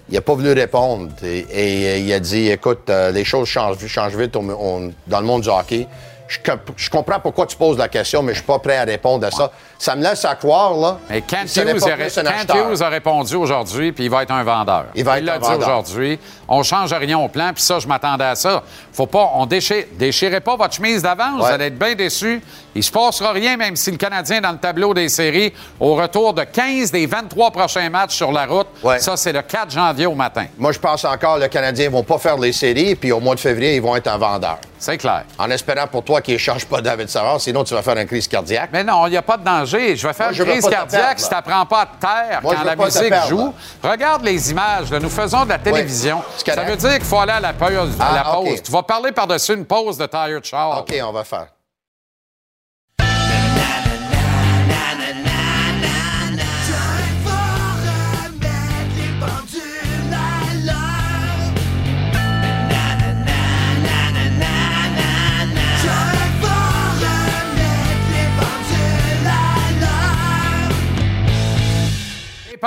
Il 0.10 0.16
n'a 0.16 0.22
pas 0.22 0.34
voulu 0.34 0.52
répondre. 0.52 1.12
Et, 1.24 1.40
et, 1.52 2.00
il 2.00 2.12
a 2.12 2.20
dit, 2.20 2.50
écoute, 2.50 2.90
euh, 2.90 3.12
les 3.12 3.24
choses 3.24 3.48
changent, 3.48 3.86
changent 3.88 4.16
vite 4.16 4.34
dans 4.34 5.20
le 5.20 5.26
monde 5.26 5.42
du 5.44 5.50
hockey. 5.50 5.88
Je, 6.28 6.40
je 6.76 6.90
comprends 6.90 7.20
pourquoi 7.20 7.46
tu 7.46 7.56
poses 7.56 7.78
la 7.78 7.88
question, 7.88 8.24
mais 8.24 8.34
je 8.34 8.40
suis 8.40 8.48
pas 8.48 8.58
prêt 8.60 8.78
à 8.78 8.84
répondre 8.84 9.26
à 9.28 9.32
ça. 9.32 9.52
Ça 9.84 9.98
me 9.98 10.02
laisse 10.02 10.24
à 10.24 10.36
croire, 10.36 10.78
là. 10.78 10.98
Mais 11.10 11.20
Kent 11.20 11.54
Hughes, 11.58 11.84
a, 11.84 11.98
Kent. 11.98 12.54
Hughes 12.56 12.82
répondu 12.82 13.36
aujourd'hui, 13.36 13.92
puis 13.92 14.06
il 14.06 14.10
va 14.10 14.24
être 14.24 14.32
un 14.32 14.42
vendeur. 14.42 14.86
Il 14.96 15.04
va 15.04 15.18
être 15.18 15.26
l'a 15.26 15.34
un 15.34 15.40
dit 15.40 15.46
vendeur. 15.46 15.68
aujourd'hui. 15.68 16.18
On 16.48 16.64
change 16.64 16.94
rien 16.94 17.20
au 17.20 17.28
plan, 17.28 17.52
puis 17.54 17.62
ça, 17.62 17.80
je 17.80 17.88
m'attendais 17.88 18.24
à 18.24 18.36
ça. 18.36 18.64
Faut 18.94 19.08
pas, 19.08 19.32
on 19.34 19.46
déchire, 19.46 19.84
déchirez 20.00 20.40
pas 20.40 20.56
votre 20.56 20.74
chemise 20.74 21.02
d'avance, 21.02 21.38
vous 21.38 21.46
allez 21.46 21.66
être 21.66 21.78
bien 21.78 21.96
déçus. 21.96 22.42
Il 22.76 22.84
se 22.84 22.92
passera 22.92 23.34
rien, 23.34 23.58
même 23.58 23.76
si 23.76 23.92
le 23.92 23.98
Canadien 23.98 24.38
est 24.38 24.42
dans 24.42 24.54
le 24.54 24.58
tableau 24.58 24.94
des 24.94 25.10
séries, 25.10 25.54
au 25.82 25.96
retour 25.96 26.34
de 26.34 26.44
15 26.44 26.90
des 26.90 27.06
23 27.06 27.52
prochains 27.52 27.90
matchs 27.90 28.16
sur 28.16 28.32
la 28.32 28.46
route. 28.46 28.68
Ouais. 28.84 29.00
Ça, 29.00 29.18
c'est 29.18 29.34
le 29.34 29.42
4 29.42 29.70
janvier 29.70 30.06
au 30.06 30.16
matin. 30.16 30.46
Moi, 30.58 30.72
je 30.72 30.80
pense 30.80 31.04
encore 31.04 31.36
que 31.36 31.42
les 31.42 31.50
Canadiens 31.50 31.90
vont 31.90 32.04
pas 32.04 32.20
faire 32.20 32.38
les 32.38 32.54
séries, 32.54 32.96
puis 32.96 33.12
au 33.12 33.20
mois 33.20 33.36
de 33.36 33.40
février, 33.42 33.76
ils 33.76 33.82
vont 33.82 33.98
être 33.98 34.08
un 34.08 34.18
vendeur. 34.18 34.60
C'est 34.80 34.98
clair. 34.98 35.24
En 35.38 35.50
espérant 35.50 35.88
pour 35.88 36.04
toi 36.04 36.22
qu'ils 36.22 36.34
ne 36.34 36.40
changent 36.40 36.66
pas 36.66 36.82
David 36.82 37.10
Savard, 37.10 37.40
sinon 37.40 37.64
tu 37.64 37.74
vas 37.74 37.82
faire 37.82 37.98
une 37.98 38.06
crise 38.06 38.28
cardiaque. 38.28 38.70
Mais 38.74 38.84
non, 38.84 39.08
il 39.08 39.12
n'y 39.12 39.18
a 39.18 39.22
pas 39.22 39.38
de 39.38 39.44
danger. 39.46 39.73
Je 39.74 40.08
vais 40.08 40.14
faire 40.14 40.28
Moi, 40.28 40.34
je 40.34 40.44
une 40.44 40.50
crise 40.50 40.68
cardiaque 40.68 41.20
si 41.20 41.28
tu 41.28 41.34
n'apprends 41.34 41.66
pas 41.66 41.82
à 41.82 41.86
te 41.86 42.00
taire 42.00 42.40
Moi, 42.42 42.54
je 42.54 42.60
quand 42.60 42.66
la 42.66 42.76
musique 42.76 43.14
joue. 43.30 43.54
Regarde 43.84 44.24
les 44.24 44.52
images. 44.52 44.92
là. 44.92 45.00
Nous 45.00 45.10
faisons 45.10 45.44
de 45.46 45.50
la 45.50 45.60
télévision. 45.60 46.22
Ça 46.46 46.64
veut 46.64 46.76
dire 46.76 46.94
qu'il 46.96 47.06
faut 47.06 47.20
aller 47.20 47.34
à 47.34 47.40
la 47.40 47.54
pause. 47.54 47.96
Ah, 48.00 48.12
la 48.16 48.24
pause. 48.32 48.62
Tu 48.62 48.72
vas 48.72 48.84
parler 48.84 49.12
par-dessus 49.12 49.54
une 49.54 49.66
pause 49.66 49.98
de 49.98 50.06
Tired 50.06 50.44
Charles. 50.44 50.80
OK, 50.80 50.96
on 51.04 51.12
va 51.12 51.24
faire. 51.24 51.48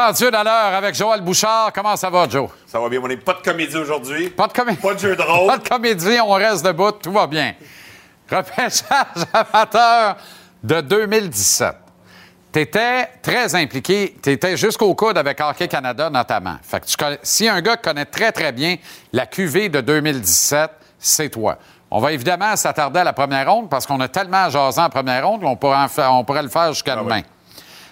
L'heure. 0.00 0.74
Avec 0.74 0.94
Joël 0.94 1.20
Bouchard. 1.20 1.72
Comment 1.74 1.96
ça 1.96 2.10
va, 2.10 2.28
Joe? 2.28 2.48
Ça 2.66 2.78
va 2.80 2.88
bien, 2.88 3.00
mon 3.00 3.06
ami. 3.06 3.16
Pas 3.16 3.34
de 3.34 3.42
comédie 3.42 3.76
aujourd'hui. 3.76 4.30
Pas 4.30 4.46
de 4.48 4.52
comédie. 4.52 4.78
Pas 4.78 4.94
de 4.94 4.98
jeu 4.98 5.16
de 5.16 5.22
rôle. 5.22 5.46
Pas 5.50 5.58
de 5.58 5.68
comédie, 5.68 6.18
on 6.24 6.32
reste 6.32 6.64
debout, 6.64 6.92
tout 6.92 7.12
va 7.12 7.26
bien. 7.26 7.54
Repêchage 8.30 9.24
amateur 9.32 10.16
de 10.62 10.80
2017. 10.80 11.74
Tu 12.52 12.60
étais 12.60 13.06
très 13.22 13.54
impliqué, 13.54 14.16
tu 14.22 14.30
étais 14.32 14.56
jusqu'au 14.56 14.94
coude 14.94 15.18
avec 15.18 15.40
Hockey 15.40 15.68
Canada 15.68 16.08
notamment. 16.10 16.56
Fait 16.62 16.80
que 16.80 16.86
tu 16.86 16.96
connais- 16.96 17.18
si 17.22 17.46
un 17.48 17.60
gars 17.60 17.76
connaît 17.76 18.06
très, 18.06 18.32
très 18.32 18.50
bien 18.52 18.76
la 19.12 19.26
QV 19.26 19.68
de 19.68 19.80
2017, 19.82 20.70
c'est 20.98 21.28
toi. 21.28 21.58
On 21.90 22.00
va 22.00 22.12
évidemment 22.12 22.56
s'attarder 22.56 23.00
à 23.00 23.04
la 23.04 23.12
première 23.12 23.48
ronde 23.52 23.68
parce 23.68 23.86
qu'on 23.86 24.00
a 24.00 24.08
tellement 24.08 24.48
jasé 24.50 24.80
en 24.80 24.88
première 24.88 25.26
ronde 25.28 25.42
qu'on 25.42 25.54
pourrait, 25.56 25.76
en 25.76 25.88
faire- 25.88 26.12
on 26.14 26.24
pourrait 26.24 26.42
le 26.42 26.48
faire 26.48 26.72
jusqu'à 26.72 26.94
Ah 26.94 27.02
demain. 27.02 27.16
oui. 27.18 27.24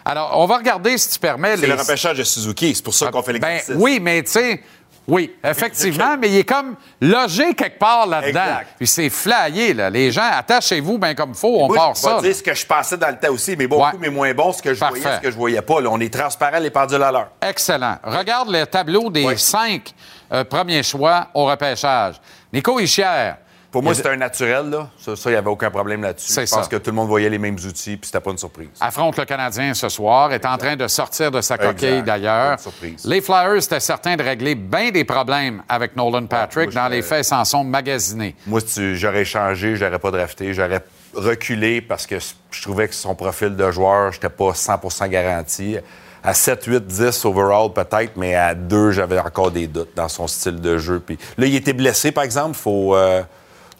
Alors, 0.05 0.39
on 0.39 0.47
va 0.47 0.59
regarder, 0.59 0.99
si 0.99 1.11
tu 1.11 1.19
permets, 1.19 1.57
C'est 1.57 1.63
les... 1.63 1.69
le 1.75 1.81
repêchage 1.81 2.19
de 2.19 2.25
Suzuki. 2.25 2.75
C'est 2.75 2.85
pour 2.85 2.95
ça 2.95 3.11
qu'on 3.11 3.23
fait 3.23 3.33
Ben, 3.39 3.49
l'exercice. 3.55 3.75
oui, 3.79 3.99
mais 4.01 4.23
tu 4.23 4.33
sais, 4.33 4.63
oui, 5.09 5.35
effectivement, 5.43 6.17
mais 6.21 6.29
il 6.29 6.37
est 6.39 6.45
comme 6.45 6.77
logé 7.01 7.55
quelque 7.55 7.79
part 7.79 8.07
là-dedans. 8.07 8.41
Exact. 8.41 8.69
Puis 8.79 8.87
c'est 8.87 9.09
flyé, 9.11 9.73
là. 9.75 9.89
Les 9.91 10.11
gens, 10.11 10.29
attachez-vous 10.31 10.99
bien 10.99 11.15
comme 11.15 11.31
il 11.31 11.37
faut, 11.37 11.59
on 11.61 11.67
Moi, 11.69 11.77
part 11.77 11.95
je 11.95 12.01
ça. 12.01 12.09
vais 12.11 12.15
là. 12.17 12.23
dire 12.23 12.37
ce 12.37 12.43
que 12.43 12.55
je 12.55 12.67
pensais 12.67 12.97
dans 12.99 13.09
le 13.09 13.17
temps 13.19 13.33
aussi, 13.33 13.55
mais 13.57 13.67
beaucoup, 13.67 13.83
Ouais. 13.83 13.93
mais 13.99 14.11
moins 14.11 14.33
bon, 14.35 14.53
ce 14.53 14.63
que 14.63 14.75
je 14.75 14.81
Parfait. 14.81 15.01
voyais, 15.01 15.17
ce 15.17 15.23
que 15.23 15.31
je 15.31 15.37
voyais 15.37 15.63
pas. 15.63 15.81
Là, 15.81 15.89
on 15.91 16.01
est 16.01 16.13
transparent, 16.13 16.59
les 16.59 16.71
pendules 16.71 17.03
à 17.03 17.11
l'heure. 17.13 17.29
Excellent. 17.41 17.97
Regarde 18.03 18.51
le 18.51 18.65
tableau 18.67 19.11
des 19.11 19.37
cinq 19.37 19.93
euh, 20.33 20.45
premiers 20.45 20.83
choix 20.83 21.29
au 21.35 21.47
repêchage. 21.47 22.17
Nico 22.53 22.79
Ischier. 22.81 23.33
Pour 23.75 23.83
moi, 23.83 23.93
c'était 23.93 24.11
un 24.11 24.16
naturel. 24.16 24.70
Là. 24.70 24.89
Ça, 24.97 25.14
il 25.27 25.31
n'y 25.31 25.35
avait 25.35 25.51
aucun 25.51 25.68
problème 25.68 26.01
là-dessus. 26.01 26.33
Je 26.33 26.41
pense 26.43 26.49
ça. 26.49 26.66
que 26.70 26.77
tout 26.77 26.91
le 26.91 26.95
monde 26.95 27.09
voyait 27.09 27.29
les 27.29 27.39
mêmes 27.39 27.57
outils, 27.57 27.97
puis 27.97 28.07
c'était 28.07 28.20
pas 28.20 28.31
une 28.31 28.39
surprise. 28.39 28.68
affronte 28.81 29.18
le 29.18 29.25
Canadien 29.25 29.75
ce 29.75 29.89
soir, 29.89 30.33
est 30.33 30.47
en 30.47 30.57
train 30.57 30.77
de 30.77 30.87
sortir 30.87 31.33
de 31.33 31.41
sa 31.41 31.59
coquille 31.59 32.05
d'ailleurs. 32.05 32.57
Les 33.05 33.20
Flyers 33.20 33.64
étaient 33.64 33.81
certains 33.81 34.14
de 34.14 34.22
régler 34.22 34.55
bien 34.55 34.93
des 34.93 35.03
problèmes 35.03 35.64
avec 35.68 35.97
Nolan 35.97 36.27
Patrick. 36.27 36.72
moi, 36.72 36.85
Dans 36.85 36.89
les 36.89 37.03
faits, 37.03 37.25
s'en 37.25 37.45
sont 37.45 37.64
magasinés. 37.64 38.37
Moi, 38.47 38.61
si 38.64 38.95
j'aurais 38.95 39.25
changé, 39.25 39.75
j'aurais 39.75 39.99
pas 39.99 40.12
drafté, 40.12 40.55
j'aurais 40.55 40.85
reculé 41.12 41.81
parce 41.81 42.07
que 42.07 42.18
je 42.53 42.62
trouvais 42.62 42.87
que 42.87 42.95
son 42.95 43.16
profil 43.16 43.57
de 43.57 43.70
joueur, 43.72 44.12
j'étais 44.12 44.29
pas 44.29 44.53
100% 44.53 45.09
garanti. 45.09 45.79
À 46.22 46.33
7, 46.33 46.64
8, 46.64 46.87
10 46.87 47.25
overall 47.25 47.72
peut-être, 47.72 48.12
mais 48.16 48.37
à 48.37 48.55
2, 48.55 48.93
j'avais 48.93 49.18
encore 49.18 49.51
des 49.51 49.66
doutes 49.66 49.97
dans 49.97 50.09
son 50.09 50.29
style 50.29 50.61
de 50.61 50.79
jeu. 50.79 51.01
Puis 51.05 51.18
là, 51.37 51.47
il 51.47 51.57
était 51.57 51.72
blessé, 51.72 52.12
par 52.12 52.22
exemple. 52.22 52.57
Faut, 52.57 52.95
euh, 52.95 53.22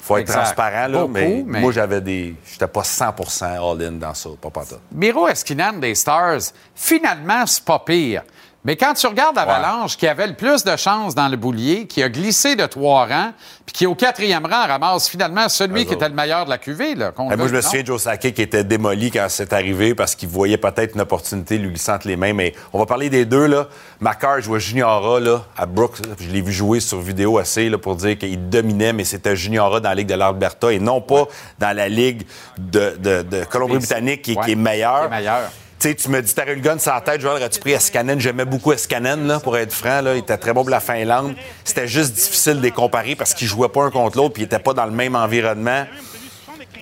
faut 0.05 0.18
être 0.18 0.32
transparent, 0.32 0.86
là. 0.88 0.98
Beaucoup, 1.00 1.12
mais, 1.12 1.42
mais- 1.46 1.61
moi, 1.61 1.72
j'avais 1.72 2.00
des. 2.00 2.34
J'étais 2.50 2.66
pas 2.66 2.82
100% 2.82 3.44
all-in 3.72 3.92
dans 3.92 4.12
ça, 4.14 4.28
pas 4.40 4.50
pantoute. 4.50 4.80
Miro 4.92 5.26
Esquinan 5.28 5.74
des 5.80 5.94
Stars, 5.94 6.40
finalement, 6.74 7.46
c'est 7.46 7.64
pas 7.64 7.78
pire. 7.78 8.22
Mais 8.66 8.76
quand 8.76 8.94
tu 8.94 9.06
regardes 9.06 9.36
Avalanche, 9.36 9.96
qui 9.98 10.06
avait 10.08 10.26
le 10.26 10.32
plus 10.34 10.64
de 10.64 10.74
chances 10.76 11.14
dans 11.14 11.28
le 11.28 11.36
boulier, 11.36 11.86
qui 11.86 12.02
a 12.02 12.08
glissé 12.08 12.56
de 12.56 12.64
trois 12.64 13.04
rangs, 13.06 13.32
puis 13.66 13.74
qui, 13.74 13.86
au 13.86 13.94
quatrième 13.94 14.46
rang, 14.46 14.66
ramasse 14.66 15.06
finalement 15.08 15.50
celui 15.50 15.82
Eux 15.82 15.84
qui 15.84 15.92
était 15.92 16.08
le 16.08 16.14
meilleur 16.14 16.46
de 16.46 16.50
la 16.50 16.56
QV. 16.56 16.94
Là, 16.94 17.12
moi, 17.18 17.34
je 17.46 17.54
me 17.54 17.60
souviens 17.60 17.82
de 17.82 17.86
Joe 17.86 18.00
Sakic 18.00 18.34
qui 18.36 18.40
était 18.42 18.64
démoli 18.64 19.10
quand 19.10 19.26
c'est 19.28 19.52
arrivé 19.52 19.94
parce 19.94 20.14
qu'il 20.14 20.30
voyait 20.30 20.56
peut-être 20.56 20.94
une 20.94 21.02
opportunité 21.02 21.58
lui 21.58 21.68
glissant 21.68 21.94
entre 21.96 22.08
les 22.08 22.16
mains. 22.16 22.32
Mais 22.32 22.54
on 22.72 22.78
va 22.78 22.86
parler 22.86 23.10
des 23.10 23.26
deux. 23.26 23.46
là. 23.46 23.68
Macar 24.00 24.40
jouait 24.40 24.60
Juniora 24.60 25.20
là, 25.20 25.42
à 25.58 25.66
Brooks. 25.66 25.98
Je 26.18 26.28
l'ai 26.30 26.40
vu 26.40 26.52
jouer 26.52 26.80
sur 26.80 27.00
vidéo 27.00 27.36
assez 27.36 27.68
là, 27.68 27.76
pour 27.76 27.96
dire 27.96 28.16
qu'il 28.16 28.48
dominait, 28.48 28.94
mais 28.94 29.04
c'était 29.04 29.36
Juniora 29.36 29.80
dans 29.80 29.90
la 29.90 29.94
Ligue 29.94 30.08
de 30.08 30.14
l'Alberta 30.14 30.72
et 30.72 30.78
non 30.78 31.02
pas 31.02 31.26
dans 31.58 31.76
la 31.76 31.88
Ligue 31.90 32.22
de, 32.58 32.96
de- 32.98 33.22
de 33.22 33.44
Colombie-Britannique 33.44 34.22
qui, 34.22 34.34
Ouais, 34.34 34.44
qui 34.46 34.52
est 34.52 34.56
meilleure. 34.56 35.00
qui 35.00 35.06
est 35.06 35.18
meilleure. 35.18 35.50
Tu 35.79 36.09
me 36.09 36.22
dis, 36.22 36.35
t'aurais 36.35 36.53
eu 36.53 36.57
le 36.57 36.61
gun 36.62 36.79
sur 36.79 36.95
la 36.95 37.01
tête, 37.03 37.20
Joël, 37.20 37.37
aurais-tu 37.37 37.61
pris 37.61 37.72
Escanen? 37.72 38.18
J'aimais 38.18 38.47
beaucoup 38.47 38.72
Escanen, 38.72 39.27
là, 39.27 39.39
pour 39.39 39.57
être 39.59 39.72
franc. 39.72 40.01
Il 40.07 40.18
était 40.18 40.39
très 40.39 40.55
bon 40.55 40.62
pour 40.62 40.70
la 40.70 40.81
Finlande. 40.81 41.35
C'était 41.62 41.87
juste 41.87 42.14
difficile 42.14 42.57
de 42.57 42.62
les 42.62 42.70
comparer 42.70 43.14
parce 43.14 43.35
qu'ils 43.35 43.49
jouaient 43.49 43.68
pas 43.68 43.83
un 43.85 43.91
contre 43.91 44.16
l'autre 44.16 44.33
puis 44.33 44.43
ils 44.43 44.47
étaient 44.47 44.59
pas 44.59 44.72
dans 44.72 44.87
le 44.87 44.93
même 44.93 45.14
environnement. 45.14 45.85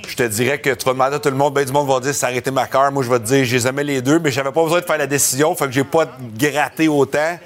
Je 0.06 0.16
te 0.16 0.22
dirais 0.22 0.60
que 0.60 0.70
tu 0.70 0.84
vas 0.84 0.92
demander 0.92 1.16
à 1.16 1.18
tout 1.18 1.30
le 1.30 1.36
monde, 1.36 1.54
ben 1.54 1.64
du 1.64 1.72
monde 1.72 1.88
va 1.88 2.00
dire 2.00 2.14
c'est 2.14 2.26
arrêté 2.26 2.50
ma 2.50 2.66
cœur. 2.66 2.92
Moi, 2.92 3.02
je 3.02 3.10
vais 3.10 3.18
te 3.18 3.24
dire, 3.24 3.44
j'ai 3.44 3.66
aimé 3.66 3.82
les 3.84 4.02
deux, 4.02 4.18
mais 4.18 4.30
j'avais 4.30 4.52
pas 4.52 4.62
besoin 4.62 4.80
de 4.80 4.84
faire 4.84 4.98
la 4.98 5.06
décision. 5.06 5.54
Fait 5.54 5.66
que 5.66 5.72
j'ai 5.72 5.84
pas 5.84 6.06
gratté 6.36 6.88
autant. 6.88 7.38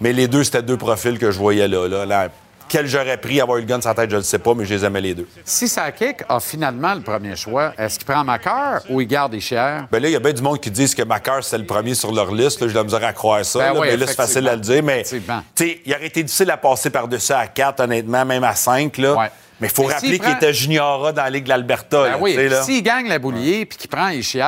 Mais 0.00 0.12
les 0.12 0.28
deux, 0.28 0.44
c'était 0.44 0.62
deux 0.62 0.76
profils 0.76 1.18
que 1.18 1.30
je 1.30 1.38
voyais 1.38 1.68
là. 1.68 1.88
là, 1.88 2.06
là. 2.06 2.28
Quel 2.72 2.86
j'aurais 2.86 3.18
pris 3.18 3.38
avoir 3.38 3.58
eu 3.58 3.60
le 3.60 3.66
gun 3.66 3.82
sur 3.82 3.90
la 3.90 3.94
tête, 3.94 4.10
je 4.10 4.16
ne 4.16 4.22
sais 4.22 4.38
pas, 4.38 4.54
mais 4.54 4.64
je 4.64 4.72
les 4.72 4.82
aimais 4.82 5.02
les 5.02 5.12
deux. 5.14 5.28
Si 5.44 5.68
Sakic 5.68 6.22
a 6.26 6.40
finalement 6.40 6.94
le 6.94 7.02
premier 7.02 7.36
choix, 7.36 7.74
est-ce 7.76 7.98
qu'il 7.98 8.06
prend 8.06 8.24
Macar 8.24 8.80
ou 8.88 9.02
il 9.02 9.06
garde 9.06 9.34
Ischier? 9.34 9.80
Ben 9.92 10.00
là, 10.00 10.08
il 10.08 10.12
y 10.12 10.16
a 10.16 10.20
bien 10.20 10.32
du 10.32 10.40
monde 10.40 10.58
qui 10.58 10.70
disent 10.70 10.94
que 10.94 11.02
Macar, 11.02 11.44
c'est 11.44 11.58
le 11.58 11.66
premier 11.66 11.92
sur 11.92 12.10
leur 12.14 12.32
liste. 12.32 12.62
Là, 12.62 12.68
j'ai 12.68 12.72
de 12.72 12.78
la 12.78 12.84
misère 12.84 13.04
à 13.04 13.12
croire 13.12 13.44
ça. 13.44 13.58
Ben 13.58 13.74
là, 13.74 13.80
oui, 13.80 13.88
mais 13.90 13.96
là, 13.98 14.06
c'est 14.06 14.14
facile 14.14 14.48
à 14.48 14.54
le 14.54 14.62
dire. 14.62 14.82
Mais, 14.82 15.02
tu 15.02 15.16
effectivement. 15.16 15.42
sais, 15.54 15.80
il 15.84 15.94
aurait 15.94 16.06
été 16.06 16.22
difficile 16.22 16.50
à 16.50 16.56
passer 16.56 16.88
par-dessus 16.88 17.32
à 17.32 17.46
4, 17.46 17.80
honnêtement, 17.80 18.24
même 18.24 18.42
à 18.42 18.54
5. 18.54 18.96
Là. 18.96 19.16
Ouais. 19.18 19.30
Mais 19.62 19.68
il 19.68 19.74
faut 19.74 19.84
rappeler 19.84 20.10
qu'il 20.10 20.18
prend- 20.20 20.36
était 20.36 20.52
juniora 20.52 21.12
dans 21.12 21.22
la 21.22 21.30
Ligue 21.30 21.44
de 21.44 21.48
l'Alberta. 21.48 22.02
Ben 22.02 22.10
là, 22.10 22.18
oui, 22.20 22.36
s'il 22.64 22.82
gagne 22.82 23.08
la 23.08 23.18
boulier 23.18 23.64
puis 23.64 23.78
qu'il 23.78 23.88
prend 23.88 24.08
Ischier, 24.08 24.42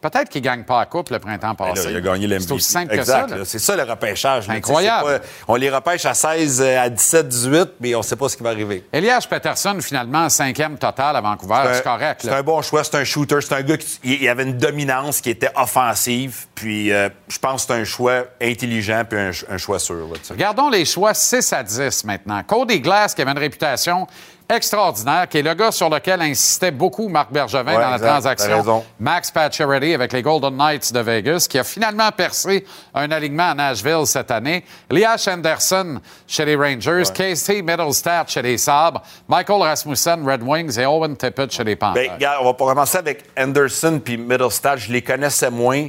peut-être 0.00 0.28
qu'il 0.30 0.40
gagne 0.42 0.62
pas 0.62 0.78
la 0.78 0.86
coupe 0.86 1.10
le 1.10 1.18
printemps 1.18 1.54
Ben 1.58 1.66
là, 1.66 1.72
passé. 1.74 1.88
il 1.90 1.96
a 1.96 2.00
gagné 2.00 2.26
l'MVP. 2.26 2.44
C'est 2.46 2.52
aussi 2.54 2.70
simple 2.72 2.94
exact, 2.94 3.30
que 3.32 3.38
ça. 3.38 3.44
C'est 3.44 3.58
ça 3.58 3.76
le 3.76 3.82
repêchage. 3.82 4.48
Incroyable. 4.48 5.18
Pas- 5.20 5.26
on 5.48 5.56
les 5.56 5.68
repêche 5.70 6.06
à 6.06 6.14
16, 6.14 6.62
euh, 6.62 6.80
à 6.82 6.88
17, 6.88 7.28
18, 7.28 7.68
mais 7.80 7.94
on 7.94 7.98
ne 7.98 8.02
sait 8.04 8.16
pas 8.16 8.28
ce 8.28 8.36
qui 8.36 8.42
va 8.44 8.50
arriver. 8.50 8.84
Elias 8.92 9.26
Peterson, 9.28 9.76
finalement, 9.80 10.28
cinquième 10.28 10.78
total 10.78 11.16
à 11.16 11.20
Vancouver. 11.20 11.62
C'est 11.74 11.82
correct. 11.82 12.20
C'est 12.22 12.30
un 12.32 12.42
bon 12.42 12.62
choix, 12.62 12.84
c'est 12.84 12.94
un 12.94 13.04
shooter, 13.04 13.40
c'est 13.40 13.54
un 13.54 13.62
gars 13.62 13.76
qui 13.76 13.98
il- 14.04 14.28
avait 14.28 14.44
une 14.44 14.56
dominance 14.56 15.20
qui 15.20 15.30
était 15.30 15.50
offensive. 15.56 16.46
Puis 16.54 16.92
euh, 16.92 17.08
je 17.28 17.38
pense 17.38 17.66
que 17.66 17.74
c'est 17.74 17.80
un 17.80 17.84
choix 17.84 18.24
intelligent 18.40 19.02
puis 19.08 19.18
un, 19.18 19.30
un 19.50 19.58
choix 19.58 19.78
sûr. 19.78 20.06
Regardons 20.30 20.70
les 20.70 20.84
choix 20.84 21.12
6 21.14 21.52
à 21.52 21.62
10 21.62 22.04
maintenant. 22.04 22.42
Cody 22.46 22.80
Glass, 22.80 23.14
qui 23.14 23.22
avait 23.22 23.32
une 23.32 23.38
réputation 23.38 24.06
extraordinaire, 24.50 25.28
qui 25.28 25.38
est 25.38 25.42
le 25.42 25.54
gars 25.54 25.72
sur 25.72 25.88
lequel 25.88 26.20
insistait 26.22 26.70
beaucoup 26.70 27.08
Marc 27.08 27.32
Bergevin 27.32 27.64
Ouais, 27.64 27.74
dans 27.74 27.90
la 27.90 27.96
exact, 27.96 28.08
transaction. 28.08 28.84
Max 28.98 29.30
Pacioretty 29.30 29.94
avec 29.94 30.12
les 30.12 30.22
Golden 30.22 30.56
Knights 30.56 30.92
de 30.92 31.00
Vegas, 31.00 31.46
qui 31.48 31.58
a 31.58 31.64
finalement 31.64 32.10
percé 32.10 32.64
un 32.94 33.10
alignement 33.10 33.50
à 33.50 33.54
Nashville 33.54 34.06
cette 34.06 34.30
année. 34.30 34.64
Elias 34.90 35.28
Anderson 35.30 36.00
chez 36.26 36.44
les 36.44 36.56
Rangers, 36.56 37.04
Casey 37.14 37.62
Middlestat 37.62 38.24
chez 38.28 38.42
les 38.42 38.58
Sabres, 38.58 39.02
Michael 39.28 39.62
Rasmussen, 39.62 40.28
Red 40.28 40.42
Wings 40.42 40.78
et 40.78 40.86
Owen 40.86 41.16
Tippett 41.16 41.50
chez 41.50 41.64
les 41.64 41.76
Panthers. 41.76 42.02
Ben, 42.02 42.12
regarde, 42.14 42.38
on 42.42 42.52
va 42.52 42.54
commencer 42.54 42.98
avec 42.98 43.24
Anderson 43.38 44.00
puis 44.04 44.16
Middlestad. 44.16 44.78
Je 44.78 44.92
les 44.92 45.02
connaissais 45.02 45.50
moins. 45.50 45.88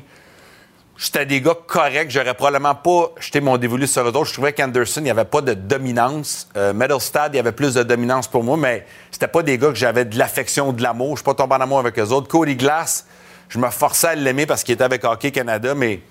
J'étais 1.02 1.26
des 1.26 1.41
gars 1.41 1.58
corrects. 1.66 2.12
J'aurais 2.12 2.36
probablement 2.36 2.76
pas 2.76 3.12
jeté 3.20 3.41
mon 3.41 3.58
dévolu 3.58 3.88
sur 3.88 4.04
eux 4.04 4.10
autres. 4.10 4.26
Je 4.26 4.34
trouvais 4.34 4.54
qu'Anderson, 4.54 5.02
il 5.02 5.06
n'y 5.06 5.10
avait 5.10 5.26
pas 5.26 5.41
de 5.41 5.56
dominance. 5.56 6.47
Euh, 6.56 6.74
Middlestad, 6.74 7.34
il 7.34 7.38
y 7.38 7.39
avait 7.39 7.54
plus 7.54 7.74
de 7.74 7.82
dominance 7.82 8.28
pour 8.28 8.43
moi, 8.43 8.56
mais 8.56 8.86
c'était 9.10 9.28
pas 9.28 9.41
des 9.41 9.58
gars 9.58 9.70
que 9.70 9.76
j'avais 9.76 10.06
de 10.06 10.16
l'affection, 10.16 10.72
de 10.72 10.84
l'amour. 10.84 11.14
Je 11.14 11.22
suis 11.22 11.26
pas 11.26 11.34
tombé 11.34 11.56
en 11.56 11.62
amour 11.62 11.80
avec 11.80 11.97
eux 11.97 12.10
autres. 12.10 12.28
Cody 12.28 12.56
Glass, 12.56 13.08
je 13.49 13.58
me 13.58 13.68
forçais 13.72 14.10
à 14.10 14.16
l'aimer 14.16 14.45
parce 14.45 14.64
qu'il 14.64 14.76
était 14.76 14.84
avec 14.84 15.04
Hockey 15.04 15.32
Canada, 15.32 15.74
mais 15.74 16.02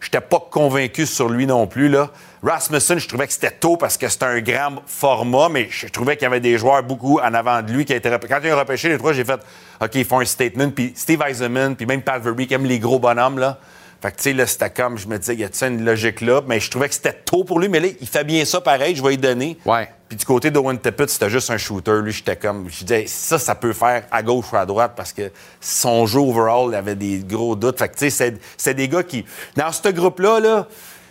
j'étais 0.00 0.20
pas 0.20 0.38
convaincu 0.48 1.06
sur 1.06 1.28
lui 1.28 1.44
non 1.44 1.66
plus. 1.66 1.88
Là. 1.88 2.10
Rasmussen, 2.44 3.00
je 3.00 3.08
trouvais 3.08 3.26
que 3.26 3.32
c'était 3.32 3.50
tôt 3.50 3.76
parce 3.76 3.96
que 3.96 4.08
c'était 4.08 4.26
un 4.26 4.40
grand 4.40 4.76
format, 4.86 5.48
mais 5.48 5.66
je 5.72 5.88
trouvais 5.88 6.16
qu'il 6.16 6.22
y 6.22 6.26
avait 6.26 6.38
des 6.38 6.56
joueurs 6.56 6.84
beaucoup 6.84 7.18
en 7.18 7.34
avant 7.34 7.62
de 7.62 7.72
lui 7.72 7.84
qui 7.84 7.94
repêché. 7.94 8.28
Quand 8.28 8.40
il 8.44 8.50
a 8.50 8.56
repêché 8.56 8.90
les 8.90 8.98
trois, 8.98 9.12
j'ai 9.12 9.24
fait 9.24 9.40
OK, 9.80 9.90
ils 9.96 10.04
font 10.04 10.20
un 10.20 10.24
statement. 10.24 10.70
Puis 10.70 10.92
Steve 10.94 11.20
Eisenman, 11.26 11.74
puis 11.74 11.84
même 11.84 12.02
Pat 12.02 12.22
Verbeek 12.22 12.46
qui 12.46 12.54
aime 12.54 12.64
les 12.64 12.78
gros 12.78 13.00
bonhommes. 13.00 13.40
Là. 13.40 13.58
Fait 14.02 14.10
que, 14.12 14.16
tu 14.16 14.22
sais, 14.24 14.32
là, 14.34 14.46
c'était 14.46 14.70
comme, 14.70 14.98
je 14.98 15.08
me 15.08 15.18
disais, 15.18 15.34
y 15.36 15.44
a-t-il 15.44 15.72
une 15.72 15.84
logique 15.84 16.20
là? 16.20 16.42
Mais 16.46 16.60
je 16.60 16.70
trouvais 16.70 16.88
que 16.88 16.94
c'était 16.94 17.14
tôt 17.14 17.44
pour 17.44 17.58
lui, 17.58 17.68
mais 17.68 17.80
là, 17.80 17.88
il 18.00 18.06
fait 18.06 18.24
bien 18.24 18.44
ça 18.44 18.60
pareil, 18.60 18.94
je 18.94 19.02
vais 19.02 19.10
lui 19.10 19.18
donner. 19.18 19.58
Ouais. 19.64 19.88
Puis 20.08 20.16
du 20.18 20.24
côté 20.24 20.50
d'Owen 20.50 20.78
Tippett, 20.78 21.08
c'était 21.10 21.30
juste 21.30 21.50
un 21.50 21.56
shooter. 21.58 22.00
Lui, 22.02 22.12
j'étais 22.12 22.36
comme, 22.36 22.68
je 22.70 22.84
disais, 22.84 23.06
ça, 23.08 23.38
ça 23.38 23.54
peut 23.54 23.72
faire 23.72 24.04
à 24.10 24.22
gauche 24.22 24.52
ou 24.52 24.56
à 24.56 24.64
droite 24.66 24.92
parce 24.96 25.12
que 25.12 25.32
son 25.60 26.06
jeu 26.06 26.20
overall, 26.20 26.68
il 26.70 26.74
avait 26.76 26.94
des 26.94 27.18
gros 27.18 27.56
doutes. 27.56 27.78
Fait 27.78 27.88
que, 27.88 27.94
tu 27.94 28.00
sais, 28.00 28.10
c'est- 28.10 28.40
c'est 28.56 28.74
des 28.74 28.86
gars 28.88 29.02
qui, 29.02 29.24
dans 29.56 29.72
ce 29.72 29.88
groupe-là, 29.88 30.38
là, 30.40 30.66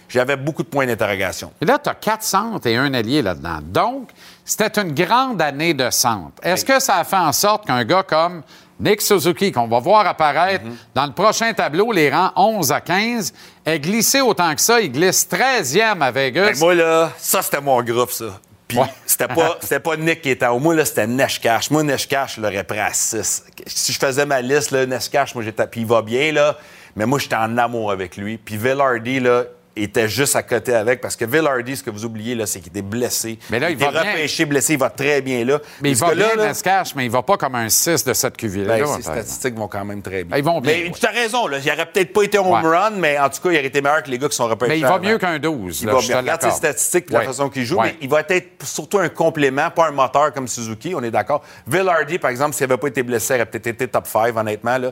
j'avais 0.08 0.38
beaucoup 0.38 0.64
de 0.64 0.68
points 0.70 0.86
d'interrogation. 0.86 1.52
Et 1.62 1.66
là, 1.66 1.80
tu 1.84 1.90
as 1.90 1.96
quatre 1.96 2.24
centres 2.24 2.68
et 2.68 2.78
un 2.78 2.94
allié 2.94 3.22
là-dedans. 3.22 3.60
Donc, 3.64 4.10
c'était 4.46 4.80
une 4.80 4.94
grande 4.94 5.42
année 5.42 5.74
de 5.74 5.90
centre. 5.90 6.34
Est-ce 6.44 6.64
que 6.64 6.80
ça 6.80 6.98
a 6.98 7.04
fait 7.04 7.16
en 7.18 7.34
sorte 7.34 7.66
qu'un 7.66 7.84
gars 7.84 8.04
comme 8.04 8.44
Nick 8.80 9.02
Suzuki, 9.02 9.52
qu'on 9.52 9.68
va 9.68 9.80
voir 9.80 10.06
apparaître 10.06 10.66
dans 10.94 11.06
le 11.06 11.14
prochain 11.14 11.54
tableau, 11.54 11.92
les 11.92 12.10
rangs 12.10 12.32
11 12.36 12.72
à 12.72 12.82
15, 12.82 13.34
ait 13.66 13.80
glissé 13.80 14.20
autant 14.22 14.54
que 14.54 14.62
ça? 14.62 14.82
Il 14.82 14.92
glisse 14.92 15.28
13e 15.32 16.02
à 16.02 16.12
Vegas. 16.12 16.52
Ben, 16.52 16.60
moi, 16.60 16.76
là, 16.76 17.12
ça, 17.18 17.42
c'était 17.42 17.62
mon 17.62 17.82
groupe, 17.82 18.12
ça. 18.12 18.26
Puis 18.68 18.78
Ouais. 18.80 18.86
c'était 19.06 19.28
pas, 19.28 19.58
c'était 19.62 19.80
pas 19.80 19.96
Nick 19.96 20.22
qui 20.22 20.32
était 20.32 20.46
en 20.46 20.56
haut. 20.56 20.60
Moi, 20.60 20.76
là, 20.76 20.84
c'était 20.86 21.08
Neshkash. 21.08 21.72
Moi, 21.72 21.84
Neshkash, 21.84 22.36
je 22.36 22.42
l'aurais 22.42 22.64
pris 22.64 22.80
à 22.80 22.92
6. 22.92 23.46
Si 23.68 23.94
je 23.94 24.00
faisais 24.00 24.26
ma 24.26 24.42
liste, 24.42 24.72
là, 24.72 24.86
Neshkash, 24.86 25.36
moi, 25.36 25.44
j'étais... 25.44 25.68
Puis 25.68 25.82
il 25.82 25.88
va 25.88 26.02
bien, 26.02 26.32
là. 26.32 26.58
Mais 26.96 27.06
moi, 27.06 27.20
j'étais 27.20 27.36
en 27.36 27.58
amour 27.58 27.92
avec 27.92 28.18
lui. 28.18 28.38
Puis 28.38 28.58
Villardy, 28.58 29.20
là, 29.20 29.44
était 29.76 30.08
juste 30.08 30.36
à 30.36 30.44
côté 30.44 30.74
avec. 30.74 31.02
Parce 31.02 31.16
que 31.16 31.26
Villardy, 31.26 31.76
ce 31.78 31.84
que 31.84 31.90
vous 31.90 32.06
oubliez, 32.06 32.36
là, 32.36 32.46
c'est 32.46 32.60
qu'il 32.60 32.70
était 32.70 32.82
blessé. 32.82 33.38
Mais 33.50 33.60
là, 33.60 33.70
il 33.70 33.74
était 33.76 33.86
va 33.86 33.92
bien. 34.04 34.12
repêché, 34.12 34.46
blessé. 34.46 34.74
Il 34.74 34.80
va 34.80 34.90
très 34.90 35.22
bien, 35.22 35.44
là. 35.46 35.60
mais 35.82 35.92
il 35.92 35.96
va 35.98 36.14
bien, 36.16 36.36
là, 36.36 36.48
Nescash, 36.48 36.96
mais 36.96 37.06
il 37.06 37.12
va 37.12 37.22
pas 37.22 37.38
comme 37.38 37.56
un 37.56 37.70
6 37.70 38.04
de 38.06 38.14
cette 38.14 38.38
QV-là. 38.38 38.78
ben, 38.78 38.84
par 38.86 38.96
ses 38.96 39.02
statistiques 39.04 39.56
vont 39.56 39.68
quand 39.68 39.84
même 39.86 40.02
très 40.02 40.24
bien. 40.24 40.38
Ils 40.38 40.44
vont 40.44 40.62
bien, 40.62 40.72
Mais 40.74 40.84
ouais. 40.86 40.92
tu 41.00 41.06
as 41.06 41.10
raison, 41.10 41.48
là. 41.48 41.58
Il 41.64 41.72
aurait 41.72 41.86
peut-être 41.86 42.14
pas 42.14 42.24
été 42.24 42.38
home 42.38 42.48
Ouais. 42.52 42.62
run, 42.78 42.92
mais 42.92 43.20
en 43.20 43.30
tout 43.30 43.42
cas, 43.42 43.50
il 43.52 43.58
aurait 43.58 43.66
été 43.66 43.82
meilleur 43.82 44.04
que 44.04 44.10
les 44.12 44.18
gars 44.18 44.30
qui 44.30 44.36
sont 44.36 44.48
repêchés. 44.48 44.70
Mais 44.74 44.80
il 44.80 44.86
va 44.86 45.00
mieux 45.00 45.18
qu'un 45.18 45.40
12. 45.40 45.82
Il 45.82 45.88
là, 45.88 45.94
va 45.94 46.00
bien. 46.00 46.18
Regarde 46.20 46.42
ses 46.42 46.52
statistiques 46.52 47.06
et 47.10 47.14
la 47.14 47.20
Ouais. 47.20 47.26
façon 47.26 47.50
qu'il 47.50 47.66
joue, 47.66 47.78
Ouais. 47.78 47.88
mais 47.88 47.96
il 48.02 48.10
va 48.10 48.22
être 48.30 48.66
surtout 48.66 49.00
un 49.00 49.10
complément, 49.10 49.70
pas 49.72 49.88
un 49.88 49.92
moteur 49.92 50.32
comme 50.34 50.48
Suzuki, 50.48 50.94
on 50.96 51.04
est 51.04 51.12
d'accord. 51.12 51.44
Villardy, 51.68 52.18
par 52.20 52.32
exemple, 52.32 52.54
s'il 52.56 52.68
n'avait 52.68 52.80
pas 52.80 52.88
été 52.88 53.04
blessé, 53.04 53.34
il 53.34 53.38
aurait 53.38 53.46
peut-être 53.46 53.68
été 53.68 53.88
top 53.88 54.08
5, 54.08 54.36
honnêtement. 54.38 54.78
Là. 54.78 54.92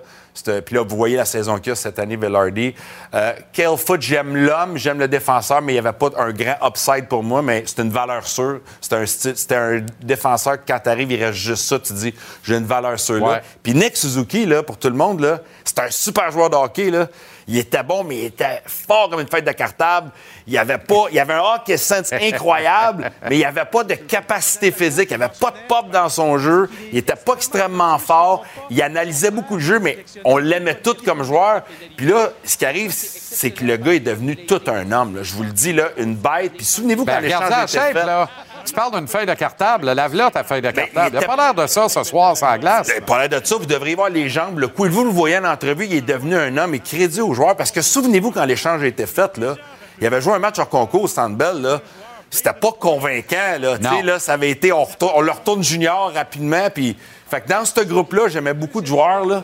Puis 0.66 0.76
là, 0.76 0.84
vous 0.84 0.96
voyez 0.98 1.16
la 1.18 1.26
saison 1.26 1.58
qu'il 1.58 1.70
y 1.70 1.72
a 1.72 1.76
cette 1.76 2.00
année, 2.00 2.16
Villardy. 2.16 2.74
Euh, 3.14 3.34
Kale 3.54 3.78
Foot, 3.78 4.02
j'aime 4.02 4.36
l'homme, 4.36 4.73
j'aime 4.78 5.00
le 5.00 5.08
défenseur, 5.08 5.62
mais 5.62 5.74
il 5.74 5.76
n'y 5.76 5.80
avait 5.80 5.98
pas 5.98 6.10
un 6.18 6.32
grand 6.32 6.56
upside 6.64 7.08
pour 7.08 7.24
moi, 7.24 7.42
mais 7.42 7.64
c'est 7.66 7.82
une 7.82 7.90
valeur 7.90 8.28
sûre. 8.28 8.60
C'était 8.82 8.96
un, 8.96 9.06
c'était 9.06 9.56
un 9.56 9.82
défenseur 10.02 10.54
que 10.54 10.68
quand 10.68 10.80
tu 10.84 10.90
arrives, 10.90 11.12
il 11.12 11.24
reste 11.24 11.38
juste 11.38 11.66
ça, 11.66 11.80
tu 11.80 11.94
dis, 11.94 12.14
j'ai 12.44 12.58
une 12.58 12.66
valeur 12.66 13.00
sûre 13.00 13.26
là. 13.26 13.42
Puis 13.62 13.74
Nick 13.74 13.98
Suzuki, 13.98 14.46
là, 14.46 14.64
pour 14.64 14.78
tout 14.78 14.90
le 14.90 14.96
monde, 14.96 15.22
là, 15.22 15.40
c'est 15.64 15.80
un 15.80 15.90
super 15.90 16.32
joueur 16.32 16.50
de 16.50 16.56
hockey. 16.56 16.90
Là. 16.90 17.08
Il 17.48 17.58
était 17.58 17.84
bon, 17.84 18.04
mais 18.04 18.18
il 18.18 18.26
était 18.26 18.62
fort 18.66 19.10
comme 19.10 19.20
une 19.20 19.28
fête 19.28 19.46
de 19.46 19.52
cartable. 19.52 20.12
Il 20.48 20.58
avait 20.58 20.78
pas, 20.78 21.06
il 21.12 21.20
avait 21.20 21.34
un 21.34 21.42
hockey 21.42 21.78
sense 21.78 22.14
incroyable, 22.14 23.12
mais 23.30 23.38
il 23.38 23.46
avait 23.46 23.66
pas 23.66 23.84
de 23.84 23.96
capacité 23.96 24.72
physique. 24.72 25.10
Il 25.12 25.16
avait 25.16 25.34
pas 25.40 25.52
de 25.52 25.58
pop 25.68 25.90
dans 25.92 26.10
son 26.10 26.38
jeu. 26.38 26.70
Il 26.92 26.98
était 26.98 27.16
pas 27.16 27.34
extrêmement 27.34 27.98
fort. 27.98 28.44
Il 28.70 28.82
analysait 28.82 29.32
beaucoup 29.32 29.56
le 29.56 29.62
jeu, 29.62 29.80
mais 29.80 30.04
on 30.24 30.38
l'aimait 30.38 30.76
tout 30.76 30.96
comme 31.06 31.24
joueur. 31.24 31.64
Puis 31.98 32.08
là, 32.08 32.30
ce 32.44 32.58
qui 32.58 32.66
arrive, 32.66 32.92
c'est 32.92 33.52
que 33.52 33.64
le 33.66 33.78
gars 33.78 33.94
est 33.94 34.00
devenu 34.00 34.36
tout 34.46 34.62
un 34.68 34.92
homme. 34.92 35.16
là. 35.18 35.24
Je 35.24 35.34
vous 35.34 35.44
le 35.44 35.52
dis, 35.52 35.74
là, 35.74 35.90
une 35.98 36.16
bête. 36.16 36.54
Puis 36.54 36.66
souvenez-vous 36.66 37.06
Ben, 37.06 37.22
quand 37.30 37.50
la 37.50 38.30
Tu 38.66 38.74
parles 38.74 38.92
d'une 38.94 39.08
feuille 39.08 39.26
de 39.26 39.34
cartable. 39.34 39.92
Lave-la, 39.92 40.32
ta 40.32 40.44
feuille 40.44 40.62
de 40.62 40.72
Ben, 40.72 40.86
cartable. 40.86 41.10
Il 41.14 41.18
il 41.18 41.20
n'a 41.22 41.28
pas 41.28 41.36
l'air 41.36 41.54
de 41.54 41.68
ça 41.68 41.90
ce 41.90 42.04
soir 42.04 42.36
sur 42.38 42.48
la 42.48 42.58
glace. 42.58 42.88
Ben, 42.88 43.02
Parlant 43.04 43.28
de 43.28 43.46
ça, 43.46 43.56
vous 43.58 43.66
devriez 43.66 43.96
voir 43.96 44.10
les 44.10 44.30
jambes. 44.30 44.60
Le 44.60 44.68
coup, 44.68 44.86
vous 44.90 45.04
le 45.04 45.10
voyez 45.10 45.38
en 45.38 45.46
entrevue, 45.46 45.86
il 45.86 45.96
est 45.96 46.02
devenu 46.02 46.36
un 46.36 46.56
homme 46.58 46.74
et 46.74 46.80
crédit 46.80 47.22
aux 47.22 47.34
joueurs. 47.34 47.56
Parce 47.56 47.72
que 47.72 47.82
souvenez-vous, 47.82 48.32
quand 48.32 48.46
l'échange 48.46 48.82
a 48.84 48.88
été 48.88 49.06
fait, 49.06 49.38
là, 49.38 49.56
il 50.00 50.08
avait 50.08 50.22
joué 50.22 50.34
un 50.34 50.40
match 50.40 50.60
hors 50.60 50.70
concours 50.70 51.04
au 51.04 51.08
Centre 51.08 51.36
Bell, 51.36 51.62
là. 51.62 51.82
C'était 52.30 52.54
pas 52.54 52.72
convaincant, 52.72 53.60
là. 53.60 53.78
Là, 54.04 54.18
ça 54.20 54.34
avait 54.34 54.50
été, 54.50 54.72
on, 54.72 54.84
retourne- 54.86 55.12
on 55.16 55.22
le 55.22 55.32
retourne 55.32 55.64
junior 55.64 56.12
rapidement. 56.16 56.68
Puis, 56.74 56.98
fait 57.30 57.42
que 57.42 57.48
dans 57.48 57.64
ce 57.64 57.82
groupe-là, 57.82 58.24
j'aimais 58.28 58.56
beaucoup 58.56 58.82
de 58.82 58.88
joueurs, 58.88 59.26
là. 59.26 59.44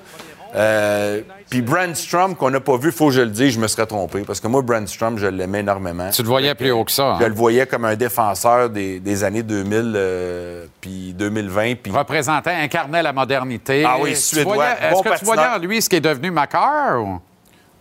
Euh, 0.56 1.22
puis 1.50 1.62
Brandstrom, 1.62 2.36
qu'on 2.36 2.50
n'a 2.50 2.60
pas 2.60 2.78
vu, 2.78 2.92
faut 2.92 3.08
que 3.08 3.14
je 3.14 3.22
le 3.22 3.30
dise, 3.30 3.54
je 3.54 3.60
me 3.60 3.68
serais 3.68 3.86
trompé. 3.86 4.22
Parce 4.22 4.40
que 4.40 4.48
moi, 4.48 4.62
Brandstrom, 4.62 5.18
je 5.18 5.28
l'aimais 5.28 5.60
énormément. 5.60 6.10
Tu 6.10 6.22
le 6.22 6.28
voyais 6.28 6.56
plus 6.56 6.72
haut 6.72 6.84
que 6.84 6.92
ça. 6.92 7.18
Je 7.20 7.26
hein? 7.26 7.28
le 7.28 7.34
voyais 7.34 7.66
comme 7.66 7.86
un 7.86 7.96
défenseur 7.96 8.70
des, 8.70 9.00
des 9.00 9.24
années 9.24 9.44
2000 9.44 9.94
euh, 9.96 10.66
puis 10.82 11.14
2020. 11.14 11.76
Puis 11.84 11.92
représentait, 11.92 12.54
incarnait 12.54 13.04
la 13.04 13.14
modernité. 13.14 13.84
Ah 13.86 13.98
oui, 14.00 14.16
suédois, 14.16 14.66
Est-ce 14.82 14.94
bon 14.94 15.02
que 15.02 15.20
tu 15.20 15.26
voyais 15.26 15.48
en 15.48 15.58
lui 15.58 15.82
ce 15.82 15.90
qui 15.90 15.96
est 15.98 16.02
devenu 16.02 16.32
Macar? 16.32 17.02
Ou? 17.02 17.20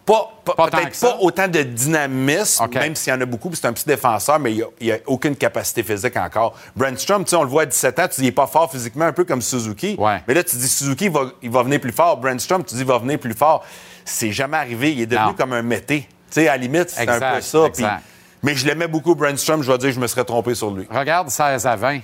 Pas, 0.09 0.55
peut-être 0.71 1.01
pas 1.01 1.19
autant 1.21 1.49
de 1.49 1.63
dynamisme, 1.63 2.67
même 2.73 2.97
s'il 2.97 3.13
y 3.13 3.17
en 3.17 3.21
a 3.21 3.27
beaucoup, 3.27 3.51
puis 3.51 3.59
c'est 3.61 3.67
un 3.67 3.73
petit 3.75 3.87
défenseur, 3.87 4.39
mais 4.39 4.55
il 4.55 4.67
n'y 4.81 4.91
a, 4.93 4.97
aucune 5.07 5.37
capacité 5.37 5.83
physique 5.83 6.17
encore. 6.17 6.55
Brandstrom, 6.75 7.25
tu 7.25 7.31
sais, 7.31 7.37
on 7.37 7.43
le 7.43 7.49
voit 7.49 7.63
à 7.63 7.67
17 7.67 7.99
ans, 7.99 8.09
tu 8.09 8.21
dis 8.21 8.23
il 8.23 8.25
n'est 8.27 8.33
pas 8.33 8.47
fort 8.47 8.71
physiquement, 8.71 9.05
un 9.05 9.13
peu 9.13 9.25
comme 9.25 9.43
Suzuki. 9.43 9.97
Ouais. 9.99 10.23
Mais 10.27 10.33
là, 10.33 10.43
tu 10.43 10.57
dis 10.57 10.69
Suzuki, 10.69 11.05
il 11.07 11.11
va, 11.11 11.27
il 11.43 11.51
va 11.51 11.63
venir 11.63 11.79
plus 11.81 11.93
fort. 11.93 12.17
Brandstrom, 12.17 12.65
tu 12.65 12.75
dis 12.75 12.81
il 12.81 12.87
va 12.87 12.99
venir 12.99 13.19
plus 13.19 13.35
fort. 13.35 13.65
C'est 14.05 14.33
jamais 14.33 14.57
arrivé. 14.57 14.93
Il 14.93 15.03
est 15.03 15.07
devenu 15.07 15.27
Non. 15.27 15.35
comme 15.35 15.53
un 15.53 15.63
mété. 15.63 16.01
Tu 16.01 16.07
sais, 16.31 16.49
à 16.49 16.53
la 16.53 16.57
limite, 16.57 16.89
c'est 16.89 17.09
un 17.09 17.35
peu 17.35 17.41
ça. 17.43 18.01
mais 18.43 18.55
je 18.55 18.67
l'aimais 18.67 18.89
beaucoup, 18.89 19.15
Brandstrom. 19.15 19.61
Je 19.63 19.67
dois 19.67 19.79
dire, 19.79 19.93
je 19.93 20.01
me 20.01 20.07
serais 20.07 20.25
trompé 20.25 20.55
sur 20.55 20.71
lui. 20.71 20.87
Regarde 20.91 21.29
16 21.29 21.67
à 21.67 21.77
20. 21.77 22.01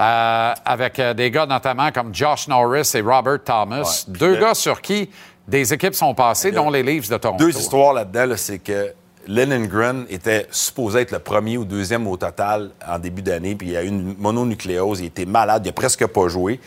euh, 0.00 0.54
avec 0.64 0.98
euh, 0.98 1.14
des 1.14 1.30
gars 1.30 1.46
notamment 1.46 1.90
comme 1.90 2.14
Josh 2.14 2.48
Norris 2.48 2.90
et 2.94 3.00
Robert 3.00 3.42
Thomas. 3.44 3.82
Ouais, 4.08 4.18
Deux 4.18 4.36
gars 4.36 4.54
sur 4.54 4.80
qui 4.80 5.10
des 5.50 5.72
équipes 5.74 5.94
sont 5.94 6.14
passées, 6.14 6.52
dont 6.52 6.70
les 6.70 6.82
Leafs 6.82 7.08
de 7.10 7.16
Toronto. 7.18 7.44
Deux 7.44 7.56
histoires 7.58 7.92
là-dedans, 7.92 8.26
là, 8.26 8.36
c'est 8.36 8.58
que 8.60 8.92
Lindgren 9.26 10.06
était 10.08 10.46
supposé 10.50 11.00
être 11.00 11.10
le 11.12 11.18
premier 11.18 11.58
ou 11.58 11.64
deuxième 11.64 12.06
au 12.06 12.16
total 12.16 12.70
en 12.86 12.98
début 12.98 13.22
d'année, 13.22 13.54
puis 13.54 13.68
il 13.68 13.72
y 13.72 13.76
a 13.76 13.82
eu 13.82 13.88
une 13.88 14.16
mononucléose, 14.18 15.00
il 15.00 15.06
était 15.06 15.26
malade, 15.26 15.62
il 15.66 15.68
a 15.68 15.72
presque 15.72 16.06
pas 16.06 16.28
joué. 16.28 16.58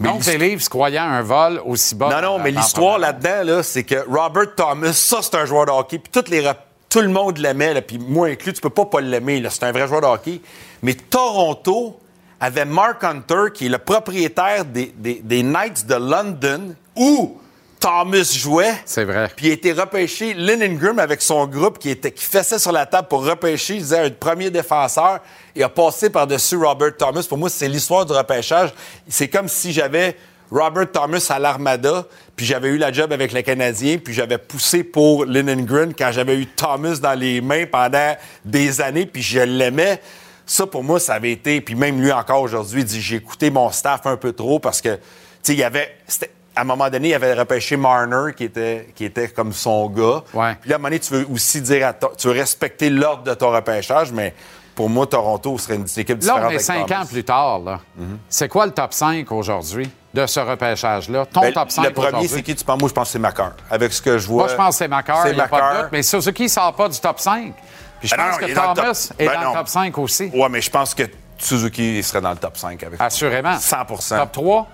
Mais 0.00 0.08
Donc, 0.08 0.24
les 0.26 0.38
Leafs 0.38 0.68
croyant 0.68 1.04
un 1.04 1.22
vol 1.22 1.60
aussi 1.64 1.94
bas. 1.94 2.08
non, 2.10 2.20
non, 2.38 2.38
mais 2.42 2.50
l'histoire 2.50 2.94
dans- 2.94 3.06
là-dedans, 3.06 3.42
là, 3.44 3.62
c'est 3.62 3.84
que 3.84 3.96
Robert 4.08 4.54
Thomas, 4.56 4.92
ça, 4.92 5.18
c'est 5.22 5.34
un 5.36 5.44
joueur 5.44 5.66
de 5.66 5.70
hockey. 5.72 5.98
Puis 5.98 6.10
toutes 6.10 6.28
les 6.30 6.40
rep- 6.40 6.56
tout 6.88 7.00
le 7.00 7.08
monde 7.08 7.38
l'aimait, 7.38 7.80
puis 7.82 7.98
moi 7.98 8.28
inclus, 8.28 8.52
tu 8.54 8.60
peux 8.60 8.70
pas 8.70 8.86
pas 8.86 9.00
l'aimer. 9.00 9.42
C'est 9.50 9.62
un 9.64 9.72
vrai 9.72 9.86
joueur 9.86 10.00
de 10.00 10.06
hockey. 10.06 10.40
Mais 10.82 10.94
Toronto 10.94 12.00
avait 12.40 12.64
Mark 12.64 13.04
Hunter, 13.04 13.52
qui 13.54 13.66
est 13.66 13.68
le 13.68 13.78
propriétaire 13.78 14.64
des, 14.64 14.92
des- 14.96 15.20
des 15.22 15.42
Knights 15.42 15.86
de 15.86 15.94
London, 15.94 16.74
où 16.96 17.36
Thomas 17.80 18.30
jouait. 18.34 18.74
C'est 18.84 19.04
vrai. 19.04 19.30
Puis 19.34 19.46
il 19.46 19.50
a 19.50 19.54
été 19.54 19.72
repêché, 19.72 20.34
Lindgren, 20.34 20.98
avec 20.98 21.22
son 21.22 21.46
groupe 21.46 21.78
qui, 21.78 21.88
était, 21.88 22.12
qui 22.12 22.24
fessait 22.24 22.58
sur 22.58 22.72
la 22.72 22.84
table 22.84 23.08
pour 23.08 23.24
repêcher, 23.24 23.76
il 23.76 23.82
disait, 23.82 23.98
un 23.98 24.10
premier 24.10 24.50
défenseur, 24.50 25.20
et 25.56 25.62
a 25.62 25.68
passé 25.70 26.10
par-dessus 26.10 26.56
Robert 26.56 26.96
Thomas. 26.98 27.24
Pour 27.26 27.38
moi, 27.38 27.48
c'est 27.48 27.68
l'histoire 27.68 28.04
du 28.04 28.12
repêchage. 28.12 28.74
C'est 29.08 29.28
comme 29.28 29.48
si 29.48 29.72
j'avais 29.72 30.14
Robert 30.50 30.92
Thomas 30.92 31.26
à 31.30 31.38
l'Armada, 31.38 32.04
puis 32.36 32.44
j'avais 32.44 32.68
eu 32.68 32.76
la 32.76 32.92
job 32.92 33.12
avec 33.12 33.32
les 33.32 33.42
Canadiens, 33.42 33.96
puis 33.96 34.12
j'avais 34.12 34.36
poussé 34.38 34.84
pour 34.84 35.24
Lindgren 35.24 35.94
quand 35.94 36.12
j'avais 36.12 36.36
eu 36.36 36.46
Thomas 36.46 36.96
dans 37.00 37.18
les 37.18 37.40
mains 37.40 37.64
pendant 37.64 38.14
des 38.44 38.80
années, 38.82 39.06
puis 39.06 39.22
je 39.22 39.40
l'aimais. 39.40 40.02
Ça, 40.44 40.66
pour 40.66 40.82
moi, 40.84 41.00
ça 41.00 41.14
avait 41.14 41.32
été... 41.32 41.60
Puis 41.60 41.76
même 41.76 42.00
lui, 42.00 42.12
encore 42.12 42.42
aujourd'hui, 42.42 42.80
il 42.80 42.84
dit, 42.84 43.00
j'ai 43.00 43.16
écouté 43.16 43.50
mon 43.50 43.70
staff 43.70 44.04
un 44.06 44.16
peu 44.16 44.32
trop 44.32 44.58
parce 44.58 44.80
que, 44.82 44.96
tu 44.96 45.00
sais, 45.42 45.52
il 45.54 45.60
y 45.60 45.64
avait... 45.64 45.96
c'était- 46.06 46.32
À 46.56 46.62
un 46.62 46.64
moment 46.64 46.90
donné, 46.90 47.10
il 47.10 47.14
avait 47.14 47.32
repêché 47.34 47.76
Marner, 47.76 48.32
qui 48.36 48.44
était, 48.44 48.88
qui 48.94 49.04
était 49.04 49.28
comme 49.28 49.52
son 49.52 49.88
gars. 49.88 50.22
Ouais. 50.34 50.56
Puis 50.60 50.68
là, 50.70 50.74
à 50.74 50.76
un 50.76 50.78
moment 50.78 50.88
donné, 50.88 50.98
tu 50.98 51.12
veux 51.14 51.26
aussi 51.32 51.60
dire, 51.60 51.86
à 51.86 51.92
to- 51.92 52.12
tu 52.18 52.26
veux 52.28 52.34
respecter 52.34 52.90
l'ordre 52.90 53.22
de 53.22 53.34
ton 53.34 53.50
repêchage, 53.50 54.10
mais 54.12 54.34
pour 54.74 54.90
moi, 54.90 55.06
Toronto 55.06 55.56
serait 55.58 55.76
une 55.76 55.84
équipe 55.84 56.08
Là, 56.08 56.14
différente. 56.16 56.44
on 56.46 56.50
est 56.50 56.58
cinq 56.58 56.86
Thomas. 56.86 57.02
ans 57.02 57.06
plus 57.06 57.24
tard. 57.24 57.58
là. 57.60 57.80
C'est 58.28 58.48
quoi 58.48 58.66
le 58.66 58.72
top 58.72 58.92
5 58.92 59.30
aujourd'hui 59.30 59.90
de 60.12 60.26
ce 60.26 60.40
repêchage-là? 60.40 61.26
Ton 61.26 61.40
Ben, 61.40 61.52
top 61.52 61.70
5 61.70 61.84
le 61.84 61.92
premier, 61.92 62.08
aujourd'hui? 62.08 62.28
c'est 62.28 62.42
qui 62.42 62.54
tu 62.54 62.64
penses? 62.64 62.80
Moi, 62.80 62.88
je 62.88 62.94
pense 62.94 63.08
que 63.08 63.12
c'est 63.12 63.18
Macar. 63.18 63.52
Avec 63.70 63.92
ce 63.92 64.00
que 64.02 64.18
je 64.18 64.26
vois. 64.26 64.44
Moi, 64.44 64.48
je 64.52 64.56
pense 64.56 64.68
que 64.70 64.78
c'est 64.78 64.88
Macar, 64.88 65.24
de 65.26 65.32
Macar. 65.34 65.86
Mais 65.92 66.02
Suzuki 66.02 66.44
ne 66.44 66.48
sort 66.48 66.74
pas 66.74 66.88
du 66.88 66.98
top 66.98 67.20
5. 67.20 67.52
Puis 68.00 68.08
je 68.08 68.16
Ben 68.16 68.22
pense 68.24 68.40
non, 68.40 68.46
que 68.46 68.52
top- 68.54 68.74
Thomas 68.74 69.10
est 69.18 69.26
Ben 69.26 69.34
dans 69.34 69.40
non. 69.42 69.50
le 69.50 69.56
top 69.58 69.68
5 69.68 69.98
aussi. 69.98 70.30
Ouais, 70.34 70.48
mais 70.48 70.60
je 70.62 70.70
pense 70.70 70.94
que 70.94 71.02
Suzuki 71.38 72.02
serait 72.02 72.20
dans 72.20 72.30
le 72.30 72.36
top 72.36 72.56
5 72.56 72.82
avec 72.82 73.00
Assurément. 73.00 73.56
100% 73.58 74.16
Top 74.18 74.32
3? 74.32 74.66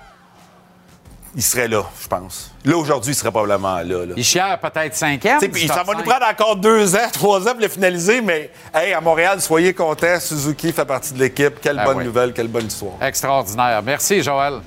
Il 1.39 1.43
serait 1.43 1.69
là, 1.69 1.85
je 2.03 2.09
pense. 2.09 2.51
Là, 2.65 2.79
aujourd'hui, 2.79 3.13
il 3.13 3.15
serait 3.15 3.31
probablement 3.31 3.77
là. 3.77 4.07
là. 4.07 4.15
Peut-être 4.57 4.95
5e. 4.95 5.19
Tu 5.21 5.29
sais, 5.41 5.49
puis 5.51 5.69
ça 5.69 5.83
va 5.83 5.93
nous 5.93 6.03
prendre 6.03 6.25
encore 6.27 6.57
deux 6.57 6.97
ans, 6.97 7.09
trois 7.13 7.47
ans 7.47 7.53
pour 7.53 7.61
le 7.61 7.69
finaliser, 7.69 8.23
mais 8.23 8.51
hey, 8.75 8.95
à 8.95 9.03
Montréal, 9.03 9.39
soyez 9.43 9.75
contents. 9.75 10.19
Suzuki 10.19 10.73
fait 10.73 10.87
partie 10.87 11.13
de 11.13 11.19
l'équipe. 11.19 11.61
Quelle 11.61 11.79
Ah 11.79 11.85
bonne 11.85 11.99
oui. 11.99 12.05
nouvelle, 12.07 12.33
quelle 12.33 12.49
bonne 12.49 12.67
histoire. 12.67 12.95
Extraordinaire. 13.03 13.83
Merci, 13.85 14.23
Joël. 14.23 14.63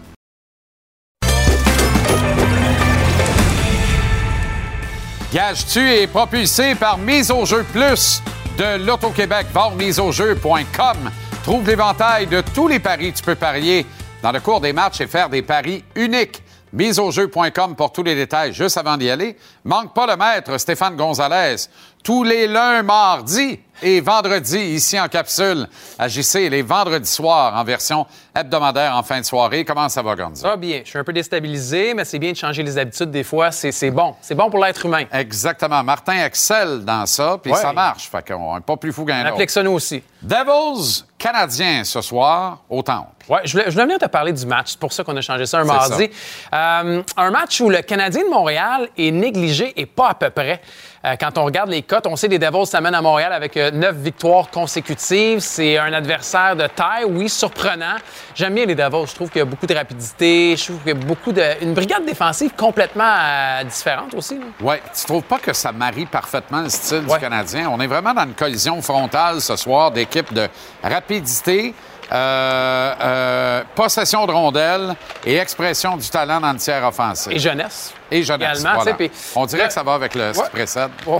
Gage-tu 5.33 5.79
est 5.91 6.07
propulsé 6.07 6.75
par 6.75 6.99
Mise 6.99 7.31
au 7.31 7.45
jeu 7.45 7.63
plus 7.73 8.21
de 8.59 8.77
l'Auto-Québec? 8.85 9.47
Voir 9.51 9.71
miseaujeu.com. 9.71 10.97
Trouve 11.43 11.67
l'éventail 11.67 12.27
de 12.27 12.41
tous 12.53 12.67
les 12.67 12.79
paris 12.79 13.11
que 13.11 13.17
tu 13.17 13.23
peux 13.23 13.35
parier 13.35 13.87
dans 14.21 14.31
le 14.31 14.39
cours 14.39 14.61
des 14.61 14.73
matchs 14.73 15.01
et 15.01 15.07
faire 15.07 15.29
des 15.29 15.41
paris 15.41 15.83
uniques. 15.95 16.43
Miseaujeu.com 16.73 17.75
pour 17.75 17.91
tous 17.91 18.03
les 18.03 18.15
détails. 18.15 18.53
Juste 18.53 18.77
avant 18.77 18.97
d'y 18.97 19.09
aller, 19.09 19.37
manque 19.63 19.93
pas 19.93 20.05
le 20.07 20.15
maître 20.15 20.57
Stéphane 20.57 20.95
Gonzalez. 20.95 21.55
Tous 22.03 22.23
les 22.23 22.47
lundis, 22.47 22.85
mardis 22.85 23.59
et 23.81 24.01
vendredis, 24.01 24.57
ici 24.75 24.99
en 24.99 25.07
capsule, 25.07 25.67
à 25.97 26.07
JC, 26.07 26.49
les 26.49 26.61
vendredis 26.61 27.09
soirs 27.09 27.53
en 27.55 27.63
version 27.63 28.05
hebdomadaire 28.35 28.95
en 28.95 29.03
fin 29.03 29.19
de 29.19 29.25
soirée. 29.25 29.63
Comment 29.63 29.87
ça 29.89 30.01
va, 30.01 30.15
Gonzo? 30.15 30.41
Ça 30.41 30.49
va 30.49 30.55
bien. 30.57 30.81
Je 30.83 30.89
suis 30.89 30.99
un 30.99 31.03
peu 31.03 31.13
déstabilisé, 31.13 31.93
mais 31.93 32.03
c'est 32.05 32.19
bien 32.19 32.31
de 32.31 32.37
changer 32.37 32.63
les 32.63 32.77
habitudes 32.77 33.11
des 33.11 33.23
fois. 33.23 33.51
C'est 33.51 33.91
bon. 33.91 34.15
C'est 34.21 34.35
bon 34.35 34.49
pour 34.49 34.63
l'être 34.63 34.85
humain. 34.85 35.03
Exactement. 35.11 35.81
Martin 35.83 36.25
excelle 36.25 36.83
dans 36.83 37.05
ça, 37.05 37.37
puis 37.41 37.51
Ouais. 37.53 37.57
ça 37.57 37.71
marche. 37.73 38.09
Fait 38.09 38.25
qu'on 38.27 38.55
n'est 38.55 38.61
pas 38.61 38.75
plus 38.77 38.91
fou 38.91 39.05
qu'un 39.05 39.21
autre. 39.21 39.33
applique 39.33 39.49
ça 39.49 39.63
nous 39.63 39.71
aussi. 39.71 40.01
Devils 40.21 41.03
canadiens 41.17 41.83
ce 41.83 42.01
soir 42.01 42.59
au 42.69 42.81
Temple. 42.81 43.07
Ouais, 43.29 43.39
je 43.43 43.51
voulais, 43.51 43.65
je 43.67 43.71
voulais 43.71 43.83
venir 43.85 43.99
te 43.99 44.05
parler 44.07 44.33
du 44.33 44.45
match. 44.45 44.69
C'est 44.71 44.79
pour 44.79 44.91
ça 44.91 45.03
qu'on 45.03 45.15
a 45.15 45.21
changé 45.21 45.45
ça 45.45 45.59
un 45.59 45.63
mardi. 45.65 46.09
Euh, 46.53 47.03
un 47.15 47.31
match 47.31 47.61
où 47.61 47.69
le 47.69 47.81
Canadien 47.81 48.23
de 48.23 48.29
Montréal 48.29 48.89
est 48.97 49.11
négligé 49.11 49.73
et 49.79 49.85
pas 49.85 50.09
à 50.09 50.13
peu 50.15 50.29
près. 50.29 50.61
Euh, 51.05 51.15
quand 51.17 51.37
on 51.37 51.45
regarde 51.45 51.69
les 51.69 51.81
cotes, 51.81 52.07
on 52.07 52.15
sait 52.17 52.27
que 52.27 52.33
les 52.33 52.39
Devils 52.39 52.65
s'amènent 52.65 52.93
à 52.95 53.01
Montréal 53.01 53.31
avec 53.31 53.55
euh, 53.55 53.71
neuf 53.71 53.95
victoires 53.95 54.49
consécutives. 54.49 55.39
C'est 55.39 55.77
un 55.77 55.93
adversaire 55.93 56.57
de 56.57 56.67
taille, 56.67 57.05
oui, 57.05 57.29
surprenant. 57.29 57.95
J'aime 58.35 58.53
bien 58.55 58.65
les 58.65 58.75
Devils. 58.75 59.07
Je 59.07 59.15
trouve 59.15 59.29
qu'il 59.29 59.39
y 59.39 59.41
a 59.41 59.45
beaucoup 59.45 59.65
de 59.65 59.73
rapidité. 59.73 60.55
Je 60.57 60.65
trouve 60.65 60.79
qu'il 60.79 60.87
y 60.89 60.91
a 60.91 60.95
beaucoup 61.05 61.31
de. 61.31 61.41
Une 61.61 61.73
brigade 61.73 62.05
défensive 62.05 62.51
complètement 62.57 63.13
euh, 63.17 63.63
différente 63.63 64.13
aussi. 64.13 64.39
Oui, 64.61 64.75
tu 64.97 65.05
trouves 65.05 65.23
pas 65.23 65.39
que 65.39 65.53
ça 65.53 65.71
marie 65.71 66.05
parfaitement 66.05 66.61
le 66.63 66.69
style 66.69 67.05
Ouais. 67.07 67.15
du 67.15 67.19
Canadien? 67.21 67.69
On 67.71 67.79
est 67.79 67.87
vraiment 67.87 68.13
dans 68.13 68.23
une 68.25 68.33
collision 68.33 68.81
frontale 68.81 69.39
ce 69.39 69.55
soir 69.55 69.91
d'équipes 69.91 70.33
de 70.33 70.47
rapidité, 70.83 71.73
euh, 72.11 72.93
euh, 73.01 73.63
possession 73.75 74.25
de 74.25 74.31
rondelles 74.31 74.95
et 75.25 75.37
expression 75.37 75.95
du 75.97 76.09
talent 76.09 76.39
dans 76.39 76.53
le 76.53 76.57
tiers 76.57 76.83
offensif. 76.83 77.31
Et 77.31 77.39
jeunesse. 77.39 77.93
Et 78.11 78.23
jeunesse, 78.23 78.61
voilà. 78.61 78.97
On 79.35 79.45
dirait 79.45 79.67
que 79.67 79.73
ça 79.73 79.83
va 79.83 79.93
avec 79.93 80.15
le, 80.15 80.33
ce 80.33 80.41
qui 80.41 80.49
précède. 80.49 80.89
Oh, 81.05 81.19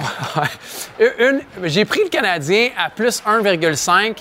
J'ai 1.64 1.86
pris 1.86 2.02
le 2.04 2.10
Canadien 2.10 2.70
à 2.78 2.90
plus 2.90 3.22
1,5. 3.22 4.18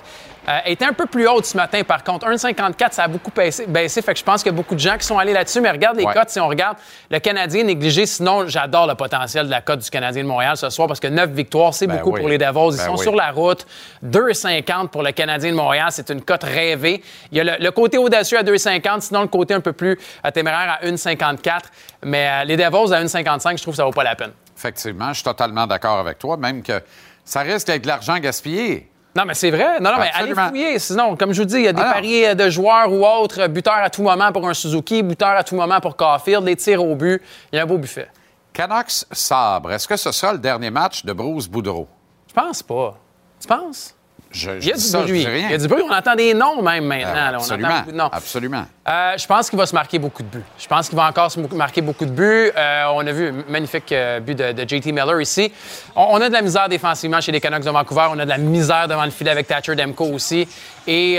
Euh, 0.49 0.59
était 0.65 0.87
un 0.87 0.95
peu 0.95 1.05
plus 1.05 1.29
haute 1.29 1.45
ce 1.45 1.57
matin, 1.59 1.83
par 1.85 2.03
contre. 2.03 2.27
1,54, 2.27 2.93
ça 2.95 3.03
a 3.05 3.09
beaucoup 3.09 3.31
baissé, 3.31 3.67
baissé. 3.67 4.01
Fait 4.01 4.15
que 4.15 4.19
je 4.19 4.25
pense 4.25 4.43
qu'il 4.43 4.51
y 4.51 4.55
a 4.55 4.57
beaucoup 4.57 4.75
de 4.75 4.81
gens 4.81 4.97
qui 4.97 5.05
sont 5.07 5.19
allés 5.19 5.35
là-dessus. 5.35 5.61
Mais 5.61 5.71
regarde 5.71 5.99
les 5.99 6.05
Ouais. 6.07 6.15
cotes. 6.15 6.31
Si 6.31 6.41
on 6.41 6.49
regarde 6.49 6.79
le 7.11 7.19
Canadien 7.19 7.65
négligé, 7.65 8.07
sinon, 8.07 8.47
j'adore 8.49 8.87
le 8.87 8.95
potentiel 8.95 9.45
de 9.45 9.51
la 9.51 9.61
cote 9.61 9.81
du 9.81 9.91
Canadien 9.91 10.23
de 10.23 10.29
Montréal 10.29 10.57
ce 10.57 10.71
soir 10.71 10.89
parce 10.89 11.01
que 11.01 11.07
9 11.09 11.31
victoires, 11.33 11.75
c'est 11.75 11.87
Ben 11.87 11.99
beaucoup 11.99 12.13
oui. 12.13 12.21
pour 12.21 12.29
les 12.31 12.39
Devils. 12.39 12.71
Ils 12.73 12.77
Ben 12.79 12.87
sont 12.87 12.93
oui. 12.97 13.03
sur 13.03 13.15
la 13.15 13.31
route. 13.31 13.67
2,50 14.03 14.89
pour 14.89 15.03
le 15.03 15.13
Canadien 15.13 15.51
de 15.51 15.57
Montréal. 15.57 15.89
C'est 15.91 16.09
une 16.11 16.23
cote 16.23 16.45
rêvée. 16.45 17.03
Il 17.31 17.39
y 17.39 17.41
a 17.41 17.45
le, 17.45 17.53
le 17.63 17.71
côté 17.71 17.99
audacieux 17.99 18.39
à 18.39 18.43
2,50, 18.43 19.01
sinon 19.03 19.21
le 19.23 19.29
côté 19.29 19.53
un 19.55 19.61
peu 19.61 19.73
plus 19.75 19.99
euh, 20.25 20.31
téméraire 20.31 20.79
à 20.81 20.87
1,54. 20.87 21.61
Mais 22.05 22.27
euh, 22.29 22.45
les 22.45 22.57
Devils 22.57 22.95
à 22.95 23.03
1,55, 23.05 23.59
je 23.59 23.63
trouve 23.63 23.75
que 23.75 23.77
ça 23.77 23.85
vaut 23.85 23.91
pas 23.91 24.05
la 24.05 24.17
peine. 24.17 24.33
Effectivement, 24.57 25.09
je 25.11 25.15
suis 25.17 25.25
totalement 25.25 25.67
d'accord 25.67 25.99
avec 25.99 26.19
toi, 26.19 26.37
même 26.37 26.63
que 26.63 26.81
ça 27.25 27.41
risque 27.41 27.67
d'être 27.67 27.83
de 27.83 27.89
l'argent 27.89 28.19
gaspillé. 28.19 28.89
Non, 29.19 29.25
mais 29.27 29.35
c'est 29.35 29.51
vrai. 29.51 29.81
Non, 29.81 29.91
non, 29.91 29.99
mais 29.99 30.11
allez 30.15 30.33
fouiller. 30.33 30.79
Sinon, 30.79 31.17
comme 31.17 31.33
je 31.33 31.43
vous 31.43 31.49
dis, 31.49 31.57
il 31.57 31.65
y 31.65 31.69
a 31.69 31.73
des 31.73 31.83
Ah 31.85 31.93
paris 31.93 32.25
euh, 32.25 32.35
de 32.37 32.49
joueurs 32.49 32.93
ou 32.93 33.05
autres, 33.05 33.41
euh, 33.41 33.49
buteurs 33.49 33.75
à 33.83 33.91
tout 33.91 34.03
moment 34.03 34.31
pour 34.31 34.49
un 34.49 34.55
Suzuki, 34.55 35.03
buteurs 35.03 35.37
à 35.37 35.43
tout 35.43 35.57
moment 35.57 35.81
pour 35.81 35.97
Caulfield, 35.97 36.45
des 36.45 36.55
tirs 36.55 36.85
au 36.85 36.95
but. 36.95 37.21
Il 37.53 37.57
y 37.57 37.59
a 37.59 37.65
un 37.65 37.67
beau 37.67 37.79
buffet. 37.79 38.09
Canucks 38.53 39.07
Sabre, 39.11 39.73
est-ce 39.73 39.89
que 39.89 39.97
ce 39.97 40.13
sera 40.13 40.33
le 40.33 40.39
dernier 40.39 40.71
match 40.71 41.05
de 41.05 41.13
Bruce 41.13 41.49
Boudreau? 41.49 41.89
Je 42.29 42.35
pense 42.35 42.63
pas. 42.63 42.97
Tu 43.41 43.49
penses? 43.49 43.93
Je, 44.31 44.51
Il 44.61 44.67
y 44.67 44.73
a 44.73 44.75
du 44.75 44.81
ça, 44.81 45.01
bruit. 45.01 45.23
Il 45.23 45.51
y 45.51 45.55
a 45.55 45.59
du 45.59 45.69
bruit. 45.69 45.83
On 45.89 45.93
entend 45.93 46.15
des 46.15 46.35
noms 46.35 46.61
même 46.61 46.85
maintenant. 46.85 47.09
Euh, 47.11 47.31
là. 47.31 47.33
On 47.33 47.37
absolument. 47.37 47.69
entend 47.69 47.79
beaucoup 47.79 47.93
de 47.93 47.97
noms. 47.97 48.09
Absolument. 48.13 48.67
Euh, 48.89 49.13
je 49.17 49.27
pense 49.27 49.49
qu'il 49.49 49.59
va 49.59 49.67
se 49.67 49.75
marquer 49.75 49.99
beaucoup 49.99 50.23
de 50.23 50.29
buts. 50.29 50.45
Je 50.59 50.67
pense 50.67 50.89
qu'il 50.89 50.97
va 50.97 51.07
encore 51.09 51.31
se 51.31 51.41
marquer 51.55 51.81
beaucoup 51.81 52.05
de 52.05 52.11
buts. 52.11 52.51
Euh, 52.57 52.85
on 52.93 53.07
a 53.07 53.13
vu 53.13 53.29
un 53.29 53.51
magnifique 53.51 53.95
but 54.23 54.35
de, 54.35 54.53
de 54.53 54.69
JT 54.69 54.93
Miller 54.93 55.21
ici. 55.21 55.53
On, 55.97 56.09
on 56.11 56.21
a 56.21 56.29
de 56.29 56.35
la 56.35 56.43
misère 56.43 56.69
défensivement 56.69 57.21
chez 57.21 57.33
les 57.33 57.41
Canucks 57.41 57.65
de 57.65 57.71
Vancouver. 57.71 58.09
On 58.11 58.19
a 58.19 58.25
de 58.25 58.31
la 58.31 58.39
misère 58.39 58.87
devant 58.87 59.05
le 59.05 59.11
filet 59.11 59.31
avec 59.31 59.47
Thatcher 59.47 59.75
Demko 59.75 60.05
aussi. 60.07 60.47
Et 60.87 61.19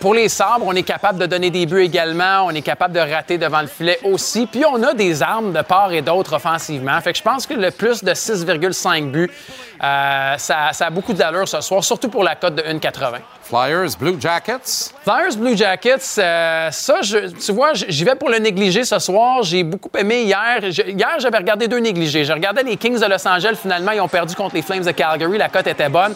pour 0.00 0.14
les 0.14 0.28
sabres, 0.28 0.64
on 0.66 0.72
est 0.72 0.82
capable 0.82 1.18
de 1.18 1.26
donner 1.26 1.50
des 1.50 1.66
buts 1.66 1.82
également. 1.82 2.42
On 2.44 2.50
est 2.50 2.62
capable 2.62 2.94
de 2.94 3.00
rater 3.00 3.38
devant 3.38 3.60
le 3.60 3.66
filet 3.66 3.98
aussi. 4.04 4.46
Puis 4.46 4.64
on 4.64 4.82
a 4.82 4.94
des 4.94 5.22
armes 5.22 5.52
de 5.52 5.62
part 5.62 5.92
et 5.92 6.02
d'autre 6.02 6.34
offensivement. 6.34 7.00
Fait 7.00 7.12
que 7.12 7.18
je 7.18 7.22
pense 7.22 7.46
que 7.46 7.54
le 7.54 7.70
plus 7.70 8.04
de 8.04 8.12
6,5 8.12 9.10
buts, 9.10 9.30
euh, 9.82 10.34
ça, 10.38 10.70
ça 10.72 10.86
a 10.86 10.90
beaucoup 10.90 11.12
d'allure 11.12 11.46
ce 11.48 11.60
soir, 11.60 11.82
surtout 11.84 12.08
pour 12.08 12.24
la 12.24 12.34
cote 12.34 12.54
de 12.54 12.62
1,80. 12.62 13.18
Flyers, 13.42 13.96
Blue 13.98 14.16
Jackets. 14.20 14.92
Flyers 15.04 15.36
Blue 15.36 15.56
Jackets, 15.56 16.18
euh, 16.18 16.70
ça, 16.72 17.00
je- 17.02 17.28
tu 17.28 17.52
vois, 17.52 17.74
j'y 17.74 18.04
vais 18.04 18.14
pour 18.16 18.28
le 18.28 18.38
négliger 18.38 18.84
ce 18.84 18.98
soir. 18.98 19.42
J'ai 19.42 19.62
beaucoup 19.62 19.90
aimé 19.96 20.22
hier. 20.22 20.58
Je- 20.70 20.82
hier, 20.82 21.16
j'avais 21.20 21.38
regardé 21.38 21.68
deux 21.68 21.78
négligés. 21.78 22.24
J'ai 22.24 22.32
regardé 22.32 22.62
les 22.64 22.76
Kings 22.76 22.98
de 22.98 23.06
Los 23.06 23.26
Angeles. 23.28 23.56
Finalement, 23.60 23.92
ils 23.92 24.00
ont 24.00 24.08
perdu 24.08 24.34
contre 24.34 24.54
les 24.56 24.62
Flames 24.62 24.82
de 24.84 24.90
Calgary. 24.90 25.38
La 25.38 25.48
cote 25.48 25.66
était 25.68 25.88
bonne. 25.88 26.14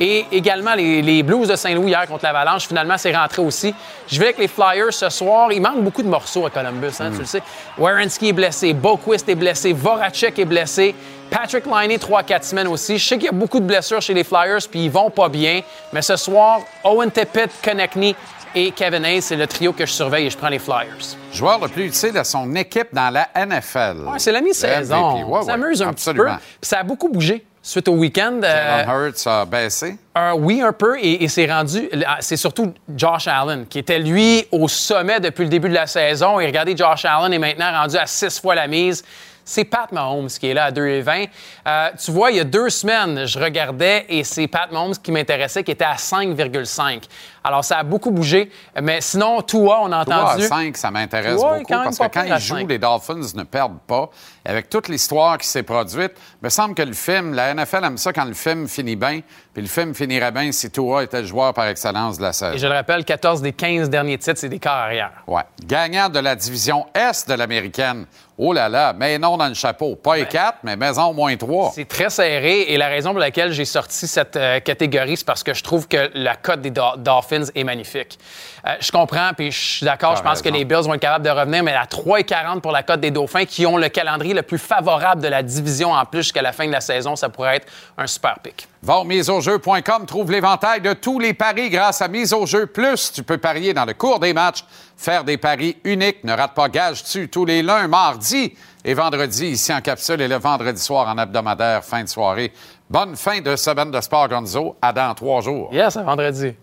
Et 0.00 0.26
également 0.32 0.74
les, 0.74 1.00
les 1.02 1.22
Blues 1.22 1.48
de 1.48 1.56
Saint-Louis 1.56 1.90
hier 1.90 2.06
contre 2.06 2.24
l'Avalanche. 2.24 2.66
Finalement, 2.66 2.98
c'est 2.98 3.14
rentré 3.14 3.40
aussi. 3.42 3.74
Je 4.08 4.18
vais 4.18 4.26
avec 4.26 4.38
les 4.38 4.48
Flyers 4.48 4.92
ce 4.92 5.08
soir. 5.10 5.52
Il 5.52 5.60
manque 5.62 5.82
beaucoup 5.82 6.02
de 6.02 6.08
morceaux 6.08 6.44
à 6.46 6.50
Columbus, 6.50 6.92
hein, 7.00 7.10
tu 7.12 7.20
le 7.20 7.24
sais. 7.24 7.42
Werenski 7.78 8.28
est 8.28 8.32
blessé. 8.32 8.72
Boquist 8.72 9.28
est 9.28 9.34
blessé. 9.34 9.72
Voracek 9.72 10.38
est 10.38 10.44
blessé. 10.44 10.94
Patrick 11.30 11.64
Liney, 11.66 11.96
3-4 11.96 12.42
semaines 12.42 12.68
aussi. 12.68 12.98
Je 12.98 13.06
sais 13.08 13.14
qu'il 13.16 13.24
y 13.26 13.28
a 13.28 13.32
beaucoup 13.32 13.60
de 13.60 13.64
blessures 13.64 14.02
chez 14.02 14.12
les 14.12 14.24
Flyers, 14.24 14.58
puis 14.70 14.84
ils 14.84 14.90
vont 14.90 15.08
pas 15.08 15.28
bien. 15.28 15.62
Mais 15.92 16.02
ce 16.02 16.16
soir, 16.16 16.60
Owen 16.84 17.10
Tippett, 17.10 17.50
Konechny 17.64 18.14
et 18.54 18.70
Kevin 18.72 19.02
Hayes, 19.06 19.22
c'est 19.22 19.36
le 19.36 19.46
trio 19.46 19.72
que 19.72 19.86
je 19.86 19.92
surveille 19.92 20.26
et 20.26 20.30
je 20.30 20.36
prends 20.36 20.50
les 20.50 20.58
Flyers. 20.58 21.16
Joueur 21.32 21.58
le 21.60 21.68
plus 21.68 21.86
utile 21.86 22.18
à 22.18 22.24
son 22.24 22.54
équipe 22.54 22.88
dans 22.92 23.08
la 23.08 23.28
NFL. 23.34 24.08
Ouais, 24.08 24.18
c'est 24.18 24.32
la 24.32 24.42
mi-saison. 24.42 25.24
Ouais, 25.24 25.38
On 25.40 25.42
s'amuse 25.42 25.80
ouais, 25.80 25.86
un 25.86 25.90
absolument. 25.90 26.24
petit 26.24 26.34
peu. 26.34 26.42
Puis 26.60 26.68
ça 26.68 26.80
a 26.80 26.82
beaucoup 26.82 27.08
bougé 27.08 27.42
suite 27.62 27.88
au 27.88 27.92
week-end. 27.94 28.40
Euh, 28.42 28.84
Jalen 28.84 28.88
Hurts 28.88 29.26
a 29.26 29.44
baissé. 29.44 29.96
oui, 30.36 30.60
un 30.60 30.72
peu, 30.72 30.98
et, 30.98 31.24
et 31.24 31.28
c'est 31.28 31.50
rendu. 31.50 31.88
C'est 32.20 32.36
surtout 32.36 32.74
Josh 32.94 33.28
Allen, 33.28 33.66
qui 33.66 33.78
était 33.78 33.98
lui 33.98 34.44
au 34.50 34.68
sommet 34.68 35.20
depuis 35.20 35.44
le 35.44 35.50
début 35.50 35.68
de 35.68 35.74
la 35.74 35.86
saison. 35.86 36.40
Et 36.40 36.46
regardez, 36.46 36.76
Josh 36.76 37.04
Allen 37.04 37.32
est 37.32 37.38
maintenant 37.38 37.70
rendu 37.72 37.96
à 37.96 38.06
six 38.06 38.40
fois 38.40 38.54
la 38.54 38.66
mise. 38.66 39.04
C'est 39.44 39.64
Pat 39.64 39.90
Mahomes 39.90 40.28
qui 40.28 40.48
est 40.48 40.54
là 40.54 40.66
à 40.66 40.70
2,20. 40.70 41.28
Euh, 41.66 41.88
tu 42.02 42.12
vois, 42.12 42.30
il 42.30 42.36
y 42.36 42.40
a 42.40 42.44
deux 42.44 42.70
semaines, 42.70 43.26
je 43.26 43.38
regardais 43.38 44.06
et 44.08 44.22
c'est 44.22 44.46
Pat 44.46 44.70
Mahomes 44.70 44.94
qui 44.96 45.10
m'intéressait, 45.10 45.64
qui 45.64 45.72
était 45.72 45.84
à 45.84 45.94
5,5. 45.94 47.02
Alors, 47.44 47.64
ça 47.64 47.78
a 47.78 47.82
beaucoup 47.82 48.10
bougé. 48.10 48.50
Mais 48.80 49.00
sinon, 49.00 49.42
Tua, 49.42 49.80
on 49.82 49.92
a 49.92 49.98
à 49.98 50.00
entendu. 50.02 50.44
5, 50.44 50.76
ça 50.76 50.90
m'intéresse 50.90 51.40
Ouais, 51.40 51.58
beaucoup 51.60 51.72
parce 51.72 51.98
que 51.98 52.06
quand 52.08 52.22
ils 52.24 52.38
jouent, 52.38 52.66
les 52.66 52.78
Dolphins 52.78 53.20
ne 53.34 53.42
perdent 53.44 53.80
pas. 53.86 54.10
Avec 54.44 54.68
toute 54.68 54.88
l'histoire 54.88 55.38
qui 55.38 55.46
s'est 55.46 55.62
produite, 55.62 56.12
il 56.16 56.44
me 56.44 56.48
semble 56.48 56.74
que 56.74 56.82
le 56.82 56.92
film, 56.94 57.32
la 57.34 57.54
NFL 57.54 57.84
aime 57.84 57.96
ça 57.96 58.12
quand 58.12 58.24
le 58.24 58.34
film 58.34 58.66
finit 58.66 58.96
bien, 58.96 59.20
puis 59.54 59.62
le 59.62 59.68
film 59.68 59.94
finirait 59.94 60.32
bien 60.32 60.50
si 60.50 60.68
Tua 60.70 61.04
était 61.04 61.20
le 61.20 61.26
joueur 61.28 61.54
par 61.54 61.66
excellence 61.68 62.18
de 62.18 62.22
la 62.22 62.32
saison. 62.32 62.54
Et 62.54 62.58
je 62.58 62.66
le 62.66 62.72
rappelle, 62.74 63.04
14 63.04 63.40
des 63.40 63.52
15 63.52 63.88
derniers 63.88 64.18
titres, 64.18 64.38
c'est 64.40 64.48
des 64.48 64.58
quarts 64.58 64.76
arrière. 64.78 65.12
Ouais. 65.28 65.42
Gagnant 65.64 66.08
de 66.08 66.18
la 66.18 66.34
division 66.34 66.86
Est 66.94 67.28
de 67.28 67.34
l'américaine. 67.34 68.06
Oh 68.38 68.52
là 68.52 68.68
là, 68.68 68.92
mais 68.96 69.18
non 69.18 69.36
dans 69.36 69.46
le 69.46 69.54
chapeau. 69.54 69.94
Pas 69.94 70.16
les 70.16 70.26
quatre, 70.26 70.58
mais 70.64 70.74
maison 70.74 71.04
au 71.04 71.12
moins 71.12 71.36
trois. 71.36 71.70
C'est 71.74 71.86
très 71.86 72.10
serré 72.10 72.62
et 72.62 72.76
la 72.78 72.88
raison 72.88 73.10
pour 73.10 73.20
laquelle 73.20 73.52
j'ai 73.52 73.66
sorti 73.66 74.08
cette 74.08 74.34
euh, 74.36 74.58
catégorie, 74.58 75.16
c'est 75.18 75.26
parce 75.26 75.44
que 75.44 75.54
je 75.54 75.62
trouve 75.62 75.86
que 75.86 76.10
la 76.14 76.34
cote 76.34 76.62
des 76.62 76.70
Do- 76.70 76.96
Dolphins 77.32 77.50
est 77.54 77.64
magnifique. 77.64 78.18
Euh, 78.66 78.74
je 78.80 78.92
comprends, 78.92 79.30
puis 79.36 79.50
je 79.50 79.58
suis 79.58 79.84
d'accord, 79.84 80.16
je 80.16 80.22
pense 80.22 80.42
que 80.42 80.48
les 80.48 80.64
Bills 80.64 80.82
vont 80.82 80.94
être 80.94 81.00
capables 81.00 81.24
de 81.24 81.30
revenir, 81.30 81.62
mais 81.62 81.74
à 81.74 81.84
3,40 81.84 82.60
pour 82.60 82.72
la 82.72 82.82
cote 82.82 83.00
des 83.00 83.10
Dauphins, 83.10 83.44
qui 83.44 83.66
ont 83.66 83.76
le 83.76 83.88
calendrier 83.88 84.34
le 84.34 84.42
plus 84.42 84.58
favorable 84.58 85.22
de 85.22 85.28
la 85.28 85.42
division 85.42 85.92
en 85.92 86.04
plus 86.04 86.22
jusqu'à 86.22 86.42
la 86.42 86.52
fin 86.52 86.66
de 86.66 86.72
la 86.72 86.80
saison, 86.80 87.16
ça 87.16 87.28
pourrait 87.28 87.56
être 87.56 87.68
un 87.98 88.06
super 88.06 88.38
pick. 88.40 88.68
Va 88.82 88.98
au 88.98 89.04
miseaujeu.com, 89.04 90.06
trouve 90.06 90.30
l'éventail 90.30 90.80
de 90.80 90.92
tous 90.92 91.18
les 91.18 91.34
paris 91.34 91.70
grâce 91.70 92.02
à 92.02 92.08
Mise 92.08 92.32
au 92.32 92.46
jeu 92.46 92.66
Plus. 92.66 93.12
Tu 93.12 93.22
peux 93.22 93.38
parier 93.38 93.72
dans 93.72 93.84
le 93.84 93.94
cours 93.94 94.18
des 94.18 94.32
matchs, 94.32 94.64
faire 94.96 95.24
des 95.24 95.36
paris 95.36 95.76
uniques. 95.84 96.24
Ne 96.24 96.32
rate 96.32 96.54
pas 96.54 96.68
Gage-tu 96.68 97.28
tous 97.28 97.44
les 97.44 97.62
lundis, 97.62 97.88
mardis 97.88 98.54
et 98.84 98.94
vendredis 98.94 99.50
ici 99.50 99.72
en 99.72 99.80
capsule 99.80 100.20
et 100.20 100.28
le 100.28 100.36
vendredi 100.36 100.80
soir 100.80 101.08
en 101.08 101.16
hebdomadaire, 101.16 101.84
fin 101.84 102.02
de 102.02 102.08
soirée. 102.08 102.52
Bonne 102.90 103.14
fin 103.14 103.40
de 103.40 103.54
semaine 103.54 103.90
de 103.90 104.00
sport 104.00 104.28
Gonzo. 104.28 104.76
À 104.82 104.92
dans 104.92 105.14
trois 105.14 105.40
jours. 105.40 105.68
Yes, 105.72 105.96
à 105.96 106.02
vendredi. 106.02 106.54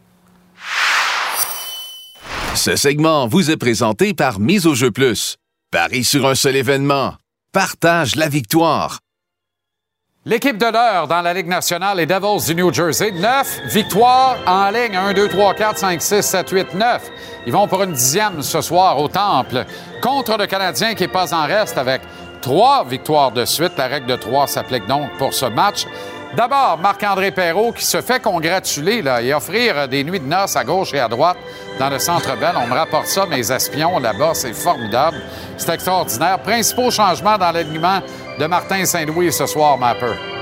Ce 2.55 2.76
segment 2.76 3.28
vous 3.28 3.51
est 3.51 3.57
présenté 3.57 4.14
par 4.14 4.39
Mise 4.39 4.68
au 4.68 4.76
jeu 4.76 4.91
plus. 4.91 5.38
Parie 5.72 6.03
sur 6.03 6.28
un 6.28 6.36
seul 6.36 6.55
événement. 6.55 7.14
Partage 7.53 8.16
la 8.16 8.28
victoire. 8.28 8.99
L'équipe 10.26 10.62
l'heure 10.62 11.07
dans 11.07 11.22
la 11.22 11.34
Ligue 11.34 11.47
nationale, 11.47 11.97
les 11.97 12.05
Devils 12.05 12.45
du 12.45 12.55
New 12.55 12.74
Jersey. 12.74 13.12
Neuf 13.12 13.62
victoires 13.66 14.38
en 14.45 14.70
ligne. 14.70 14.95
1, 14.95 15.14
2, 15.14 15.30
3, 15.30 15.53
4, 15.53 15.78
5, 15.78 16.01
6, 16.01 16.22
7, 16.22 16.49
8, 16.49 16.74
9. 16.74 17.12
Ils 17.47 17.53
vont 17.53 17.68
pour 17.68 17.82
une 17.82 17.93
dixième 17.93 18.41
ce 18.41 18.62
soir 18.62 18.99
au 18.99 19.07
Temple 19.07 19.66
contre 20.01 20.38
le 20.38 20.45
Canadien 20.45 20.93
qui 20.93 21.03
n'est 21.03 21.07
pas 21.07 21.34
en 21.34 21.47
reste 21.47 21.78
avec 21.78 22.01
trois 22.41 22.84
victoires 22.84 23.32
de 23.32 23.45
suite. 23.45 23.72
La 23.78 23.88
règle 23.88 24.07
de 24.07 24.16
trois 24.18 24.47
s'applique 24.47 24.86
donc 24.88 25.10
pour 25.18 25.34
ce 25.34 25.45
match. 25.45 25.86
D'abord, 26.36 26.77
Marc-André 26.77 27.32
Perrault 27.32 27.71
qui 27.71 27.84
se 27.84 28.01
fait 28.01 28.21
congratuler 28.21 29.01
là, 29.01 29.21
et 29.21 29.34
offrir 29.34 29.88
des 29.88 30.03
nuits 30.03 30.19
de 30.19 30.25
noces 30.25 30.55
à 30.55 30.63
gauche 30.63 30.93
et 30.93 30.99
à 30.99 31.07
droite 31.07 31.38
dans 31.80 31.89
le 31.89 31.97
Centre 31.97 32.38
Bell. 32.38 32.55
On 32.55 32.67
me 32.67 32.73
rapporte 32.73 33.07
ça, 33.07 33.25
mes 33.25 33.51
espions 33.51 33.97
là-bas, 33.99 34.34
c'est 34.36 34.53
formidable. 34.53 35.17
C'est 35.57 35.73
extraordinaire. 35.73 36.39
Principaux 36.39 36.91
changements 36.91 37.38
dans 37.38 37.51
l'alignement 37.51 37.99
de 38.38 38.45
Martin 38.45 38.86
Saint-Louis 38.86 39.34
ce 39.34 39.47
soir, 39.47 39.77
Mapper. 39.77 40.39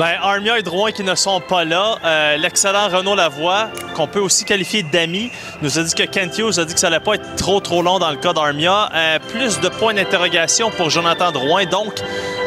Ben, 0.00 0.16
Armia 0.22 0.58
et 0.58 0.62
Drouin 0.62 0.92
qui 0.92 1.04
ne 1.04 1.14
sont 1.14 1.42
pas 1.42 1.66
là. 1.66 1.96
Euh, 2.02 2.38
L'excellent 2.38 2.88
Renaud 2.88 3.14
Lavoie, 3.14 3.68
qu'on 3.94 4.06
peut 4.06 4.20
aussi 4.20 4.46
qualifier 4.46 4.82
d'ami, 4.82 5.30
nous 5.60 5.78
a 5.78 5.82
dit 5.82 5.92
que 5.92 6.04
Kent 6.04 6.40
a 6.58 6.64
dit 6.64 6.72
que 6.72 6.80
ça 6.80 6.86
allait 6.86 7.00
pas 7.00 7.16
être 7.16 7.36
trop 7.36 7.60
trop 7.60 7.82
long 7.82 7.98
dans 7.98 8.10
le 8.10 8.16
cas 8.16 8.32
d'Armia. 8.32 8.88
Euh, 8.94 9.18
plus 9.18 9.60
de 9.60 9.68
points 9.68 9.92
d'interrogation 9.92 10.70
pour 10.70 10.88
Jonathan 10.88 11.32
Drouin. 11.32 11.66
Donc, 11.66 12.00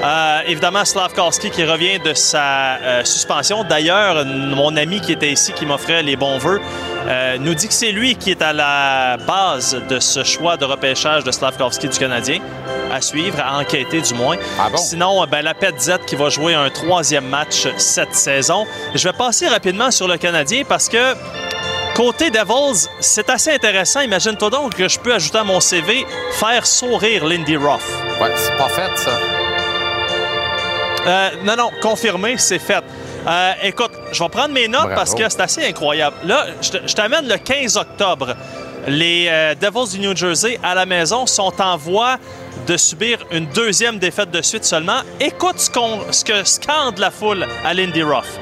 euh, 0.03 0.39
évidemment, 0.47 0.83
Slavkowski 0.83 1.51
qui 1.51 1.63
revient 1.63 1.99
de 1.99 2.15
sa 2.15 3.03
suspension. 3.03 3.63
D'ailleurs, 3.63 4.25
mon 4.25 4.75
ami 4.75 4.99
qui 4.99 5.11
était 5.11 5.31
ici, 5.31 5.53
qui 5.53 5.67
m'offrait 5.67 6.01
les 6.01 6.15
bons 6.15 6.39
vœux, 6.39 6.59
euh, 7.07 7.37
nous 7.37 7.53
dit 7.53 7.67
que 7.67 7.73
c'est 7.73 7.91
lui 7.91 8.15
qui 8.15 8.31
est 8.31 8.41
à 8.41 8.53
la 8.53 9.17
base 9.17 9.75
de 9.89 9.99
ce 9.99 10.23
choix 10.23 10.57
de 10.57 10.65
repêchage 10.65 11.23
de 11.23 11.31
Slavkowski 11.31 11.89
du 11.89 11.97
Canadien. 11.97 12.39
À 12.91 13.01
suivre, 13.01 13.39
à 13.39 13.57
enquêter 13.57 14.01
du 14.01 14.13
moins. 14.13 14.37
Ah 14.59 14.69
bon? 14.69 14.77
Sinon, 14.77 15.25
ben, 15.25 15.41
la 15.41 15.53
Petzette 15.53 16.05
qui 16.05 16.15
va 16.15 16.29
jouer 16.29 16.53
un 16.53 16.69
troisième 16.69 17.27
match 17.27 17.67
cette 17.77 18.13
saison. 18.13 18.65
Je 18.93 19.03
vais 19.07 19.13
passer 19.13 19.47
rapidement 19.47 19.91
sur 19.91 20.07
le 20.07 20.17
Canadien 20.17 20.63
parce 20.67 20.87
que 20.87 21.15
côté 21.95 22.29
Devils, 22.29 22.87
c'est 22.99 23.29
assez 23.29 23.51
intéressant. 23.51 24.01
Imagine-toi 24.01 24.49
donc 24.49 24.75
que 24.75 24.87
je 24.87 24.99
peux 24.99 25.13
ajouter 25.13 25.39
à 25.39 25.43
mon 25.43 25.59
CV 25.59 26.05
faire 26.33 26.65
sourire 26.65 27.25
Lindy 27.25 27.57
Ruff. 27.57 27.87
Ouais, 28.21 28.31
c'est 28.35 28.57
pas 28.57 28.69
fait, 28.69 28.97
ça. 28.97 29.19
Euh, 31.05 31.29
non, 31.43 31.55
non, 31.57 31.71
confirmé, 31.81 32.37
c'est 32.37 32.59
fait. 32.59 32.83
Euh, 33.27 33.51
écoute, 33.63 33.91
je 34.11 34.21
vais 34.21 34.29
prendre 34.29 34.53
mes 34.53 34.67
notes 34.67 34.81
Bravo. 34.81 34.95
parce 34.95 35.15
que 35.15 35.27
c'est 35.29 35.41
assez 35.41 35.65
incroyable. 35.65 36.17
Là, 36.25 36.45
je 36.61 36.93
t'amène 36.93 37.27
le 37.27 37.37
15 37.37 37.77
octobre. 37.77 38.35
Les 38.87 39.27
euh, 39.29 39.55
Devils 39.55 39.97
du 39.97 39.99
New 40.05 40.15
Jersey 40.15 40.59
à 40.61 40.75
la 40.75 40.85
maison 40.85 41.25
sont 41.25 41.53
en 41.61 41.77
voie 41.77 42.17
de 42.67 42.75
subir 42.75 43.19
une 43.31 43.45
deuxième 43.47 43.97
défaite 43.97 44.29
de 44.31 44.41
suite 44.41 44.65
seulement. 44.65 45.01
Écoute 45.21 45.57
ce, 45.59 45.69
ce 46.11 46.25
que 46.25 46.43
scande 46.43 46.97
la 46.97 47.09
foule 47.11 47.47
à 47.63 47.73
Lindy 47.73 48.03
Ruff. 48.03 48.37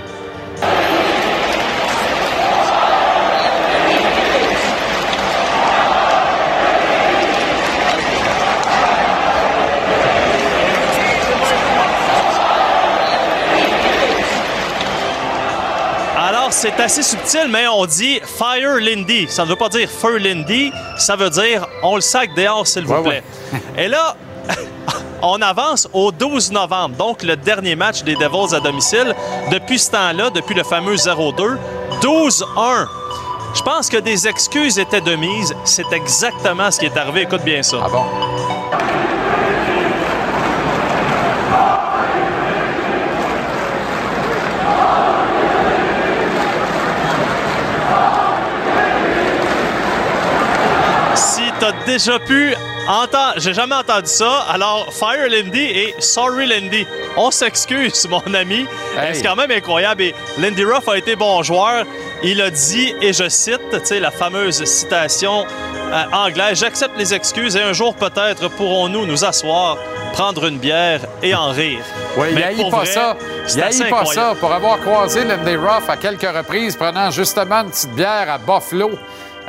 Alors, 16.18 16.51
c'est 16.62 16.80
assez 16.80 17.02
subtil, 17.02 17.48
mais 17.50 17.68
on 17.68 17.88
dit 17.88 18.20
Fire 18.24 18.76
Lindy. 18.80 19.26
Ça 19.28 19.44
ne 19.46 19.50
veut 19.50 19.56
pas 19.56 19.68
dire 19.70 19.90
Feu 19.90 20.18
Lindy, 20.18 20.72
ça 20.96 21.16
veut 21.16 21.32
dire 21.32 21.66
on 21.82 21.96
le 21.96 22.02
sac 22.02 22.36
dehors, 22.36 22.68
s'il 22.68 22.86
vous 22.86 22.94
Ouais, 22.94 23.02
plaît. 23.02 23.24
Et 23.76 23.88
là, 23.88 24.16
on 25.24 25.42
avance 25.42 25.90
au 25.92 26.12
12 26.12 26.52
novembre, 26.52 26.96
donc 26.96 27.24
le 27.24 27.36
dernier 27.36 27.76
match 27.76 28.04
des 28.04 28.16
Devils 28.16 28.54
à 28.54 28.60
domicile. 28.60 29.16
Depuis 29.50 29.80
ce 29.80 29.90
temps-là, 29.90 30.30
depuis 30.30 30.54
le 30.54 30.64
fameux 30.64 30.96
0-2, 30.96 31.58
12-1. 32.00 32.88
Je 33.56 33.62
pense 33.64 33.90
que 33.90 33.98
des 33.98 34.28
excuses 34.28 34.78
étaient 34.78 35.02
de 35.02 35.16
mise. 35.16 35.56
C'est 35.66 35.92
exactement 35.92 36.70
ce 36.70 36.80
qui 36.80 36.86
est 36.86 36.96
arrivé. 36.96 37.22
Écoute 37.24 37.42
bien 37.44 37.64
ça. 37.64 37.78
Ah 37.84 37.90
bon? 37.90 38.04
Si 51.16 51.51
t'as 51.62 51.74
déjà 51.86 52.18
pu 52.18 52.56
entendre, 52.88 53.36
j'ai 53.38 53.54
jamais 53.54 53.76
entendu 53.76 54.08
ça, 54.08 54.46
alors 54.50 54.92
Fire 54.92 55.30
Lindy 55.30 55.60
et 55.60 55.96
Sorry 56.00 56.48
Lindy. 56.48 56.88
On 57.16 57.30
s'excuse, 57.30 58.08
mon 58.10 58.34
ami. 58.34 58.66
Hey. 58.98 59.14
C'est 59.14 59.22
quand 59.22 59.36
même 59.36 59.52
incroyable. 59.52 60.02
Et 60.02 60.16
Lindy 60.40 60.64
Ruff 60.64 60.90
a 60.90 60.98
été 60.98 61.16
bon 61.16 61.44
joueur. 61.44 61.86
Il 62.24 62.42
a 62.42 62.50
dit, 62.50 62.96
et 63.02 63.14
je 63.14 63.30
cite, 63.30 63.62
tu 63.72 63.80
sais, 63.84 64.00
la 64.00 64.10
fameuse 64.10 64.64
citation 64.64 65.46
euh, 65.92 66.04
anglaise 66.14 66.60
J'accepte 66.60 66.98
les 66.98 67.14
excuses 67.14 67.56
et 67.56 67.62
un 67.62 67.74
jour 67.74 67.94
peut-être 67.94 68.50
pourrons-nous 68.50 69.06
nous 69.06 69.24
asseoir, 69.24 69.78
prendre 70.14 70.46
une 70.46 70.58
bière 70.58 71.02
et 71.22 71.36
en 71.36 71.52
rire. 71.52 71.84
Oui, 72.18 72.28
il 72.30 72.36
Mais 72.36 72.44
haït 72.44 72.62
pour 72.62 72.72
pas 72.72 72.78
vrai, 72.78 72.86
ça. 72.88 73.18
Il 73.54 73.62
assez 73.62 73.84
haït 73.84 73.90
pas 73.92 74.06
ça 74.06 74.34
pour 74.40 74.52
avoir 74.52 74.80
croisé 74.80 75.24
Lindy 75.26 75.58
Ruff 75.58 75.88
à 75.90 75.98
quelques 75.98 76.22
reprises, 76.36 76.76
prenant 76.76 77.12
justement 77.12 77.62
une 77.62 77.70
petite 77.70 77.94
bière 77.94 78.28
à 78.32 78.40
Buffalo, 78.40 78.92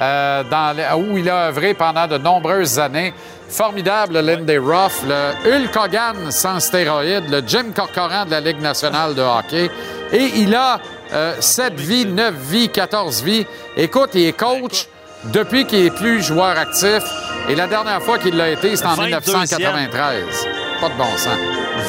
euh, 0.00 0.42
dans 0.44 0.74
où 0.98 1.16
il 1.18 1.28
a 1.28 1.48
œuvré 1.48 1.74
pendant 1.74 2.06
de 2.06 2.18
nombreuses 2.18 2.78
années. 2.78 3.12
Formidable, 3.48 4.18
Lindy 4.20 4.56
Ruff, 4.56 5.02
le 5.06 5.32
Hulk 5.46 5.76
Hogan 5.76 6.30
sans 6.30 6.58
stéroïdes, 6.58 7.28
le 7.28 7.42
Jim 7.46 7.66
Corcoran 7.74 8.24
de 8.24 8.30
la 8.30 8.40
Ligue 8.40 8.60
nationale 8.60 9.14
de 9.14 9.20
hockey. 9.20 9.70
Et 10.12 10.30
il 10.36 10.54
a 10.54 10.80
7 11.38 11.74
vies, 11.74 12.06
9 12.06 12.34
vies, 12.34 12.68
14 12.70 13.22
vies. 13.22 13.46
Écoute, 13.76 14.10
il 14.14 14.28
est 14.28 14.32
coach 14.32 14.88
depuis 15.24 15.66
qu'il 15.66 15.86
est 15.86 15.90
plus 15.94 16.22
joueur 16.22 16.58
actif. 16.58 17.02
Et 17.48 17.54
la 17.54 17.66
dernière 17.66 18.02
fois 18.02 18.18
qu'il 18.18 18.36
l'a 18.36 18.50
été, 18.50 18.76
c'est 18.76 18.86
en 18.86 18.94
22e. 18.94 19.20
1993. 19.20 20.48
Pas 20.80 20.88
de 20.88 20.94
bon 20.94 21.16
sens. 21.16 21.38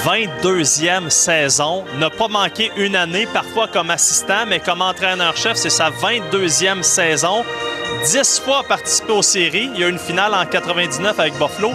22e 0.05 1.09
saison, 1.09 1.83
n'a 1.99 2.09
pas 2.09 2.27
manqué 2.27 2.71
une 2.77 2.95
année, 2.95 3.27
parfois 3.31 3.67
comme 3.67 3.89
assistant, 3.89 4.45
mais 4.47 4.59
comme 4.59 4.81
entraîneur-chef, 4.81 5.55
c'est 5.55 5.69
sa 5.69 5.89
22e 5.89 6.83
saison. 6.83 7.43
10 8.05 8.41
fois 8.43 8.63
participé 8.63 9.11
aux 9.11 9.21
séries. 9.21 9.69
Il 9.73 9.79
y 9.79 9.83
a 9.83 9.87
eu 9.87 9.91
une 9.91 9.99
finale 9.99 10.33
en 10.33 10.45
99 10.45 11.19
avec 11.19 11.33
Buffalo. 11.33 11.71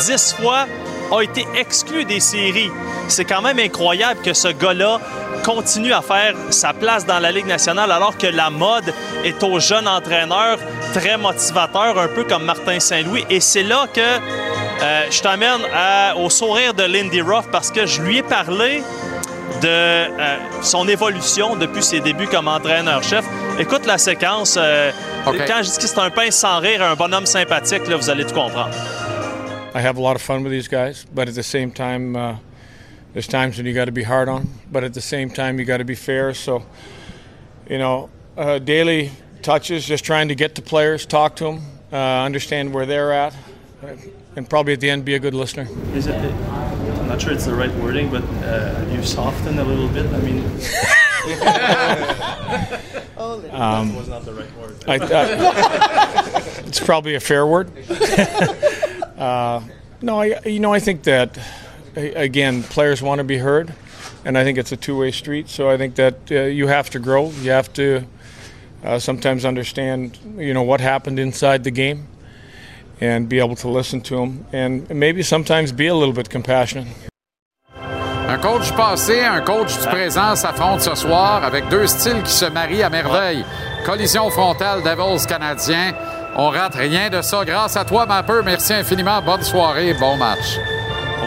10 0.00 0.36
fois 0.40 0.66
a 1.10 1.22
été 1.22 1.46
exclu 1.54 2.04
des 2.04 2.20
séries. 2.20 2.70
C'est 3.08 3.24
quand 3.24 3.42
même 3.42 3.58
incroyable 3.58 4.20
que 4.22 4.32
ce 4.32 4.48
gars-là 4.48 5.00
continue 5.44 5.92
à 5.92 6.02
faire 6.02 6.34
sa 6.50 6.72
place 6.72 7.04
dans 7.04 7.18
la 7.18 7.32
Ligue 7.32 7.46
nationale 7.46 7.90
alors 7.90 8.16
que 8.16 8.28
la 8.28 8.48
mode 8.48 8.94
est 9.24 9.42
aux 9.42 9.58
jeunes 9.58 9.88
entraîneurs 9.88 10.58
très 10.94 11.16
motivateurs, 11.16 11.98
un 11.98 12.08
peu 12.08 12.24
comme 12.24 12.44
Martin 12.44 12.78
Saint-Louis. 12.78 13.24
Et 13.28 13.40
c'est 13.40 13.64
là 13.64 13.86
que 13.92 14.00
euh, 14.00 15.02
je 15.10 15.20
t'amène 15.20 15.60
au 16.16 16.30
sourire 16.30 16.74
de 16.74 16.84
Lindy 16.84 17.20
Ruff 17.20 17.46
parce 17.50 17.70
que 17.70 17.86
je 17.86 18.00
lui 18.02 18.18
ai 18.18 18.22
parlé 18.22 18.82
de 19.62 19.68
euh, 19.68 20.36
son 20.62 20.88
évolution 20.88 21.56
depuis 21.56 21.82
ses 21.82 22.00
débuts 22.00 22.26
comme 22.26 22.48
entraîneur-chef. 22.48 23.24
Écoute 23.58 23.86
la 23.86 23.96
séquence. 23.98 24.56
euh, 24.58 24.90
OK. 25.26 25.36
Quand 25.46 25.62
je 25.62 25.70
dis 25.70 25.76
que 25.78 25.86
c'est 25.86 25.98
un 25.98 26.10
pince 26.10 26.34
sans 26.36 26.58
rire, 26.58 26.82
un 26.82 26.96
bonhomme 26.96 27.26
sympathique, 27.26 27.86
là, 27.88 27.96
vous 27.96 28.10
allez 28.10 28.24
tout 28.24 28.34
comprendre. 28.34 28.74
I 29.74 29.80
have 29.80 29.96
a 29.96 30.00
lot 30.00 30.16
of 30.16 30.22
fun 30.22 30.42
with 30.42 30.52
these 30.52 30.68
guys, 30.68 31.06
but 31.14 31.28
at 31.28 31.34
the 31.34 31.42
same 31.42 31.70
time, 31.70 32.14
uh, 32.16 32.34
there's 33.14 33.26
times 33.28 33.56
when 33.56 33.66
you 33.66 33.72
got 33.72 33.86
to 33.86 33.92
be 33.92 34.02
hard 34.02 34.28
on, 34.28 34.46
but 34.70 34.84
at 34.84 34.92
the 34.92 35.00
same 35.00 35.30
time, 35.30 35.58
you 35.58 35.64
got 35.64 35.78
to 35.78 35.84
be 35.84 35.94
fair. 35.94 36.34
So, 36.34 36.62
you 37.70 37.78
know, 37.78 38.10
uh, 38.36 38.58
daily 38.58 39.10
touches, 39.42 39.86
just 39.86 40.04
trying 40.04 40.28
to 40.28 40.34
get 40.34 40.54
to 40.56 40.62
players, 40.62 41.06
talk 41.06 41.36
to 41.36 41.44
them, 41.44 41.60
uh, 41.92 41.96
understand 42.24 42.74
where 42.74 42.84
they're 42.84 43.12
at, 43.12 43.34
uh, 43.82 43.94
and 44.36 44.48
probably 44.48 44.72
at 44.74 44.80
the 44.80 44.90
end 44.90 45.04
be 45.04 45.14
a 45.14 45.18
good 45.18 45.34
listener. 45.34 45.68
Is 45.94 46.06
it, 46.06 46.14
not 47.12 47.20
sure 47.20 47.32
it's 47.34 47.44
the 47.44 47.54
right 47.54 47.74
wording, 47.74 48.10
but 48.10 48.22
uh, 48.42 48.86
you 48.90 49.02
softened 49.02 49.60
a 49.60 49.64
little 49.64 49.88
bit? 49.88 50.06
I 50.06 50.18
mean, 50.20 50.42
Um, 53.52 53.94
was 53.94 54.08
not 54.08 54.24
the 54.24 54.32
right 54.32 54.56
word. 54.56 54.76
I, 54.88 54.98
I, 54.98 56.42
it's 56.66 56.80
probably 56.80 57.14
a 57.14 57.20
fair 57.20 57.46
word. 57.46 57.70
uh, 59.18 59.62
no, 60.00 60.20
I, 60.20 60.40
you 60.46 60.58
know, 60.58 60.72
I 60.72 60.80
think 60.80 61.02
that 61.02 61.38
again, 61.94 62.62
players 62.62 63.02
want 63.02 63.18
to 63.18 63.24
be 63.24 63.38
heard, 63.38 63.74
and 64.24 64.38
I 64.38 64.42
think 64.42 64.56
it's 64.56 64.72
a 64.72 64.76
two-way 64.76 65.12
street. 65.12 65.50
So 65.50 65.68
I 65.68 65.76
think 65.76 65.96
that 65.96 66.16
uh, 66.30 66.44
you 66.44 66.66
have 66.66 66.88
to 66.90 66.98
grow. 66.98 67.30
You 67.30 67.50
have 67.50 67.70
to 67.74 68.06
uh, 68.82 68.98
sometimes 68.98 69.44
understand, 69.44 70.18
you 70.36 70.54
know, 70.54 70.62
what 70.62 70.80
happened 70.80 71.18
inside 71.18 71.62
the 71.62 71.70
game, 71.70 72.08
and 73.02 73.28
be 73.28 73.40
able 73.40 73.56
to 73.56 73.68
listen 73.68 74.00
to 74.00 74.16
them, 74.16 74.46
and 74.52 74.88
maybe 74.90 75.22
sometimes 75.22 75.72
be 75.72 75.88
a 75.88 75.94
little 75.94 76.14
bit 76.14 76.30
compassionate. 76.30 76.86
Un 78.28 78.38
coach 78.38 78.68
du 78.68 78.72
passé, 78.72 79.20
un 79.24 79.42
coach 79.42 79.76
du 79.78 79.86
présent 79.88 80.34
s'affrontent 80.36 80.78
ce 80.78 80.94
soir 80.94 81.44
avec 81.44 81.68
deux 81.68 81.86
styles 81.86 82.22
qui 82.22 82.30
se 82.32 82.46
marient 82.46 82.82
à 82.82 82.88
merveille. 82.88 83.44
Collision 83.84 84.30
frontale 84.30 84.82
Devils 84.82 85.26
canadien. 85.26 85.92
On 86.36 86.48
rate 86.48 86.76
rien 86.76 87.10
de 87.10 87.20
ça. 87.20 87.44
Grâce 87.44 87.76
à 87.76 87.84
toi, 87.84 88.06
Mapper. 88.06 88.40
Merci 88.42 88.72
infiniment. 88.72 89.20
Bonne 89.20 89.42
soirée. 89.42 89.92
Bon 90.00 90.16
match. 90.16 90.56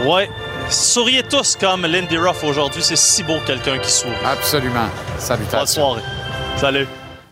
Ouais. 0.03 0.29
Souriez 0.67 1.21
tous 1.21 1.55
comme 1.57 1.85
Lindy 1.85 2.17
Ruff 2.17 2.43
aujourd'hui. 2.43 2.81
C'est 2.81 2.95
si 2.95 3.21
beau 3.21 3.37
quelqu'un 3.45 3.77
qui 3.77 3.91
sourit. 3.91 4.13
Absolument. 4.25 4.87
Bonne 4.87 5.19
Salutations. 5.19 5.67
soirée. 5.67 6.01
Salut. 6.57 6.87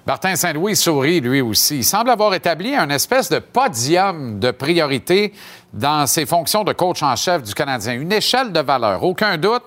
Martin 0.05 0.35
Saint-Louis 0.35 0.75
sourit 0.75 1.21
lui 1.21 1.39
aussi. 1.39 1.77
Il 1.77 1.83
semble 1.85 2.09
avoir 2.09 2.33
établi 2.33 2.75
un 2.75 2.89
espèce 2.89 3.29
de 3.29 3.39
podium 3.39 4.37
de 4.37 4.51
priorité 4.51 5.31
dans 5.71 6.07
ses 6.07 6.25
fonctions 6.25 6.65
de 6.65 6.73
coach 6.73 7.01
en 7.01 7.15
chef 7.15 7.41
du 7.41 7.53
Canadien. 7.53 7.93
Une 7.93 8.11
échelle 8.11 8.51
de 8.51 8.59
valeur. 8.59 9.01
Aucun 9.03 9.37
doute 9.37 9.63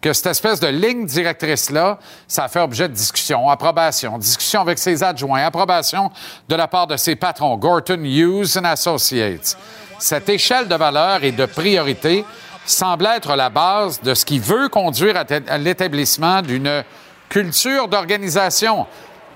que 0.00 0.12
cette 0.12 0.26
espèce 0.26 0.60
de 0.60 0.68
ligne 0.68 1.06
directrice-là, 1.06 1.98
ça 2.28 2.46
fait 2.46 2.60
objet 2.60 2.88
de 2.88 2.94
discussion, 2.94 3.50
approbation, 3.50 4.16
discussion 4.16 4.60
avec 4.60 4.78
ses 4.78 5.02
adjoints, 5.02 5.44
approbation 5.44 6.12
de 6.48 6.54
la 6.54 6.68
part 6.68 6.86
de 6.86 6.96
ses 6.96 7.16
patrons, 7.16 7.56
Gorton 7.56 8.04
Hughes 8.04 8.56
and 8.56 8.64
Associates. 8.66 9.58
Cette 9.98 10.28
échelle 10.28 10.68
de 10.68 10.74
valeur 10.76 11.24
et 11.24 11.32
de 11.32 11.46
priorité 11.46 12.24
semble 12.64 13.06
être 13.06 13.34
la 13.34 13.50
base 13.50 14.00
de 14.00 14.14
ce 14.14 14.24
qui 14.24 14.38
veut 14.38 14.68
conduire 14.68 15.16
à 15.16 15.58
l'établissement 15.58 16.42
d'une 16.42 16.84
culture 17.28 17.88
d'organisation, 17.88 18.86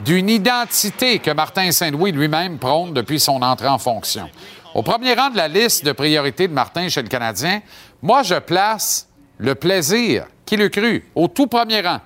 d'une 0.01 0.29
identité 0.29 1.19
que 1.19 1.31
Martin 1.31 1.71
Saint-Louis 1.71 2.13
lui-même 2.13 2.59
prône 2.59 2.93
depuis 2.93 3.21
son 3.21 3.41
entrée 3.43 3.69
en 3.69 3.79
fonction. 3.79 4.29
Au 4.75 4.83
premier 4.83 5.15
rang 5.15 5.31
de 5.31 5.37
la 5.37 5.49
liste 5.49 5.85
de 5.85 5.93
priorités 5.93 6.49
de 6.49 6.53
Martin 6.53 6.89
chez 6.89 7.03
le 7.03 7.09
Canadien, 7.09 7.61
moi, 8.03 8.23
je 8.23 8.35
place 8.35 9.09
le 9.39 9.55
plaisir, 9.55 10.27
qui 10.45 10.57
le 10.57 10.69
cru, 10.69 11.09
au 11.15 11.29
tout 11.29 11.47
premier 11.47 11.81
rang. 11.81 12.01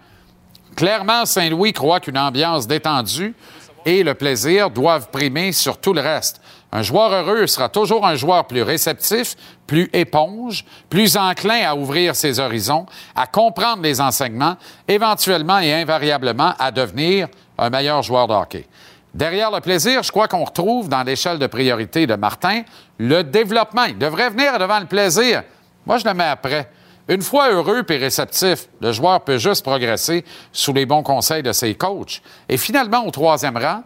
Clairement, 0.76 1.24
Saint-Louis 1.24 1.72
croit 1.72 2.00
qu'une 2.00 2.18
ambiance 2.18 2.66
détendue 2.66 3.34
et 3.84 4.02
le 4.02 4.14
plaisir 4.14 4.70
doivent 4.70 5.08
primer 5.10 5.52
sur 5.52 5.78
tout 5.78 5.92
le 5.92 6.00
reste. 6.00 6.40
Un 6.70 6.82
joueur 6.82 7.10
heureux 7.10 7.46
sera 7.46 7.70
toujours 7.70 8.06
un 8.06 8.14
joueur 8.14 8.46
plus 8.46 8.62
réceptif, 8.62 9.34
plus 9.66 9.88
éponge, 9.94 10.64
plus 10.90 11.16
enclin 11.16 11.66
à 11.66 11.74
ouvrir 11.74 12.14
ses 12.14 12.38
horizons, 12.38 12.84
à 13.16 13.26
comprendre 13.26 13.82
les 13.82 14.00
enseignements, 14.00 14.56
éventuellement 14.86 15.58
et 15.58 15.72
invariablement 15.72 16.52
à 16.58 16.70
devenir 16.70 17.28
un 17.58 17.70
meilleur 17.70 18.02
joueur 18.02 18.26
de 18.28 18.34
hockey. 18.34 18.66
Derrière 19.14 19.50
le 19.50 19.60
plaisir, 19.60 20.02
je 20.02 20.10
crois 20.10 20.28
qu'on 20.28 20.44
retrouve 20.44 20.88
dans 20.88 21.02
l'échelle 21.02 21.38
de 21.38 21.46
priorité 21.46 22.06
de 22.06 22.14
Martin 22.14 22.62
le 22.98 23.22
développement. 23.22 23.84
Il 23.84 23.98
devrait 23.98 24.30
venir 24.30 24.58
devant 24.58 24.78
le 24.78 24.86
plaisir. 24.86 25.42
Moi, 25.86 25.98
je 25.98 26.04
le 26.04 26.14
mets 26.14 26.24
après. 26.24 26.70
Une 27.08 27.22
fois 27.22 27.50
heureux 27.50 27.82
et 27.88 27.96
réceptif, 27.96 28.68
le 28.82 28.92
joueur 28.92 29.22
peut 29.22 29.38
juste 29.38 29.64
progresser 29.64 30.24
sous 30.52 30.74
les 30.74 30.84
bons 30.84 31.02
conseils 31.02 31.42
de 31.42 31.52
ses 31.52 31.74
coachs. 31.74 32.20
Et 32.48 32.58
finalement, 32.58 33.06
au 33.06 33.10
troisième 33.10 33.56
rang, 33.56 33.82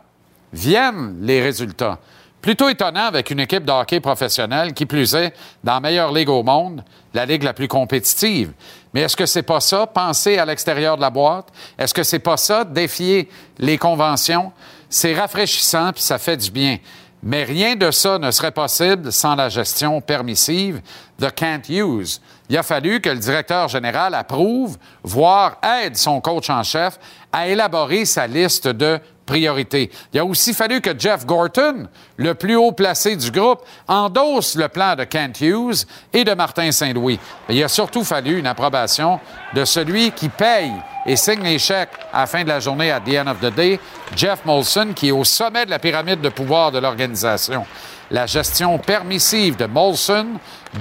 viennent 0.52 1.16
les 1.20 1.40
résultats. 1.40 1.98
Plutôt 2.42 2.68
étonnant 2.68 3.06
avec 3.06 3.30
une 3.30 3.38
équipe 3.38 3.64
de 3.64 3.70
hockey 3.70 4.00
professionnelle, 4.00 4.74
qui 4.74 4.84
plus 4.84 5.14
est, 5.14 5.32
dans 5.62 5.74
la 5.74 5.80
meilleure 5.80 6.12
ligue 6.12 6.28
au 6.28 6.42
monde, 6.42 6.82
la 7.14 7.24
ligue 7.24 7.44
la 7.44 7.52
plus 7.52 7.68
compétitive. 7.68 8.52
Mais 8.92 9.02
est-ce 9.02 9.16
que 9.16 9.26
c'est 9.26 9.44
pas 9.44 9.60
ça, 9.60 9.86
penser 9.86 10.38
à 10.38 10.44
l'extérieur 10.44 10.96
de 10.96 11.02
la 11.02 11.10
boîte? 11.10 11.46
Est-ce 11.78 11.94
que 11.94 12.02
c'est 12.02 12.18
pas 12.18 12.36
ça, 12.36 12.64
défier 12.64 13.28
les 13.58 13.78
conventions? 13.78 14.50
C'est 14.90 15.14
rafraîchissant 15.14 15.92
puis 15.92 16.02
ça 16.02 16.18
fait 16.18 16.36
du 16.36 16.50
bien. 16.50 16.78
Mais 17.22 17.44
rien 17.44 17.76
de 17.76 17.92
ça 17.92 18.18
ne 18.18 18.32
serait 18.32 18.50
possible 18.50 19.12
sans 19.12 19.36
la 19.36 19.48
gestion 19.48 20.00
permissive 20.00 20.80
de 21.20 21.28
Kent 21.28 21.68
Hughes. 21.68 22.18
Il 22.48 22.58
a 22.58 22.64
fallu 22.64 23.00
que 23.00 23.08
le 23.08 23.18
directeur 23.18 23.68
général 23.68 24.14
approuve, 24.14 24.76
voire 25.04 25.58
aide 25.62 25.96
son 25.96 26.20
coach 26.20 26.50
en 26.50 26.64
chef 26.64 26.98
à 27.32 27.46
élaborer 27.46 28.04
sa 28.04 28.26
liste 28.26 28.66
de 28.66 28.98
Il 29.30 30.18
a 30.18 30.24
aussi 30.24 30.52
fallu 30.52 30.80
que 30.80 30.98
Jeff 30.98 31.24
Gorton, 31.24 31.88
le 32.16 32.34
plus 32.34 32.56
haut 32.56 32.72
placé 32.72 33.16
du 33.16 33.30
groupe, 33.30 33.60
endosse 33.88 34.56
le 34.56 34.68
plan 34.68 34.94
de 34.94 35.04
Kent 35.04 35.40
Hughes 35.40 35.86
et 36.12 36.24
de 36.24 36.34
Martin 36.34 36.70
Saint-Louis. 36.70 37.18
Il 37.48 37.62
a 37.62 37.68
surtout 37.68 38.04
fallu 38.04 38.38
une 38.38 38.46
approbation 38.46 39.20
de 39.54 39.64
celui 39.64 40.10
qui 40.10 40.28
paye 40.28 40.72
et 41.06 41.16
signe 41.16 41.42
les 41.42 41.58
chèques 41.58 41.90
à 42.12 42.20
la 42.20 42.26
fin 42.26 42.42
de 42.42 42.48
la 42.48 42.60
journée, 42.60 42.90
à 42.90 43.00
the 43.00 43.16
end 43.16 43.28
of 43.28 43.40
the 43.40 43.54
day, 43.54 43.80
Jeff 44.14 44.44
Molson, 44.44 44.92
qui 44.94 45.08
est 45.08 45.12
au 45.12 45.24
sommet 45.24 45.64
de 45.64 45.70
la 45.70 45.78
pyramide 45.78 46.20
de 46.20 46.28
pouvoir 46.28 46.70
de 46.70 46.78
l'organisation. 46.78 47.64
La 48.10 48.26
gestion 48.26 48.78
permissive 48.78 49.56
de 49.56 49.66
Molson 49.66 50.26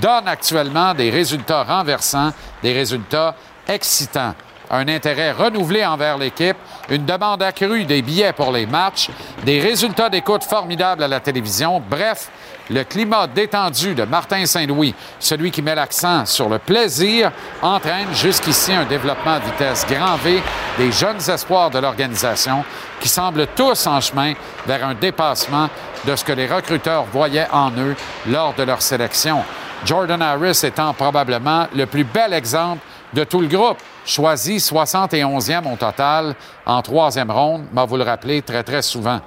donne 0.02 0.28
actuellement 0.28 0.94
des 0.94 1.10
résultats 1.10 1.64
renversants, 1.64 2.32
des 2.62 2.74
résultats 2.74 3.36
excitants. 3.68 4.36
Un 4.74 4.88
intérêt 4.88 5.34
renouvelé 5.34 5.86
envers 5.86 6.18
l'équipe, 6.18 6.56
une 6.90 7.06
demande 7.06 7.44
accrue 7.44 7.84
des 7.84 8.02
billets 8.02 8.32
pour 8.32 8.54
les 8.54 8.66
matchs, 8.66 9.10
des 9.44 9.60
résultats 9.60 10.10
d'écoute 10.10 10.46
formidables 10.46 11.04
à 11.04 11.10
la 11.10 11.20
télévision. 11.20 11.84
Bref, 11.90 12.30
le 12.70 12.86
climat 12.86 13.28
détendu 13.28 13.94
de 13.94 14.06
Martin 14.06 14.46
Saint-Louis, 14.46 14.96
celui 15.20 15.52
qui 15.52 15.62
met 15.62 15.76
l'accent 15.76 16.26
sur 16.26 16.48
le 16.48 16.58
plaisir, 16.58 17.34
entraîne 17.62 18.14
jusqu'ici 18.14 18.72
un 18.72 18.86
développement 18.86 19.34
à 19.34 19.40
vitesse 19.40 19.86
grand 19.86 20.16
V 20.16 20.42
des 20.78 20.92
jeunes 20.94 21.30
espoirs 21.30 21.70
de 21.70 21.80
l'organisation 21.80 22.64
qui 23.02 23.10
semblent 23.10 23.48
tous 23.48 23.88
en 23.88 24.00
chemin 24.00 24.36
vers 24.66 24.88
un 24.88 24.94
dépassement 24.94 25.70
de 26.06 26.16
ce 26.16 26.24
que 26.24 26.32
les 26.32 26.48
recruteurs 26.48 27.04
voyaient 27.12 27.48
en 27.52 27.72
eux 27.72 27.96
lors 28.30 28.54
de 28.54 28.64
leur 28.64 28.82
sélection. 28.82 29.44
Jordan 29.84 30.22
Harris 30.22 30.62
étant 30.64 30.94
probablement 30.94 31.68
le 31.76 31.86
plus 31.88 32.06
bel 32.06 32.34
exemple 32.34 32.80
de 33.14 33.24
tout 33.24 33.42
le 33.42 33.48
groupe, 33.48 33.78
choisi 34.06 34.58
71e 34.58 35.72
au 35.72 35.76
total 35.76 36.36
en 36.66 36.82
troisième 36.82 37.32
ronde, 37.32 37.66
m'a 37.74 37.86
vous 37.86 37.98
le 37.98 38.04
rappeler 38.04 38.42
très, 38.42 38.64
très 38.64 38.82
souvent. 38.82 39.20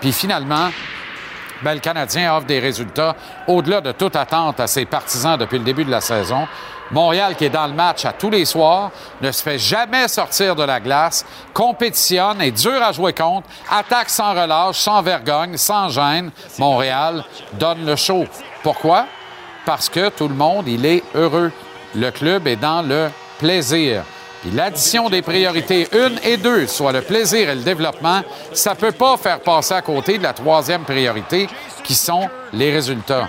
Puis 0.00 0.12
finalement, 0.12 0.70
ben, 1.62 1.74
le 1.74 1.80
Canadien 1.80 2.34
offre 2.34 2.46
des 2.46 2.58
résultats 2.58 3.14
au-delà 3.46 3.80
de 3.80 3.92
toute 3.92 4.16
attente 4.16 4.60
à 4.60 4.66
ses 4.66 4.86
partisans 4.86 5.36
depuis 5.36 5.58
le 5.58 5.64
début 5.64 5.84
de 5.84 5.90
la 5.90 6.00
saison. 6.00 6.48
Montréal, 6.90 7.36
qui 7.36 7.44
est 7.44 7.50
dans 7.50 7.66
le 7.66 7.72
match 7.72 8.04
à 8.04 8.12
tous 8.12 8.30
les 8.30 8.44
soirs, 8.44 8.90
ne 9.20 9.30
se 9.30 9.42
fait 9.42 9.58
jamais 9.58 10.08
sortir 10.08 10.56
de 10.56 10.64
la 10.64 10.80
glace, 10.80 11.24
compétitionne, 11.54 12.40
est 12.40 12.50
dur 12.50 12.82
à 12.82 12.90
jouer 12.90 13.12
contre, 13.12 13.46
attaque 13.70 14.10
sans 14.10 14.32
relâche, 14.32 14.78
sans 14.78 15.00
vergogne, 15.00 15.56
sans 15.56 15.88
gêne. 15.88 16.32
Montréal 16.58 17.22
donne 17.52 17.86
le 17.86 17.94
show. 17.94 18.24
Pourquoi? 18.62 19.06
Parce 19.64 19.88
que 19.88 20.08
tout 20.08 20.26
le 20.26 20.34
monde, 20.34 20.66
il 20.66 20.84
est 20.84 21.04
heureux. 21.14 21.52
Le 21.94 22.10
club 22.10 22.46
est 22.46 22.56
dans 22.56 22.82
le 22.82 23.08
plaisir. 23.38 24.04
L'addition 24.54 25.10
des 25.10 25.22
priorités 25.22 25.88
1 25.92 26.26
et 26.26 26.36
2, 26.36 26.66
soit 26.66 26.92
le 26.92 27.02
plaisir 27.02 27.50
et 27.50 27.54
le 27.54 27.62
développement, 27.62 28.22
ça 28.52 28.74
peut 28.74 28.92
pas 28.92 29.16
faire 29.16 29.40
passer 29.40 29.74
à 29.74 29.82
côté 29.82 30.16
de 30.18 30.22
la 30.22 30.32
troisième 30.32 30.82
priorité, 30.84 31.48
qui 31.84 31.94
sont 31.94 32.28
les 32.52 32.70
résultats. 32.70 33.28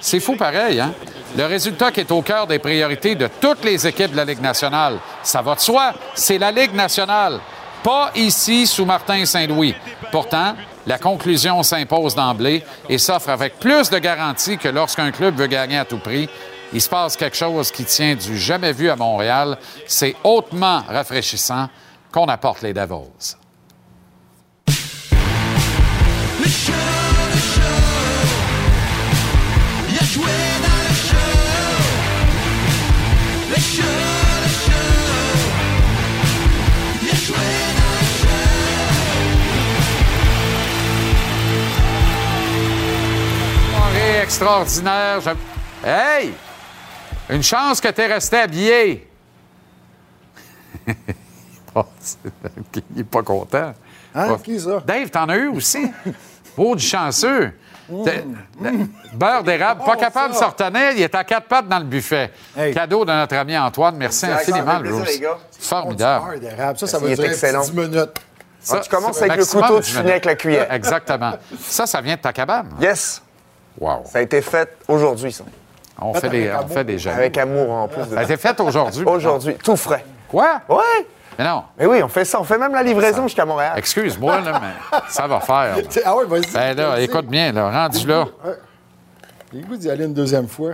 C'est 0.00 0.20
fou 0.20 0.36
pareil, 0.36 0.80
hein? 0.80 0.92
Le 1.36 1.44
résultat 1.44 1.92
qui 1.92 2.00
est 2.00 2.10
au 2.10 2.22
cœur 2.22 2.46
des 2.46 2.58
priorités 2.58 3.14
de 3.14 3.28
toutes 3.40 3.62
les 3.64 3.86
équipes 3.86 4.12
de 4.12 4.16
la 4.16 4.24
Ligue 4.24 4.40
nationale, 4.40 4.98
ça 5.22 5.42
va 5.42 5.54
de 5.54 5.60
soi, 5.60 5.92
c'est 6.14 6.38
la 6.38 6.50
Ligue 6.50 6.74
nationale, 6.74 7.38
pas 7.82 8.10
ici 8.16 8.66
sous 8.66 8.86
Martin 8.86 9.24
Saint-Louis. 9.26 9.74
Pourtant, 10.10 10.54
la 10.86 10.98
conclusion 10.98 11.62
s'impose 11.62 12.14
d'emblée 12.14 12.64
et 12.88 12.98
s'offre 12.98 13.28
avec 13.28 13.60
plus 13.60 13.90
de 13.90 13.98
garanties 13.98 14.56
que 14.56 14.68
lorsqu'un 14.68 15.10
club 15.10 15.36
veut 15.36 15.46
gagner 15.46 15.78
à 15.78 15.84
tout 15.84 15.98
prix. 15.98 16.28
Il 16.72 16.82
se 16.82 16.88
passe 16.88 17.16
quelque 17.16 17.36
chose 17.36 17.70
qui 17.70 17.84
tient 17.84 18.14
du 18.14 18.36
jamais 18.38 18.72
vu 18.72 18.90
à 18.90 18.96
Montréal. 18.96 19.56
C'est 19.86 20.14
hautement 20.22 20.82
rafraîchissant 20.86 21.68
qu'on 22.12 22.26
apporte 22.26 22.62
les. 22.62 22.74
Soirée 43.72 44.22
extraordinaire. 44.22 45.34
Hey! 45.84 46.34
Une 47.30 47.42
chance 47.42 47.80
que 47.80 47.88
t'es 47.88 48.06
resté 48.06 48.38
habillé. 48.38 49.08
Oh, 51.74 51.84
c'est- 52.00 52.18
Il 52.94 53.00
est 53.02 53.04
pas 53.04 53.22
content. 53.22 53.74
Hein? 54.14 54.26
Oh. 54.30 54.36
Qui 54.38 54.58
ça? 54.58 54.82
Dave, 54.86 55.10
t'en 55.10 55.28
as 55.28 55.36
eu 55.36 55.48
aussi? 55.48 55.90
Oh, 56.60 56.74
du 56.74 56.82
chanceux. 56.84 57.52
T'es- 58.04 58.24
Beurre 59.14 59.44
d'érable, 59.44 59.84
pas 59.84 59.94
Oh, 59.96 60.00
capable 60.00 60.34
de 60.34 60.38
ça. 60.38 60.46
se 60.46 60.64
retenir, 60.64 60.90
il 60.96 61.02
est 61.02 61.14
à 61.14 61.22
quatre 61.22 61.46
pattes 61.46 61.68
dans 61.68 61.78
le 61.78 61.84
buffet. 61.84 62.32
Hey. 62.56 62.74
Cadeau 62.74 63.04
de 63.04 63.12
notre 63.12 63.36
ami 63.36 63.56
Antoine. 63.56 63.96
Merci 63.96 64.26
Ça 64.26 64.34
infiniment, 64.38 64.80
plaisir, 64.80 64.98
Bruce. 64.98 65.12
les 65.14 65.20
gars. 65.20 65.38
Formidable. 65.60 66.24
Beurre 66.26 66.40
d'érable. 66.40 66.78
Ça, 66.80 66.86
ça 66.88 66.98
Il 67.00 67.04
va 67.06 67.10
est 67.10 67.14
durer 67.14 67.28
excellent. 67.28 67.62
10 67.62 67.72
minutes. 67.74 68.10
Ça, 68.60 68.76
Ah, 68.78 68.80
tu 68.80 68.90
commences 68.90 69.22
avec 69.22 69.36
le 69.36 69.44
couteau, 69.44 69.80
tu 69.80 69.92
finis 69.92 70.10
avec 70.10 70.24
la 70.24 70.34
cuillère. 70.34 70.72
Exactement. 70.72 71.34
Ça, 71.60 71.86
ça 71.86 72.00
vient 72.00 72.16
de 72.16 72.20
ta 72.20 72.32
cabane. 72.32 72.70
Yes, 72.80 73.22
Wow. 73.78 74.02
ça 74.10 74.18
a 74.18 74.22
été 74.22 74.42
fait 74.42 74.76
aujourd'hui, 74.88 75.30
ça. 75.32 75.44
On 76.00 76.14
fait 76.14 76.28
des, 76.28 76.52
on 76.52 76.68
fait 76.68 76.84
des. 76.84 77.08
Avec 77.08 77.36
amour 77.38 77.70
en 77.70 77.88
plus. 77.88 78.02
de 78.04 78.14
Ça 78.14 78.20
a 78.20 78.22
été 78.22 78.36
fait 78.36 78.58
aujourd'hui. 78.60 79.04
Aujourd'hui, 79.04 79.54
tout 79.62 79.76
frais. 79.76 80.04
Quoi? 80.28 80.60
Ouais! 80.68 81.06
Mais 81.38 81.44
non. 81.44 81.62
Mais 81.78 81.86
oui, 81.86 82.02
on 82.02 82.08
fait 82.08 82.24
ça. 82.24 82.40
On 82.40 82.44
fait 82.44 82.58
même 82.58 82.72
la 82.72 82.82
livraison 82.82 83.22
jusqu'à 83.24 83.44
Montréal. 83.44 83.72
Excuse-moi, 83.76 84.40
là, 84.40 84.60
mais 84.60 84.98
ça 85.08 85.26
va 85.26 85.40
faire. 85.40 85.76
là. 85.76 85.82
Ah 86.04 86.16
ouais, 86.16 86.24
vas-y. 86.26 86.52
Ben 86.52 86.76
là, 86.76 87.00
écoute 87.00 87.26
bien, 87.26 87.52
là, 87.52 87.70
rendu 87.70 88.06
là. 88.06 88.26
J'ai 89.52 89.60
goût 89.60 89.76
d'y 89.76 89.90
aller 89.90 90.04
une 90.04 90.14
deuxième 90.14 90.48
fois? 90.48 90.72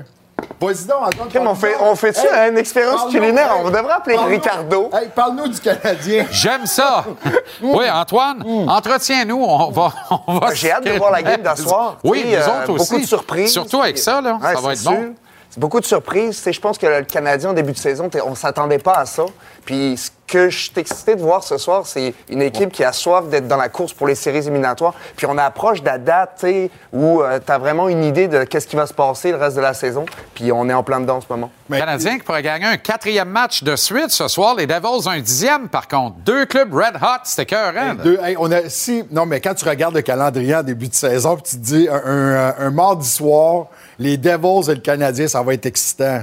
Vas-y 0.61 0.87
donc, 0.87 0.97
Antoine. 1.07 1.29
Kim, 1.29 1.47
on 1.47 1.55
fait, 1.55 1.75
on 1.81 1.95
fait-tu 1.95 2.21
Hey, 2.33 2.51
une 2.51 2.59
expérience 2.59 3.11
culinaire? 3.11 3.53
hey, 3.57 3.63
On 3.65 3.71
devrait 3.71 3.93
appeler. 3.93 4.17
Ricardo. 4.17 4.91
Hey, 4.93 5.09
parle-nous 5.15 5.49
du 5.49 5.61
Canadien. 5.61 6.27
J'aime 6.31 6.67
ça. 6.67 7.05
Oui, 7.63 7.85
Antoine, 7.91 8.43
entretiens-nous. 8.69 9.43
On 9.43 9.71
va, 9.71 9.93
on 10.27 10.39
va 10.39 10.55
J'ai 10.55 10.73
hâte 10.73 10.85
de 10.85 10.93
voir 10.93 11.11
la 11.13 11.23
game 11.23 11.43
d'asseoir. 11.43 11.97
Oui, 12.03 12.23
Tu 12.23 12.29
nous 12.29 12.35
euh, 12.35 12.63
autres 12.63 12.73
aussi. 12.73 12.91
Beaucoup 12.91 13.03
de 13.03 13.07
surprises. 13.07 13.53
Surtout 13.53 13.81
avec 13.81 13.99
ça, 13.99 14.21
là. 14.21 14.39
Ouais, 14.43 14.55
ça 14.55 14.61
va 14.61 14.73
être 14.73 14.85
bon. 14.85 14.91
sûr. 14.91 15.11
Beaucoup 15.59 15.81
de 15.81 15.85
surprises. 15.85 16.43
Je 16.51 16.61
pense 16.61 16.79
que 16.79 16.87
le 16.87 17.03
Canadien, 17.05 17.51
au 17.51 17.55
début 17.55 17.73
de 17.73 17.79
saison, 17.79 18.09
on 18.27 18.35
s'attendait 18.35 18.79
pas 18.79 18.95
à 18.95 19.07
ça. 19.07 19.25
Puis 19.65 19.97
ce 19.97 20.11
que 20.27 20.51
je 20.51 20.59
suis 20.65 20.73
excité 20.77 21.15
de 21.17 21.21
voir 21.23 21.43
ce 21.45 21.59
soir, 21.59 21.87
c'est 21.87 22.15
une 22.29 22.43
équipe 22.43 22.71
qui 22.73 22.83
a 22.85 22.93
soif 22.93 23.29
d'être 23.29 23.47
dans 23.47 23.57
la 23.57 23.69
course 23.69 23.93
pour 23.93 24.07
les 24.07 24.15
séries 24.15 24.39
éliminatoires. 24.39 24.95
Puis 25.17 25.27
on 25.27 25.37
approche 25.39 25.81
de 25.81 25.87
la 25.87 25.99
date 25.99 26.45
où 26.93 27.23
tu 27.45 27.53
as 27.53 27.59
vraiment 27.59 27.89
une 27.89 28.05
idée 28.05 28.29
de 28.29 28.45
qu'est-ce 28.45 28.67
qui 28.67 28.77
va 28.77 28.87
se 28.87 28.95
passer 28.95 29.31
le 29.31 29.37
reste 29.39 29.57
de 29.57 29.63
la 29.63 29.75
saison. 29.75 30.05
Puis 30.35 30.51
on 30.53 30.69
est 30.69 30.73
en 30.75 30.83
plein 30.83 31.01
dedans 31.01 31.17
en 31.17 31.21
ce 31.21 31.27
moment. 31.31 31.51
Le 31.71 31.79
Canadien 31.79 32.19
qui 32.19 32.25
pourrait 32.25 32.43
gagner 32.43 32.67
un 32.67 32.77
quatrième 32.77 33.29
match 33.29 33.63
de 33.63 33.75
suite 33.77 34.11
ce 34.11 34.29
soir. 34.29 34.55
Les 34.55 34.67
Devils 34.67 35.09
un 35.09 35.21
dixième, 35.21 35.69
par 35.69 35.89
contre. 35.89 36.17
Deux 36.25 36.45
clubs 36.47 36.73
red 36.75 36.97
hot, 37.01 37.21
c'était 37.25 37.43
écœurant. 37.45 37.73
là. 37.73 37.95
Deux, 37.95 38.19
hey, 38.23 38.37
on 38.39 38.51
a, 38.53 38.69
si, 38.69 39.05
non, 39.11 39.25
mais 39.27 39.41
quand 39.41 39.55
tu 39.55 39.67
regardes 39.67 39.95
le 39.95 40.03
calendrier 40.03 40.57
en 40.57 40.63
début 40.63 40.89
de 40.89 40.95
saison, 40.95 41.37
puis 41.37 41.45
tu 41.45 41.57
te 41.57 41.63
dis 41.63 41.89
un, 41.91 41.95
un- 42.05 42.55
un 42.67 42.71
mardi 42.71 43.09
soir, 43.09 43.67
les 43.99 44.17
Devils 44.17 44.71
et 44.71 44.75
le 44.75 44.81
Canadien, 44.81 45.27
ça 45.29 45.43
va 45.43 45.55
être 45.55 45.67
excitant. 45.67 46.23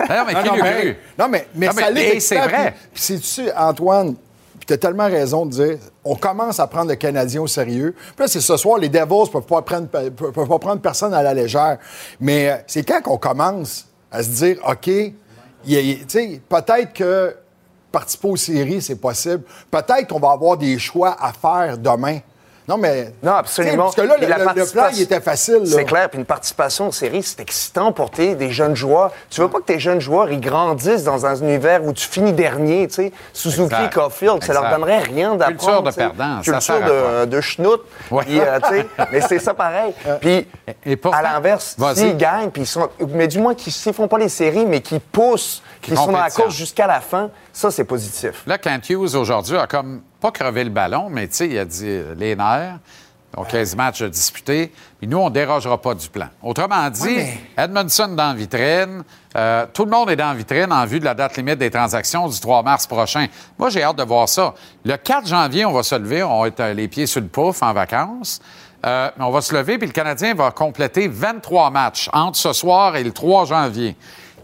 Non, 0.00 0.06
mais 0.26 0.34
qui 0.34 0.44
non, 0.48 0.54
mais, 0.62 0.80
cru? 0.80 0.96
non, 1.18 1.28
mais, 1.28 1.48
mais 1.54 1.66
Non, 1.66 1.72
ça 1.72 1.90
l'est 1.90 2.20
c'est 2.20 2.38
vrai. 2.38 2.72
Puis, 2.72 2.88
puis 2.94 3.02
sais-tu, 3.02 3.50
Antoine, 3.56 4.16
tu 4.66 4.72
as 4.72 4.78
tellement 4.78 5.06
raison 5.06 5.46
de 5.46 5.50
dire, 5.52 5.78
on 6.04 6.16
commence 6.16 6.58
à 6.58 6.66
prendre 6.66 6.88
le 6.90 6.96
Canadien 6.96 7.40
au 7.42 7.46
sérieux. 7.46 7.94
Puis 7.96 8.14
là, 8.24 8.26
c'est 8.28 8.40
ce 8.40 8.56
soir, 8.56 8.78
les 8.78 8.88
Devils 8.88 9.04
ne 9.04 9.26
peuvent, 9.28 9.42
pas 9.46 9.62
prendre- 9.62 9.86
peuvent- 9.86 10.32
pas 10.48 10.58
prendre 10.58 10.80
personne 10.80 11.14
à 11.14 11.22
la 11.22 11.32
légère. 11.32 11.78
Mais 12.20 12.50
euh, 12.50 12.56
c'est 12.66 12.82
quand 12.82 13.00
qu'on 13.00 13.16
commence 13.18 13.86
à 14.10 14.22
se 14.24 14.28
dire, 14.30 14.56
OK, 14.68 14.90
peut-être 16.48 16.92
que 16.92 17.36
participer 17.92 18.28
aux 18.28 18.36
séries, 18.36 18.82
c'est 18.82 18.96
possible. 19.00 19.42
Peut-être 19.70 20.08
qu'on 20.08 20.18
va 20.20 20.32
avoir 20.32 20.56
des 20.56 20.78
choix 20.78 21.16
à 21.20 21.32
faire 21.32 21.78
demain. 21.78 22.18
Non, 22.68 22.76
mais. 22.78 23.12
Non, 23.22 23.32
absolument. 23.32 23.84
Parce 23.84 23.94
que 23.96 24.00
là, 24.02 24.16
le, 24.20 24.26
la 24.26 24.38
le- 24.38 24.42
le 24.42 24.44
plan, 24.44 24.54
participation- 24.54 24.96
il 24.98 25.02
était 25.02 25.20
facile. 25.20 25.60
C'est 25.66 25.84
clair. 25.84 26.08
Puis 26.10 26.18
une 26.18 26.24
participation 26.24 26.86
en 26.88 26.92
série, 26.92 27.22
c'est 27.22 27.40
excitant 27.40 27.92
pour 27.92 28.10
tes, 28.10 28.34
des 28.34 28.50
jeunes 28.50 28.74
joueurs. 28.74 29.12
Tu 29.30 29.40
veux 29.40 29.48
pas 29.48 29.58
que 29.58 29.64
tes 29.64 29.78
jeunes 29.78 30.00
joueurs 30.00 30.30
ils 30.32 30.40
grandissent 30.40 31.04
dans 31.04 31.26
un 31.26 31.36
univers 31.36 31.84
où 31.84 31.92
tu 31.92 32.06
finis 32.06 32.32
dernier, 32.32 32.88
tu 32.88 32.94
sais. 32.94 33.12
Suzuki, 33.32 33.62
Exact. 33.74 33.94
Caulfield, 33.94 34.42
ça 34.42 34.52
leur 34.52 34.68
donnerait 34.70 34.98
rien 34.98 35.34
d'apprendre. 35.36 35.58
Culture 35.58 35.82
de 35.82 35.88
tu 35.90 35.94
sais. 35.94 36.00
perdant, 36.00 36.36
ça 36.42 36.42
Culture 36.42 36.62
sert 36.62 36.76
à 36.84 37.26
de, 37.26 37.30
de 37.30 37.40
schnout. 37.40 37.80
Ouais. 38.10 38.24
Puis, 38.24 38.40
euh, 38.40 38.58
tu 38.68 38.68
sais, 38.76 38.86
mais 39.12 39.20
c'est 39.20 39.38
ça 39.38 39.54
pareil. 39.54 39.92
Puis, 40.20 40.46
Et 40.84 40.96
pourtant- 40.96 41.18
à 41.18 41.22
l'inverse, 41.22 41.76
s'ils 41.94 42.16
gagnent, 42.16 42.50
puis 42.50 42.62
ils 42.62 42.66
sont, 42.66 42.88
mais 43.08 43.28
du 43.28 43.38
moins 43.38 43.54
qu'ils 43.54 43.72
s'ils 43.72 43.92
font 43.94 44.08
pas 44.08 44.18
les 44.18 44.28
séries, 44.28 44.66
mais 44.66 44.80
qu'ils 44.80 45.00
poussent, 45.00 45.62
qu'ils 45.82 45.96
sont 45.96 46.06
dans 46.06 46.18
la 46.18 46.30
course 46.30 46.54
jusqu'à 46.54 46.86
la 46.86 47.00
fin, 47.00 47.30
ça, 47.56 47.70
c'est 47.70 47.84
positif. 47.84 48.42
Là, 48.46 48.58
Kent 48.58 48.90
Hughes, 48.90 49.14
aujourd'hui, 49.14 49.56
a 49.56 49.66
comme 49.66 50.02
pas 50.20 50.30
crevé 50.30 50.62
le 50.62 50.68
ballon, 50.68 51.08
mais 51.10 51.26
tu 51.26 51.36
sais, 51.36 51.48
il 51.48 51.58
a 51.58 51.64
dit 51.64 51.86
euh, 51.88 52.14
les 52.14 52.36
nerfs. 52.36 52.78
Donc, 53.34 53.48
15 53.48 53.76
matchs 53.76 54.02
à 54.02 54.08
disputer. 54.08 54.72
Puis 54.98 55.08
nous, 55.08 55.16
on 55.16 55.28
ne 55.28 55.34
dérogera 55.34 55.80
pas 55.80 55.94
du 55.94 56.08
plan. 56.08 56.28
Autrement 56.42 56.88
dit, 56.90 57.18
Edmondson 57.56 58.08
dans 58.08 58.28
la 58.28 58.34
vitrine. 58.34 59.02
euh, 59.36 59.66
tout 59.72 59.84
le 59.84 59.90
monde 59.90 60.10
est 60.10 60.16
dans 60.16 60.28
la 60.28 60.34
vitrine 60.34 60.70
en 60.70 60.84
vue 60.84 61.00
de 61.00 61.04
la 61.06 61.14
date 61.14 61.36
limite 61.36 61.58
des 61.58 61.70
transactions 61.70 62.28
du 62.28 62.38
3 62.38 62.62
mars 62.62 62.86
prochain. 62.86 63.26
Moi, 63.58 63.70
j'ai 63.70 63.82
hâte 63.82 63.96
de 63.96 64.04
voir 64.04 64.28
ça. 64.28 64.54
Le 64.84 64.96
4 64.96 65.26
janvier, 65.26 65.64
on 65.64 65.72
va 65.72 65.82
se 65.82 65.94
lever. 65.94 66.22
On 66.22 66.42
va 66.42 66.48
être 66.48 66.60
euh, 66.60 66.74
les 66.74 66.88
pieds 66.88 67.06
sur 67.06 67.22
le 67.22 67.28
pouf 67.28 67.62
en 67.62 67.72
vacances. 67.72 68.40
Euh, 68.84 69.10
mais 69.16 69.24
on 69.24 69.30
va 69.30 69.40
se 69.40 69.54
lever, 69.54 69.78
puis 69.78 69.86
le 69.86 69.92
Canadien 69.92 70.34
va 70.34 70.50
compléter 70.50 71.08
23 71.08 71.70
matchs 71.70 72.10
entre 72.12 72.36
ce 72.36 72.52
soir 72.52 72.96
et 72.96 73.02
le 73.04 73.12
3 73.12 73.46
janvier. 73.46 73.96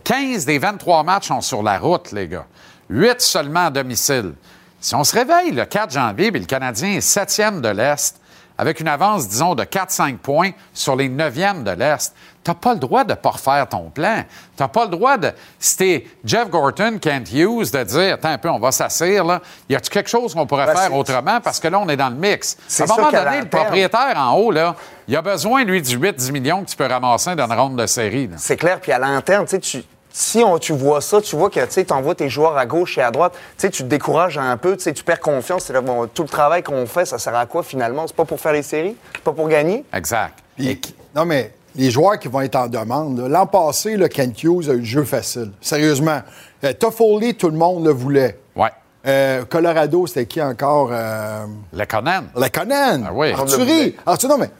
15 0.04 0.46
des 0.46 0.58
23 0.58 1.02
matchs 1.04 1.28
sont 1.28 1.40
sur 1.42 1.62
la 1.62 1.78
route, 1.78 2.10
les 2.12 2.26
gars. 2.26 2.46
8 2.92 3.20
seulement 3.20 3.66
à 3.66 3.70
domicile. 3.70 4.34
Si 4.80 4.94
on 4.94 5.04
se 5.04 5.14
réveille 5.16 5.52
le 5.52 5.64
4 5.64 5.92
janvier, 5.92 6.30
puis 6.30 6.40
le 6.40 6.46
Canadien 6.46 6.90
est 6.96 7.00
septième 7.00 7.60
de 7.60 7.68
l'Est, 7.68 8.16
avec 8.58 8.80
une 8.80 8.88
avance, 8.88 9.28
disons, 9.28 9.54
de 9.54 9.64
4-5 9.64 10.18
points 10.18 10.50
sur 10.74 10.94
les 10.94 11.08
neuvièmes 11.08 11.64
de 11.64 11.70
l'Est, 11.70 12.14
t'as 12.44 12.54
pas 12.54 12.74
le 12.74 12.80
droit 12.80 13.02
de 13.02 13.10
ne 13.12 13.14
pas 13.16 13.30
refaire 13.30 13.66
ton 13.68 13.88
plan. 13.88 14.24
T'as 14.56 14.68
pas 14.68 14.84
le 14.84 14.90
droit 14.90 15.16
de... 15.16 15.30
Si 15.58 15.76
t'es 15.76 16.06
Jeff 16.24 16.50
Gorton, 16.50 16.98
Kent 17.00 17.32
Hughes, 17.32 17.70
de 17.72 17.82
dire, 17.82 18.14
attends 18.14 18.28
un 18.28 18.38
peu, 18.38 18.50
on 18.50 18.58
va 18.58 18.70
s'assire, 18.70 19.24
là. 19.24 19.40
Y 19.70 19.76
a-tu 19.76 19.88
quelque 19.90 20.10
chose 20.10 20.34
qu'on 20.34 20.46
pourrait 20.46 20.66
Ben, 20.66 20.76
faire 20.76 20.94
autrement? 20.94 21.40
Parce 21.40 21.58
que 21.60 21.68
là, 21.68 21.78
on 21.80 21.88
est 21.88 21.96
dans 21.96 22.10
le 22.10 22.16
mix. 22.16 22.56
À 22.78 22.82
un 22.82 22.86
moment 22.86 23.10
donné, 23.10 23.40
le 23.40 23.48
propriétaire 23.48 24.14
en 24.16 24.34
haut, 24.34 24.50
là, 24.50 24.76
il 25.08 25.16
a 25.16 25.22
besoin, 25.22 25.64
lui, 25.64 25.80
du 25.80 25.96
8-10 25.98 26.30
millions 26.32 26.62
que 26.64 26.68
tu 26.70 26.76
peux 26.76 26.86
ramasser 26.86 27.34
dans 27.34 27.46
une 27.46 27.58
ronde 27.58 27.76
de 27.78 27.86
série. 27.86 28.28
C'est 28.36 28.56
clair, 28.58 28.80
puis 28.80 28.92
à 28.92 28.98
l'interne, 28.98 29.46
tu 29.46 29.50
sais, 29.52 29.60
tu- 29.60 29.84
si 30.12 30.38
on, 30.38 30.58
tu 30.58 30.72
vois 30.72 31.00
ça, 31.00 31.20
tu 31.20 31.36
vois 31.36 31.50
que 31.50 31.60
tu 31.64 31.92
envoies 31.92 32.14
tes 32.14 32.28
joueurs 32.28 32.56
à 32.56 32.66
gauche 32.66 32.98
et 32.98 33.02
à 33.02 33.10
droite, 33.10 33.34
tu 33.58 33.70
te 33.70 33.82
décourages 33.82 34.38
un 34.38 34.56
peu, 34.56 34.76
tu 34.76 35.04
perds 35.04 35.20
confiance. 35.20 35.64
C'est 35.64 35.72
là, 35.72 35.80
bon, 35.80 36.06
tout 36.06 36.22
le 36.22 36.28
travail 36.28 36.62
qu'on 36.62 36.86
fait, 36.86 37.04
ça 37.06 37.18
sert 37.18 37.34
à 37.34 37.46
quoi 37.46 37.62
finalement? 37.62 38.06
C'est 38.06 38.16
pas 38.16 38.24
pour 38.24 38.40
faire 38.40 38.52
les 38.52 38.62
séries? 38.62 38.96
C'est 39.14 39.22
pas 39.24 39.32
pour 39.32 39.48
gagner? 39.48 39.84
Exact. 39.92 40.38
Puis, 40.56 40.80
non, 41.14 41.24
mais 41.24 41.52
les 41.74 41.90
joueurs 41.90 42.18
qui 42.18 42.28
vont 42.28 42.42
être 42.42 42.56
en 42.56 42.66
demande, 42.66 43.20
l'an 43.20 43.46
passé, 43.46 43.96
le 43.96 44.08
Kent 44.08 44.42
Hughes 44.44 44.68
a 44.68 44.74
eu 44.74 44.78
le 44.78 44.84
jeu 44.84 45.04
facile. 45.04 45.50
Sérieusement. 45.60 46.20
Euh, 46.64 46.72
Toffoli, 46.74 47.34
tout 47.34 47.48
le 47.48 47.56
monde 47.56 47.84
le 47.86 47.92
voulait. 47.92 48.38
Ouais. 48.54 48.68
Euh, 49.06 49.44
Colorado, 49.46 50.06
c'était 50.06 50.26
qui 50.26 50.40
encore? 50.40 50.90
Euh, 50.92 51.46
Le 51.72 51.84
Conan. 51.86 52.24
le 52.36 52.48
Conan. 52.48 53.04
Ah 53.06 53.10
oui. 53.12 53.32
Arthurie. 53.32 53.96
Arthurie, 54.06 54.32
non, 54.32 54.38
mais 54.38 54.50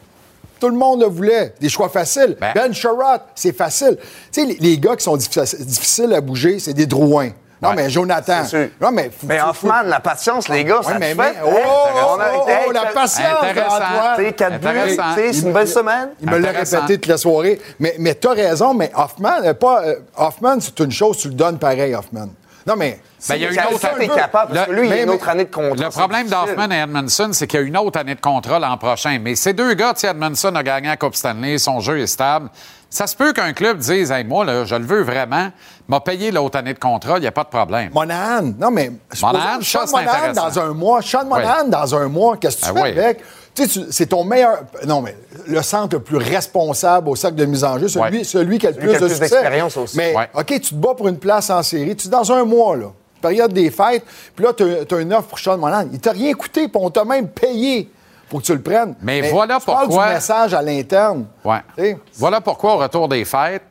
tout 0.63 0.69
le 0.69 0.77
monde 0.77 1.01
le 1.01 1.07
voulait. 1.09 1.55
Des 1.61 1.69
choix 1.69 1.89
faciles. 1.89 2.37
Ben- 2.41 2.53
Ben, 2.55 2.73
Sherrod, 2.73 3.21
c'est 3.35 3.57
facile. 3.57 3.97
Tu 4.33 4.41
sais, 4.43 4.47
les, 4.47 4.55
les 4.61 4.79
gars 4.79 4.95
qui 4.95 5.03
sont 5.03 5.17
difficiles, 5.17 6.13
à 6.15 6.21
bouger, 6.21 6.61
c'est 6.61 6.73
des 6.73 6.87
Drouins. 6.87 7.31
Non, 7.61 7.71
Ouais. 7.71 7.75
mais 7.77 7.91
Jonathan. 7.91 8.43
Non, 8.81 8.91
mais, 8.93 9.11
Mais 9.25 9.41
Hoffman, 9.41 9.83
la 9.87 9.99
patience, 10.01 10.49
les 10.49 10.65
gars, 10.65 10.79
Ouais, 10.79 10.85
ça 10.85 10.99
mais, 11.01 11.15
te 11.15 11.21
fait. 11.23 11.35
oh, 11.45 11.49
oh, 11.53 11.59
On 12.17 12.21
a- 12.21 12.31
oh, 12.35 12.47
oh, 12.69 12.73
la 12.73 12.81
t'as- 12.81 12.87
patience. 12.93 13.23
Antoine. 13.43 14.33
Quatre 14.35 14.61
buts, 14.61 14.97
c'est 15.17 15.39
une 15.47 15.53
belle 15.53 15.69
semaine. 15.69 16.09
Il 16.21 16.31
me 16.31 16.39
l'a 16.39 16.51
répété 16.51 16.95
toute 16.99 17.07
la 17.07 17.17
soirée. 17.19 17.61
Mais, 17.81 17.95
mais 17.99 18.15
tu 18.15 18.29
as 18.29 18.33
raison, 18.33 18.73
mais 18.75 18.91
Hoffman, 18.97 19.43
euh, 19.45 19.55
pas, 19.55 19.83
euh, 19.85 19.95
Hoffman, 20.17 20.57
c'est 20.61 20.79
une 20.81 20.91
chose, 20.93 21.19
tu 21.19 21.29
le 21.29 21.35
donnes 21.35 21.59
pareil, 21.59 21.95
Hoffman. 21.95 22.29
Non, 22.67 22.75
mais. 22.77 23.01
Ben, 23.29 23.37
il 23.37 23.43
y 23.43 23.47
a 23.47 23.49
une 23.51 23.55
Ça, 23.55 23.69
autre 23.71 23.81
ça, 23.81 23.89
capable, 24.17 24.55
parce 24.55 24.67
que 24.67 24.73
lui, 24.73 24.89
il 24.89 24.93
a 24.93 25.03
une 25.03 25.11
autre 25.11 25.29
année 25.29 25.45
de 25.45 25.51
contrat. 25.55 25.85
Le 25.85 25.91
problème 25.91 26.29
d'Hoffman 26.29 26.71
et 26.71 26.77
Edmondson, 26.79 27.31
c'est 27.33 27.47
qu'il 27.47 27.61
y 27.61 27.63
a 27.63 27.67
une 27.67 27.77
autre 27.77 27.99
année 28.01 28.15
de 28.15 28.21
contrat 28.21 28.59
l'an 28.59 28.77
prochain. 28.77 29.19
Mais 29.21 29.35
ces 29.37 29.53
deux 29.53 29.75
gars, 29.75 29.95
tu 29.95 30.07
Edmondson 30.07 30.55
a 30.57 30.63
gagné 30.63 30.89
la 30.89 30.97
Coupe 30.97 31.15
Stanley, 31.15 31.59
son 31.59 31.81
jeu 31.81 32.01
est 32.01 32.07
stable. 32.09 32.51
Ça 32.91 33.07
se 33.07 33.17
peut 33.17 33.33
qu'un 33.33 33.53
club 33.55 33.79
dise, 33.79 34.11
hey, 34.11 34.23
moi, 34.25 34.45
là, 34.45 34.65
je 34.65 34.75
le 34.75 34.85
veux 34.85 35.03
vraiment, 35.03 35.51
m'a 35.89 36.01
payé 36.01 36.31
l'autre 36.31 36.59
année 36.59 36.75
de 36.75 36.79
contrat, 36.79 37.17
il 37.17 37.23
n'y 37.23 37.27
a 37.27 37.33
pas 37.33 37.45
de 37.45 37.49
problème. 37.49 37.91
Monahan, 37.95 38.53
non, 38.59 38.71
mais. 38.71 38.91
Monahan, 39.23 39.61
Sean 39.63 39.87
Monahan 39.91 40.33
dans 40.35 40.59
un 40.59 40.75
mois. 40.75 41.01
Sean 41.01 41.25
Monahan 41.25 41.69
dans 41.69 41.95
un 41.95 42.09
mois, 42.09 42.37
qu'est-ce 42.37 42.57
que 42.59 42.63
tu 42.65 42.69
Ah 42.71 42.75
fais 42.75 42.83
oui. 42.83 42.99
avec? 42.99 43.21
Tu 43.55 43.69
sais, 43.69 43.81
c'est 43.91 44.07
ton 44.07 44.25
meilleur. 44.25 44.61
Non, 44.87 45.03
mais 45.03 45.15
le 45.47 45.61
centre 45.63 45.97
le 45.97 46.03
plus 46.03 46.17
responsable 46.17 47.09
au 47.11 47.17
cercle 47.17 47.37
de 47.37 47.45
mise 47.45 47.65
en 47.65 47.79
jeu, 47.79 47.89
celui, 47.89 48.19
Ouais. 48.19 48.25
celui 48.25 48.59
qui 48.59 48.67
a 48.67 48.71
le 48.71 48.77
Celui 48.77 48.89
plus 48.89 48.91
qui 48.91 48.97
a 48.97 49.01
de 49.01 49.07
plus 49.07 49.15
succès. 49.17 49.31
d'expérience 49.37 49.77
aussi. 49.77 49.97
Mais, 49.97 50.17
Ouais. 50.17 50.29
OK, 50.35 50.47
tu 50.47 50.61
te 50.61 50.75
bats 50.75 50.95
pour 50.97 51.09
une 51.09 51.19
place 51.19 51.51
en 51.51 51.63
série. 51.63 51.95
Tu 51.95 52.09
dans 52.09 52.33
un 52.33 52.45
mois, 52.45 52.77
là. 52.77 52.87
Période 53.21 53.53
des 53.53 53.71
fêtes. 53.71 54.05
Puis 54.35 54.45
là, 54.45 54.53
tu 54.53 54.65
as, 54.65 55.01
une 55.01 55.13
offre 55.13 55.29
pour 55.29 55.39
Sean 55.39 55.59
Monahan. 55.59 55.87
Il 55.93 56.01
t'a 56.01 56.13
rien 56.13 56.33
coûté, 56.33 56.67
puis 56.69 56.81
on 56.83 56.91
t'a 56.91 57.05
même 57.05 57.29
payé 57.29 57.91
pour 58.29 58.41
que 58.41 58.47
tu 58.47 58.55
le 58.55 58.63
prennes. 58.63 58.95
Mais 59.03 59.31
voilà 59.31 59.59
tu 59.61 59.67
parles 59.67 59.87
pourquoi- 59.87 60.09
du 60.09 60.15
message 60.15 60.55
à 60.55 60.63
l'interne. 60.63 61.27
Ouais. 61.45 61.97
Voilà 62.17 62.41
pourquoi, 62.41 62.75
au 62.75 62.79
retour 62.79 63.07
des 63.09 63.25
fêtes, 63.27 63.63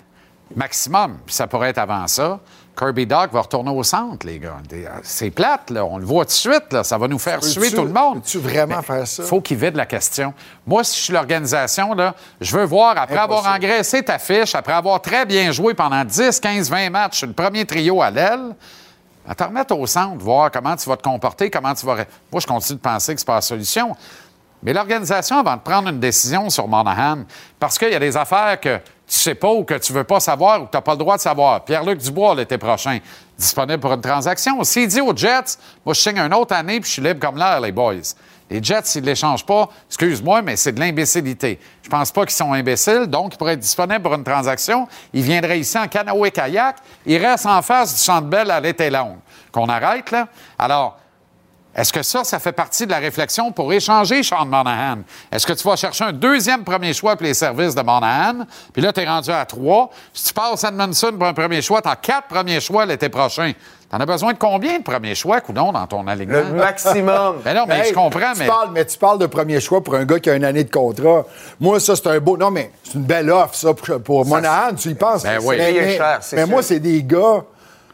maximum, 0.56 1.18
puis 1.26 1.34
ça 1.34 1.48
pourrait 1.48 1.70
être 1.70 1.80
avant 1.80 2.06
ça, 2.08 2.40
Kirby 2.78 3.06
Doc 3.06 3.32
va 3.34 3.42
retourner 3.42 3.70
au 3.72 3.84
centre, 3.84 4.26
les 4.26 4.40
gars. 4.40 4.58
Des- 4.68 4.88
C'est 5.04 5.30
plate, 5.30 5.70
là. 5.70 5.86
On 5.86 5.98
le 5.98 6.06
voit 6.06 6.24
tout 6.26 6.30
de 6.30 6.34
suite, 6.34 6.72
là. 6.72 6.84
Ça 6.84 6.98
va 6.98 7.08
nous 7.08 7.20
faire 7.20 7.44
suer 7.44 7.70
tout 7.72 7.84
le 7.84 7.92
monde. 7.92 8.16
peux-tu 8.22 8.40
vraiment 8.40 8.78
Mais 8.78 8.84
faire 8.84 9.08
ça? 9.08 9.24
faut 9.24 9.42
qu'il 9.42 9.58
vide 9.58 9.76
la 9.76 9.86
question. 9.86 10.34
Moi, 10.66 10.84
si 10.84 10.98
je 10.98 11.04
suis 11.06 11.14
l'organisation, 11.14 11.94
là, 11.94 12.16
je 12.40 12.56
veux 12.58 12.64
voir, 12.66 12.98
après 12.98 13.18
avoir 13.18 13.46
engraissé 13.46 14.02
ta 14.04 14.18
fiche, 14.18 14.56
après 14.56 14.74
avoir 14.74 15.02
très 15.02 15.26
bien 15.26 15.52
joué 15.52 15.74
pendant 15.74 16.04
10, 16.04 16.40
15, 16.40 16.70
20 16.70 16.90
matchs 16.90 17.20
sur 17.20 17.28
le 17.28 17.34
premier 17.34 17.66
trio 17.66 18.02
à 18.02 18.10
l'aile, 18.10 18.56
à 19.28 19.36
te 19.36 19.44
remettre 19.44 19.78
au 19.78 19.86
centre, 19.86 20.18
voir 20.24 20.50
comment 20.50 20.76
tu 20.76 20.90
vas 20.90 20.98
te 20.98 21.04
comporter, 21.04 21.52
comment 21.52 21.74
tu 21.76 21.86
vas... 21.86 21.96
Moi, 22.32 22.40
je 22.42 22.48
continue 22.48 22.78
de 22.78 22.82
penser 22.82 23.14
que 23.14 23.20
c'est 23.20 23.28
pas 23.28 23.36
la 23.36 23.42
solution. 23.42 23.96
Mais 24.64 24.74
l'organisation, 24.74 25.40
avant 25.40 25.56
de 25.56 25.62
prendre 25.62 25.90
une 25.90 26.00
décision 26.00 26.50
sur 26.50 26.68
Monahan, 26.68 27.24
parce 27.60 27.78
qu'il 27.78 27.90
y 27.92 27.96
a 27.96 28.00
des 28.00 28.16
affaires 28.16 28.60
que 28.60 28.80
tu 29.12 29.18
sais 29.18 29.36
pas 29.36 29.52
ou 29.52 29.66
que 29.66 29.74
tu 29.74 29.92
veux 29.92 30.06
pas 30.06 30.22
savoir 30.22 30.62
ou 30.62 30.66
que 30.68 30.72
tu 30.72 30.78
n'as 30.78 30.82
pas 30.82 30.94
le 30.94 30.98
droit 30.98 31.18
de 31.18 31.22
savoir. 31.22 31.66
Pierre-Luc 31.66 32.00
Dubois, 32.00 32.34
l'été 32.34 32.58
prochain, 32.58 32.98
disponible 33.38 33.82
pour 33.82 33.92
une 33.92 34.00
transaction. 34.00 34.64
S'il 34.64 34.88
dit 34.88 35.02
aux 35.02 35.14
Jets, 35.14 35.58
moi, 35.86 35.94
je 35.94 36.00
signe 36.00 36.18
une 36.18 36.34
autre 36.34 36.56
année 36.56 36.80
puis 36.80 36.88
je 36.88 36.94
suis 36.94 37.02
libre 37.02 37.20
comme 37.20 37.38
l'air, 37.38 37.60
les 37.60 37.74
boys. 37.74 37.96
Les 38.50 38.64
Jets, 38.64 38.84
s'ils 38.86 39.02
ne 39.02 39.08
l'échangent 39.08 39.46
pas, 39.46 39.68
excuse-moi, 39.90 40.42
mais 40.42 40.56
c'est 40.56 40.72
de 40.72 40.80
l'imbécilité. 40.80 41.60
Je 41.84 41.90
pense 41.90 42.10
pas 42.10 42.22
qu'ils 42.22 42.36
sont 42.36 42.54
imbéciles, 42.54 43.08
donc 43.08 43.34
ils 43.34 43.38
pourraient 43.38 43.54
être 43.54 43.60
disponibles 43.60 44.02
pour 44.02 44.14
une 44.14 44.24
transaction. 44.24 44.88
Ils 45.12 45.24
viendraient 45.24 45.60
ici 45.60 45.78
en 45.78 45.90
canoë-kayak. 45.90 46.78
Ils 47.06 47.18
restent 47.18 47.48
en 47.48 47.62
face 47.62 47.94
du 47.94 48.00
Centre 48.00 48.28
Bell 48.28 48.50
à 48.50 48.62
l'été 48.62 48.90
longue. 48.90 49.18
Qu'on 49.52 49.68
arrête, 49.68 50.10
là. 50.12 50.30
Alors, 50.58 51.01
est-ce 51.76 51.94
que 51.94 52.04
ça, 52.04 52.24
ça 52.24 52.38
fait 52.40 52.52
partie 52.52 52.86
de 52.86 52.92
la 52.92 52.98
réflexion 52.98 53.52
pour 53.52 53.72
échanger 53.72 54.24
Sean 54.24 54.46
Monahan? 54.46 55.00
Est-ce 55.32 55.48
que 55.48 55.54
tu 55.54 55.68
vas 55.68 55.76
chercher 55.78 56.04
un 56.04 56.12
deuxième 56.14 56.64
premier 56.64 56.94
choix 56.94 57.16
pour 57.16 57.26
les 57.26 57.34
services 57.34 57.74
de 57.76 57.82
Monahan? 57.82 58.46
Puis 58.74 58.82
là, 58.82 58.92
tu 58.92 59.00
es 59.02 59.06
rendu 59.08 59.32
à 59.32 59.46
trois. 59.46 59.90
Si 60.14 60.26
tu 60.26 60.34
passes 60.34 60.64
Edmondson 60.64 61.14
pour 61.18 61.28
un 61.28 61.34
premier 61.34 61.62
choix, 61.62 61.82
tu 61.82 61.88
as 61.90 61.96
quatre 61.96 62.28
premiers 62.28 62.60
choix 62.60 62.86
l'été 62.86 63.08
prochain. 63.10 63.54
Tu 63.90 63.96
en 63.96 64.00
as 64.00 64.06
besoin 64.06 64.32
de 64.34 64.38
combien 64.38 64.80
de 64.80 64.84
premiers 64.84 65.16
choix, 65.16 65.42
coudon, 65.42 65.72
dans 65.74 65.86
ton 65.88 66.08
alignement? 66.08 66.40
Le 66.50 66.54
maximum. 66.60 67.38
Ben 67.44 67.54
non, 67.54 67.66
mais 67.68 67.80
Hey, 67.80 67.90
je 67.90 67.94
comprends, 67.94 68.32
tu 68.34 68.40
mais. 68.40 68.48
Parles, 68.48 68.70
mais 68.74 68.86
tu 68.86 68.98
parles 68.98 69.20
de 69.20 69.26
premier 69.26 69.60
choix 69.60 69.82
pour 69.84 69.96
un 69.96 70.06
gars 70.06 70.20
qui 70.20 70.30
a 70.30 70.36
une 70.36 70.46
année 70.46 70.64
de 70.64 70.72
contrat. 70.72 71.24
Moi, 71.60 71.80
ça, 71.82 71.96
c'est 71.96 72.08
un 72.08 72.20
beau. 72.20 72.38
Non, 72.38 72.52
mais 72.52 72.72
c'est 72.84 72.94
une 72.96 73.04
belle 73.04 73.30
offre, 73.30 73.54
ça, 73.56 73.74
pour, 73.74 74.02
pour 74.02 74.26
Monahan, 74.26 74.76
tu 74.76 74.90
y 74.90 74.96
penses. 74.96 75.24
Ben 75.24 75.40
oui. 75.44 75.56
Mais, 75.58 75.72
mais- 75.74 75.98
cher, 75.98 76.20
mais 76.34 76.46
moi, 76.46 76.64
c'est 76.64 76.80
des 76.80 77.04
gars. 77.04 77.44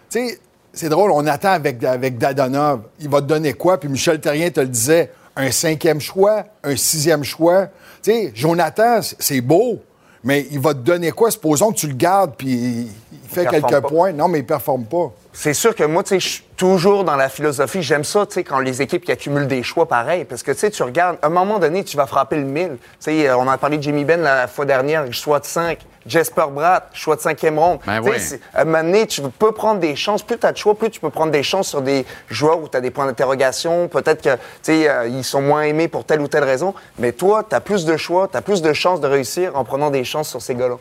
Tu 0.10 0.20
sais, 0.30 0.40
c'est 0.78 0.90
drôle, 0.90 1.12
on 1.12 1.26
attend 1.28 1.50
avec, 1.52 1.84
avec 1.84 2.18
Dadonov. 2.18 2.82
Il 3.00 3.10
va 3.10 3.22
te 3.22 3.26
donner 3.28 3.54
quoi? 3.54 3.80
Puis 3.80 3.90
Michel 3.90 4.20
Terrien 4.22 4.50
te 4.50 4.60
le 4.62 4.68
disait 4.68 5.12
un 5.36 5.52
cinquième 5.52 6.00
choix, 6.00 6.46
un 6.64 6.76
sixième 6.76 7.24
choix. 7.24 7.68
Tu 8.02 8.12
sais, 8.12 8.32
Jonathan, 8.34 9.02
c'est- 9.02 9.16
c'est 9.20 9.42
beau, 9.42 9.80
mais 10.24 10.48
il 10.52 10.60
va 10.60 10.74
te 10.74 10.80
donner 10.80 11.12
quoi? 11.12 11.30
Supposons 11.32 11.72
que 11.72 11.78
tu 11.78 11.88
le 11.88 11.94
gardes, 11.96 12.34
puis 12.38 12.50
il 12.52 12.90
fait 13.30 13.46
quelques 13.48 13.70
pas. 13.70 13.82
points. 13.82 14.12
Non, 14.14 14.28
mais 14.28 14.40
il 14.40 14.46
performe 14.46 14.86
pas. 14.86 15.12
C'est 15.40 15.54
sûr 15.54 15.76
que 15.76 15.84
moi, 15.84 16.02
tu 16.02 16.10
sais, 16.10 16.20
je 16.20 16.28
suis 16.28 16.44
toujours 16.58 17.04
dans 17.04 17.16
la 17.16 17.30
philosophie. 17.30 17.84
J'aime 17.84 18.04
ça, 18.04 18.26
tu 18.26 18.34
sais, 18.34 18.44
quand 18.44 18.58
les 18.58 18.82
équipes 18.82 19.06
qui 19.06 19.12
accumulent 19.12 19.46
des 19.46 19.62
choix 19.62 19.88
pareils. 19.88 20.26
Parce 20.26 20.42
que, 20.42 20.52
tu 20.52 20.58
sais, 20.58 20.72
tu 20.72 20.82
regardes, 20.82 21.20
à 21.22 21.28
un 21.28 21.30
moment 21.30 21.60
donné, 21.60 21.84
tu 21.84 21.96
vas 21.96 22.08
frapper 22.08 22.38
le 22.38 22.44
1000. 22.44 22.70
Tu 22.70 22.78
sais, 22.98 23.30
euh, 23.30 23.38
on 23.38 23.48
a 23.48 23.56
parlé 23.60 23.78
de 23.78 23.84
Jimmy 23.84 24.04
Ben 24.04 24.20
la 24.20 24.48
fois 24.48 24.66
dernière, 24.66 25.14
choix 25.14 25.40
de 25.40 25.46
5. 25.46 25.78
Jesper 26.08 26.46
Bratt, 26.50 26.90
choix 26.94 27.18
de 27.18 27.22
cinquième 27.22 27.60
ronde. 27.60 27.80
Ben 27.86 28.02
Tu 28.02 28.20
sais, 28.20 28.36
oui. 28.36 28.42
À 28.56 28.62
un 28.62 28.66
moment 28.66 28.82
donné, 28.82 29.06
tu 29.06 29.22
peux 29.22 29.52
prendre 29.52 29.80
des 29.80 29.96
chances. 29.96 30.24
Plus 30.24 30.40
tu 30.40 30.48
as 30.48 30.54
de 30.54 30.58
choix, 30.58 30.74
plus 30.74 30.90
tu 30.90 31.00
peux 31.00 31.12
prendre 31.12 31.32
des 31.32 31.44
chances 31.44 31.68
sur 31.68 31.84
des 31.84 32.04
joueurs 32.30 32.60
où 32.60 32.68
tu 32.68 32.76
as 32.76 32.82
des 32.82 32.90
points 32.90 33.06
d'interrogation. 33.06 33.88
Peut-être 33.90 34.24
que, 34.24 34.34
tu 34.34 34.40
sais, 34.64 34.90
euh, 34.90 35.08
ils 35.08 35.24
sont 35.24 35.44
moins 35.44 35.64
aimés 35.64 35.88
pour 35.88 36.04
telle 36.04 36.22
ou 36.22 36.28
telle 36.28 36.46
raison. 36.46 36.74
Mais 36.98 37.12
toi, 37.12 37.46
tu 37.48 37.56
as 37.56 37.60
plus 37.60 37.86
de 37.86 37.96
choix, 37.96 38.28
tu 38.28 38.38
as 38.38 38.42
plus 38.42 38.64
de 38.64 38.74
chances 38.74 39.02
de 39.02 39.08
réussir 39.08 39.56
en 39.56 39.64
prenant 39.64 39.92
des 39.92 40.04
chances 40.04 40.30
sur 40.30 40.42
ces 40.42 40.56
gars-là. 40.56 40.78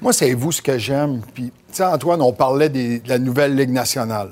Moi, 0.00 0.12
c'est 0.12 0.32
vous 0.34 0.52
ce 0.52 0.60
que 0.62 0.76
j'aime. 0.78 1.20
Puis, 1.34 1.44
tu 1.44 1.52
sais, 1.72 1.84
Antoine, 1.84 2.20
on 2.22 2.32
parlait 2.32 2.68
des- 2.68 3.00
de 3.00 3.08
la 3.08 3.18
nouvelle 3.18 3.54
Ligue 3.56 3.70
nationale. 3.70 4.30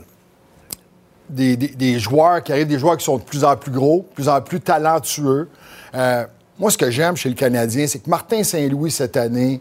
Des, 1.30 1.56
des- 1.56 1.68
des 1.68 1.98
joueurs 1.98 2.42
qui 2.42 2.52
arrivent, 2.52 2.66
des 2.66 2.78
joueurs 2.78 2.96
qui 2.96 3.04
sont 3.04 3.16
de 3.16 3.22
plus 3.22 3.44
en 3.44 3.56
plus 3.56 3.70
gros, 3.70 4.06
de 4.10 4.14
plus 4.14 4.28
en 4.28 4.40
plus 4.42 4.60
talentueux. 4.60 5.48
Euh, 5.94 6.24
moi, 6.58 6.70
ce 6.70 6.76
que 6.76 6.90
j'aime 6.90 7.16
chez 7.16 7.28
le 7.30 7.34
Canadien, 7.34 7.86
c'est 7.86 8.00
que 8.00 8.10
Martin 8.10 8.42
Saint-Louis, 8.42 8.90
cette 8.90 9.16
année, 9.16 9.60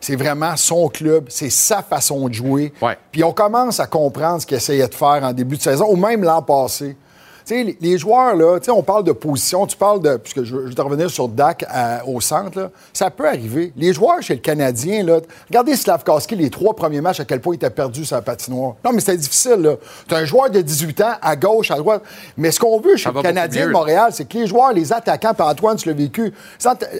c'est 0.00 0.16
vraiment 0.16 0.56
son 0.56 0.88
club, 0.88 1.26
c'est 1.28 1.50
sa 1.50 1.80
façon 1.82 2.28
de 2.28 2.34
jouer. 2.34 2.72
Ouais. 2.82 2.96
Puis 3.12 3.22
on 3.22 3.32
commence 3.32 3.78
à 3.78 3.86
comprendre 3.86 4.40
ce 4.42 4.46
qu'il 4.46 4.56
essayait 4.56 4.88
de 4.88 4.94
faire 4.94 5.20
en 5.22 5.32
début 5.32 5.56
de 5.58 5.62
saison, 5.62 5.86
ou 5.88 5.94
même 5.96 6.24
l'an 6.24 6.42
passé. 6.42 6.96
Tu 7.44 7.54
sais, 7.54 7.64
les, 7.64 7.78
les 7.80 7.98
joueurs, 7.98 8.34
là, 8.36 8.58
tu 8.60 8.66
sais, 8.66 8.70
on 8.70 8.82
parle 8.82 9.04
de 9.04 9.12
position, 9.12 9.66
tu 9.66 9.76
parles 9.76 10.00
de. 10.00 10.16
Puisque 10.16 10.42
je, 10.44 10.56
je 10.62 10.68
vais 10.68 10.74
te 10.74 10.80
revenir 10.82 11.10
sur 11.10 11.28
Dak 11.28 11.64
à- 11.68 12.06
au 12.06 12.20
centre, 12.20 12.58
là, 12.58 12.70
ça 12.92 13.10
peut 13.10 13.26
arriver. 13.26 13.72
Les 13.76 13.92
joueurs 13.92 14.22
chez 14.22 14.34
le 14.34 14.40
Canadien, 14.40 15.02
là, 15.04 15.18
regardez 15.48 15.76
Slavkowski, 15.76 16.36
les 16.36 16.50
trois 16.50 16.74
premiers 16.74 17.00
matchs, 17.00 17.20
à 17.20 17.24
quel 17.24 17.40
point 17.40 17.54
il 17.54 17.56
était 17.56 17.70
perdu 17.70 18.04
sur 18.04 18.16
la 18.16 18.22
patinoire. 18.22 18.74
Non, 18.84 18.92
mais 18.92 19.00
c'était 19.00 19.16
difficile, 19.16 19.56
là. 19.60 19.74
Tu 20.08 20.14
un 20.14 20.24
joueur 20.24 20.50
de 20.50 20.60
18 20.60 21.00
ans, 21.00 21.12
à 21.20 21.36
gauche, 21.36 21.70
à 21.70 21.76
droite. 21.76 22.02
Mais 22.36 22.50
ce 22.50 22.60
qu'on 22.60 22.80
veut 22.80 22.96
chez 22.96 23.04
Ça 23.04 23.12
le 23.14 23.22
Canadien 23.22 23.66
de. 23.66 23.72
Montréal, 23.72 24.10
c'est 24.12 24.24
que 24.26 24.38
les 24.38 24.46
joueurs, 24.46 24.72
les 24.72 24.92
attaquants, 24.92 25.34
par 25.34 25.48
Antoine, 25.48 25.76
tu 25.76 25.88
l'as 25.88 25.94
vécu, 25.94 26.32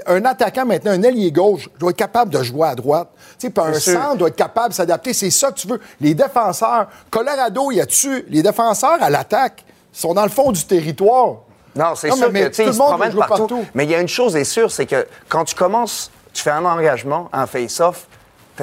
un 0.07 0.25
attaquant 0.25 0.65
maintenant, 0.67 0.93
un 0.93 1.03
ailier 1.03 1.31
gauche, 1.31 1.69
doit 1.79 1.91
être 1.91 1.97
capable 1.97 2.31
de 2.33 2.43
jouer 2.43 2.69
à 2.69 2.75
droite. 2.75 3.09
Tu 3.39 3.47
sais, 3.47 3.51
puis 3.51 3.63
un 3.65 3.73
centre 3.75 4.17
doit 4.17 4.29
être 4.29 4.37
capable 4.37 4.71
de 4.71 4.75
s'adapter. 4.75 5.13
C'est 5.13 5.31
ça 5.31 5.51
que 5.51 5.59
tu 5.59 5.69
veux. 5.69 5.81
Les 6.01 6.15
défenseurs, 6.15 6.89
Colorado, 7.11 7.71
y 7.71 7.81
a-tu 7.81 8.25
les 8.29 8.43
défenseurs 8.43 8.99
à 9.01 9.11
l'attaque 9.11 9.65
sont 9.93 10.15
dans 10.15 10.23
le 10.25 10.29
fond 10.31 10.53
du 10.53 10.65
territoire. 10.65 11.37
Non, 11.75 11.95
c'est 11.95 12.11
sûr 12.13 12.31
mais- 12.31 12.43
que 12.43 12.47
tu 12.49 12.55
sais, 12.55 12.65
tout 12.65 12.71
ils 12.71 12.75
se 12.75 12.79
promènent 12.79 13.15
partout. 13.15 13.47
partout. 13.47 13.65
Mais 13.75 13.85
il 13.85 13.91
y 13.91 13.95
a 13.95 14.01
une 14.01 14.09
chose 14.09 14.37
est 14.37 14.45
sûre, 14.45 14.71
c'est 14.71 14.87
que 14.87 15.07
quand 15.29 15.45
tu 15.45 15.55
commences, 15.55 16.11
tu 16.35 16.43
fais 16.43 16.51
un 16.51 16.65
engagement, 16.65 17.29
un 17.33 17.47
face-off, 17.47 18.07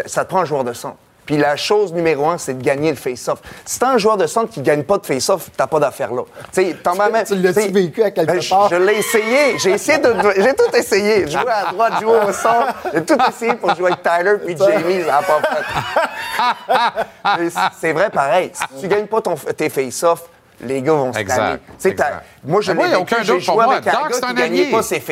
ça 0.06 0.24
te 0.26 0.30
prend 0.30 0.42
un 0.42 0.46
joueur 0.46 0.64
de 0.64 0.74
centre. 0.74 0.98
Puis 1.26 1.38
la 1.38 1.56
chose 1.56 1.94
numéro 1.94 2.28
un, 2.28 2.40
c'est 2.40 2.56
de 2.56 2.64
gagner 2.64 2.90
le 2.90 2.96
face-off. 2.96 3.38
Si 3.64 3.78
t'as 3.78 3.90
un 3.90 3.98
joueur 4.00 4.18
de 4.18 4.26
centre 4.26 4.52
qui 4.52 4.62
gagne 4.62 4.82
pas 4.84 4.98
de 4.98 5.06
face-off, 5.06 5.50
t'as 5.56 5.68
pas 5.68 5.80
d'affaire 5.80 6.12
là. 6.12 6.24
Tu 6.52 6.64
sais, 6.70 6.76
t'en 6.84 6.94
vas 6.94 7.10
même- 7.12 7.24
tu 7.24 7.36
l'as-tu 7.36 7.62
sais, 7.62 7.68
vécu 7.68 8.02
à 8.02 8.10
quelque 8.10 8.32
ben, 8.32 8.42
je- 8.42 8.50
part? 8.50 8.68
Je, 8.70 8.76
l'ai 8.76 8.96
essayé. 8.98 9.60
J'ai 9.60 9.72
essayé 9.72 10.00
de. 10.00 10.12
J'ai 10.38 10.54
tout 10.56 10.76
essayé. 10.76 11.28
Jouer 11.28 11.44
à 11.52 11.72
droite, 11.72 11.94
jouer 12.02 12.20
au 12.28 12.32
centre. 12.34 12.74
J'ai 12.94 13.06
tout 13.06 13.18
essayé 13.28 13.54
pour 13.54 13.76
jouer 13.76 13.92
avec 13.92 14.02
Tyler 14.02 14.38
puis 14.44 14.58
Jamie, 14.58 15.04
ça 15.04 15.12
n'a 15.12 15.22
pas 15.22 15.42
fait. 15.42 17.06
Mais 17.44 17.50
c'est 17.80 17.94
vrai 17.94 18.10
pareil. 18.10 18.52
Si 18.54 18.82
tu 18.82 18.88
gagnes 18.88 19.06
pas 19.08 19.22
ton, 19.22 19.36
tes 19.36 19.70
face-off, 19.70 20.24
les 20.62 20.82
gars 20.82 20.94
vont 20.94 21.14
se 21.14 21.20
Exact, 21.20 21.60
tanner. 21.82 22.16
Moi, 22.44 22.62
je 22.62 22.72
vécu, 22.72 22.96
aucun 22.96 23.24
doute 23.24 23.46
pour 23.46 23.56
moi. 23.56 23.80
Doc, 23.80 23.94
c'est 24.12 24.26
un 24.26 24.38
allié. 24.38 24.72
pas 24.72 24.84
ses. 24.84 25.04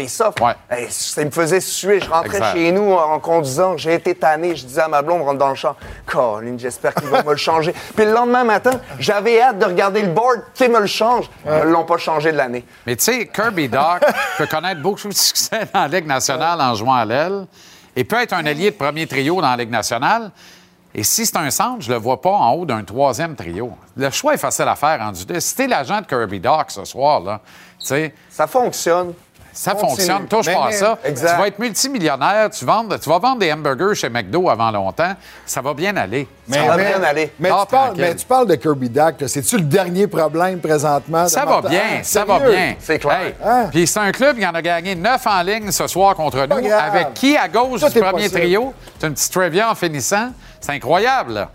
Ouais. 0.42 0.54
Hey, 0.70 0.88
ça 0.90 1.24
me 1.24 1.32
faisait 1.32 1.60
suer. 1.60 2.00
Je 2.00 2.10
rentrais 2.10 2.38
Exact. 2.38 2.54
chez 2.54 2.72
nous 2.72 2.92
en 2.92 3.20
conduisant. 3.20 3.78
J'ai 3.78 3.94
été 3.94 4.16
tanné. 4.16 4.56
Je 4.56 4.66
disais 4.66 4.82
à 4.82 4.88
ma 4.88 5.02
blonde, 5.02 5.22
rentre 5.22 5.38
dans 5.38 5.50
le 5.50 5.56
champ. 5.56 5.76
Colin, 6.06 6.58
j'espère 6.58 6.94
qu'ils 6.96 7.08
vont 7.08 7.24
me 7.24 7.32
le 7.32 7.38
changer. 7.38 7.74
Puis 7.96 8.06
le 8.06 8.12
lendemain 8.12 8.44
matin, 8.44 8.72
j'avais 9.00 9.42
hâte 9.42 9.60
de 9.60 9.66
regarder 9.66 10.02
le 10.02 10.10
board. 10.10 10.42
Qui 10.54 10.68
me 10.70 10.80
le 10.80 10.88
change? 10.88 11.30
Ils 11.46 11.52
ne 11.52 11.64
l'ont 11.64 11.86
pas 11.86 11.98
changé 11.98 12.32
de 12.32 12.38
l'année. 12.38 12.66
Mais 12.86 12.96
tu 12.96 13.04
sais, 13.04 13.28
Kirby 13.28 13.70
Doc 13.70 14.02
peut 14.38 14.48
connaître 14.48 14.82
beaucoup 14.82 15.08
de 15.08 15.14
succès 15.14 15.62
dans 15.74 15.82
la 15.82 15.88
Ligue 15.88 16.08
nationale 16.08 16.60
en 16.62 16.76
jouant 16.76 16.96
à 16.96 17.06
l'aile 17.06 17.46
et 17.96 18.04
peut 18.04 18.22
être 18.22 18.34
un 18.34 18.46
allié 18.46 18.72
de 18.72 18.76
premier 18.76 19.08
trio 19.08 19.42
dans 19.42 19.50
la 19.50 19.58
Ligue 19.58 19.72
nationale. 19.72 20.32
Et 21.00 21.04
si 21.04 21.28
c'est 21.28 21.38
un 21.38 21.52
centre, 21.52 21.82
je 21.82 21.92
le 21.92 22.00
vois 22.00 22.20
pas 22.20 22.32
en 22.32 22.54
haut 22.54 22.66
d'un 22.66 22.84
troisième 22.84 23.36
trio. 23.36 23.72
Le 23.96 24.10
choix 24.10 24.34
est 24.34 24.40
facile 24.40 24.68
à 24.68 24.76
faire 24.76 25.00
en 25.00 25.12
deux. 25.12 25.40
Si 25.40 25.56
t'es 25.56 25.68
l'agent 25.68 26.02
de 26.02 26.08
Kirby 26.08 26.40
Doc 26.40 26.72
ce 26.72 26.84
soir, 26.86 27.22
là, 27.22 27.40
tu 27.80 27.86
sais, 27.86 28.16
Ça 28.32 28.48
fonctionne. 28.48 29.14
Ça 29.58 29.72
Continue. 29.72 29.90
fonctionne. 29.90 30.28
Touche 30.28 30.46
Mais- 30.46 30.54
pas 30.54 30.64
à 30.64 30.68
mais- 30.68 30.72
ça. 30.74 30.98
Exact. 31.04 31.32
Tu 31.34 31.42
vas 31.42 31.48
être 31.48 31.60
multimillionnaire, 31.60 32.50
tu, 32.52 32.64
vends- 32.66 32.86
tu 32.88 33.10
vas 33.10 33.18
vendre 33.20 33.40
des 33.40 33.52
hamburgers 33.52 33.96
chez 33.96 34.10
McDo 34.10 34.50
avant 34.50 34.70
longtemps. 34.72 35.14
Ça 35.46 35.62
va 35.62 35.74
bien 35.74 35.96
aller. 35.98 36.28
Ça 36.50 36.62
va 36.64 36.78
bien 36.78 37.02
aller. 37.04 37.34
Mais, 37.40 37.50
Ah, 37.52 37.64
tu 37.66 37.72
parles, 37.76 37.94
mais 37.98 38.16
tu 38.16 38.26
parles 38.26 38.48
de 38.48 38.56
Kirby 38.56 38.90
là. 38.94 39.12
C'est-tu 39.28 39.58
le 39.58 39.64
dernier 39.64 40.08
problème 40.08 40.60
présentement? 40.60 41.24
de 41.24 41.30
Ça 41.30 41.46
va 41.46 41.62
bien, 41.62 41.82
Ah, 42.00 42.04
ça 42.04 42.24
va 42.26 42.38
sérieux? 42.40 42.56
bien. 42.56 42.76
C'est 42.80 43.00
clair. 43.00 43.18
Hey, 43.22 43.36
Hein? 43.44 43.68
Puis 43.72 43.88
c'est 43.88 44.00
un 44.00 44.12
club 44.12 44.38
qui 44.38 44.46
en 44.46 44.54
a 44.54 44.62
gagné 44.62 44.96
neuf 44.96 45.26
en 45.26 45.42
ligne 45.42 45.72
ce 45.72 45.88
soir 45.88 46.16
contre 46.16 46.38
nous. 46.48 46.62
grave. 46.62 46.96
Avec 46.96 47.14
qui 47.16 47.36
à 47.36 47.48
gauche 47.48 47.82
Tout 47.82 47.90
du 47.90 48.00
premier 48.00 48.24
possible. 48.24 48.40
trio? 48.42 48.74
C'est 49.00 49.08
un 49.08 49.12
petit 49.12 49.30
trivia 49.30 49.72
en 49.72 49.76
finissant. 49.76 50.30
C'est 50.62 50.72
incroyable. 50.74 51.34
là. 51.34 51.50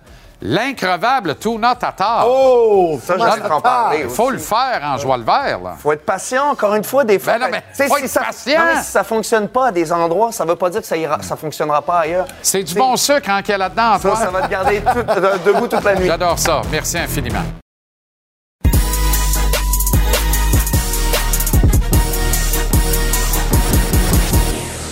L'increvable 0.44 1.36
Tuna 1.36 1.76
Tatar. 1.76 2.26
Oh! 2.28 2.98
Ça, 3.02 3.14
en 3.50 3.60
parler 3.60 4.00
Il 4.04 4.10
faut 4.10 4.30
le 4.30 4.38
faire 4.38 4.80
en 4.82 4.98
joie 4.98 5.16
le 5.16 5.22
vert, 5.22 5.60
là. 5.62 5.74
faut 5.78 5.92
être 5.92 6.04
patient, 6.04 6.50
encore 6.50 6.74
une 6.74 6.82
fois, 6.82 7.04
des 7.04 7.18
fois. 7.20 7.34
Ben 7.34 7.38
non, 7.42 7.46
mais 7.52 7.60
Tu 7.60 7.66
sais, 7.76 7.88
faut 7.88 7.96
si 7.96 8.04
être 8.04 8.10
ça, 8.10 8.20
patient. 8.22 8.58
non, 8.58 8.64
mais 8.74 8.82
si 8.82 8.90
ça 8.90 9.04
fonctionne 9.04 9.46
pas 9.48 9.68
à 9.68 9.70
des 9.70 9.92
endroits, 9.92 10.32
ça 10.32 10.44
veut 10.44 10.56
pas 10.56 10.68
dire 10.68 10.80
que 10.80 10.86
ça 10.86 10.96
ira, 10.96 11.22
ça 11.22 11.36
fonctionnera 11.36 11.80
pas 11.80 12.00
ailleurs. 12.00 12.26
C'est 12.42 12.64
du 12.64 12.74
bon 12.74 12.96
sucre 12.96 13.30
hein, 13.30 13.40
qu'il 13.42 13.52
y 13.52 13.54
a 13.54 13.58
là-dedans, 13.58 13.98
Ça, 14.00 14.16
ça 14.16 14.30
va 14.30 14.42
te 14.42 14.48
garder 14.50 14.80
tout- 14.80 15.02
de- 15.02 15.52
debout 15.52 15.68
toute 15.68 15.84
la 15.84 15.94
nuit. 15.94 16.06
J'adore 16.06 16.38
ça. 16.38 16.60
Merci 16.72 16.98
infiniment. 16.98 17.61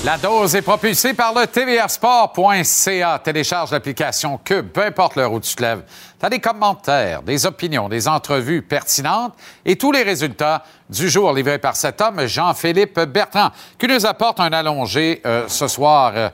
La 0.02 0.16
dose 0.16 0.54
est 0.54 0.62
propulsée 0.62 1.12
par 1.12 1.34
le 1.34 1.46
tvrsport.ca. 1.46 3.18
Télécharge 3.22 3.70
l'application 3.70 4.40
Cube, 4.42 4.68
peu 4.68 4.82
importe 4.82 5.14
l'heure 5.16 5.30
où 5.30 5.40
tu 5.40 5.54
te 5.54 5.60
lèves. 5.60 5.82
Tu 6.18 6.24
as 6.24 6.30
des 6.30 6.38
commentaires, 6.38 7.22
des 7.22 7.44
opinions, 7.44 7.90
des 7.90 8.08
entrevues 8.08 8.62
pertinentes 8.62 9.34
et 9.66 9.76
tous 9.76 9.92
les 9.92 10.02
résultats 10.02 10.64
du 10.88 11.10
jour 11.10 11.34
livrés 11.34 11.58
par 11.58 11.76
cet 11.76 12.00
homme, 12.00 12.26
Jean-Philippe 12.26 12.98
Bertrand, 12.98 13.50
qui 13.78 13.88
nous 13.88 14.06
apporte 14.06 14.40
un 14.40 14.54
allongé 14.54 15.20
euh, 15.26 15.44
ce 15.48 15.68
soir, 15.68 16.14
euh, 16.16 16.30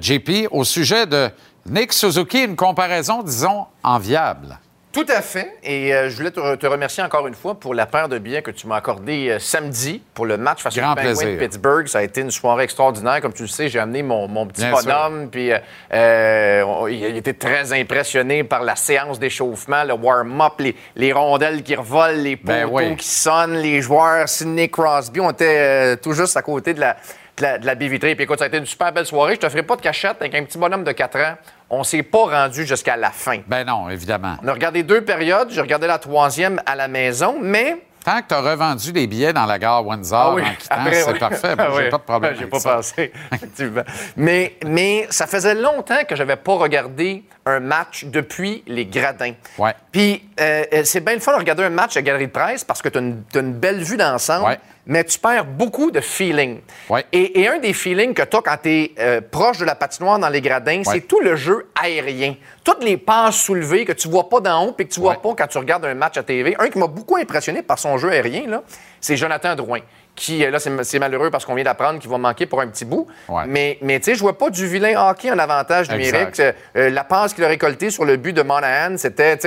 JP, 0.00 0.48
au 0.50 0.64
sujet 0.64 1.04
de 1.04 1.28
Nick 1.66 1.92
Suzuki, 1.92 2.44
une 2.44 2.56
comparaison, 2.56 3.22
disons, 3.22 3.66
enviable. 3.82 4.58
Tout 4.92 5.06
à 5.08 5.22
fait. 5.22 5.56
Et 5.62 5.94
euh, 5.94 6.10
je 6.10 6.16
voulais 6.16 6.32
te, 6.32 6.56
te 6.56 6.66
remercier 6.66 7.00
encore 7.02 7.26
une 7.28 7.34
fois 7.34 7.54
pour 7.54 7.74
la 7.74 7.86
paire 7.86 8.08
de 8.08 8.18
billets 8.18 8.42
que 8.42 8.50
tu 8.50 8.66
m'as 8.66 8.76
accordé 8.76 9.28
euh, 9.28 9.38
samedi 9.38 10.02
pour 10.14 10.26
le 10.26 10.36
match 10.36 10.62
face 10.62 10.76
aux 10.76 10.80
Penguins 10.80 11.12
de. 11.12 11.36
Pittsburgh. 11.36 11.86
Ça 11.86 11.98
a 11.98 12.02
été 12.02 12.22
une 12.22 12.32
soirée 12.32 12.64
extraordinaire. 12.64 13.20
Comme 13.20 13.32
tu 13.32 13.42
le 13.42 13.48
sais, 13.48 13.68
j'ai 13.68 13.78
amené 13.78 14.02
mon, 14.02 14.26
mon 14.26 14.46
petit 14.46 14.62
Bien 14.62 14.72
bonhomme. 14.72 15.28
Puis 15.30 15.52
euh, 15.92 16.88
il 16.90 17.16
été 17.16 17.34
très 17.34 17.72
impressionné 17.72 18.42
par 18.42 18.64
la 18.64 18.74
séance 18.74 19.20
d'échauffement, 19.20 19.84
le 19.84 19.94
warm-up, 19.94 20.54
les, 20.58 20.74
les 20.96 21.12
rondelles 21.12 21.62
qui 21.62 21.76
revolent, 21.76 22.16
les 22.16 22.36
poteaux 22.36 22.52
Ben 22.52 22.68
oui. 22.70 22.96
qui 22.96 23.06
sonnent, 23.08 23.58
les 23.58 23.80
joueurs. 23.82 24.28
Sidney 24.28 24.68
Crosby, 24.68 25.20
on 25.20 25.30
était 25.30 25.98
tout 25.98 26.14
juste 26.14 26.36
à 26.36 26.42
côté 26.42 26.74
de 26.74 26.80
la, 26.80 26.96
de 27.40 27.44
la, 27.46 27.58
de 27.58 27.66
la 27.66 27.74
baie 27.74 27.88
vitrée. 27.88 28.14
Puis 28.14 28.24
écoute, 28.24 28.38
ça 28.38 28.44
a 28.44 28.48
été 28.48 28.58
une 28.58 28.66
super 28.66 28.92
belle 28.92 29.06
soirée. 29.06 29.34
Je 29.34 29.40
te 29.40 29.48
ferai 29.48 29.62
pas 29.62 29.76
de 29.76 29.80
cachette 29.82 30.16
avec 30.20 30.34
un 30.34 30.44
petit 30.44 30.58
bonhomme 30.58 30.84
de 30.84 30.92
4 30.92 31.16
ans. 31.18 31.34
On 31.70 31.82
s'est 31.84 32.02
pas 32.02 32.24
rendu 32.44 32.66
jusqu'à 32.66 32.96
la 32.96 33.10
fin. 33.10 33.38
Ben 33.46 33.64
non, 33.66 33.88
évidemment. 33.88 34.36
On 34.42 34.48
a 34.48 34.52
regardé 34.52 34.82
deux 34.82 35.00
périodes. 35.02 35.48
J'ai 35.50 35.60
regardé 35.60 35.86
la 35.86 35.98
troisième 35.98 36.60
à 36.66 36.76
la 36.76 36.88
maison, 36.88 37.36
mais. 37.40 37.76
Tant 38.04 38.22
que 38.22 38.28
tu 38.28 38.34
as 38.34 38.40
revendu 38.40 38.92
les 38.92 39.06
billets 39.06 39.34
dans 39.34 39.44
la 39.44 39.58
gare 39.58 39.86
Windsor 39.86 40.18
Ah 40.18 40.34
oui, 40.34 40.42
en 40.42 40.54
quittant, 40.54 40.74
après, 40.76 40.94
c'est 41.02 41.12
oui. 41.12 41.18
parfait. 41.18 41.54
Moi, 41.54 41.66
Ah 41.68 41.74
j'ai 41.82 41.88
pas 41.90 41.98
de 41.98 42.02
problème. 42.02 42.32
J'ai 42.34 42.38
avec 42.40 42.50
pas 42.50 42.58
ça. 42.60 42.76
pensé, 42.76 43.12
effectivement. 43.30 43.82
Mais, 44.16 44.56
mais 44.64 45.06
ça 45.10 45.26
faisait 45.26 45.54
longtemps 45.54 46.02
que 46.08 46.16
j'avais 46.16 46.36
pas 46.36 46.54
regardé 46.54 47.22
un 47.50 47.60
match 47.60 48.04
depuis 48.04 48.62
les 48.66 48.86
gradins. 48.86 49.34
Ouais. 49.58 49.74
Puis 49.92 50.22
euh, 50.40 50.64
euh, 50.72 50.82
c'est 50.84 51.00
bien 51.00 51.14
le 51.14 51.20
fun 51.20 51.32
de 51.32 51.38
regarder 51.38 51.64
un 51.64 51.70
match 51.70 51.96
à 51.96 52.02
Galerie 52.02 52.26
de 52.26 52.32
presse 52.32 52.64
parce 52.64 52.80
que 52.80 52.88
tu 52.88 52.98
as, 52.98 53.40
une 53.40 53.52
belle 53.52 53.82
vue 53.82 53.96
d'ensemble, 53.96 54.46
Ouais. 54.46 54.58
mais 54.86 55.04
tu 55.04 55.18
perds 55.18 55.44
beaucoup 55.44 55.90
de 55.90 56.00
feeling. 56.00 56.60
Ouais. 56.88 57.04
Et, 57.12 57.40
et 57.40 57.48
un 57.48 57.58
des 57.58 57.72
feelings 57.72 58.14
que 58.14 58.22
tu 58.22 58.36
as 58.36 58.40
quand 58.42 58.56
tu 58.62 58.70
es 58.96 59.20
proche 59.30 59.58
de 59.58 59.64
la 59.64 59.74
patinoire 59.74 60.18
dans 60.18 60.28
les 60.28 60.40
gradins, 60.40 60.82
c'est 60.84 61.06
tout 61.06 61.20
le 61.20 61.36
jeu 61.36 61.68
aérien. 61.80 62.34
Toutes 62.64 62.84
les 62.84 62.96
passes 62.96 63.36
soulevées 63.36 63.84
que 63.84 63.92
tu 63.92 64.08
vois 64.08 64.28
pas 64.28 64.40
d'en 64.40 64.66
haut 64.66 64.74
et 64.78 64.84
que 64.84 64.92
tu 64.92 65.00
vois 65.00 65.20
pas 65.20 65.34
quand 65.36 65.46
tu 65.46 65.58
regardes 65.58 65.84
un 65.84 65.94
match 65.94 66.16
à 66.16 66.22
TV. 66.22 66.54
Un 66.58 66.68
qui 66.68 66.78
m'a 66.78 66.86
beaucoup 66.86 67.16
impressionné 67.16 67.62
par 67.62 67.78
son 67.78 67.98
jeu 67.98 68.10
aérien, 68.10 68.62
c'est 69.00 69.16
Jonathan 69.16 69.54
Drouin. 69.54 69.80
Qui, 70.16 70.44
euh, 70.44 70.50
là, 70.50 70.58
c'est 70.58 70.98
malheureux 70.98 71.30
parce 71.30 71.44
qu'on 71.44 71.54
vient 71.54 71.64
d'apprendre 71.64 71.98
qu'il 71.98 72.10
va 72.10 72.18
manquer 72.18 72.46
pour 72.46 72.60
un 72.60 72.66
petit 72.66 72.84
bout. 72.84 73.06
Ouais. 73.28 73.44
Mais, 73.46 73.78
mais 73.80 74.00
tu 74.00 74.06
sais, 74.06 74.14
je 74.14 74.20
vois 74.20 74.36
pas 74.36 74.50
du 74.50 74.66
vilain 74.66 75.08
hockey 75.08 75.30
en 75.30 75.38
avantage 75.38 75.90
numérique. 75.90 76.38
Euh, 76.40 76.52
euh, 76.76 76.90
la 76.90 77.04
passe 77.04 77.32
qu'il 77.32 77.44
a 77.44 77.48
récoltée 77.48 77.90
sur 77.90 78.04
le 78.04 78.16
but 78.16 78.32
de 78.32 78.42
Monahan, 78.42 78.96
c'était 78.98 79.38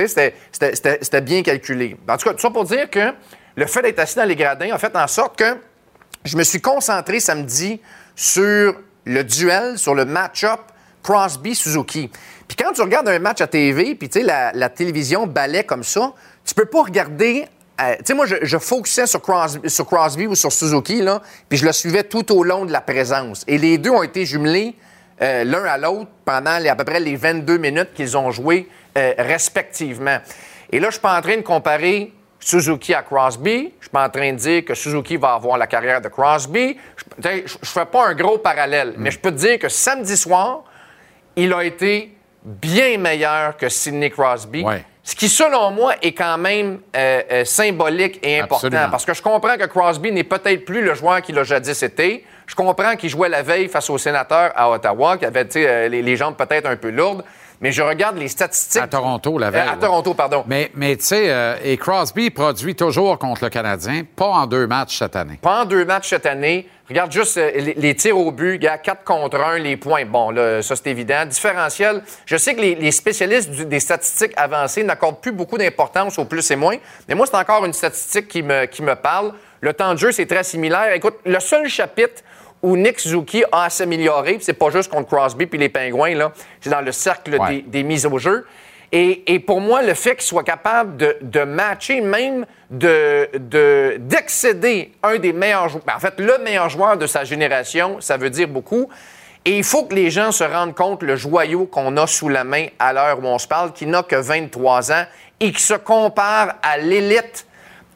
bien 1.22 1.42
calculé. 1.42 1.96
En 2.08 2.16
tout 2.16 2.28
cas, 2.28 2.34
tout 2.34 2.40
ça 2.40 2.50
pour 2.50 2.64
dire 2.64 2.90
que 2.90 3.12
le 3.56 3.66
fait 3.66 3.82
d'être 3.82 4.00
assis 4.00 4.16
dans 4.16 4.24
les 4.24 4.36
gradins 4.36 4.72
a 4.72 4.78
fait 4.78 4.96
en 4.96 5.06
sorte 5.06 5.38
que 5.38 5.56
je 6.24 6.36
me 6.36 6.42
suis 6.42 6.60
concentré 6.60 7.20
samedi 7.20 7.80
sur 8.16 8.74
le 9.04 9.22
duel, 9.22 9.78
sur 9.78 9.94
le 9.94 10.04
match-up 10.04 10.60
Crosby-Suzuki. 11.04 12.10
Puis 12.48 12.56
quand 12.56 12.72
tu 12.72 12.80
regardes 12.80 13.08
un 13.08 13.18
match 13.18 13.40
à 13.40 13.46
TV, 13.46 13.94
puis 13.94 14.08
tu 14.08 14.20
sais, 14.20 14.24
la, 14.24 14.52
la 14.52 14.68
télévision 14.70 15.26
balait 15.26 15.64
comme 15.64 15.84
ça, 15.84 16.12
tu 16.44 16.54
peux 16.54 16.64
pas 16.64 16.82
regarder. 16.82 17.46
Euh, 17.80 17.94
tu 17.98 18.02
sais, 18.06 18.14
moi, 18.14 18.26
je, 18.26 18.36
je 18.42 18.58
focusais 18.58 19.06
sur 19.06 19.20
Crosby, 19.20 19.68
sur 19.68 19.86
Crosby 19.86 20.26
ou 20.26 20.34
sur 20.34 20.52
Suzuki, 20.52 21.02
là, 21.02 21.20
puis 21.48 21.58
je 21.58 21.64
le 21.66 21.72
suivais 21.72 22.04
tout 22.04 22.30
au 22.32 22.44
long 22.44 22.64
de 22.64 22.72
la 22.72 22.80
présence. 22.80 23.44
Et 23.48 23.58
les 23.58 23.78
deux 23.78 23.90
ont 23.90 24.02
été 24.02 24.24
jumelés 24.26 24.74
euh, 25.22 25.44
l'un 25.44 25.64
à 25.64 25.78
l'autre 25.78 26.10
pendant 26.24 26.58
les- 26.58 26.68
à 26.68 26.76
peu 26.76 26.84
près 26.84 27.00
les 27.00 27.16
22 27.16 27.56
minutes 27.58 27.92
qu'ils 27.94 28.16
ont 28.16 28.30
joué 28.30 28.68
euh, 28.98 29.12
respectivement. 29.18 30.18
Et 30.70 30.80
là, 30.80 30.88
je 30.88 30.92
suis 30.94 31.00
pas 31.00 31.16
en 31.18 31.20
train 31.22 31.36
de 31.36 31.42
comparer 31.42 32.12
Suzuki 32.40 32.92
à 32.94 33.02
Crosby. 33.02 33.72
Je 33.78 33.84
suis 33.84 33.90
pas 33.90 34.06
en 34.06 34.10
train 34.10 34.32
de 34.32 34.36
dire 34.38 34.64
que 34.64 34.74
Suzuki 34.74 35.16
va 35.16 35.34
avoir 35.34 35.56
la 35.56 35.66
carrière 35.66 36.00
de 36.00 36.08
Crosby. 36.08 36.76
Je 37.18 37.28
ne 37.28 37.42
fais 37.62 37.86
pas 37.86 38.08
un 38.08 38.14
gros 38.14 38.38
parallèle, 38.38 38.94
mais 38.98 39.10
je 39.10 39.18
peux 39.18 39.30
te 39.30 39.36
dire 39.36 39.58
que 39.58 39.68
samedi 39.68 40.16
soir, 40.16 40.64
il 41.36 41.52
a 41.52 41.64
été 41.64 42.16
bien 42.44 42.98
meilleur 42.98 43.56
que 43.56 43.68
Sidney 43.68 44.10
Crosby. 44.10 44.62
Ouais. 44.62 44.84
Ce 45.06 45.14
qui, 45.14 45.28
selon 45.28 45.70
moi, 45.70 45.94
est 46.00 46.12
quand 46.12 46.38
même 46.38 46.78
euh, 46.96 47.22
euh, 47.30 47.44
symbolique 47.44 48.18
et 48.22 48.40
important. 48.40 48.68
Absolument. 48.68 48.90
Parce 48.90 49.04
que 49.04 49.12
je 49.12 49.20
comprends 49.20 49.56
que 49.58 49.66
Crosby 49.66 50.10
n'est 50.10 50.24
peut-être 50.24 50.64
plus 50.64 50.82
le 50.82 50.94
joueur 50.94 51.20
qu'il 51.20 51.38
a 51.38 51.44
jadis 51.44 51.82
été. 51.82 52.24
Je 52.46 52.54
comprends 52.54 52.96
qu'il 52.96 53.10
jouait 53.10 53.28
la 53.28 53.42
veille 53.42 53.68
face 53.68 53.90
aux 53.90 53.98
sénateurs 53.98 54.52
à 54.56 54.70
Ottawa, 54.70 55.18
qui 55.18 55.26
avait 55.26 55.46
euh, 55.56 55.88
les, 55.88 56.00
les 56.00 56.16
jambes 56.16 56.36
peut-être 56.36 56.66
un 56.66 56.76
peu 56.76 56.88
lourdes. 56.88 57.22
Mais 57.60 57.70
je 57.70 57.82
regarde 57.82 58.16
les 58.16 58.28
statistiques. 58.28 58.80
À 58.82 58.88
Toronto, 58.88 59.36
la 59.36 59.50
veille. 59.50 59.68
À 59.68 59.72
ouais. 59.72 59.78
Toronto, 59.78 60.14
pardon. 60.14 60.42
Mais, 60.46 60.70
mais 60.74 60.96
tu 60.96 61.04
sais, 61.04 61.58
et 61.62 61.76
Crosby 61.76 62.30
produit 62.30 62.74
toujours 62.74 63.18
contre 63.18 63.44
le 63.44 63.50
Canadien, 63.50 64.02
pas 64.16 64.26
en 64.26 64.46
deux 64.46 64.66
matchs 64.66 64.98
cette 64.98 65.16
année. 65.16 65.38
Pas 65.40 65.62
en 65.62 65.64
deux 65.66 65.84
matchs 65.84 66.08
cette 66.08 66.26
année. 66.26 66.66
Regarde 66.88 67.10
juste 67.12 67.38
euh, 67.38 67.50
les, 67.54 67.74
les 67.74 67.94
tirs 67.94 68.18
au 68.18 68.30
but, 68.30 68.58
gars, 68.58 68.76
4 68.78 69.04
contre 69.04 69.40
1, 69.40 69.58
les 69.58 69.76
points. 69.78 70.04
Bon, 70.04 70.30
là, 70.30 70.60
ça, 70.62 70.76
c'est 70.76 70.88
évident. 70.90 71.24
Différentiel. 71.24 72.02
Je 72.26 72.36
sais 72.36 72.54
que 72.54 72.60
les, 72.60 72.74
les 72.74 72.90
spécialistes 72.90 73.50
du- 73.50 73.64
des 73.64 73.80
statistiques 73.80 74.32
avancées 74.36 74.82
n'accordent 74.84 75.20
plus 75.20 75.32
beaucoup 75.32 75.56
d'importance 75.56 76.18
au 76.18 76.26
plus 76.26 76.50
et 76.50 76.56
moins. 76.56 76.76
Mais 77.08 77.14
moi, 77.14 77.24
c'est 77.26 77.36
encore 77.36 77.64
une 77.64 77.72
statistique 77.72 78.28
qui 78.28 78.42
me, 78.42 78.66
qui 78.66 78.82
me 78.82 78.94
parle. 78.96 79.32
Le 79.62 79.72
temps 79.72 79.94
de 79.94 79.98
jeu, 79.98 80.12
c'est 80.12 80.26
très 80.26 80.44
similaire. 80.44 80.92
Écoute, 80.92 81.16
le 81.24 81.40
seul 81.40 81.66
chapitre 81.68 82.22
où 82.62 82.76
Nick 82.76 83.00
Suzuki 83.00 83.44
a 83.52 83.64
à 83.64 83.70
s'améliorer, 83.70 84.38
c'est 84.40 84.52
pas 84.54 84.70
juste 84.70 84.90
contre 84.90 85.08
Crosby 85.08 85.46
puis 85.46 85.58
les 85.58 85.68
Pingouins, 85.70 86.14
là, 86.14 86.32
c'est 86.60 86.70
dans 86.70 86.80
le 86.82 86.92
cercle 86.92 87.36
Ouais. 87.38 87.56
des, 87.56 87.62
des 87.62 87.82
mises 87.82 88.04
au 88.06 88.18
jeu. 88.18 88.46
Et, 88.96 89.40
pour 89.40 89.60
moi, 89.60 89.82
le 89.82 89.92
fait 89.94 90.14
qu'il 90.14 90.22
soit 90.22 90.44
capable 90.44 90.96
de, 91.20 91.42
matcher, 91.42 92.00
même 92.00 92.46
de- 92.70 93.28
de- 93.34 93.96
d'excéder 93.98 94.92
un 95.02 95.18
des 95.18 95.32
meilleurs 95.32 95.68
joueurs, 95.68 95.82
en 95.92 95.98
fait, 95.98 96.14
le 96.18 96.38
meilleur 96.38 96.68
joueur 96.68 96.96
de 96.96 97.08
sa 97.08 97.24
génération, 97.24 97.96
ça 98.00 98.16
veut 98.16 98.30
dire 98.30 98.46
beaucoup. 98.46 98.88
Et 99.44 99.56
il 99.58 99.64
faut 99.64 99.82
que 99.82 99.96
les 99.96 100.12
gens 100.12 100.30
se 100.30 100.44
rendent 100.44 100.76
compte 100.76 101.02
le 101.02 101.16
joyau 101.16 101.66
qu'on 101.66 101.96
a 101.96 102.06
sous 102.06 102.28
la 102.28 102.44
main 102.44 102.66
à 102.78 102.92
l'heure 102.92 103.18
où 103.18 103.26
on 103.26 103.36
se 103.38 103.48
parle, 103.48 103.72
qui 103.72 103.86
n'a 103.86 104.04
que 104.04 104.14
23 104.14 104.92
ans 104.92 105.04
et 105.40 105.50
qui 105.50 105.60
se 105.60 105.74
compare 105.74 106.54
à 106.62 106.78
l'élite 106.78 107.46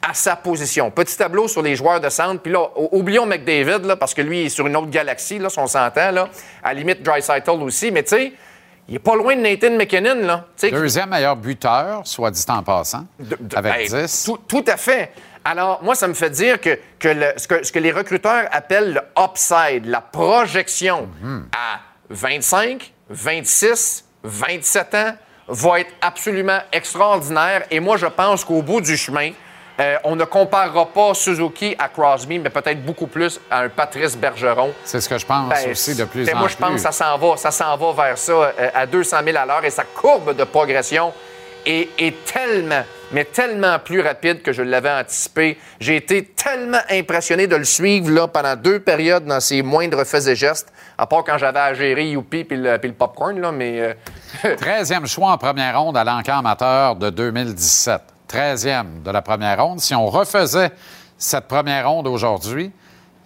à 0.02 0.14
sa 0.14 0.34
position. 0.34 0.90
Petit 0.90 1.16
tableau 1.16 1.46
sur 1.46 1.62
les 1.62 1.76
joueurs 1.76 2.00
de 2.00 2.08
centre. 2.08 2.42
Puis 2.42 2.50
là, 2.52 2.66
oublions 2.90 3.24
McDavid, 3.24 3.86
là, 3.86 3.94
parce 3.94 4.14
que 4.14 4.22
lui 4.22 4.40
il 4.42 4.46
est 4.46 4.48
sur 4.50 4.66
une 4.66 4.74
autre 4.76 4.90
galaxie, 4.90 5.38
là, 5.38 5.48
si 5.48 5.60
on 5.60 5.68
s'entend. 5.68 6.10
Là. 6.10 6.28
À 6.62 6.74
la 6.74 6.80
limite, 6.80 7.02
Dreisaitl 7.04 7.50
aussi. 7.62 7.92
Mais 7.92 8.02
tu 8.02 8.16
sais, 8.16 8.32
il 8.88 8.94
est 8.96 8.98
pas 9.00 9.14
loin 9.14 9.36
de 9.36 9.40
Nathan 9.40 9.70
McKinnon. 9.76 10.26
Là, 10.26 10.44
Deuxième 10.70 11.10
meilleur 11.10 11.36
buteur, 11.36 12.00
soit 12.06 12.30
dit 12.30 12.44
en 12.48 12.62
passant, 12.62 13.06
de- 13.18 13.36
avec 13.56 13.90
ben, 13.90 14.02
10. 14.02 14.24
Tout, 14.24 14.38
tout 14.48 14.64
à 14.66 14.76
fait. 14.76 15.12
Alors, 15.44 15.82
moi, 15.82 15.94
ça 15.94 16.08
me 16.08 16.14
fait 16.14 16.30
dire 16.30 16.60
que, 16.60 16.78
que 16.98 17.08
le- 17.08 17.32
ce, 17.36 17.46
que 17.48 17.62
ce 17.64 17.70
que 17.72 17.78
les 17.78 17.92
recruteurs 17.92 18.48
appellent 18.50 18.94
le 18.94 19.00
upside, 19.22 19.86
la 19.86 20.00
projection 20.00 21.08
Mhm. 21.22 21.46
à 21.52 21.80
25, 22.10 22.92
26, 23.10 24.04
27 24.24 24.94
ans, 24.94 25.14
va 25.50 25.80
être 25.80 25.92
absolument 26.02 26.58
extraordinaire. 26.72 27.64
Et 27.70 27.80
moi, 27.80 27.96
je 27.96 28.06
pense 28.06 28.44
qu'au 28.44 28.60
bout 28.62 28.80
du 28.82 28.96
chemin, 28.96 29.30
euh, 29.80 29.96
on 30.04 30.16
ne 30.16 30.24
comparera 30.24 30.86
pas 30.86 31.14
Suzuki 31.14 31.76
à 31.78 31.88
Crosby, 31.88 32.38
mais 32.38 32.50
peut-être 32.50 32.84
beaucoup 32.84 33.06
plus 33.06 33.40
à 33.50 33.60
un 33.60 33.68
Patrice 33.68 34.16
Bergeron. 34.16 34.72
C'est 34.84 35.00
ce 35.00 35.08
que 35.08 35.18
je 35.18 35.24
pense 35.26 35.48
Ben, 35.48 35.70
aussi 35.70 35.94
de 35.94 36.04
plus 36.04 36.26
ben, 36.26 36.34
en 36.34 36.38
moi, 36.38 36.48
plus. 36.48 36.54
je 36.54 36.58
pense 36.58 36.72
que 36.72 36.78
ça 36.80 36.92
s'en 36.92 37.16
va, 37.16 37.36
ça 37.36 37.50
s'en 37.52 37.76
va 37.76 37.92
vers 38.04 38.18
ça 38.18 38.32
euh, 38.32 38.70
à 38.74 38.86
200 38.86 39.18
000 39.24 39.36
à 39.36 39.46
l'heure 39.46 39.64
et 39.64 39.70
sa 39.70 39.84
courbe 39.84 40.34
de 40.36 40.44
progression 40.44 41.12
est, 41.64 41.88
est 41.98 42.24
tellement, 42.24 42.82
mais 43.12 43.24
tellement 43.24 43.78
plus 43.78 44.00
rapide 44.00 44.42
que 44.42 44.52
je 44.52 44.62
l'avais 44.62 44.90
anticipé. 44.90 45.58
J'ai 45.78 45.96
été 45.96 46.24
tellement 46.24 46.80
impressionné 46.90 47.46
de 47.46 47.56
le 47.56 47.64
suivre 47.64 48.10
là, 48.10 48.26
pendant 48.26 48.56
deux 48.56 48.80
périodes 48.80 49.26
dans 49.26 49.40
ses 49.40 49.62
moindres 49.62 50.04
faits 50.04 50.26
et 50.26 50.34
gestes, 50.36 50.72
à 50.96 51.06
part 51.06 51.22
quand 51.24 51.38
j'avais 51.38 51.60
à 51.60 51.74
gérer 51.74 52.08
Youpi 52.10 52.44
puis 52.44 52.56
le, 52.56 52.78
popcorn, 52.92 53.40
là, 53.40 53.52
mais... 53.52 53.80
euh, 53.80 53.94
13e 54.56 55.06
choix 55.06 55.30
en 55.30 55.38
première 55.38 55.80
ronde 55.80 55.96
à 55.96 56.02
l'encan 56.04 56.38
amateur 56.38 56.96
de 56.96 57.10
2017. 57.10 58.00
13e 58.28 59.02
de 59.04 59.10
la 59.10 59.22
première 59.22 59.62
ronde. 59.64 59.80
Si 59.80 59.94
on 59.94 60.06
refaisait 60.06 60.70
cette 61.16 61.48
première 61.48 61.88
ronde 61.90 62.06
aujourd'hui, 62.06 62.70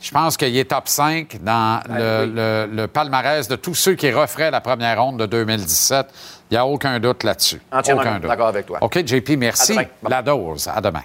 Je 0.00 0.10
pense 0.10 0.36
qu'il 0.36 0.56
est 0.56 0.64
top 0.68 0.88
5 0.88 1.38
dans 1.44 1.80
le, 1.88 2.26
le- 2.26 2.68
le 2.74 2.86
palmarès 2.88 3.46
de 3.46 3.54
tous 3.54 3.74
ceux 3.76 3.94
qui 3.94 4.10
referaient 4.10 4.50
la 4.50 4.60
première 4.60 5.00
ronde 5.00 5.18
de 5.20 5.26
2017. 5.26 6.06
Il 6.50 6.54
n'y 6.54 6.58
a 6.58 6.66
aucun 6.66 6.98
doute 6.98 7.22
là-dessus. 7.22 7.60
Entièrement 7.70 8.02
Aucun 8.02 8.18
doute. 8.18 8.28
d'accord 8.28 8.48
avec 8.48 8.66
toi. 8.66 8.78
OK, 8.80 9.06
JP, 9.06 9.30
merci. 9.38 9.72
À 9.72 9.76
demain. 9.76 9.88
La 10.08 10.22
dose. 10.22 10.66
À 10.74 10.80
demain. 10.80 11.02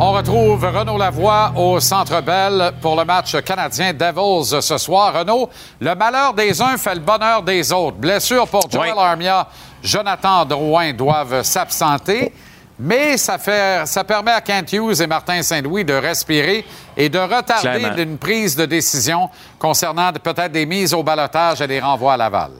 On 0.00 0.12
retrouve 0.12 0.62
Renaud 0.64 0.96
Lavoie 0.96 1.52
au 1.56 1.80
Centre 1.80 2.20
Bell 2.20 2.70
pour 2.80 2.94
le 2.94 3.04
match 3.04 3.34
canadien 3.42 3.92
Devils 3.92 4.62
ce 4.62 4.78
soir. 4.78 5.12
Renaud, 5.12 5.50
le 5.80 5.94
malheur 5.96 6.34
des 6.34 6.62
uns 6.62 6.76
fait 6.76 6.94
le 6.94 7.00
bonheur 7.00 7.42
des 7.42 7.72
autres. 7.72 7.96
Blessure 7.96 8.46
pour 8.46 8.70
Joel 8.70 8.94
Armia, 8.96 9.48
Jonathan 9.82 10.44
Drouin 10.44 10.92
doivent 10.92 11.42
s'absenter. 11.42 12.32
Mais 12.78 13.16
ça, 13.16 13.38
fait, 13.38 13.84
ça 13.86 14.04
permet 14.04 14.30
à 14.30 14.40
Kent 14.40 14.72
Hughes 14.72 15.00
et 15.02 15.06
Martin 15.08 15.42
Saint-Louis 15.42 15.84
de 15.84 15.94
respirer 15.94 16.64
et 16.96 17.08
de 17.08 17.18
retarder 17.18 17.80
Clairement. 17.80 17.96
une 17.96 18.18
prise 18.18 18.54
de 18.54 18.66
décision 18.66 19.28
concernant 19.58 20.12
peut-être 20.12 20.52
des 20.52 20.64
mises 20.64 20.94
au 20.94 21.02
balotage 21.02 21.60
et 21.60 21.66
des 21.66 21.80
renvois 21.80 22.12
à 22.12 22.16
Laval. 22.16 22.52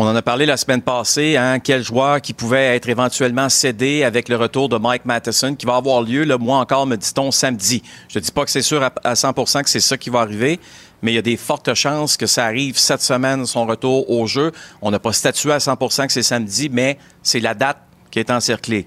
On 0.00 0.06
en 0.06 0.14
a 0.14 0.22
parlé 0.22 0.46
la 0.46 0.56
semaine 0.56 0.80
passée, 0.80 1.36
hein, 1.36 1.58
quel 1.58 1.82
joueur 1.82 2.20
qui 2.20 2.32
pouvait 2.32 2.76
être 2.76 2.88
éventuellement 2.88 3.48
cédé 3.48 4.04
avec 4.04 4.28
le 4.28 4.36
retour 4.36 4.68
de 4.68 4.78
Mike 4.78 5.04
Matheson 5.04 5.56
qui 5.56 5.66
va 5.66 5.74
avoir 5.74 6.02
lieu, 6.02 6.22
le 6.22 6.38
mois 6.38 6.58
encore, 6.58 6.86
me 6.86 6.94
dit-on, 6.94 7.32
samedi. 7.32 7.82
Je 8.08 8.20
ne 8.20 8.22
dis 8.22 8.30
pas 8.30 8.44
que 8.44 8.50
c'est 8.52 8.62
sûr 8.62 8.80
à, 8.80 8.92
à 9.02 9.14
100% 9.14 9.64
que 9.64 9.68
c'est 9.68 9.80
ça 9.80 9.98
qui 9.98 10.08
va 10.08 10.20
arriver, 10.20 10.60
mais 11.02 11.10
il 11.10 11.14
y 11.16 11.18
a 11.18 11.22
des 11.22 11.36
fortes 11.36 11.74
chances 11.74 12.16
que 12.16 12.26
ça 12.26 12.44
arrive 12.44 12.78
cette 12.78 13.02
semaine, 13.02 13.44
son 13.44 13.66
retour 13.66 14.08
au 14.08 14.28
jeu. 14.28 14.52
On 14.82 14.92
n'a 14.92 15.00
pas 15.00 15.12
statué 15.12 15.50
à 15.50 15.58
100% 15.58 16.06
que 16.06 16.12
c'est 16.12 16.22
samedi, 16.22 16.68
mais 16.70 16.96
c'est 17.20 17.40
la 17.40 17.54
date 17.54 17.78
qui 18.12 18.20
est 18.20 18.30
encerclée. 18.30 18.86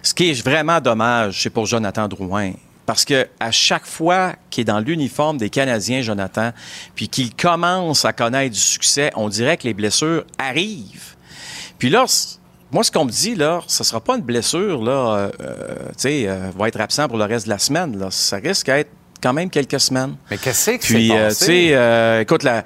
Ce 0.00 0.14
qui 0.14 0.30
est 0.30 0.44
vraiment 0.44 0.80
dommage, 0.80 1.42
c'est 1.42 1.50
pour 1.50 1.66
Jonathan 1.66 2.06
Drouin. 2.06 2.52
Parce 2.86 3.04
que 3.04 3.28
à 3.38 3.50
chaque 3.50 3.86
fois 3.86 4.34
qu'il 4.50 4.62
est 4.62 4.64
dans 4.64 4.80
l'uniforme 4.80 5.38
des 5.38 5.50
Canadiens, 5.50 6.02
Jonathan, 6.02 6.50
puis 6.94 7.08
qu'il 7.08 7.34
commence 7.34 8.04
à 8.04 8.12
connaître 8.12 8.54
du 8.54 8.60
succès, 8.60 9.12
on 9.14 9.28
dirait 9.28 9.56
que 9.56 9.64
les 9.64 9.74
blessures 9.74 10.24
arrivent. 10.38 11.14
Puis 11.78 11.90
là, 11.90 12.06
moi, 12.72 12.82
ce 12.82 12.90
qu'on 12.90 13.04
me 13.04 13.10
dit, 13.10 13.34
là, 13.34 13.60
ce 13.66 13.84
sera 13.84 14.00
pas 14.00 14.16
une 14.16 14.22
blessure, 14.22 14.82
là, 14.82 14.90
euh, 14.92 15.30
euh, 15.40 15.74
tu 15.88 15.92
sais, 15.98 16.24
euh, 16.26 16.50
va 16.56 16.68
être 16.68 16.80
absent 16.80 17.06
pour 17.06 17.18
le 17.18 17.24
reste 17.24 17.44
de 17.46 17.50
la 17.50 17.58
semaine, 17.58 17.98
là. 17.98 18.08
Ça 18.10 18.38
risque 18.38 18.66
d'être 18.66 18.90
quand 19.22 19.32
même 19.32 19.50
quelques 19.50 19.78
semaines. 19.78 20.16
Mais 20.30 20.38
qu'est-ce 20.38 20.70
que 20.72 20.76
Puis, 20.78 21.08
c'est 21.08 21.16
euh, 21.16 21.28
passé? 21.28 21.38
tu 21.38 21.44
sais, 21.44 21.74
euh, 21.74 22.20
écoute, 22.22 22.42
la, 22.42 22.64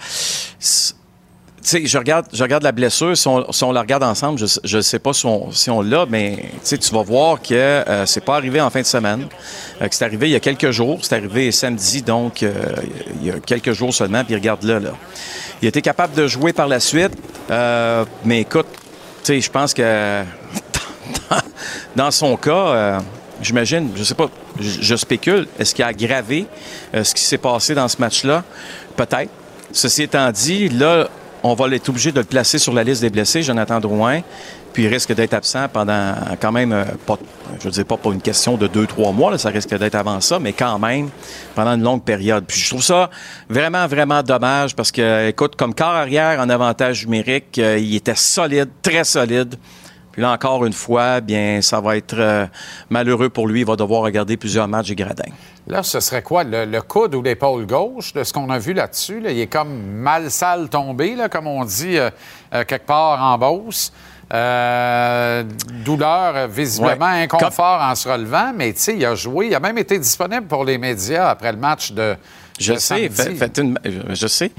sais, 1.70 1.86
je 1.86 1.98
regarde, 1.98 2.26
je 2.32 2.42
regarde 2.42 2.62
la 2.62 2.72
blessure. 2.72 3.16
Si 3.16 3.26
on, 3.26 3.50
si 3.52 3.64
on 3.64 3.72
la 3.72 3.80
regarde 3.80 4.02
ensemble, 4.02 4.38
je 4.38 4.76
ne 4.76 4.82
sais 4.82 4.98
pas 4.98 5.12
si 5.12 5.26
on, 5.26 5.50
si 5.52 5.70
on 5.70 5.82
l'a, 5.82 6.06
mais 6.08 6.50
tu 6.64 6.76
vas 6.92 7.02
voir 7.02 7.40
que 7.42 7.54
euh, 7.54 8.06
c'est 8.06 8.24
pas 8.24 8.36
arrivé 8.36 8.60
en 8.60 8.70
fin 8.70 8.80
de 8.80 8.86
semaine. 8.86 9.26
Euh, 9.80 9.88
que 9.88 9.94
c'est 9.94 10.04
arrivé 10.04 10.28
il 10.28 10.32
y 10.32 10.36
a 10.36 10.40
quelques 10.40 10.70
jours. 10.70 10.98
C'est 11.02 11.14
arrivé 11.14 11.50
samedi, 11.52 12.02
donc 12.02 12.42
euh, 12.42 12.52
il 13.20 13.26
y 13.26 13.30
a 13.30 13.40
quelques 13.40 13.72
jours 13.72 13.92
seulement. 13.92 14.24
Puis 14.24 14.34
regarde 14.34 14.62
là. 14.64 14.80
Il 15.62 15.68
été 15.68 15.82
capable 15.82 16.14
de 16.14 16.26
jouer 16.26 16.52
par 16.52 16.68
la 16.68 16.80
suite. 16.80 17.12
Euh, 17.50 18.04
mais 18.24 18.40
écoute, 18.40 18.66
je 19.26 19.50
pense 19.50 19.74
que 19.74 20.22
dans 21.96 22.10
son 22.10 22.36
cas, 22.36 22.50
euh, 22.52 23.00
j'imagine, 23.42 23.90
je 23.96 24.04
sais 24.04 24.14
pas, 24.14 24.30
je, 24.60 24.82
je 24.82 24.96
spécule, 24.96 25.48
est-ce 25.58 25.74
qu'il 25.74 25.84
a 25.84 25.88
aggravé 25.88 26.46
ce 26.92 27.14
qui 27.14 27.22
s'est 27.22 27.38
passé 27.38 27.74
dans 27.74 27.88
ce 27.88 27.96
match-là? 27.98 28.44
Peut-être. 28.96 29.30
Ceci 29.72 30.04
étant 30.04 30.30
dit, 30.30 30.68
là, 30.68 31.08
on 31.46 31.54
va 31.54 31.68
être 31.74 31.88
obligé 31.88 32.12
de 32.12 32.18
le 32.18 32.24
placer 32.24 32.58
sur 32.58 32.72
la 32.72 32.82
liste 32.82 33.02
des 33.02 33.10
blessés, 33.10 33.42
Jonathan 33.42 33.78
Drouin, 33.78 34.20
puis 34.72 34.84
il 34.84 34.88
risque 34.88 35.14
d'être 35.14 35.34
absent 35.34 35.68
pendant 35.72 36.14
quand 36.40 36.52
même, 36.52 36.72
euh, 36.72 36.84
pas, 37.06 37.18
je 37.58 37.64
veux 37.64 37.70
dire 37.70 37.84
pas 37.84 37.96
pour 37.96 38.12
une 38.12 38.20
question 38.20 38.56
de 38.56 38.66
deux, 38.66 38.86
trois 38.86 39.12
mois, 39.12 39.38
ça 39.38 39.50
risque 39.50 39.74
d'être 39.76 39.94
avant 39.94 40.20
ça, 40.20 40.38
mais 40.38 40.52
quand 40.52 40.78
même 40.78 41.08
pendant 41.54 41.72
une 41.72 41.82
longue 41.82 42.02
période. 42.02 42.44
Puis 42.46 42.60
je 42.60 42.70
trouve 42.70 42.82
ça 42.82 43.10
vraiment, 43.48 43.86
vraiment 43.86 44.22
dommage 44.22 44.74
parce 44.74 44.90
que, 44.90 45.28
écoute, 45.28 45.56
comme 45.56 45.74
corps 45.74 45.88
arrière 45.88 46.40
en 46.40 46.48
avantage 46.48 47.04
numérique, 47.06 47.58
euh, 47.58 47.78
il 47.78 47.94
était 47.94 48.16
solide, 48.16 48.68
très 48.82 49.04
solide. 49.04 49.54
Puis 50.12 50.22
là, 50.22 50.32
encore 50.32 50.64
une 50.64 50.72
fois, 50.72 51.20
bien, 51.20 51.60
ça 51.62 51.80
va 51.80 51.96
être 51.96 52.16
euh, 52.18 52.46
malheureux 52.90 53.28
pour 53.28 53.46
lui. 53.46 53.60
Il 53.60 53.66
va 53.66 53.76
devoir 53.76 54.02
regarder 54.02 54.36
plusieurs 54.36 54.66
matchs 54.66 54.88
des 54.88 54.96
gradins. 54.96 55.32
Là, 55.68 55.82
ce 55.82 55.98
serait 55.98 56.22
quoi? 56.22 56.44
Le, 56.44 56.64
le 56.64 56.80
coude 56.82 57.14
ou 57.16 57.22
l'épaule 57.22 57.66
gauche 57.66 58.12
de 58.12 58.22
ce 58.22 58.32
qu'on 58.32 58.50
a 58.50 58.58
vu 58.58 58.72
là-dessus? 58.72 59.18
là? 59.20 59.32
Il 59.32 59.40
est 59.40 59.46
comme 59.48 59.82
mal 59.82 60.30
sale 60.30 60.68
tombé, 60.68 61.16
là, 61.16 61.28
comme 61.28 61.48
on 61.48 61.64
dit 61.64 61.98
euh, 61.98 62.08
euh, 62.54 62.64
quelque 62.64 62.86
part 62.86 63.20
en 63.20 63.36
Beauce. 63.36 63.92
Euh, 64.32 65.44
douleur, 65.84 66.48
visiblement, 66.48 67.06
Ouais. 67.06 67.22
inconfort 67.22 67.80
en 67.80 67.94
se 67.94 68.08
relevant, 68.08 68.52
mais 68.54 68.72
tu 68.72 68.80
sais, 68.80 68.96
il 68.96 69.04
a 69.04 69.14
joué. 69.14 69.46
Il 69.48 69.54
a 69.54 69.60
même 69.60 69.78
été 69.78 69.98
disponible 69.98 70.46
pour 70.46 70.64
les 70.64 70.78
médias 70.78 71.28
après 71.30 71.52
le 71.52 71.58
match 71.58 71.92
de. 71.92 72.16
Je 72.58 72.74
sais, 72.78 73.08
fait- 73.10 73.34
fait 73.34 73.58
une- 73.58 73.78
euh, 73.84 74.14
je 74.14 74.26
sais. 74.26 74.50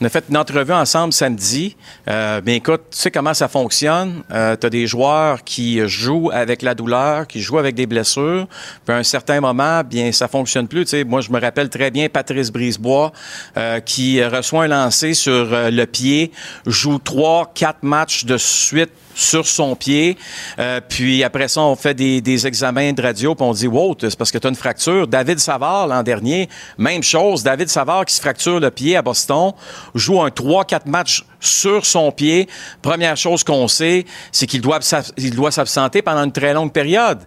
On 0.00 0.04
a 0.04 0.08
fait 0.08 0.24
une 0.28 0.36
entrevue 0.36 0.72
ensemble 0.72 1.12
samedi. 1.12 1.76
Euh, 2.08 2.40
mais 2.44 2.56
écoute, 2.56 2.82
tu 2.90 2.98
sais 2.98 3.10
comment 3.10 3.32
ça 3.34 3.48
fonctionne. 3.48 4.22
Euh, 4.30 4.56
tu 4.60 4.66
as 4.66 4.70
des 4.70 4.86
joueurs 4.86 5.42
qui 5.44 5.80
jouent 5.88 6.30
avec 6.32 6.60
la 6.62 6.74
douleur, 6.74 7.26
qui 7.26 7.40
jouent 7.40 7.58
avec 7.58 7.74
des 7.74 7.86
blessures. 7.86 8.46
Puis 8.84 8.94
à 8.94 8.98
un 8.98 9.02
certain 9.02 9.40
moment, 9.40 9.82
bien, 9.82 10.12
ça 10.12 10.28
fonctionne 10.28 10.68
plus. 10.68 10.84
Tu 10.84 10.90
sais, 10.90 11.04
moi, 11.04 11.20
je 11.22 11.30
me 11.30 11.40
rappelle 11.40 11.68
très 11.70 11.90
bien 11.90 12.08
Patrice 12.08 12.50
Brisebois 12.50 13.12
euh, 13.56 13.80
qui 13.80 14.22
reçoit 14.22 14.64
un 14.64 14.68
lancer 14.68 15.14
sur 15.14 15.32
euh, 15.52 15.70
le 15.70 15.86
pied, 15.86 16.32
joue 16.66 16.98
trois, 16.98 17.50
quatre 17.54 17.82
matchs 17.82 18.24
de 18.24 18.36
suite 18.36 18.90
sur 19.14 19.46
son 19.46 19.76
pied. 19.76 20.16
Euh, 20.58 20.80
puis 20.86 21.24
après 21.24 21.48
ça, 21.48 21.60
on 21.62 21.76
fait 21.76 21.94
des, 21.94 22.20
des 22.20 22.46
examens 22.46 22.92
de 22.92 23.02
radio, 23.02 23.34
puis 23.34 23.44
on 23.44 23.52
dit 23.52 23.66
Wow, 23.66 23.96
c'est 24.00 24.16
parce 24.16 24.30
que 24.30 24.38
tu 24.38 24.46
as 24.46 24.50
une 24.50 24.56
fracture. 24.56 25.06
David 25.06 25.38
Savard, 25.38 25.86
l'an 25.86 26.02
dernier, 26.02 26.48
même 26.78 27.02
chose. 27.02 27.42
David 27.42 27.68
Savard 27.68 28.04
qui 28.04 28.14
se 28.14 28.20
fracture 28.20 28.60
le 28.60 28.70
pied 28.70 28.96
à 28.96 29.02
Boston, 29.02 29.52
joue 29.94 30.20
un 30.20 30.28
3-4 30.28 30.80
matchs 30.86 31.24
sur 31.40 31.86
son 31.86 32.12
pied. 32.12 32.48
Première 32.82 33.16
chose 33.16 33.42
qu'on 33.42 33.66
sait, 33.66 34.04
c'est 34.30 34.46
qu'il 34.46 34.60
doit, 34.60 34.80
s'absenter 34.80 36.02
pendant 36.02 36.24
une 36.24 36.32
très 36.32 36.52
longue 36.52 36.72
période. 36.72 37.20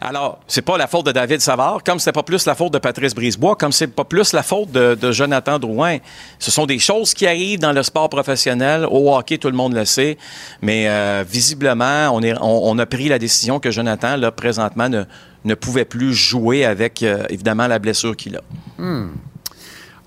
Alors, 0.00 0.38
c'est 0.46 0.62
pas 0.62 0.78
la 0.78 0.86
faute 0.86 1.06
de 1.06 1.12
David 1.12 1.40
Savard, 1.40 1.82
comme 1.84 1.98
c'est 1.98 2.12
pas 2.12 2.22
plus 2.22 2.46
la 2.46 2.54
faute 2.54 2.72
de 2.72 2.78
Patrice 2.78 3.14
Brisebois, 3.14 3.56
comme 3.56 3.72
c'est 3.72 3.88
pas 3.88 4.04
plus 4.04 4.32
la 4.32 4.42
faute 4.42 4.70
de, 4.70 5.12
Jonathan 5.12 5.58
Drouin. 5.58 5.98
Ce 6.38 6.50
sont 6.50 6.66
des 6.66 6.78
choses 6.78 7.14
qui 7.14 7.26
arrivent 7.26 7.60
dans 7.60 7.72
le 7.72 7.82
sport 7.82 8.08
professionnel. 8.08 8.86
Au 8.90 9.14
hockey, 9.14 9.38
tout 9.38 9.50
le 9.50 9.56
monde 9.56 9.74
le 9.74 9.84
sait. 9.84 10.16
Mais 10.62 10.88
euh, 10.88 11.24
visiblement, 11.28 12.10
on 12.12 12.78
a 12.78 12.86
pris 12.86 13.08
la 13.08 13.18
décision 13.18 13.60
que 13.60 13.70
Jonathan, 13.70 14.16
là, 14.16 14.30
présentement, 14.30 14.88
ne, 14.88 15.04
ne 15.46 15.54
pouvait 15.54 15.84
plus 15.84 16.12
jouer 16.12 16.64
avec, 16.64 17.02
euh, 17.02 17.24
évidemment, 17.30 17.66
la 17.66 17.78
blessure 17.78 18.16
qu'il 18.16 18.36
a. 18.36 18.40
Hmm. 18.78 19.12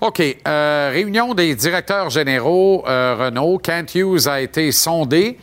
OK. 0.00 0.22
euh, 0.48 0.90
réunion 0.92 1.34
des 1.34 1.54
directeurs 1.54 2.08
généraux 2.08 2.84
euh, 2.88 3.16
Renault. 3.18 3.58
Kent 3.58 3.94
Hughes 3.94 4.26
a 4.28 4.40
été 4.40 4.72
sondé, 4.72 5.38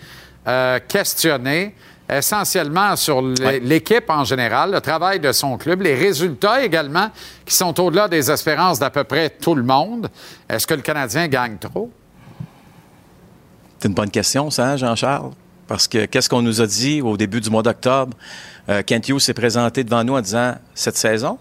euh, 0.47 0.79
questionné, 0.87 1.75
essentiellement 2.09 2.95
sur 2.95 3.21
l'é- 3.21 3.59
l'équipe 3.59 4.09
en 4.09 4.23
général, 4.23 4.71
le 4.71 4.81
travail 4.81 5.19
de 5.19 5.31
son 5.31 5.57
club, 5.57 5.81
les 5.81 5.93
résultats 5.93 6.63
également, 6.63 7.11
qui 7.45 7.53
sont 7.53 7.79
au-delà 7.79 8.07
des 8.07 8.31
espérances 8.31 8.79
d'à 8.79 8.89
peu 8.89 9.03
près 9.03 9.29
tout 9.29 9.53
le 9.53 9.61
monde. 9.63 10.09
Est-ce 10.49 10.65
que 10.65 10.73
le 10.73 10.81
Canadien 10.81 11.27
gagne 11.27 11.57
trop? 11.57 11.91
C'est 13.79 13.89
une 13.89 13.93
bonne 13.93 14.09
question, 14.09 14.49
ça, 14.49 14.75
Jean-Charles? 14.75 15.31
Parce 15.67 15.87
que 15.87 16.05
qu'est-ce 16.05 16.29
qu'on 16.29 16.41
nous 16.41 16.61
a 16.61 16.65
dit 16.65 17.01
au 17.01 17.15
début 17.15 17.41
du 17.41 17.49
mois 17.51 17.61
d'octobre? 17.61 18.17
Kent 18.85 19.09
Hughes 19.09 19.19
s'est 19.19 19.33
présenté 19.35 19.83
devant 19.83 20.03
nous 20.03 20.15
en 20.15 20.21
disant 20.21 20.55
cette 20.73 20.97
saison, 20.97 21.37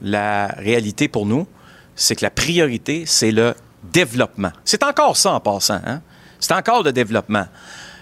la 0.00 0.46
réalité 0.58 1.08
pour 1.08 1.26
nous, 1.26 1.46
c'est 1.94 2.16
que 2.16 2.24
la 2.24 2.30
priorité, 2.30 3.04
c'est 3.06 3.30
le 3.30 3.54
développement. 3.82 4.52
C'est 4.64 4.82
encore 4.82 5.16
ça 5.16 5.32
en 5.32 5.40
passant. 5.40 5.80
Hein? 5.86 6.00
C'est 6.38 6.52
encore 6.54 6.82
le 6.82 6.92
développement. 6.92 7.46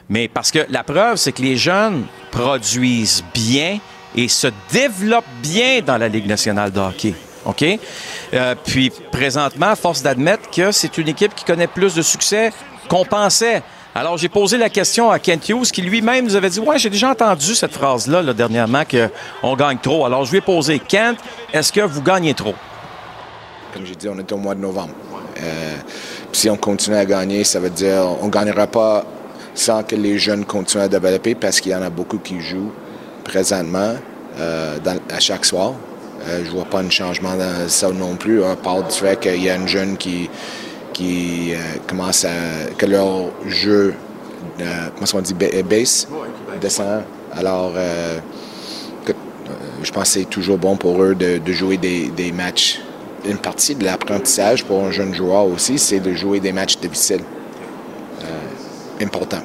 Mais 0.09 0.29
parce 0.29 0.51
que 0.51 0.67
la 0.69 0.83
preuve, 0.83 1.17
c'est 1.17 1.33
que 1.33 1.43
les 1.43 1.57
jeunes 1.57 2.05
produisent 2.31 3.25
bien 3.33 3.79
et 4.17 4.29
se 4.29 4.49
développent 4.73 5.25
bien 5.43 5.81
dans 5.81 5.97
la 5.97 6.09
Ligue 6.09 6.27
nationale 6.27 6.73
de 6.73 6.81
hockey. 6.81 7.15
OK? 7.45 7.65
Euh, 8.35 8.55
puis, 8.65 8.91
présentement, 9.13 9.75
force 9.77 10.03
d'admettre 10.03 10.51
que 10.51 10.73
c'est 10.73 10.99
une 10.99 11.09
équipe 11.09 11.35
qui 11.35 11.45
connaît 11.45 11.67
plus 11.67 11.95
de 11.95 12.03
succès 12.03 12.53
qu'on 12.89 13.05
pensait. 13.05 13.63
Alors, 13.95 14.19
j'ai 14.19 14.29
posé 14.29 14.57
la 14.57 14.69
question 14.69 15.11
à 15.11 15.19
Kent 15.19 15.49
Hughes, 15.49 15.71
qui 15.73 15.83
lui-même 15.83 16.25
nous 16.25 16.37
avait 16.37 16.51
dit 16.51 16.61
Ouais, 16.61 16.79
j'ai 16.79 16.91
déjà 16.91 17.11
entendu 17.11 17.55
cette 17.55 17.73
phrase-là 17.73 18.23
là, 18.23 18.33
dernièrement, 18.33 18.83
qu'on 18.85 19.57
gagne 19.57 19.79
trop. 19.79 20.05
Alors, 20.05 20.25
je 20.25 20.31
lui 20.31 20.39
ai 20.39 20.43
posé 20.43 20.79
Kent, 20.79 21.19
est-ce 21.53 21.73
que 21.73 21.81
vous 21.81 22.03
gagnez 22.03 22.35
trop? 22.35 22.55
Comme 23.73 23.87
j'ai 23.87 23.95
dit, 23.95 24.09
on 24.09 24.19
est 24.19 24.33
au 24.33 24.37
mois 24.37 24.55
de 24.55 24.61
novembre. 24.61 24.95
Euh, 25.41 25.77
si 26.33 26.51
on 26.51 26.57
continue 26.57 26.97
à 26.97 27.05
gagner, 27.05 27.45
ça 27.45 27.61
veut 27.61 27.71
dire 27.71 28.05
on 28.21 28.27
ne 28.27 28.31
gagnera 28.31 28.67
pas 28.67 29.05
sans 29.55 29.83
que 29.83 29.95
les 29.97 30.19
jeunes 30.19 30.45
continuent 30.45 30.83
à 30.85 30.89
développer 30.89 31.35
parce 31.35 31.61
qu'il 31.61 31.73
y 31.73 31.75
en 31.75 31.83
a 31.83 31.91
beaucoup 31.91 32.19
qui 32.19 32.41
jouent 32.41 32.73
présentement 33.25 33.95
euh, 34.39 34.77
à 35.11 35.21
chaque 35.21 35.45
soir. 35.45 35.75
Euh, 36.29 36.43
je 36.45 36.51
vois 36.51 36.65
pas 36.65 36.81
un 36.81 36.91
changement 36.91 37.35
dans 37.37 37.69
ça 37.69 37.91
non 37.91 38.17
plus, 38.17 38.43
à 38.45 38.57
part 38.57 38.83
du 38.83 38.95
fait 38.95 39.19
qu'il 39.19 39.43
y 39.43 39.49
a 39.51 39.55
une 39.57 39.69
jeune 39.69 39.97
qui, 39.97 40.29
qui 40.93 41.53
euh, 41.55 41.57
commencent 41.87 42.25
à. 42.25 42.71
que 42.77 42.87
leur 42.87 43.31
jeu, 43.47 43.95
comment 44.59 45.07
qu'on 45.11 45.21
dit, 45.21 45.35
ba- 45.35 45.63
base, 45.69 46.07
descend. 46.61 47.03
Alors, 47.33 47.73
je 49.83 49.91
pense 49.93 50.03
que 50.05 50.09
c'est 50.21 50.25
toujours 50.29 50.59
bon 50.59 50.77
pour 50.77 51.03
eux 51.03 51.15
de, 51.15 51.39
de 51.39 51.53
jouer 51.53 51.77
des 51.79 52.33
matchs. 52.33 52.81
Une 53.25 53.39
partie 53.39 53.75
de 53.75 53.85
l'apprentissage 53.85 54.65
pour 54.65 54.85
un 54.85 54.91
jeune 54.91 55.15
joueur 55.15 55.45
aussi, 55.45 55.79
c'est 55.79 56.01
de 56.01 56.13
jouer 56.13 56.41
des 56.41 56.53
matchs 56.53 56.79
difficiles. 56.79 57.25
Euh, 58.23 59.05
important. 59.05 59.43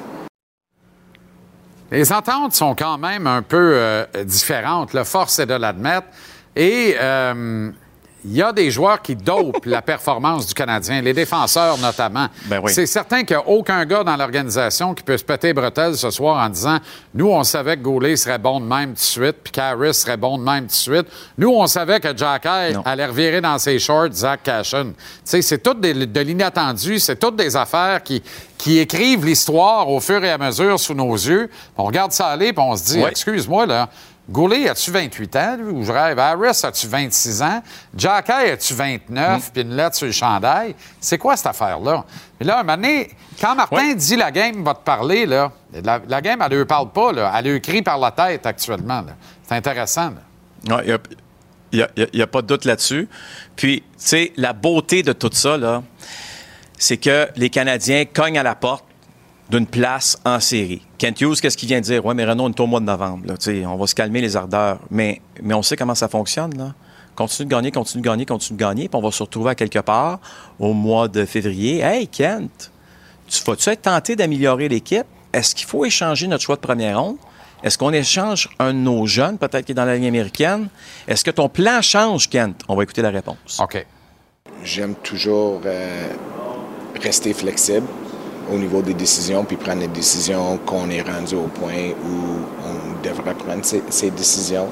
Les 1.90 2.12
ententes 2.12 2.54
sont 2.54 2.74
quand 2.74 2.98
même 2.98 3.26
un 3.26 3.42
peu 3.42 3.72
euh, 3.74 4.04
différentes. 4.24 4.92
La 4.92 5.04
force 5.04 5.38
est 5.38 5.46
de 5.46 5.54
l'admettre. 5.54 6.08
Et 6.56 6.96
euh, 6.98 7.70
il 8.28 8.36
y 8.36 8.42
a 8.42 8.52
des 8.52 8.70
joueurs 8.70 9.00
qui 9.00 9.14
dopent 9.14 9.64
la 9.66 9.82
performance 9.82 10.46
du 10.46 10.54
Canadien, 10.54 11.00
les 11.00 11.12
défenseurs 11.12 11.78
notamment. 11.78 12.26
Ben 12.46 12.60
oui. 12.62 12.72
C'est 12.72 12.86
certain 12.86 13.22
qu'il 13.24 13.36
n'y 13.36 13.42
a 13.42 13.48
aucun 13.48 13.84
gars 13.84 14.02
dans 14.02 14.16
l'organisation 14.16 14.94
qui 14.94 15.02
peut 15.02 15.16
se 15.16 15.24
péter 15.24 15.48
les 15.48 15.52
bretelles 15.54 15.96
ce 15.96 16.10
soir 16.10 16.44
en 16.44 16.48
disant 16.48 16.78
Nous, 17.14 17.28
on 17.28 17.44
savait 17.44 17.76
que 17.76 17.82
Goulet 17.82 18.16
serait 18.16 18.38
bon 18.38 18.60
de 18.60 18.66
même 18.66 18.90
tout 18.90 18.94
de 18.94 18.98
suite, 19.00 19.36
puis 19.44 19.52
qu'Harris 19.52 19.94
serait 19.94 20.16
bon 20.16 20.38
de 20.38 20.42
même 20.42 20.62
tout 20.64 20.70
de 20.70 20.72
suite. 20.72 21.06
Nous, 21.38 21.50
on 21.50 21.66
savait 21.66 22.00
que 22.00 22.16
Jack 22.16 22.46
Hay 22.46 22.74
allait 22.84 23.06
revirer 23.06 23.40
dans 23.40 23.58
ses 23.58 23.78
shorts 23.78 24.12
Zach 24.12 24.42
Cashin. 24.42 24.92
C'est 25.24 25.62
tout 25.62 25.74
des- 25.74 25.94
de 25.94 26.20
l'inattendu, 26.20 26.98
c'est 26.98 27.16
toutes 27.16 27.36
des 27.36 27.54
affaires 27.56 28.02
qui, 28.02 28.22
qui 28.58 28.78
écrivent 28.78 29.24
l'histoire 29.24 29.88
au 29.88 30.00
fur 30.00 30.22
et 30.24 30.30
à 30.30 30.38
mesure 30.38 30.78
sous 30.80 30.94
nos 30.94 31.14
yeux. 31.14 31.48
On 31.76 31.84
regarde 31.84 32.12
ça 32.12 32.26
aller, 32.28 32.52
puis 32.52 32.64
on 32.66 32.76
se 32.76 32.84
dit. 32.84 33.00
Excuse-moi, 33.10 33.66
là. 33.66 33.88
Goulet, 34.28 34.68
as-tu 34.68 34.90
28 34.90 35.36
ans, 35.36 35.56
lui, 35.56 35.70
ou 35.70 35.84
je 35.84 35.92
rêve? 35.92 36.18
Harris, 36.18 36.60
as-tu 36.64 36.88
26 36.88 37.42
ans? 37.42 37.62
Jack 37.96 38.28
Hay, 38.28 38.50
as-tu 38.50 38.74
29, 38.74 39.52
puis 39.52 39.62
une 39.62 39.76
lettre 39.76 39.94
sur 39.94 40.06
le 40.06 40.12
chandail? 40.12 40.74
C'est 41.00 41.16
quoi 41.16 41.36
cette 41.36 41.46
affaire-là? 41.46 42.04
Mais 42.40 42.46
là, 42.46 42.58
un 42.58 42.62
moment 42.64 42.76
donné, 42.76 43.10
quand 43.40 43.54
Martin 43.54 43.94
dit 43.94 44.16
la 44.16 44.32
game 44.32 44.64
va 44.64 44.74
te 44.74 44.82
parler, 44.82 45.26
là, 45.26 45.52
la, 45.84 46.00
la 46.08 46.20
game, 46.20 46.42
elle 46.42 46.50
ne 46.52 46.56
lui 46.58 46.64
parle 46.64 46.90
pas, 46.90 47.12
là. 47.12 47.32
Elle 47.36 47.52
lui 47.52 47.60
crie 47.60 47.82
par 47.82 47.98
la 47.98 48.10
tête 48.10 48.44
actuellement. 48.46 49.02
là. 49.02 49.14
C'est 49.46 49.54
intéressant. 49.54 50.10
là. 50.66 50.82
Il 50.84 51.78
n'y 51.78 51.82
a, 51.82 51.88
y 51.96 52.02
a- 52.02 52.06
y 52.12 52.22
a 52.22 52.26
pas 52.26 52.42
de 52.42 52.48
doute 52.48 52.64
là-dessus. 52.64 53.08
Puis, 53.54 53.82
tu 53.82 53.86
sais, 53.96 54.32
la 54.36 54.52
beauté 54.52 55.04
de 55.04 55.12
tout 55.12 55.30
ça, 55.32 55.56
là, 55.56 55.84
c'est 56.78 56.96
que 56.96 57.28
les 57.36 57.48
Canadiens 57.50 58.04
cognent 58.06 58.38
à 58.38 58.42
la 58.42 58.54
porte 58.56 58.84
d'une 59.50 59.66
place 59.66 60.18
en 60.24 60.40
série. 60.40 60.82
Kent 60.98 61.20
Hughes, 61.20 61.40
qu'est-ce 61.40 61.56
qu'il 61.56 61.68
vient 61.68 61.80
de 61.80 61.84
dire? 61.84 62.04
Oui, 62.04 62.14
mais 62.14 62.24
Renault, 62.24 62.44
on 62.44 62.50
est 62.50 62.60
au 62.60 62.66
mois 62.66 62.80
de 62.80 62.86
novembre. 62.86 63.26
Là, 63.26 63.34
on 63.68 63.76
va 63.76 63.86
se 63.86 63.94
calmer 63.94 64.20
les 64.20 64.36
ardeurs. 64.36 64.78
Mais, 64.90 65.20
mais 65.42 65.54
on 65.54 65.62
sait 65.62 65.76
comment 65.76 65.94
ça 65.94 66.08
fonctionne. 66.08 66.56
Là. 66.56 66.74
Continue 67.14 67.46
de 67.48 67.54
gagner, 67.54 67.70
continue 67.70 68.02
de 68.02 68.08
gagner, 68.08 68.26
continue 68.26 68.56
de 68.56 68.62
gagner. 68.62 68.88
Puis 68.88 68.98
on 68.98 69.02
va 69.02 69.10
se 69.10 69.22
retrouver 69.22 69.50
à 69.50 69.54
quelque 69.54 69.78
part 69.78 70.18
au 70.58 70.72
mois 70.72 71.08
de 71.08 71.24
février. 71.24 71.80
Hey, 71.80 72.08
Kent, 72.08 72.70
tu 73.28 73.42
vas-tu 73.44 73.70
être 73.70 73.82
tenté 73.82 74.16
d'améliorer 74.16 74.68
l'équipe? 74.68 75.06
Est-ce 75.32 75.54
qu'il 75.54 75.66
faut 75.66 75.84
échanger 75.84 76.26
notre 76.26 76.42
choix 76.42 76.56
de 76.56 76.60
première 76.60 77.00
ronde? 77.00 77.16
Est-ce 77.62 77.78
qu'on 77.78 77.92
échange 77.92 78.48
un 78.58 78.74
de 78.74 78.78
nos 78.78 79.06
jeunes, 79.06 79.38
peut-être 79.38 79.64
qui 79.64 79.72
est 79.72 79.74
dans 79.74 79.84
la 79.84 79.96
ligne 79.96 80.08
américaine? 80.08 80.68
Est-ce 81.08 81.24
que 81.24 81.30
ton 81.30 81.48
plan 81.48 81.80
change, 81.80 82.28
Kent? 82.28 82.62
On 82.68 82.76
va 82.76 82.82
écouter 82.82 83.02
la 83.02 83.10
réponse. 83.10 83.58
OK. 83.62 83.84
J'aime 84.62 84.94
toujours 84.96 85.62
euh, 85.64 86.08
rester 87.00 87.32
flexible 87.32 87.86
au 88.52 88.56
niveau 88.58 88.82
des 88.82 88.94
décisions, 88.94 89.44
puis 89.44 89.56
prendre 89.56 89.80
des 89.80 89.88
décisions 89.88 90.58
qu'on 90.64 90.88
est 90.90 91.02
rendu 91.02 91.34
au 91.34 91.48
point 91.48 91.90
où 92.04 92.40
on 92.64 93.02
devrait 93.06 93.34
prendre 93.34 93.64
ces, 93.64 94.10
décisions. 94.10 94.68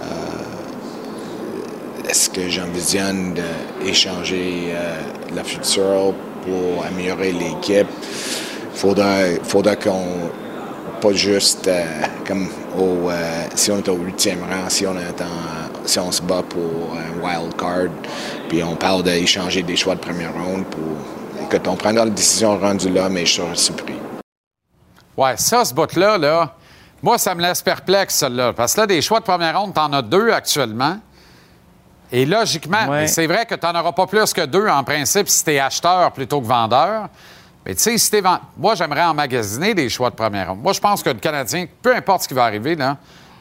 Euh, 0.00 0.04
Est-ce 2.08 2.28
que 2.30 2.48
j'envisionne 2.48 3.34
d'échanger 3.82 4.72
euh, 4.74 5.00
la 5.34 5.44
future 5.44 6.14
pour 6.44 6.84
améliorer 6.86 7.32
l'équipe? 7.32 7.86
Faudra, 8.74 9.18
faudra 9.44 9.76
qu'on 9.76 10.30
pas 11.00 11.12
juste 11.12 11.68
euh, 11.68 11.84
comme 12.26 12.48
au, 12.78 13.10
si 13.54 13.70
on 13.70 13.78
est 13.78 13.88
au 13.88 13.96
huitième 13.96 14.40
rang, 14.40 14.68
si 14.68 14.86
on 14.86 14.94
est 14.94 15.20
en- 15.22 15.86
si 15.86 15.98
on 15.98 16.10
se 16.10 16.22
bat 16.22 16.42
pour 16.48 16.96
un 16.96 17.22
wild 17.22 17.54
card, 17.56 17.88
puis 18.48 18.62
on 18.62 18.74
parle 18.74 19.02
d'échanger 19.02 19.62
des 19.62 19.76
choix 19.76 19.94
de 19.94 20.00
première 20.00 20.32
ronde 20.32 20.64
pour 20.64 20.80
écoute, 21.44 21.66
on 21.68 21.76
prendra 21.76 22.04
la 22.04 22.10
décision 22.10 22.58
rendue 22.58 22.90
là, 22.90 23.08
mais 23.08 23.24
je 23.26 23.34
serai 23.34 23.56
surpris. 23.56 23.94
Ouais, 25.16 25.36
ça, 25.36 25.64
ce 25.64 25.72
bout-là, 25.72 26.18
là, 26.18 26.54
moi, 27.02 27.18
ça 27.18 27.34
me 27.34 27.42
laisse 27.42 27.62
perplexe, 27.62 28.14
celle-là. 28.16 28.52
Parce 28.52 28.74
que 28.74 28.80
là, 28.80 28.86
des 28.86 29.00
choix 29.02 29.20
de 29.20 29.24
première 29.24 29.58
ronde, 29.60 29.74
t'en 29.74 29.92
as 29.92 30.02
deux 30.02 30.30
actuellement. 30.32 30.98
Et 32.10 32.26
logiquement, 32.26 32.86
Ouais. 32.88 33.06
c'est 33.06 33.26
vrai 33.26 33.46
que 33.46 33.54
tu 33.54 33.66
n'en 33.66 33.78
auras 33.80 33.92
pas 33.92 34.06
plus 34.06 34.32
que 34.32 34.44
deux 34.44 34.68
en 34.68 34.84
principe 34.84 35.28
si 35.28 35.44
tu 35.44 35.52
es 35.52 35.58
acheteur 35.60 36.12
plutôt 36.12 36.40
que 36.40 36.46
vendeur. 36.46 37.08
Mais 37.66 37.74
tu 37.74 37.80
sais, 37.82 37.98
si 37.98 38.10
t'es 38.10 38.20
vend- 38.20 38.40
Moi, 38.56 38.74
j'aimerais 38.74 39.04
emmagasiner 39.04 39.74
des 39.74 39.88
choix 39.88 40.10
de 40.10 40.14
première 40.14 40.48
ronde. 40.50 40.60
Moi, 40.62 40.72
je 40.72 40.80
pense 40.80 41.02
que 41.02 41.10
le 41.10 41.18
Canadien, 41.18 41.66
peu 41.82 41.94
importe 41.94 42.22
ce 42.22 42.28
qui 42.28 42.34
va 42.34 42.44
arriver, 42.44 42.74
là, 42.76 42.96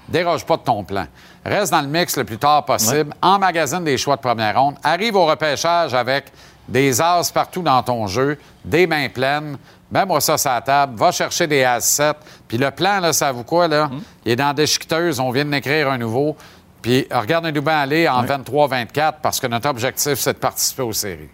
déroge 0.08 0.46
pas 0.46 0.58
de 0.58 0.62
ton 0.64 0.84
plan. 0.84 1.06
Reste 1.46 1.72
dans 1.72 1.82
le 1.82 1.88
mix 1.88 2.16
le 2.18 2.24
plus 2.24 2.38
tard 2.38 2.64
possible. 2.66 3.14
Emmagasine 3.22 3.84
des 3.84 3.98
choix 3.98 4.16
de 4.16 4.22
première 4.22 4.60
ronde. 4.60 4.76
Arrive 4.84 5.16
au 5.16 5.26
repêchage 5.26 5.94
avec 5.94 6.32
des 6.68 7.02
as 7.02 7.32
partout 7.32 7.62
dans 7.62 7.82
ton 7.84 8.08
jeu, 8.08 8.38
des 8.64 8.88
mains 8.88 9.10
pleines. 9.10 9.58
Mets-moi 9.92 10.22
ça 10.22 10.38
sur 10.38 10.50
la 10.50 10.62
table. 10.62 10.98
Va 10.98 11.12
chercher 11.12 11.46
des 11.46 11.64
as 11.64 11.82
7. 11.82 12.18
Puis 12.48 12.58
le 12.58 12.72
plan, 12.72 13.00
là, 13.00 13.14
ça 13.14 13.32
vous 13.32 13.44
quoi, 13.44 13.68
là? 13.68 13.90
Il 14.26 14.32
est 14.32 14.36
dans 14.36 14.48
la 14.48 14.54
déchiqueteuse. 14.54 15.20
On 15.20 15.30
vient 15.32 15.46
d'écrire 15.46 15.92
un 15.92 15.98
nouveau. 15.98 16.36
Puis 16.82 17.08
regardez-nous 17.12 17.62
bien 17.62 17.80
aller 17.80 18.08
en 18.08 18.24
23-24 18.26 19.16
parce 19.22 19.40
que 19.40 19.48
notre 19.48 19.70
objectif, 19.70 20.16
c'est 20.16 20.34
de 20.34 20.40
participer 20.40 20.82
aux 20.82 20.94
séries. 20.94 21.30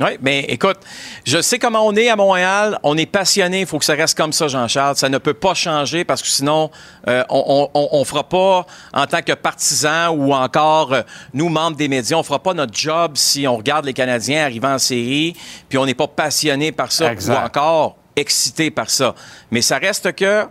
Oui, 0.00 0.10
mais 0.20 0.40
écoute, 0.48 0.78
je 1.24 1.40
sais 1.40 1.58
comment 1.58 1.86
on 1.86 1.94
est 1.94 2.08
à 2.08 2.16
Montréal. 2.16 2.78
On 2.82 2.96
est 2.96 3.06
passionné. 3.06 3.60
Il 3.60 3.66
faut 3.66 3.78
que 3.78 3.84
ça 3.84 3.94
reste 3.94 4.16
comme 4.16 4.32
ça, 4.32 4.48
Jean-Charles. 4.48 4.96
Ça 4.96 5.08
ne 5.08 5.18
peut 5.18 5.34
pas 5.34 5.54
changer 5.54 6.04
parce 6.04 6.20
que 6.20 6.28
sinon, 6.28 6.70
euh, 7.08 7.22
on 7.30 7.98
ne 8.00 8.04
fera 8.04 8.28
pas, 8.28 8.66
en 8.92 9.06
tant 9.06 9.22
que 9.22 9.32
partisans 9.32 10.08
ou 10.16 10.32
encore 10.32 10.92
euh, 10.92 11.02
nous, 11.32 11.48
membres 11.48 11.76
des 11.76 11.88
médias, 11.88 12.16
on 12.16 12.22
fera 12.24 12.42
pas 12.42 12.54
notre 12.54 12.76
job 12.76 13.12
si 13.14 13.46
on 13.46 13.56
regarde 13.56 13.84
les 13.84 13.92
Canadiens 13.92 14.44
arriver 14.44 14.66
en 14.66 14.78
série 14.78 15.36
puis 15.68 15.78
on 15.78 15.86
n'est 15.86 15.94
pas 15.94 16.08
passionné 16.08 16.72
par 16.72 16.90
ça 16.90 17.12
Exact. 17.12 17.34
ou 17.34 17.46
encore 17.46 17.96
excité 18.16 18.70
par 18.70 18.90
ça. 18.90 19.14
Mais 19.50 19.62
ça 19.62 19.78
reste 19.78 20.12
que 20.14 20.44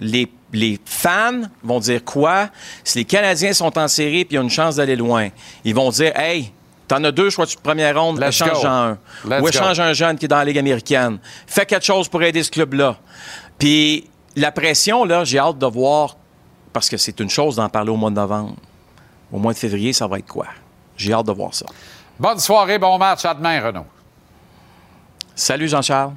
les, 0.00 0.30
les 0.52 0.78
fans 0.84 1.42
vont 1.62 1.80
dire 1.80 2.04
quoi? 2.04 2.50
Si 2.84 2.98
les 2.98 3.04
Canadiens 3.04 3.52
sont 3.52 3.76
en 3.78 3.88
série 3.88 4.24
puis 4.24 4.36
ils 4.36 4.38
ont 4.38 4.42
une 4.42 4.50
chance 4.50 4.76
d'aller 4.76 4.96
loin, 4.96 5.28
ils 5.64 5.74
vont 5.74 5.90
dire 5.90 6.12
Hey, 6.16 6.52
t'en 6.88 7.02
as 7.04 7.12
deux 7.12 7.30
choix 7.30 7.46
de 7.46 7.52
première 7.62 8.00
ronde, 8.00 8.18
Let's 8.20 8.28
échange 8.40 8.62
go. 8.62 8.66
en 8.66 8.70
un. 8.70 8.98
Let's 9.24 9.40
Ou 9.40 9.42
go. 9.42 9.48
échange 9.48 9.80
un 9.80 9.92
jeune 9.92 10.18
qui 10.18 10.24
est 10.26 10.28
dans 10.28 10.38
la 10.38 10.44
Ligue 10.44 10.58
américaine. 10.58 11.18
Fais 11.46 11.66
quelque 11.66 11.84
chose 11.84 12.08
pour 12.08 12.22
aider 12.22 12.42
ce 12.42 12.50
club-là. 12.50 12.96
Puis 13.58 14.08
la 14.36 14.52
pression, 14.52 15.04
là, 15.04 15.24
j'ai 15.24 15.38
hâte 15.38 15.58
de 15.58 15.66
voir, 15.66 16.16
parce 16.72 16.88
que 16.88 16.96
c'est 16.96 17.18
une 17.20 17.30
chose 17.30 17.56
d'en 17.56 17.68
parler 17.68 17.90
au 17.90 17.96
mois 17.96 18.10
de 18.10 18.16
novembre. 18.16 18.56
Au 19.32 19.38
mois 19.38 19.52
de 19.52 19.58
février, 19.58 19.92
ça 19.92 20.06
va 20.06 20.18
être 20.18 20.28
quoi? 20.28 20.46
J'ai 20.96 21.12
hâte 21.12 21.26
de 21.26 21.32
voir 21.32 21.52
ça. 21.54 21.66
Bonne 22.18 22.38
soirée, 22.38 22.78
bon 22.78 22.96
match. 22.98 23.24
À 23.24 23.34
demain, 23.34 23.60
Renaud. 23.60 23.86
Salut, 25.34 25.68
Jean-Charles. 25.68 26.12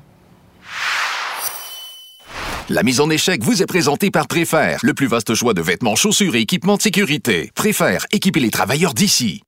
La 2.69 2.83
mise 2.83 3.01
en 3.01 3.09
échec 3.09 3.41
vous 3.41 3.63
est 3.63 3.65
présentée 3.65 4.11
par 4.11 4.27
Préfère, 4.27 4.79
le 4.83 4.93
plus 4.93 5.07
vaste 5.07 5.33
choix 5.33 5.55
de 5.55 5.61
vêtements, 5.61 5.95
chaussures 5.95 6.35
et 6.35 6.41
équipements 6.41 6.77
de 6.77 6.81
sécurité. 6.83 7.51
Préfère, 7.55 8.05
équipez 8.11 8.39
les 8.39 8.51
travailleurs 8.51 8.93
d'ici. 8.93 9.41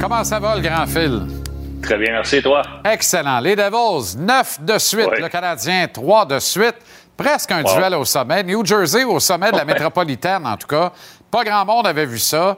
Comment 0.00 0.24
ça 0.24 0.38
va, 0.38 0.54
le 0.56 0.60
grand 0.60 0.86
fil? 0.86 1.22
Très 1.82 1.96
bien, 1.96 2.12
merci, 2.12 2.42
toi? 2.42 2.62
Excellent. 2.84 3.40
Les 3.40 3.56
Devils, 3.56 4.16
9 4.18 4.58
de 4.62 4.78
suite. 4.78 5.06
Ouais. 5.06 5.20
Le 5.20 5.28
Canadien, 5.28 5.88
3 5.92 6.26
de 6.26 6.38
suite. 6.38 6.76
Presque 7.16 7.50
un 7.52 7.62
Wow. 7.62 7.76
duel 7.76 7.94
au 7.94 8.04
sommet. 8.04 8.42
New 8.42 8.64
Jersey 8.64 9.04
au 9.04 9.20
sommet 9.20 9.52
de 9.52 9.56
la 9.56 9.64
métropolitaine, 9.64 10.46
en 10.46 10.56
tout 10.56 10.66
cas. 10.66 10.92
Pas 11.30 11.44
grand 11.44 11.64
monde 11.64 11.86
avait 11.86 12.06
vu 12.06 12.18
ça. 12.18 12.56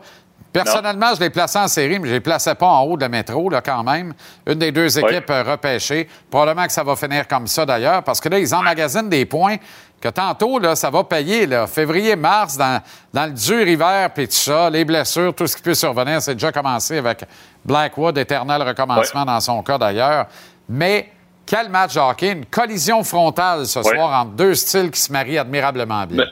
Personnellement, 0.52 1.12
je 1.16 1.20
l'ai 1.20 1.31
placé 1.31 1.59
en 1.59 1.66
série, 1.66 1.98
mais 1.98 2.06
je 2.06 2.12
ne 2.12 2.16
les 2.18 2.20
plaçais 2.20 2.55
pas 2.55 2.66
en 2.68 2.82
haut 2.82 2.97
de 2.97 3.02
la 3.02 3.09
métro, 3.09 3.51
là, 3.51 3.60
quand 3.60 3.82
même. 3.82 4.14
Une 4.47 4.55
des 4.55 4.70
deux 4.70 4.97
équipes 4.98 5.28
euh, 5.31 5.43
repêchées. 5.43 6.09
Probablement 6.31 6.64
que 6.66 6.72
ça 6.72 6.85
va 6.85 6.94
finir 6.94 7.26
comme 7.26 7.48
ça, 7.48 7.66
d'ailleurs, 7.66 8.05
parce 8.05 8.20
que 8.20 8.28
là, 8.28 8.39
ils 8.39 8.55
emmagasinent 8.55 9.09
des 9.09 9.26
points 9.26 9.56
que 10.01 10.09
tantôt, 10.10 10.60
là, 10.60 10.76
ça 10.76 10.90
va 10.90 11.02
payer. 11.02 11.47
Là. 11.47 11.66
Février, 11.66 12.14
mars, 12.14 12.56
dans, 12.56 12.81
dans 13.12 13.24
le 13.26 13.32
dur 13.32 13.66
hiver, 13.66 14.10
puis 14.14 14.28
tout 14.28 14.35
ça, 14.35 14.70
les 14.70 14.85
blessures, 14.85 15.35
tout 15.35 15.48
ce 15.48 15.56
qui 15.56 15.62
peut 15.62 15.74
survenir, 15.74 16.22
c'est 16.22 16.35
déjà 16.35 16.52
commencé 16.52 16.98
avec 16.98 17.24
Blackwood, 17.64 18.16
éternel 18.18 18.62
recommencement 18.62 19.24
dans 19.24 19.40
son 19.40 19.60
cas, 19.62 19.76
d'ailleurs. 19.78 20.26
Mais 20.68 21.10
Quel 21.47 21.69
match 21.69 21.95
de 21.95 22.01
hockey, 22.01 22.33
une 22.33 22.47
collision 22.47 23.05
frontale 23.05 23.66
ce 23.66 23.83
soir 23.83 24.23
entre 24.23 24.33
deux 24.33 24.55
styles 24.55 24.91
qui 24.91 25.01
se 25.01 25.12
marient 25.12 25.39
admirablement 25.39 26.07
bien. 26.07 26.25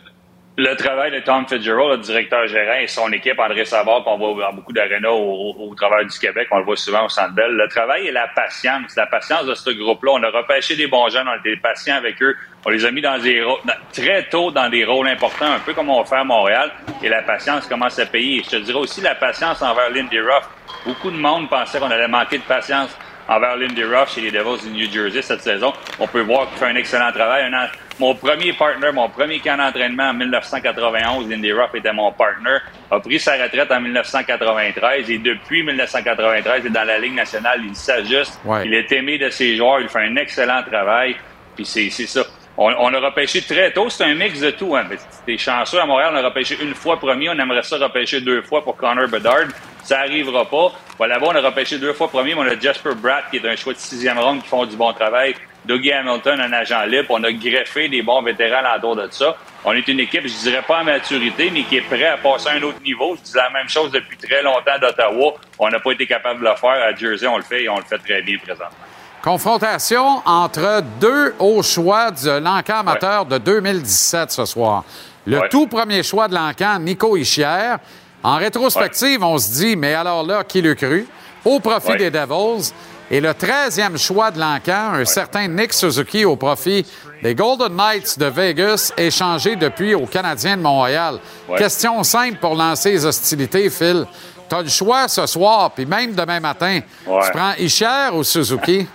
Le 0.59 0.75
travail 0.77 1.11
de 1.11 1.21
Tom 1.21 1.47
Fitzgerald, 1.49 1.93
le 1.93 1.99
directeur 1.99 2.47
gérant, 2.47 2.79
et 2.79 2.87
son 2.87 3.11
équipe, 3.11 3.39
André 3.39 3.65
Savard, 3.65 4.05
qu'on 4.05 4.19
voit 4.19 4.35
dans 4.51 4.53
beaucoup 4.55 4.73
d'arénas 4.73 5.09
au, 5.09 5.55
au, 5.57 5.71
au 5.71 5.75
travers 5.75 6.05
du 6.05 6.19
Québec, 6.19 6.47
on 6.51 6.59
le 6.59 6.65
voit 6.65 6.77
souvent 6.77 7.07
au 7.07 7.09
Centre 7.09 7.33
Bell. 7.33 7.53
Le 7.53 7.69
travail 7.69 8.07
et 8.07 8.13
la 8.13 8.29
patience, 8.29 8.95
la 8.95 9.07
patience 9.07 9.47
de 9.47 9.55
ce 9.55 9.71
groupe-là. 9.71 10.13
On 10.15 10.23
a 10.23 10.29
repêché 10.29 10.77
des 10.77 10.87
bons 10.89 11.09
jeunes, 11.09 11.27
on 11.27 11.33
a 11.33 11.37
été 11.39 11.57
patients 11.57 11.97
avec 11.97 12.23
eux. 12.23 12.37
On 12.67 12.71
les 12.71 12.85
a 12.85 12.91
mis 12.91 13.01
dans 13.01 13.19
des 13.19 13.43
rôles, 13.43 13.61
très 13.95 14.25
tôt 14.29 14.51
dans 14.51 14.69
des 14.69 14.85
rôles 14.85 15.09
importants, 15.09 15.53
un 15.53 15.59
peu 15.59 15.73
comme 15.73 15.89
on 15.89 16.05
fait 16.05 16.17
à 16.17 16.25
Montréal. 16.25 16.71
Et 17.03 17.09
la 17.09 17.23
patience 17.23 17.67
commence 17.67 17.99
à 17.99 18.05
payer. 18.05 18.43
Je 18.45 18.51
te 18.51 18.57
dirais 18.57 18.79
aussi 18.79 19.01
la 19.01 19.15
patience 19.15 19.63
envers 19.63 19.89
Lindy 19.89 20.21
Ruff. 20.21 20.49
Beaucoup 20.85 21.11
de 21.11 21.17
monde 21.17 21.49
pensait 21.49 21.79
qu'on 21.79 21.91
allait 21.91 22.09
manquer 22.09 22.37
de 22.37 22.43
patience 22.45 22.91
envers 23.37 23.57
Lindy 23.57 23.85
Ruff 23.85 24.15
chez 24.15 24.21
les 24.23 24.31
Devils 24.31 24.63
du 24.65 24.71
New 24.71 24.91
Jersey 24.93 25.23
cette 25.23 25.41
saison. 25.43 25.73
On 25.99 26.07
peut 26.07 26.21
voir 26.21 26.49
qu'il 26.49 26.59
fait 26.59 26.67
un 26.67 26.77
excellent 26.77 27.11
travail. 27.13 27.45
Un 27.45 27.55
an- 27.55 27.69
mon 28.01 28.15
premier 28.15 28.53
partner, 28.55 28.91
mon 28.93 29.09
premier 29.09 29.39
camp 29.41 29.57
d'entraînement 29.59 30.09
en 30.11 30.15
1991, 30.15 31.29
Lindy 31.29 31.53
Ruff 31.53 31.75
était 31.75 31.93
mon 31.93 32.11
partner, 32.13 32.59
a 32.91 32.99
pris 33.01 33.19
sa 33.19 33.33
retraite 33.43 33.71
en 33.71 33.81
1993 33.81 35.11
et 35.11 35.19
depuis 35.19 35.63
1993, 35.63 36.63
il 36.65 36.67
est 36.67 36.71
dans 36.71 36.85
la 36.85 36.99
Ligue 36.99 37.15
nationale, 37.15 37.61
il 37.65 37.75
s'ajuste, 37.77 38.41
Ouais. 38.45 38.63
il 38.67 38.75
est 38.75 38.91
aimé 38.93 39.19
de 39.19 39.29
ses 39.31 39.57
joueurs, 39.57 39.81
il 39.81 39.89
fait 39.89 40.01
un 40.01 40.17
excellent 40.17 40.63
travail. 40.63 41.17
Puis 41.55 41.65
c'est 41.67 41.91
c'est 41.91 42.07
ça. 42.07 42.23
On, 42.65 42.95
a 42.95 43.01
repêché 43.01 43.43
très 43.43 43.73
tôt, 43.73 43.91
c'est 43.91 44.05
un 44.05 44.15
mix 44.15 44.39
de 44.39 44.51
tout. 44.51 44.77
Hein. 44.77 44.85
T'es 45.27 45.37
chanceux 45.37 45.81
à 45.81 45.87
Montréal, 45.87 46.11
on 46.13 46.17
a 46.17 46.23
repêché 46.23 46.57
une 46.63 46.75
fois 46.75 46.97
premier, 46.99 47.29
on 47.29 47.39
aimerait 47.39 47.63
ça 47.63 47.77
repêcher 47.77 48.21
deux 48.21 48.43
fois 48.43 48.63
pour 48.63 48.77
Connor 48.77 49.09
Bedard. 49.09 49.49
Ça 49.83 50.01
arrivera 50.01 50.45
pas. 50.45 50.73
Bon, 50.99 51.05
Là-bas, 51.07 51.27
on 51.31 51.35
a 51.35 51.41
repêché 51.41 51.79
deux 51.79 51.93
fois 51.93 52.09
premier, 52.09 52.35
on 52.35 52.43
a 52.43 52.59
Jasper 52.59 52.95
Bratt 52.95 53.25
qui 53.31 53.39
est 53.39 53.49
un 53.49 53.57
choix 53.57 53.73
de 53.73 53.79
sixième 53.79 54.19
ronde 54.19 54.43
qui 54.43 54.49
font 54.49 54.65
du 54.65 54.77
bon 54.77 54.93
travail. 54.93 55.35
Dougie 55.65 55.93
Hamilton, 55.93 56.41
un 56.41 56.53
agent 56.53 56.85
libre. 56.85 57.07
On 57.11 57.23
a 57.25 57.33
greffé 57.33 57.89
des 57.89 58.03
bons 58.03 58.23
vétérans 58.23 58.77
autour 58.77 58.97
de 58.97 59.09
ça. 59.11 59.37
On 59.65 59.73
est 59.73 59.87
une 59.87 60.01
équipe, 60.01 60.27
je 60.27 60.43
dirais 60.43 60.63
pas 60.63 60.79
à 60.79 60.85
maturité, 60.85 61.51
mais 61.53 61.63
qui 61.63 61.77
est 61.77 61.83
prêt 61.83 62.07
à 62.07 62.17
passer 62.17 62.49
à 62.49 62.53
un 62.53 62.63
autre 62.63 62.83
niveau. 62.83 63.17
Je 63.17 63.23
dis 63.23 63.37
la 63.37 63.51
même 63.51 63.69
chose 63.69 63.91
depuis 63.91 64.17
très 64.17 64.43
longtemps 64.43 64.79
d'Ottawa. 64.81 65.35
On 65.59 65.69
n'a 65.69 65.81
pas 65.81 65.93
été 65.93 66.07
capable 66.07 66.41
de 66.41 66.49
le 66.49 66.57
faire. 66.57 66.71
À 66.71 66.95
Jersey, 66.95 67.27
on 67.27 67.37
le 67.37 67.45
fait 67.45 67.65
et 67.65 67.69
on 67.69 67.77
le 67.79 67.85
fait 67.85 67.99
très 67.99 68.23
bien 68.23 68.39
présentement. 68.39 68.91
Confrontation 69.23 70.20
entre 70.27 70.82
deux 71.01 71.32
hauts 71.39 71.62
choix 71.62 72.11
de 72.11 72.31
l'encan 72.40 72.81
amateur 72.81 73.24
de 73.24 73.39
2017 73.39 74.32
ce 74.32 74.44
soir. 74.44 74.82
Le 75.27 75.39
Ouais. 75.39 75.49
tout 75.49 75.69
premier 75.69 76.03
choix 76.03 76.27
de 76.27 76.35
l'encan, 76.35 76.81
Nico 76.81 77.16
Ischière. 77.16 77.78
En 78.24 78.36
rétrospective, 78.36 79.23
on 79.23 79.39
se 79.39 79.51
dit, 79.53 79.77
mais 79.77 79.94
alors 79.94 80.24
là, 80.24 80.43
qui 80.43 80.61
le 80.61 80.74
cru? 80.74 81.07
Au 81.44 81.61
profit 81.61 81.97
des 81.97 82.11
Devils. 82.11 82.73
Et 83.12 83.20
le 83.20 83.32
13e 83.32 83.97
choix 83.97 84.31
de 84.32 84.40
l'encan, 84.40 84.94
un 84.94 85.05
certain 85.05 85.47
Nick 85.47 85.73
Suzuki 85.73 86.24
au 86.24 86.35
profit 86.35 86.85
des 87.23 87.35
Golden 87.35 87.77
Knights 87.77 88.19
de 88.19 88.27
Vegas, 88.27 88.93
échangé 88.97 89.55
depuis 89.55 89.94
aux 89.94 90.07
Canadiens 90.07 90.57
de 90.57 90.62
Montréal. 90.62 91.19
Question 91.57 92.03
simple 92.03 92.39
pour 92.40 92.55
lancer 92.57 92.90
les 92.93 93.07
hostilités, 93.07 93.70
Phil. 93.70 94.05
Tu 94.49 94.57
as 94.57 94.62
le 94.62 94.69
choix 94.69 95.07
ce 95.09 95.27
soir, 95.27 95.70
puis 95.73 95.86
même 95.86 96.12
demain 96.15 96.40
matin. 96.40 96.81
Tu 97.05 97.31
prends 97.32 97.53
Ischière 97.59 98.15
ou 98.16 98.24
Suzuki? 98.24 98.89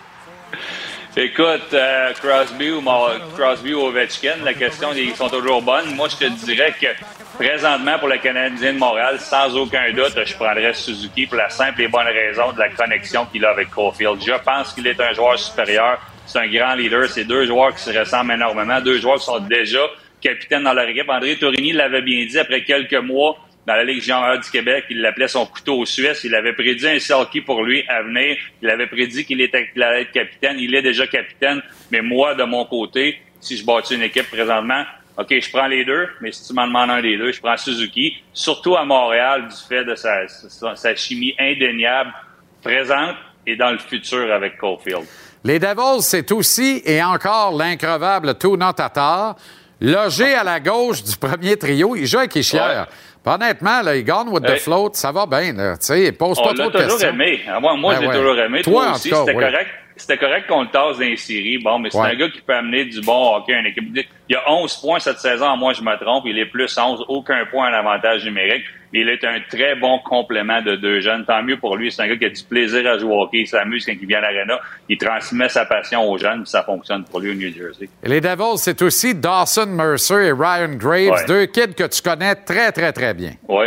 Écoute, 1.19 1.73
euh, 1.73 2.13
Crosby 2.13 2.69
ou 2.69 2.83
Crosby 3.35 3.73
ou 3.73 3.87
Ovechkin, 3.87 4.35
la 4.43 4.53
question, 4.53 4.89
ils 4.95 5.15
sont 5.15 5.29
toujours 5.29 5.63
bonnes. 5.63 5.95
Moi, 5.95 6.07
je 6.09 6.27
te 6.27 6.45
dirais 6.45 6.75
que 6.79 6.87
présentement, 7.35 7.97
pour 7.97 8.07
le 8.07 8.19
Canadien 8.19 8.73
de 8.73 8.77
Montréal, 8.77 9.19
sans 9.19 9.55
aucun 9.55 9.91
doute, 9.93 10.13
je 10.23 10.35
prendrais 10.35 10.73
Suzuki 10.73 11.25
pour 11.25 11.37
la 11.37 11.49
simple 11.49 11.81
et 11.81 11.87
bonne 11.87 12.05
raison 12.05 12.51
de 12.51 12.59
la 12.59 12.69
connexion 12.69 13.25
qu'il 13.25 13.43
a 13.45 13.49
avec 13.49 13.71
Caulfield. 13.71 14.21
Je 14.23 14.33
pense 14.43 14.73
qu'il 14.73 14.85
est 14.85 15.01
un 15.01 15.11
joueur 15.13 15.39
supérieur. 15.39 15.99
C'est 16.27 16.37
un 16.37 16.47
grand 16.47 16.75
leader. 16.75 17.07
C'est 17.09 17.23
deux 17.23 17.47
joueurs 17.47 17.73
qui 17.73 17.81
se 17.81 17.97
ressemblent 17.97 18.33
énormément. 18.33 18.79
Deux 18.79 18.99
joueurs 18.99 19.17
qui 19.17 19.25
sont 19.25 19.39
déjà 19.39 19.79
capitaines 20.21 20.65
dans 20.65 20.73
leur 20.73 20.87
équipe. 20.87 21.09
André 21.09 21.35
Tourigny 21.37 21.71
l'avait 21.71 22.03
bien 22.03 22.27
dit 22.27 22.37
après 22.37 22.63
quelques 22.63 22.93
mois 22.93 23.37
dans 23.67 23.75
la 23.75 23.83
Ligue 23.83 24.01
junior 24.01 24.39
du 24.39 24.49
Québec, 24.49 24.85
il 24.89 25.01
l'appelait 25.01 25.27
son 25.27 25.45
couteau 25.45 25.85
suisse. 25.85 26.23
Il 26.23 26.33
avait 26.33 26.53
prédit 26.53 26.87
un 26.87 26.99
Selkie 26.99 27.41
pour 27.41 27.63
lui 27.63 27.83
à 27.89 28.01
venir. 28.01 28.37
Il 28.61 28.69
avait 28.69 28.87
prédit 28.87 29.25
qu'il 29.25 29.41
était, 29.41 29.69
allait 29.75 30.03
être 30.03 30.11
capitaine. 30.13 30.55
Il 30.57 30.73
est 30.73 30.81
déjà 30.81 31.05
capitaine. 31.05 31.61
Mais 31.91 32.01
moi, 32.01 32.33
de 32.33 32.43
mon 32.43 32.63
côté, 32.63 33.19
si 33.41 33.57
je 33.57 33.65
bâtis 33.65 33.95
une 33.95 34.03
équipe 34.03 34.29
présentement, 34.29 34.85
OK, 35.17 35.27
je 35.37 35.49
prends 35.51 35.67
les 35.67 35.83
deux, 35.83 36.07
mais 36.21 36.31
si 36.31 36.47
tu 36.47 36.53
m'en 36.53 36.65
demandes 36.65 36.91
un 36.91 37.01
des 37.01 37.17
deux, 37.17 37.33
je 37.33 37.41
prends 37.41 37.57
Suzuki. 37.57 38.15
Surtout 38.31 38.77
à 38.77 38.85
Montréal, 38.85 39.49
du 39.49 39.67
fait 39.67 39.83
de 39.83 39.95
sa, 39.95 40.27
sa, 40.29 40.75
sa 40.77 40.95
chimie 40.95 41.35
indéniable 41.37 42.13
présente 42.63 43.17
et 43.45 43.57
dans 43.57 43.71
le 43.71 43.79
futur 43.79 44.31
avec 44.31 44.57
Caulfield. 44.57 45.03
Les 45.43 45.59
Devils, 45.59 46.01
c'est 46.01 46.31
aussi 46.31 46.81
et 46.85 47.03
encore 47.03 47.57
l'increvable 47.57 48.37
Tuna 48.37 48.71
Tatar. 48.71 49.35
Logé 49.79 50.33
à 50.33 50.43
la 50.43 50.59
gauche 50.59 51.03
du 51.03 51.15
premier 51.17 51.57
trio, 51.57 51.95
il 51.95 52.07
joue 52.07 52.17
avec 52.17 52.35
Ischière. 52.35 52.87
Puis 52.87 53.16
Honnêtement, 53.25 53.81
là, 53.81 53.95
il 53.95 54.03
gagne 54.03 54.29
with 54.29 54.43
the 54.45 54.49
Ouais. 54.51 54.57
float, 54.57 54.91
ça 54.93 55.11
va 55.11 55.25
bien. 55.25 55.53
Là. 55.53 55.77
Tu 55.77 55.85
sais, 55.85 56.03
il 56.05 56.13
pose 56.13 56.37
pas 56.37 56.51
On 56.51 56.53
trop 56.53 56.67
de 56.69 56.71
toujours 56.77 56.89
questions. 56.91 57.09
aimé. 57.09 57.41
Ah, 57.47 57.59
Moi, 57.59 57.75
moi 57.75 57.95
Ben 57.99 58.07
ouais. 58.07 58.15
toujours 58.15 58.37
aimé. 58.39 58.61
Toi, 58.61 58.91
aussi, 58.91 59.09
c'était 59.09 59.33
oui. 59.35 59.43
correct. 59.43 59.67
C'était 59.99 60.17
correct 60.17 60.45
qu'on 60.47 60.61
le 60.61 60.67
tasse 60.69 60.97
dans 60.97 61.03
les 61.05 61.17
séries. 61.17 61.57
Bon, 61.57 61.79
mais 61.79 61.89
c'est 61.89 61.97
Ouais. 61.97 62.09
un 62.09 62.15
gars 62.15 62.29
qui 62.29 62.39
peut 62.41 62.53
amener 62.53 62.85
du 62.85 63.01
bon 63.01 63.35
hockey 63.35 63.53
à 63.53 63.59
une 63.59 63.65
équipe. 63.65 63.85
Il 64.29 64.33
y 64.33 64.35
a 64.35 64.43
11 64.51 64.77
points 64.77 64.99
cette 64.99 65.17
saison, 65.19 65.57
moi 65.57 65.73
je 65.73 65.81
me 65.81 65.95
trompe. 65.97 66.23
Il 66.27 66.37
est 66.37 66.45
plus 66.45 66.77
11, 66.77 67.03
aucun 67.07 67.43
point 67.47 67.69
en 67.69 67.73
avantage 67.73 68.23
numérique. 68.23 68.63
Il 68.93 69.09
est 69.09 69.23
un 69.25 69.39
très 69.49 69.75
bon 69.75 69.99
complément 69.99 70.61
de 70.61 70.75
deux 70.77 71.01
jeunes. 71.01 71.25
Tant 71.25 71.43
mieux 71.43 71.57
pour 71.57 71.75
lui. 71.75 71.91
C'est 71.91 72.01
un 72.03 72.07
gars 72.07 72.15
qui 72.15 72.25
a 72.25 72.29
du 72.29 72.43
plaisir 72.43 72.89
à 72.89 72.97
jouer 72.97 73.11
au 73.13 73.21
hockey. 73.23 73.39
Il 73.39 73.47
s'amuse 73.47 73.85
quand 73.85 73.93
il 73.99 74.07
vient 74.07 74.19
à 74.19 74.21
l'aréna. 74.21 74.59
Il 74.87 74.97
transmet 74.97 75.49
sa 75.49 75.65
passion 75.65 76.09
aux 76.09 76.17
jeunes, 76.17 76.43
puis 76.43 76.49
ça 76.49 76.63
fonctionne 76.63 77.03
pour 77.03 77.19
lui 77.19 77.31
au 77.31 77.33
New 77.33 77.53
Jersey. 77.53 77.89
Et 78.03 78.07
les 78.09 78.21
Devils, 78.21 78.57
c'est 78.57 78.81
aussi 78.81 79.13
Dawson 79.13 79.65
Mercer 79.67 80.27
et 80.27 80.31
Ryan 80.31 80.73
Graves, 80.75 81.09
Ouais. 81.09 81.25
deux 81.27 81.45
kids 81.47 81.73
que 81.75 81.83
tu 81.87 82.01
connais 82.01 82.35
très, 82.35 82.71
très, 82.71 82.91
très 82.93 83.13
bien. 83.13 83.31
Oui. 83.47 83.65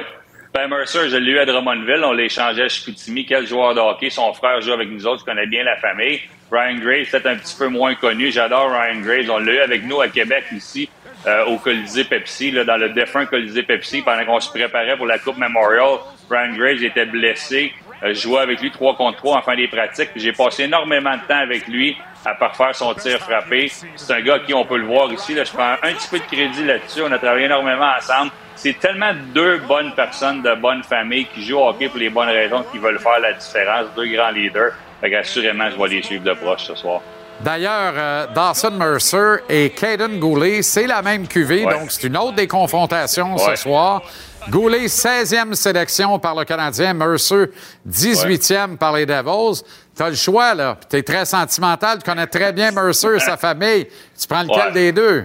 Ben 0.53 0.67
Mercer, 0.69 1.09
je 1.09 1.17
l'ai 1.17 1.31
eu 1.33 1.39
à 1.39 1.47
Drummondville. 1.47 2.03
On 2.03 2.13
l'a 2.13 2.25
échangé 2.25 2.63
à 2.63 2.69
Chicoutimi. 2.69 3.25
Quel 3.25 3.47
joueur 3.47 3.75
de 3.75 3.81
hockey. 3.81 4.11
Son 4.11 4.33
frère 4.35 4.61
joue 4.61 4.73
avec 4.73 4.91
nous 4.91 5.07
autres. 5.07 5.21
Je 5.21 5.25
connais 5.25 5.47
bien 5.47 5.63
la 5.63 5.77
famille. 5.77 6.19
Ryan 6.51 6.75
Graves, 6.81 7.09
peut-être 7.09 7.27
un 7.27 7.37
petit 7.37 7.55
peu 7.57 7.69
moins 7.69 7.95
connu. 7.95 8.33
J'adore 8.33 8.71
Ryan 8.73 9.01
Graves. 9.01 9.31
On 9.31 9.39
l'a 9.39 9.53
eu 9.53 9.59
avec 9.61 9.85
nous 9.85 10.01
à 10.01 10.09
Québec 10.09 10.45
ici, 10.53 10.89
euh, 11.27 11.45
au 11.47 11.59
Colisée 11.59 12.05
Pepsi, 12.05 12.51
là, 12.51 12.65
dans 12.65 12.77
le 12.77 12.91
défunt 12.91 13.27
Colisée 13.27 13.63
Pepsi, 13.63 14.03
pendant 14.03 14.25
qu'on 14.25 14.41
se 14.41 14.51
préparait 14.51 14.97
pour 14.97 15.07
la 15.07 15.19
Coupe 15.19 15.37
Memorial. 15.37 15.99
Ryan 16.31 16.53
Graves 16.55 16.83
était 16.83 17.07
blessé. 17.07 17.73
Euh, 18.03 18.15
je 18.15 18.21
jouais 18.21 18.41
avec 18.41 18.61
lui 18.61 18.71
3 18.71 18.97
contre 18.97 19.19
3 19.19 19.39
en 19.39 19.43
fin 19.43 19.57
des 19.57 19.69
pratiques. 19.69 20.11
J'ai 20.17 20.33
passé 20.33 20.65
énormément 20.65 21.15
de 21.15 21.23
temps 21.29 21.39
avec 21.39 21.69
lui 21.69 21.97
à 22.25 22.35
parfaire 22.35 22.75
son 22.75 22.95
tir 22.95 23.19
frappé. 23.19 23.71
C'est 23.97 24.13
un 24.13 24.21
gars 24.21 24.39
qui, 24.41 24.55
on 24.55 24.65
peut 24.65 24.79
le 24.79 24.87
voir 24.87 25.13
ici, 25.13 25.35
là, 25.35 25.45
je 25.45 25.53
prends 25.53 25.73
un 25.83 25.93
petit 25.93 26.09
peu 26.09 26.19
de 26.19 26.25
crédit 26.25 26.65
là-dessus. 26.65 27.03
On 27.03 27.13
a 27.13 27.19
travaillé 27.19 27.47
énormément 27.47 27.91
ensemble. 27.97 28.31
C'est 28.55 28.79
tellement 28.79 29.13
deux 29.35 29.59
bonnes 29.59 29.93
personnes 29.95 30.43
de 30.43 30.55
bonne 30.55 30.83
famille 30.83 31.27
qui 31.27 31.43
jouent 31.45 31.59
au 31.59 31.69
hockey 31.69 31.89
pour 31.89 31.99
les 31.99 32.11
bonnes 32.11 32.29
raisons, 32.29 32.65
qui 32.71 32.79
veulent 32.79 32.99
faire 32.99 33.21
la 33.21 33.33
différence. 33.33 33.87
Deux 33.97 34.07
grands 34.07 34.31
leaders. 34.31 34.73
Fait 35.01 35.15
assurément, 35.15 35.71
je 35.71 35.83
vais 35.83 35.89
les 35.89 36.03
suivre 36.03 36.25
de 36.25 36.35
proche 36.35 36.65
ce 36.65 36.75
soir. 36.75 37.01
D'ailleurs, 37.45 37.93
euh, 37.97 38.27
Dawson 38.35 38.73
Mercer 38.73 39.37
et 39.49 39.71
Caden 39.71 40.19
Goulet, 40.19 40.61
c'est 40.62 40.87
la 40.87 41.01
même 41.01 41.27
cuvée, 41.27 41.65
Ouais. 41.65 41.73
donc 41.73 41.91
c'est 41.91 42.07
une 42.07 42.17
autre 42.17 42.35
des 42.35 42.47
confrontations 42.47 43.39
ce 43.39 43.57
soir. 43.57 44.03
Goulet, 44.51 44.87
16e 44.89 45.55
sélection 45.55 46.19
par 46.19 46.35
le 46.35 46.45
Canadien. 46.45 46.93
Mercer, 46.95 47.47
18e 47.89 48.77
par 48.77 48.95
les 48.95 49.07
Devils. 49.07 49.62
Tu 49.97 50.03
as 50.03 50.11
le 50.11 50.17
choix, 50.17 50.55
là. 50.55 50.77
Tu 50.91 50.97
es 50.97 51.03
très 51.03 51.25
sentimental. 51.25 51.99
Tu 51.99 52.05
connais 52.11 52.27
très 52.27 52.53
bien 52.53 52.71
Mercer 52.73 53.17
et 53.17 53.21
sa 53.21 53.37
famille. 53.39 53.87
Tu 54.19 54.27
prends 54.29 54.43
lequel 54.43 54.73
des 54.73 54.93
deux? 54.93 55.25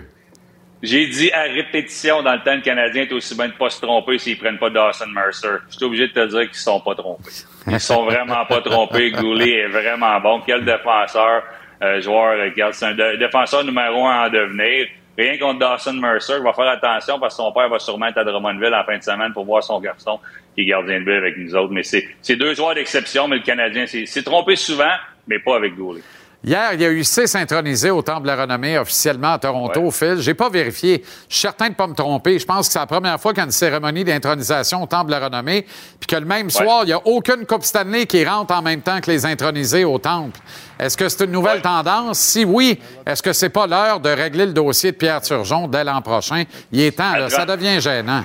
J'ai 0.84 1.08
dit 1.08 1.32
à 1.32 1.44
répétition 1.44 2.22
dans 2.22 2.34
le 2.34 2.44
temps, 2.44 2.54
le 2.56 2.62
Canadien 2.62 3.04
est 3.04 3.12
aussi 3.14 3.34
bien 3.36 3.48
de 3.48 3.54
pas 3.54 3.70
se 3.70 3.82
tromper 3.82 4.20
s'ils 4.20 4.38
prennent 4.38 4.60
pas 4.60 4.70
Dawson 4.70 5.08
Mercer. 5.08 5.48
Je 5.70 5.78
suis 5.78 5.86
obligé 5.86 6.08
de 6.10 6.14
te 6.14 6.28
dire 6.28 6.42
qu'ils 6.50 6.60
sont 6.60 6.80
pas 6.82 6.94
trompés. 6.94 7.32
Ils 7.68 7.80
sont 7.80 8.06
vraiment 8.06 8.46
pas 8.46 8.62
trompés. 8.62 9.12
Goulet 9.18 9.62
est 9.62 9.68
vraiment 9.68 10.20
bon. 10.20 10.42
Quel 10.46 10.64
défenseur, 10.64 11.42
euh, 11.86 12.02
joueur. 12.02 12.38
Regarde, 12.40 12.74
c'est 12.74 12.86
un 12.86 12.94
dé- 12.96 13.18
défenseur 13.18 13.64
numéro 13.64 14.06
un 14.06 14.26
en 14.26 14.30
devenir. 14.30 14.88
Rien 15.18 15.38
contre 15.38 15.60
Dawson 15.60 15.94
Mercer. 15.94 16.34
Il 16.38 16.44
va 16.44 16.52
faire 16.54 16.68
attention 16.68 17.20
parce 17.20 17.36
que 17.38 17.44
son 17.44 17.52
père 17.54 17.70
va 17.70 17.80
sûrement 17.80 18.08
être 18.08 18.18
à 18.18 18.24
Drummondville 18.26 18.74
en 18.74 18.84
fin 18.84 18.98
de 18.98 19.04
semaine 19.04 19.32
pour 19.32 19.46
voir 19.46 19.64
son 19.64 19.80
garçon 19.80 20.20
qui 20.54 20.62
est 20.62 20.66
gardien 20.66 21.00
de 21.00 21.06
but 21.06 21.14
avec 21.16 21.38
nous 21.38 21.56
autres. 21.56 21.72
Mais 21.74 21.84
c'est 21.84 22.36
deux 22.36 22.54
joueurs 22.54 22.76
d'exception, 22.76 23.28
mais 23.28 23.38
le 23.38 23.42
Canadien 23.44 23.86
s'est 23.86 24.24
trompé 24.24 24.56
souvent, 24.58 24.92
mais 25.28 25.40
pas 25.40 25.56
avec 25.56 25.74
Goulet. 25.76 26.02
Hier, 26.48 26.74
il 26.74 26.82
y 26.82 26.86
a 26.86 26.92
eu 26.92 27.04
six 27.04 27.34
intronisés 27.34 27.90
au 27.90 28.04
Temple 28.04 28.22
de 28.22 28.28
la 28.28 28.36
Renommée 28.36 28.78
officiellement 28.78 29.34
à 29.34 29.40
Toronto, 29.40 29.90
Phil. 29.90 30.18
J'ai 30.20 30.36
pas 30.36 30.48
vérifié. 30.48 31.04
Je 31.28 31.34
suis 31.34 31.42
certain 31.42 31.66
de 31.66 31.72
ne 31.72 31.76
pas 31.76 31.88
me 31.88 31.96
tromper. 31.96 32.38
Je 32.38 32.46
pense 32.46 32.68
que 32.68 32.74
c'est 32.74 32.78
la 32.78 32.86
première 32.86 33.20
fois 33.20 33.32
qu'il 33.34 33.40
y 33.40 33.42
a 33.42 33.46
une 33.46 33.52
cérémonie 33.52 34.04
d'intronisation 34.04 34.84
au 34.84 34.86
Temple 34.86 35.08
de 35.08 35.12
la 35.12 35.26
Renommée, 35.26 35.66
puis 36.00 36.06
que 36.08 36.16
le 36.16 36.26
même 36.26 36.52
soir, 36.52 36.84
il 36.84 36.88
n'y 36.88 36.94
a 36.94 37.02
aucune 37.04 37.48
Coupe 37.48 37.64
Stanley 37.64 38.06
qui 38.06 38.24
rentre 38.24 38.54
en 38.54 38.62
même 38.62 38.82
temps 38.82 39.02
que 39.02 39.10
les 39.10 39.26
intronisés 39.26 39.86
au 39.86 39.98
Temple. 39.98 40.40
Est-ce 40.78 40.96
que 40.96 41.10
c'est 41.10 41.24
une 41.24 41.32
nouvelle 41.32 41.64
tendance? 41.64 42.20
Si 42.20 42.46
oui, 42.46 42.80
est-ce 43.08 43.24
que 43.24 43.34
c'est 43.34 43.50
pas 43.50 43.66
l'heure 43.66 44.00
de 44.00 44.10
régler 44.10 44.46
le 44.46 44.54
dossier 44.54 44.92
de 44.92 44.98
Pierre 44.98 45.22
Turgeon 45.22 45.68
dès 45.68 45.84
l'an 45.84 46.04
prochain? 46.04 46.44
Il 46.72 46.80
est 46.80 46.96
temps, 46.96 47.16
là. 47.16 47.28
Ça 47.28 47.48
devient 47.48 47.82
gênant. 47.82 48.24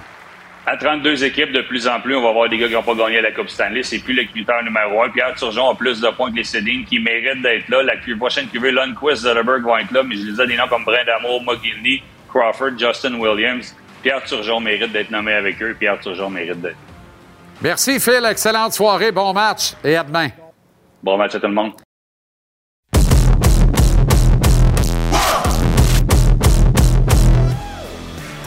À 0.66 0.76
32 0.76 1.24
équipes, 1.24 1.52
de 1.52 1.62
plus 1.62 1.88
en 1.88 2.00
plus, 2.00 2.14
on 2.14 2.22
va 2.22 2.28
avoir 2.28 2.48
des 2.48 2.58
gars 2.58 2.68
qui 2.68 2.74
n'ont 2.74 2.82
pas 2.82 2.94
gagné 2.94 3.20
la 3.20 3.32
Coupe 3.32 3.48
Stanley. 3.48 3.82
C'est 3.82 3.98
plus 3.98 4.14
le 4.14 4.24
critère 4.24 4.62
numéro 4.62 5.02
un. 5.02 5.08
Pierre 5.08 5.34
Turgeon 5.34 5.70
a 5.70 5.74
plus 5.74 6.00
de 6.00 6.08
points 6.10 6.30
que 6.30 6.36
les 6.36 6.44
Cédines 6.44 6.84
qui 6.84 6.98
méritent 6.98 7.42
d'être 7.42 7.68
là. 7.68 7.82
La 7.82 7.94
prochaine 8.16 8.46
QV, 8.48 8.70
Lundqvist, 8.72 9.22
Zetterberg 9.22 9.62
vont 9.62 9.78
être 9.78 9.90
là, 9.90 10.02
mais 10.02 10.16
je 10.16 10.30
les 10.30 10.40
ai 10.40 10.46
des 10.46 10.56
noms 10.56 10.68
comme 10.68 10.84
Brent 10.84 11.04
Damour, 11.06 11.42
McGinley, 11.42 12.02
Crawford, 12.28 12.78
Justin 12.78 13.14
Williams. 13.14 13.74
Pierre 14.02 14.22
Turgeon 14.24 14.60
mérite 14.60 14.92
d'être 14.92 15.10
nommé 15.10 15.32
avec 15.32 15.62
eux. 15.62 15.74
Pierre 15.78 15.98
Turgeon 16.00 16.30
mérite 16.30 16.60
d'être. 16.60 16.76
Merci, 17.62 17.98
Phil. 17.98 18.24
Excellente 18.30 18.72
soirée. 18.72 19.12
Bon 19.12 19.32
match. 19.32 19.74
Et 19.82 19.96
à 19.96 20.04
demain. 20.04 20.28
Bon 21.02 21.16
match 21.16 21.34
à 21.34 21.40
tout 21.40 21.46
le 21.46 21.52
monde. 21.52 21.72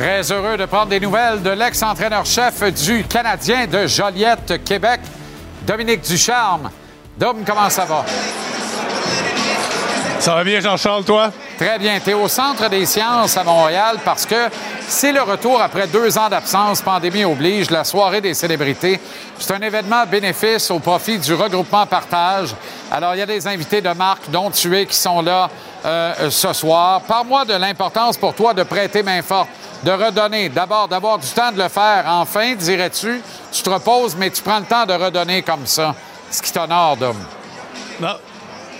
Très 0.04 0.30
heureux 0.34 0.58
de 0.58 0.66
prendre 0.66 0.88
des 0.88 1.00
nouvelles 1.00 1.42
de 1.42 1.52
l'ex-entraîneur-chef 1.52 2.62
du 2.74 3.06
Canadien 3.06 3.68
de 3.68 3.88
Joliette, 3.88 4.62
Québec, 4.66 5.00
Dominique 5.66 6.02
Ducharme. 6.02 6.70
Dom, 7.18 7.38
comment 7.46 7.70
ça 7.70 7.86
va? 7.86 8.04
Ça 10.20 10.36
va 10.36 10.44
bien, 10.44 10.60
Jean-Charles, 10.60 11.06
toi? 11.06 11.32
Très 11.58 11.78
bien. 11.78 12.00
Tu 12.00 12.10
es 12.10 12.14
au 12.14 12.28
Centre 12.28 12.68
des 12.68 12.86
sciences 12.86 13.38
à 13.38 13.44
Montréal 13.44 13.98
parce 14.04 14.26
que 14.26 14.50
c'est 14.88 15.12
le 15.12 15.22
retour 15.22 15.62
après 15.62 15.88
deux 15.88 16.18
ans 16.18 16.28
d'absence, 16.28 16.82
pandémie 16.82 17.26
oblige, 17.26 17.70
la 17.70 17.84
soirée 17.84 18.22
des 18.22 18.34
célébrités. 18.34 19.00
C'est 19.38 19.54
un 19.54 19.62
événement 19.62 20.06
bénéfice 20.06 20.72
au 20.72 20.80
profit 20.80 21.20
du 21.20 21.34
regroupement 21.34 21.86
Partage. 21.86 22.56
Alors, 22.92 23.14
il 23.14 23.20
y 23.20 23.22
a 23.22 23.28
des 23.28 23.48
invités 23.48 23.82
de 23.82 23.90
marque, 23.90 24.30
dont 24.32 24.50
tu 24.50 24.76
es, 24.76 24.86
qui 24.86 24.96
sont 24.96 25.22
là 25.22 25.50
euh, 25.86 26.30
ce 26.32 26.54
soir. 26.54 27.02
Parle-moi 27.02 27.46
de 27.46 27.54
l'importance 27.54 28.18
pour 28.18 28.34
toi 28.34 28.54
de 28.54 28.64
prêter 28.64 29.04
main 29.04 29.22
forte, 29.22 29.50
de 29.84 29.92
redonner. 29.92 30.50
D'abord, 30.50 30.88
d'avoir 30.88 31.20
du 31.20 31.28
temps 31.28 31.52
de 31.52 31.62
le 31.62 31.70
faire. 31.70 32.06
Enfin, 32.08 32.56
dirais-tu, 32.56 33.22
tu 33.52 33.62
te 33.62 33.70
reposes, 33.70 34.16
mais 34.16 34.32
tu 34.32 34.42
prends 34.42 34.60
le 34.60 34.66
temps 34.66 34.86
de 34.86 34.94
redonner 34.94 35.44
comme 35.44 35.68
ça. 35.68 35.94
Ce 36.32 36.42
qui 36.42 36.52
t'honore, 36.52 36.98
Dom. 36.98 37.18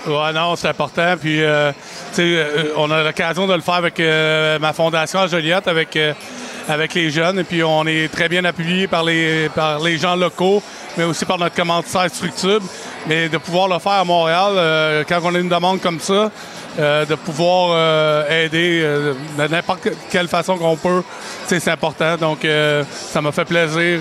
Ouais, 0.06 0.34
non, 0.34 0.56
c'est 0.58 0.68
important. 0.68 1.16
Puis, 1.20 1.42
euh, 1.42 1.72
euh, 2.20 2.64
on 2.76 2.92
a 2.92 3.04
l'occasion 3.04 3.48
de 3.48 3.54
le 3.54 3.62
faire 3.62 3.76
avec 3.76 4.00
euh, 4.02 4.60
ma 4.60 4.74
fondation 4.74 5.20
à 5.22 5.28
Joliette, 5.28 5.66
avec, 5.70 5.96
euh, 5.96 6.14
avec 6.68 6.94
les 6.94 7.10
jeunes. 7.10 7.40
Et 7.40 7.44
puis, 7.46 7.64
on 7.64 7.88
est 7.88 8.12
très 8.12 8.28
bien 8.28 8.44
appuyé 8.44 8.88
par 8.88 9.06
les, 9.06 9.48
par 9.56 9.80
les 9.80 9.98
gens 9.98 10.18
locaux, 10.18 10.62
mais 10.98 11.06
aussi 11.06 11.24
par 11.24 11.38
notre 11.38 11.56
commanditaire 11.56 12.10
Structube. 12.10 12.64
Mais 13.08 13.30
de 13.30 13.38
pouvoir 13.38 13.70
le 13.70 13.80
faire 13.80 13.94
à 13.94 14.04
Montréal, 14.04 14.54
euh, 14.58 15.04
quand 15.08 15.22
on 15.24 15.34
a 15.36 15.40
une 15.40 15.48
demande 15.50 15.80
comme 15.80 16.00
ça, 16.02 16.30
de 16.78 17.14
pouvoir 17.14 18.28
aider 18.32 18.82
de 18.82 19.48
n'importe 19.48 19.90
quelle 20.10 20.28
façon 20.28 20.58
qu'on 20.58 20.76
peut, 20.76 21.04
c'est 21.46 21.68
important. 21.68 22.18
Donc, 22.18 22.40
ça 22.90 23.22
m'a 23.22 23.32
fait 23.32 23.46
plaisir 23.46 24.00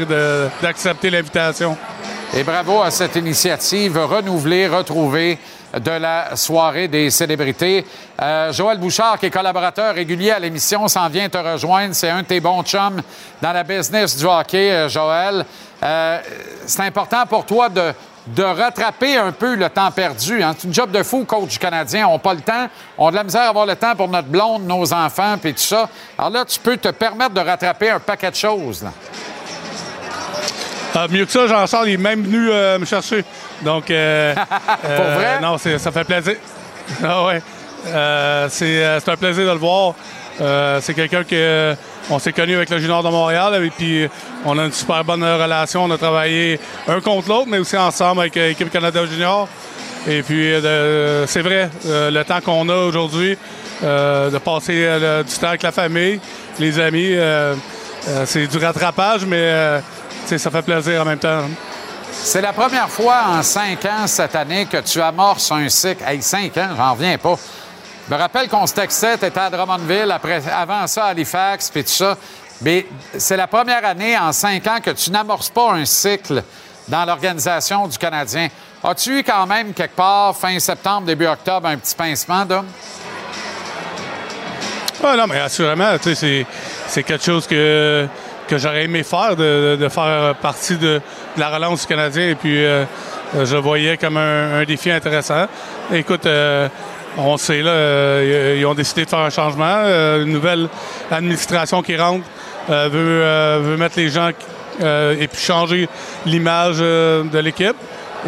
d'accepter 0.62 1.10
l'invitation. 1.10 1.76
Et 2.34 2.42
bravo 2.44 2.80
à 2.80 2.90
cette 2.90 3.14
initiative 3.16 3.98
renouvelée, 3.98 4.68
retrouvée 4.68 5.38
de 5.78 5.90
la 5.90 6.36
soirée 6.36 6.89
des 6.89 7.11
célébrités. 7.11 7.85
Euh, 8.20 8.53
Joël 8.53 8.78
Bouchard, 8.78 9.19
qui 9.19 9.27
est 9.27 9.31
collaborateur 9.31 9.94
régulier 9.94 10.31
à 10.31 10.39
l'émission, 10.39 10.86
s'en 10.89 11.09
vient 11.09 11.28
te 11.28 11.39
rejoindre. 11.39 11.94
C'est 11.94 12.11
un 12.11 12.23
de 12.23 12.27
tes 12.27 12.40
bons 12.40 12.62
chums 12.62 13.01
dans 13.40 13.53
la 13.53 13.65
business 13.65 14.16
du 14.16 14.27
hockey, 14.27 14.70
euh, 14.70 14.89
Joël. 14.89 15.44
Euh, 15.82 16.20
c'est 16.66 16.82
important 16.82 17.24
pour 17.27 17.47
toi 17.47 17.69
de, 17.69 17.93
rattraper 18.43 19.16
un 19.16 19.32
peu 19.32 19.57
le 19.57 19.69
temps 19.69 19.90
perdu. 19.90 20.43
hein. 20.43 20.55
C'est 20.57 20.69
une 20.69 20.74
job 20.74 20.90
de 20.90 21.03
fou, 21.03 21.24
coach 21.24 21.53
du 21.53 21.59
Canadien. 21.59 22.07
On 22.07 22.12
n'a 22.12 22.19
pas 22.19 22.35
le 22.35 22.40
temps. 22.40 22.69
On 22.99 23.09
a 23.09 23.11
de 23.11 23.16
la 23.16 23.24
misère 23.24 23.43
à 23.43 23.49
avoir 23.49 23.66
le 23.66 23.74
temps 23.74 23.97
pour 23.97 24.09
notre 24.09 24.28
blonde, 24.28 24.65
nos 24.65 24.93
enfants, 24.93 25.36
puis 25.40 25.55
tout 25.55 25.61
ça. 25.61 25.89
Alors 26.19 26.31
là, 26.31 26.44
tu 26.44 26.61
peux 26.61 26.77
te 26.77 26.89
permettre 26.89 27.32
de 27.32 27.40
rattraper 27.40 27.90
un 27.90 27.99
paquet 27.99 28.31
de 28.31 28.36
choses. 28.36 28.85
Ah, 30.94 31.09
mieux 31.09 31.24
que 31.24 31.32
ça, 31.32 31.47
Jean-Charles 31.47 31.89
il 31.89 31.94
est 31.94 31.97
même 31.97 32.23
venu 32.23 32.49
me 32.78 32.85
chercher. 32.85 33.24
Donc, 33.62 33.90
euh, 33.90 34.34
Pour 34.97 35.05
vrai? 35.05 35.40
Non, 35.40 35.56
ça 35.59 35.93
fait 35.93 36.05
plaisir. 36.05 36.36
Ah 37.05 37.24
ouais. 37.24 37.43
Euh, 37.86 38.47
c'est 38.51 38.84
euh, 38.84 38.98
un 39.06 39.16
plaisir 39.16 39.44
de 39.47 39.51
le 39.52 39.56
voir. 39.59 39.94
Euh, 40.40 40.78
c'est 40.80 40.94
quelqu'un 40.94 41.24
que 41.24 41.74
on 42.10 42.18
s'est 42.18 42.32
connu 42.32 42.56
avec 42.56 42.70
le 42.70 42.78
Junior 42.78 43.02
de 43.02 43.09
Montréal 43.09 43.62
et 43.64 43.70
puis 43.70 44.09
on 44.44 44.59
a 44.59 44.64
une 44.64 44.72
super 44.72 45.05
bonne 45.05 45.22
relation. 45.22 45.84
On 45.84 45.90
a 45.90 45.98
travaillé 45.98 46.59
un 46.89 47.01
contre 47.01 47.28
l'autre, 47.28 47.47
mais 47.48 47.59
aussi 47.59 47.76
ensemble 47.76 48.20
avec 48.22 48.36
euh, 48.36 48.48
l'équipe 48.48 48.70
Canada 48.70 49.05
Junior. 49.06 49.48
Et 50.09 50.22
puis, 50.22 50.52
euh, 50.52 51.26
c'est 51.28 51.43
vrai, 51.43 51.70
euh, 51.86 52.10
le 52.10 52.24
temps 52.24 52.40
qu'on 52.40 52.68
a 52.68 52.74
aujourd'hui, 52.76 53.36
euh, 53.84 54.30
de 54.30 54.39
passer 54.39 54.84
euh, 54.84 55.18
le- 55.20 55.24
du 55.24 55.34
temps 55.34 55.48
avec 55.48 55.62
la 55.62 55.70
famille, 55.70 56.18
les 56.59 56.80
amis, 56.80 57.12
euh, 57.12 57.55
euh, 58.09 58.22
c'est 58.26 58.47
du 58.48 58.59
rattrapage, 58.59 59.24
mais 59.26 59.36
euh, 59.39 59.80
ça 60.26 60.51
fait 60.51 60.62
plaisir 60.62 61.02
en 61.02 61.05
même 61.05 61.18
temps. 61.20 61.43
C'est 62.12 62.40
la 62.40 62.52
première 62.52 62.89
fois 62.89 63.24
en 63.28 63.43
cinq 63.43 63.84
ans 63.86 64.06
cette 64.06 64.36
année 64.36 64.66
que 64.66 64.76
tu 64.78 65.01
amorces 65.01 65.51
un 65.51 65.68
cycle. 65.68 66.05
Hey, 66.06 66.22
cinq 66.22 66.56
ans, 66.59 66.68
j'en 66.76 66.93
reviens 66.93 67.18
pas. 67.18 67.36
Je 68.09 68.14
me 68.14 68.18
rappelle 68.18 68.48
qu'on 68.48 68.66
se 68.66 68.74
textait, 68.74 69.16
tu 69.16 69.26
étais 69.26 69.40
à 69.40 69.51
Drummondville, 69.51 70.10
après, 70.10 70.43
avant 70.48 70.86
ça 70.86 71.06
à 71.06 71.09
Halifax, 71.09 71.70
puis 71.70 71.84
tout 71.84 71.90
ça. 71.90 72.16
Mais 72.60 72.86
c'est 73.16 73.36
la 73.36 73.47
première 73.47 73.84
année 73.84 74.16
en 74.16 74.32
cinq 74.32 74.66
ans 74.66 74.78
que 74.82 74.90
tu 74.90 75.10
n'amorces 75.10 75.51
pas 75.51 75.72
un 75.72 75.84
cycle 75.84 76.43
dans 76.89 77.05
l'organisation 77.05 77.89
du 77.89 77.98
Canadien. 77.98 78.48
As-tu 78.84 79.20
eu 79.20 79.22
quand 79.22 79.47
même 79.47 79.72
quelque 79.72 79.97
part, 79.97 80.36
fin 80.36 80.59
septembre, 80.59 81.06
début 81.06 81.26
octobre, 81.26 81.68
un 81.68 81.76
petit 81.76 81.94
pincement, 81.94 82.44
Dom? 82.44 82.66
Ouais, 85.02 85.16
non, 85.16 85.26
mais 85.28 85.40
assurément, 85.40 85.97
c'est, 86.02 87.02
quelque 87.02 87.24
chose 87.24 87.47
que, 87.47 88.06
j'aurais 88.51 88.84
aimé 88.84 89.02
faire, 89.02 89.34
de, 89.36 89.89
faire 89.89 90.34
partie 90.36 90.76
de 90.76 91.01
la 91.36 91.50
relance 91.50 91.82
du 91.82 91.86
Canadien. 91.86 92.30
Et 92.30 92.34
puis, 92.34 92.64
euh, 92.64 92.84
je 93.34 93.56
voyais 93.56 93.96
comme 93.96 94.16
un, 94.16 94.64
défi 94.64 94.90
intéressant. 94.90 95.46
Écoute, 95.92 96.26
euh, 96.26 96.68
on 97.16 97.36
sait, 97.36 97.62
là, 97.62 97.70
euh, 97.70 98.56
ils 98.59 98.66
ont 98.66 98.74
décidé 98.74 99.04
de 99.04 99.10
faire 99.10 99.20
un 99.20 99.30
changement. 99.30 99.84
Une 100.20 100.32
nouvelle 100.32 100.68
administration 101.10 101.82
qui 101.82 101.96
rentre 101.96 102.24
veut, 102.68 103.76
mettre 103.76 103.98
les 103.98 104.09
gens 104.09 104.30
et 104.80 105.28
puis 105.28 105.40
changer 105.40 105.88
l'image 106.26 106.78
de 106.78 107.38
l'équipe. 107.38 107.76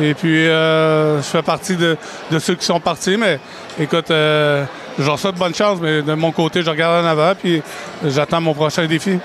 Et 0.01 0.13
puis, 0.15 0.47
je 0.47 1.21
fais 1.23 1.43
partie 1.43 1.77
de, 1.77 1.97
ceux 2.39 2.55
qui 2.57 2.65
sont 2.65 2.81
partis. 2.81 3.17
Mais 3.17 3.39
écoute, 3.81 4.13
j'en 4.99 5.17
souhaite 5.17 5.37
bonne 5.37 5.55
chance, 5.55 5.79
mais 5.81 6.03
de 6.03 6.15
mon 6.15 6.33
côté, 6.33 6.63
je 6.63 6.71
regarde 6.71 7.05
en 7.05 7.09
avant, 7.09 7.35
puis 7.35 7.63
j'attends 8.05 8.41
mon 8.41 8.55
prochain 8.55 8.87
défi. 8.87 9.19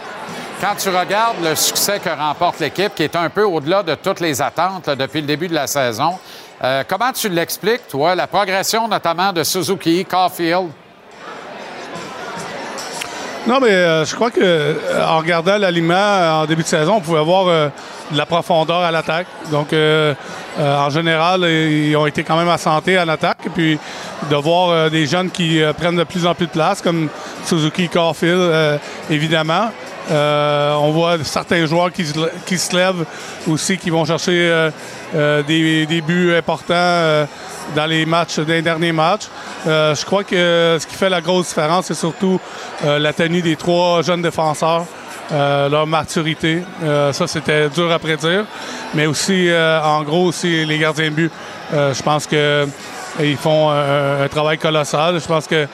Quand 0.61 0.75
tu 0.75 0.89
regardes 0.89 1.41
le 1.41 1.55
succès 1.55 1.99
que 1.99 2.09
remporte 2.09 2.59
l'équipe, 2.59 2.93
qui 2.93 3.03
est 3.03 3.15
un 3.15 3.29
peu 3.29 3.43
au-delà 3.43 3.81
de 3.81 3.95
toutes 3.95 4.19
les 4.19 4.41
attentes 4.41 4.89
depuis 4.89 5.21
le 5.21 5.27
début 5.27 5.47
de 5.47 5.53
la 5.53 5.67
saison, 5.67 6.19
euh, 6.61 6.83
comment 6.85 7.13
tu 7.13 7.29
l'expliques, 7.29 7.87
toi, 7.87 8.13
la 8.13 8.27
progression 8.27 8.85
notamment 8.89 9.31
de 9.31 9.41
Suzuki, 9.45 10.03
Caulfield? 10.03 10.67
Non, 13.47 13.61
mais 13.61 13.69
euh, 13.69 14.03
je 14.03 14.13
crois 14.13 14.31
que 14.31 14.41
euh, 14.43 14.75
en 15.07 15.19
regardant 15.19 15.57
l'aliment 15.57 16.41
en 16.41 16.45
début 16.45 16.63
de 16.63 16.67
saison, 16.67 16.95
on 16.95 17.01
pouvait 17.01 17.19
avoir 17.19 17.45
de 17.45 18.17
la 18.17 18.25
profondeur 18.25 18.79
à 18.79 18.91
l'attaque. 18.91 19.27
Donc, 19.51 19.73
en 20.59 20.89
général, 20.89 21.43
ils 21.43 21.95
ont 21.95 22.05
été 22.05 22.25
quand 22.25 22.35
même 22.35 22.49
à 22.49 22.57
santé 22.57 22.99
en 22.99 23.07
attaque. 23.07 23.37
Et 23.45 23.49
puis, 23.49 23.79
de 24.29 24.35
voir 24.35 24.91
des 24.91 25.05
jeunes 25.05 25.31
qui 25.31 25.61
prennent 25.77 25.95
de 25.95 26.03
plus 26.03 26.25
en 26.25 26.35
plus 26.35 26.47
de 26.47 26.51
place, 26.51 26.81
comme 26.81 27.07
Suzuki, 27.45 27.87
Caulfield, 27.87 28.79
évidemment. 29.09 29.69
Euh, 30.11 30.73
on 30.73 30.91
voit 30.91 31.23
certains 31.23 31.65
joueurs 31.65 31.91
qui, 31.91 32.05
qui 32.45 32.57
se 32.57 32.75
lèvent 32.75 33.05
aussi, 33.47 33.77
qui 33.77 33.89
vont 33.89 34.05
chercher 34.05 34.49
euh, 34.49 34.71
euh, 35.15 35.43
des, 35.43 35.85
des 35.85 36.01
buts 36.01 36.33
importants 36.35 37.27
dans 37.75 37.85
les 37.85 38.05
matchs, 38.05 38.39
des 38.39 38.61
derniers 38.61 38.91
matchs. 38.91 39.27
Je 39.65 40.05
crois 40.05 40.23
que 40.23 40.77
ce 40.79 40.87
qui 40.87 40.95
fait 40.95 41.09
la 41.09 41.21
grosse 41.21 41.49
différence, 41.49 41.85
c'est 41.87 41.93
surtout 41.93 42.39
la 42.83 43.13
tenue 43.13 43.41
des 43.41 43.55
trois 43.55 44.01
jeunes 44.01 44.21
défenseurs, 44.21 44.85
leur 45.31 45.85
maturité. 45.85 46.63
Ça, 47.11 47.27
c'était 47.27 47.69
dur 47.69 47.91
à 47.91 47.99
prédire. 47.99 48.45
Mais 48.95 49.05
aussi, 49.05 49.49
en 49.83 50.01
gros, 50.03 50.25
aussi 50.25 50.65
les 50.65 50.79
gardiens 50.79 51.09
de 51.09 51.15
but. 51.15 51.31
Je 51.71 52.01
pense 52.01 52.25
que 52.25 52.67
ils 53.19 53.37
font 53.37 53.69
un, 53.69 54.23
un 54.23 54.27
travail 54.27 54.57
colossal. 54.57 55.19
Je 55.19 55.27
pense 55.27 55.45
que 55.45 55.67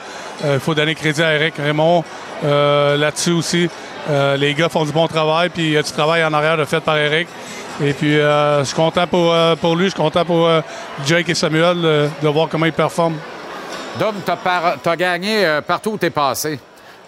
faut 0.60 0.74
donner 0.74 0.94
crédit 0.94 1.22
à 1.22 1.34
Eric 1.34 1.54
Raymond 1.56 2.04
là-dessus 2.42 3.32
aussi. 3.32 3.70
Euh, 4.08 4.36
les 4.36 4.54
gars 4.54 4.68
font 4.68 4.84
du 4.84 4.92
bon 4.92 5.08
travail, 5.08 5.48
puis 5.48 5.64
il 5.64 5.72
y 5.72 5.76
a 5.76 5.82
du 5.82 5.90
travail 5.90 6.24
en 6.24 6.32
arrière 6.32 6.56
de 6.56 6.64
fait 6.64 6.80
par 6.80 6.96
Eric. 6.96 7.28
Et 7.82 7.92
puis, 7.92 8.18
euh, 8.18 8.60
je 8.60 8.64
suis 8.64 8.76
content 8.76 9.06
pour, 9.06 9.32
euh, 9.32 9.56
pour 9.56 9.74
lui, 9.74 9.86
je 9.86 9.90
suis 9.90 10.00
content 10.00 10.24
pour 10.24 10.48
Jake 11.04 11.28
et 11.28 11.34
Samuel 11.34 12.10
de 12.22 12.28
voir 12.28 12.48
comment 12.48 12.66
ils 12.66 12.72
performent. 12.72 13.18
Dom, 13.98 14.14
tu 14.24 14.88
as, 14.88 14.96
gagné 14.96 15.60
partout 15.66 15.92
où 15.92 15.98
tu 15.98 16.06
es 16.06 16.10
passé. 16.10 16.58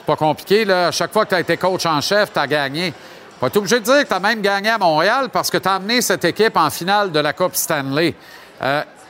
Pas 0.06 0.16
compliqué, 0.16 0.64
là. 0.64 0.90
Chaque 0.90 1.12
fois 1.12 1.24
que 1.24 1.30
tu 1.30 1.34
as 1.36 1.40
été 1.40 1.56
coach 1.56 1.84
en 1.86 2.00
chef, 2.00 2.32
tu 2.32 2.38
as 2.38 2.46
gagné. 2.46 2.92
Pas 3.38 3.48
obligé 3.54 3.78
de 3.78 3.84
dire 3.84 4.02
que 4.02 4.08
tu 4.08 4.14
as 4.14 4.20
même 4.20 4.40
gagné 4.40 4.70
à 4.70 4.78
Montréal 4.78 5.28
parce 5.32 5.50
que 5.50 5.58
tu 5.58 5.68
as 5.68 5.74
amené 5.74 6.00
cette 6.00 6.24
équipe 6.24 6.56
en 6.56 6.70
finale 6.70 7.12
de 7.12 7.20
la 7.20 7.32
Coupe 7.32 7.54
Stanley. 7.54 8.14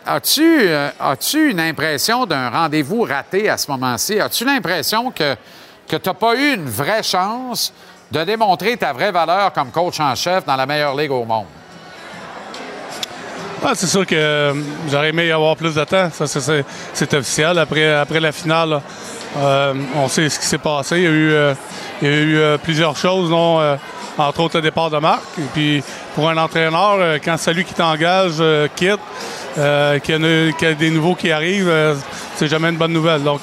As-tu, 0.04 0.68
as-tu 1.00 1.50
une 1.50 1.60
impression 1.60 2.26
d'un 2.26 2.50
rendez-vous 2.50 3.02
raté 3.02 3.48
à 3.48 3.56
ce 3.56 3.70
moment-ci? 3.70 4.20
As-tu 4.20 4.44
l'impression 4.44 5.10
que, 5.10 5.36
que 5.88 5.96
tu 5.96 6.08
n'as 6.08 6.14
pas 6.14 6.34
eu 6.36 6.54
une 6.54 6.68
vraie 6.68 7.02
chance 7.02 7.72
de 8.12 8.22
démontrer 8.24 8.76
ta 8.76 8.92
vraie 8.92 9.12
valeur 9.12 9.52
comme 9.52 9.70
coach 9.70 9.98
en 10.00 10.14
chef 10.14 10.44
dans 10.44 10.56
la 10.56 10.66
meilleure 10.66 10.94
ligue 10.94 11.10
au 11.10 11.24
monde? 11.24 11.46
Ah, 13.64 13.72
c'est 13.74 13.88
sûr 13.88 14.06
que 14.06 14.14
euh, 14.14 14.54
j'aurais 14.88 15.08
aimé 15.08 15.26
y 15.26 15.32
avoir 15.32 15.56
plus 15.56 15.74
de 15.74 15.82
temps. 15.84 16.08
Ça, 16.12 16.26
c'est- 16.28 16.40
c'est 16.40 16.64
c'est 16.94 17.12
officiel. 17.14 17.58
Après, 17.58 17.92
après 17.92 18.20
la 18.20 18.30
finale, 18.30 18.80
euh, 19.36 19.74
on 19.96 20.06
sait 20.08 20.28
ce 20.28 20.38
qui 20.38 20.46
s'est 20.46 20.58
passé. 20.58 20.98
Il 20.98 21.02
y 21.02 21.06
a 21.06 21.10
eu, 21.10 21.32
euh, 21.32 21.54
il 22.00 22.08
y 22.08 22.10
a 22.12 22.16
eu 22.54 22.58
plusieurs 22.58 22.96
choses, 22.96 23.28
non, 23.30 23.58
entre 24.16 24.40
autres 24.40 24.56
le 24.58 24.62
départ 24.62 24.90
de 24.90 24.98
Marc. 24.98 25.22
Et 25.38 25.42
puis, 25.52 25.82
pour 26.14 26.30
un 26.30 26.36
entraîneur, 26.36 27.18
quand 27.24 27.36
celui 27.36 27.64
qui 27.64 27.74
t'engage 27.74 28.40
quitte, 28.76 29.00
qu'il 30.04 30.54
y, 30.62 30.64
a- 30.66 30.74
des 30.74 30.90
nouveaux 30.90 31.16
qui 31.16 31.32
arrivent, 31.32 31.96
c'est 32.36 32.46
jamais 32.46 32.68
une 32.68 32.76
bonne 32.76 32.92
nouvelle. 32.92 33.24
Donc, 33.24 33.40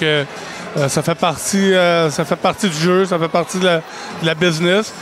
euh, 0.77 0.89
ça, 0.89 1.01
fait 1.01 1.15
partie, 1.15 1.73
euh, 1.73 2.09
ça 2.09 2.25
fait 2.25 2.35
partie 2.35 2.67
du 2.67 2.77
jeu, 2.77 3.05
ça 3.05 3.17
fait 3.17 3.29
partie 3.29 3.59
de 3.59 3.79
la, 4.23 4.35
business. 4.35 4.93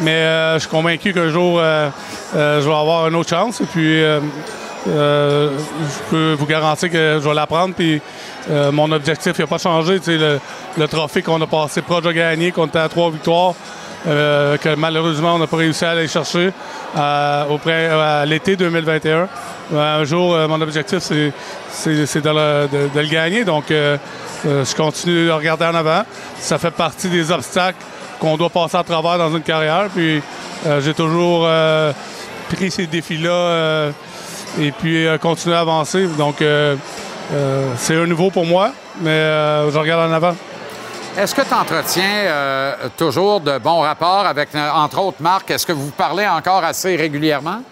Mais 0.00 0.12
euh, 0.12 0.54
je 0.54 0.60
suis 0.60 0.68
convaincu 0.68 1.12
qu'un 1.12 1.28
jour, 1.28 1.60
je 2.34 2.60
vais 2.60 2.74
avoir 2.74 3.08
une 3.08 3.14
autre 3.16 3.28
chance. 3.28 3.60
Et 3.60 3.66
puis, 3.66 4.00
je 4.86 5.50
peux 6.10 6.32
vous 6.38 6.46
garantir 6.46 6.90
que 6.90 7.18
je 7.20 7.28
vais 7.28 7.34
la 7.34 7.46
prendre. 7.46 7.74
Puis, 7.74 8.00
mon 8.48 8.90
objectif 8.92 9.38
n'a 9.38 9.46
pas 9.46 9.58
changé. 9.58 10.00
Le, 10.06 10.38
le 10.78 10.88
trophée 10.88 11.22
qu'on 11.22 11.40
a 11.42 11.46
passé 11.46 11.82
proche 11.82 12.04
de 12.04 12.12
gagner, 12.12 12.52
qu'on 12.52 12.66
était 12.66 12.78
à 12.78 12.88
trois 12.88 13.10
victoires, 13.10 13.54
que 14.04 14.74
malheureusement, 14.76 15.34
on 15.34 15.38
n'a 15.38 15.46
pas 15.46 15.56
réussi 15.58 15.84
à 15.84 15.90
aller 15.90 16.08
chercher 16.08 16.52
à 16.96 18.24
l'été 18.24 18.56
2021. 18.56 19.28
Un 19.74 20.04
jour, 20.04 20.34
euh, 20.34 20.48
mon 20.48 20.60
objectif, 20.62 21.00
c'est, 21.00 22.20
de, 22.20 22.30
le, 22.30 23.08
gagner. 23.08 23.44
Donc, 23.44 23.70
euh, 23.70 23.98
euh, 24.46 24.64
je 24.64 24.74
continue 24.74 25.26
de 25.26 25.30
regarder 25.30 25.66
en 25.66 25.74
avant. 25.74 26.02
Ça 26.38 26.58
fait 26.58 26.70
partie 26.70 27.08
des 27.08 27.30
obstacles 27.30 27.78
qu'on 28.18 28.36
doit 28.36 28.48
passer 28.48 28.78
à 28.78 28.82
travers 28.82 29.18
dans 29.18 29.34
une 29.34 29.42
carrière. 29.42 29.88
Puis 29.94 30.22
j'ai 30.80 30.94
toujours 30.94 31.48
pris 32.48 32.70
ces 32.70 32.86
défis-là 32.86 33.90
et 34.58 34.72
puis 34.72 35.06
continué 35.20 35.54
à 35.54 35.60
avancer. 35.60 36.08
Donc 36.18 36.36
c'est 37.76 37.96
un 37.96 38.06
nouveau 38.06 38.30
pour 38.30 38.44
moi, 38.44 38.72
mais 39.00 39.20
je 39.70 39.78
regarde 39.78 40.10
en 40.10 40.14
avant. 40.14 40.34
Est-ce 41.16 41.34
que 41.34 41.42
tu 41.42 41.54
entretiens 41.54 42.74
toujours 42.96 43.40
de 43.40 43.58
bons 43.58 43.82
rapports 43.82 44.26
avec, 44.26 44.48
entre 44.54 44.98
autres, 45.00 45.18
Marc? 45.20 45.48
Est-ce 45.52 45.66
que 45.66 45.72
vous 45.72 45.90
parlez 45.90 46.26
encore 46.26 46.64
assez 46.64 46.96
régulièrement? 46.96 47.62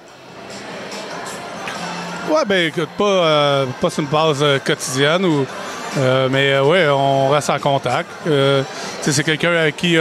Ouais, 2.29 2.43
ben 2.45 2.67
écoute, 2.67 2.89
pas, 2.99 3.05
euh, 3.05 3.67
pas 3.81 3.89
sur 3.89 4.03
une 4.03 4.09
base 4.09 4.39
euh, 4.43 4.59
quotidienne, 4.59 5.25
ou, 5.25 5.47
euh, 5.97 6.29
mais 6.29 6.59
ouais, 6.59 6.89
on 6.89 7.29
reste 7.29 7.51
en 7.51 7.59
contact. 7.61 8.11
C'est 9.01 9.23
quelqu'un 9.23 9.53
avec 9.53 9.77
qui 9.77 9.97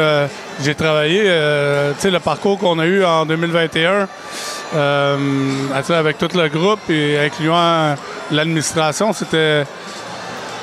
j'ai 0.63 0.73
travaillé. 0.73 1.21
tu 1.21 2.01
sais, 2.01 2.09
le 2.09 2.19
parcours 2.19 2.57
qu'on 2.57 2.79
a 2.79 2.85
eu 2.85 3.05
en 3.05 3.27
2021 3.27 4.07
euh, 4.73 5.17
tu 5.77 5.83
sais, 5.83 5.93
avec 5.93 6.17
tout 6.17 6.29
le 6.33 6.49
groupe 6.49 6.89
et 6.89 7.19
incluant 7.19 7.95
l'administration, 8.31 9.13
c'était. 9.13 9.63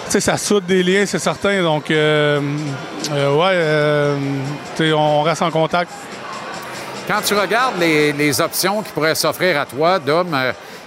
Ça 0.08 0.36
soude 0.36 0.66
des 0.66 0.82
liens, 0.82 1.06
c'est 1.06 1.20
certain. 1.20 1.62
Donc, 1.62 1.84
ouais, 1.88 2.42
on 4.92 5.22
reste 5.22 5.42
en 5.42 5.50
contact. 5.50 5.92
Quand 7.06 7.20
tu 7.24 7.34
regardes 7.34 7.78
les, 7.78 8.12
les 8.12 8.40
options 8.40 8.82
qui 8.82 8.92
pourraient 8.92 9.14
s'offrir 9.14 9.60
à 9.60 9.64
toi, 9.64 9.98
Dom, 9.98 10.36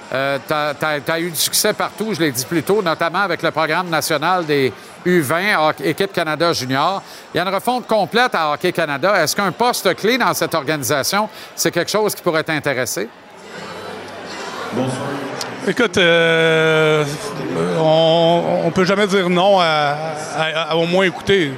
tu 0.09 1.11
as, 1.11 1.19
eu 1.19 1.29
du 1.29 1.35
succès 1.35 1.73
partout, 1.73 2.13
je 2.13 2.19
l'ai 2.19 2.31
dit 2.31 2.45
plus 2.45 2.63
tôt, 2.63 2.81
notamment 2.81 3.19
avec 3.19 3.41
le 3.41 3.51
programme 3.51 3.89
national 3.89 4.45
des 4.45 4.71
U20, 5.05 5.55
Hockey- 5.57 5.87
Équipe 5.89 6.13
Canada 6.13 6.51
Junior. 6.53 7.01
Il 7.33 7.37
y 7.37 7.39
a 7.39 7.43
une 7.47 7.53
refonte 7.53 7.85
complète 7.87 8.33
à 8.35 8.51
Hockey 8.53 8.71
Canada. 8.71 9.21
Est-ce 9.23 9.35
qu'un 9.35 9.51
poste 9.51 9.93
clé 9.95 10.17
dans 10.17 10.33
cette 10.33 10.53
organisation, 10.55 11.29
c'est 11.55 11.71
quelque 11.71 11.91
chose 11.91 12.13
qui 12.15 12.21
pourrait 12.21 12.43
t'intéresser? 12.43 13.07
Écoute, 15.67 15.97
euh, 15.97 17.03
on, 17.79 18.61
on 18.65 18.71
peut 18.71 18.85
jamais 18.85 19.07
dire 19.07 19.29
non 19.29 19.59
à, 19.59 19.95
à- 20.37 20.71
à 20.71 20.75
au 20.75 20.85
moins 20.85 21.05
écouter. 21.05 21.51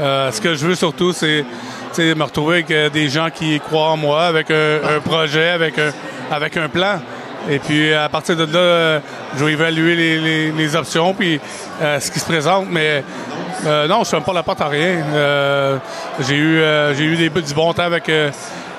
Euh, 0.00 0.32
ce 0.32 0.40
que 0.40 0.54
je 0.54 0.66
veux 0.66 0.74
surtout, 0.74 1.12
c'est 1.12 1.44
me 1.98 2.22
retrouver 2.24 2.54
avec 2.56 2.70
euh, 2.70 2.88
des 2.88 3.08
gens 3.08 3.28
qui 3.30 3.60
croient 3.60 3.90
en 3.90 3.96
moi, 3.96 4.24
avec 4.24 4.50
un, 4.50 4.78
un 4.96 5.00
projet, 5.00 5.50
avec 5.50 5.78
un, 5.78 5.92
avec 6.30 6.56
un 6.56 6.68
plan. 6.68 7.00
Et 7.50 7.58
puis, 7.58 7.92
à 7.92 8.08
partir 8.08 8.36
de 8.36 8.44
là, 8.44 8.58
euh, 8.58 9.00
je 9.36 9.44
vais 9.44 9.52
évaluer 9.52 10.52
les, 10.52 10.76
options, 10.76 11.12
puis 11.12 11.40
euh, 11.80 11.98
ce 11.98 12.10
qui 12.10 12.20
se 12.20 12.24
présente. 12.24 12.66
Mais 12.70 13.04
euh, 13.66 13.88
non, 13.88 13.96
je 13.96 14.00
ne 14.00 14.04
ferme 14.04 14.22
pas 14.22 14.32
la 14.32 14.42
porte 14.42 14.60
à 14.60 14.68
rien. 14.68 14.98
J'ai 16.20 16.36
eu, 16.36 16.62
j'ai 16.96 17.04
eu 17.04 17.16
des, 17.16 17.28
du 17.28 17.54
bon 17.54 17.72
temps 17.72 17.82
avec, 17.82 18.10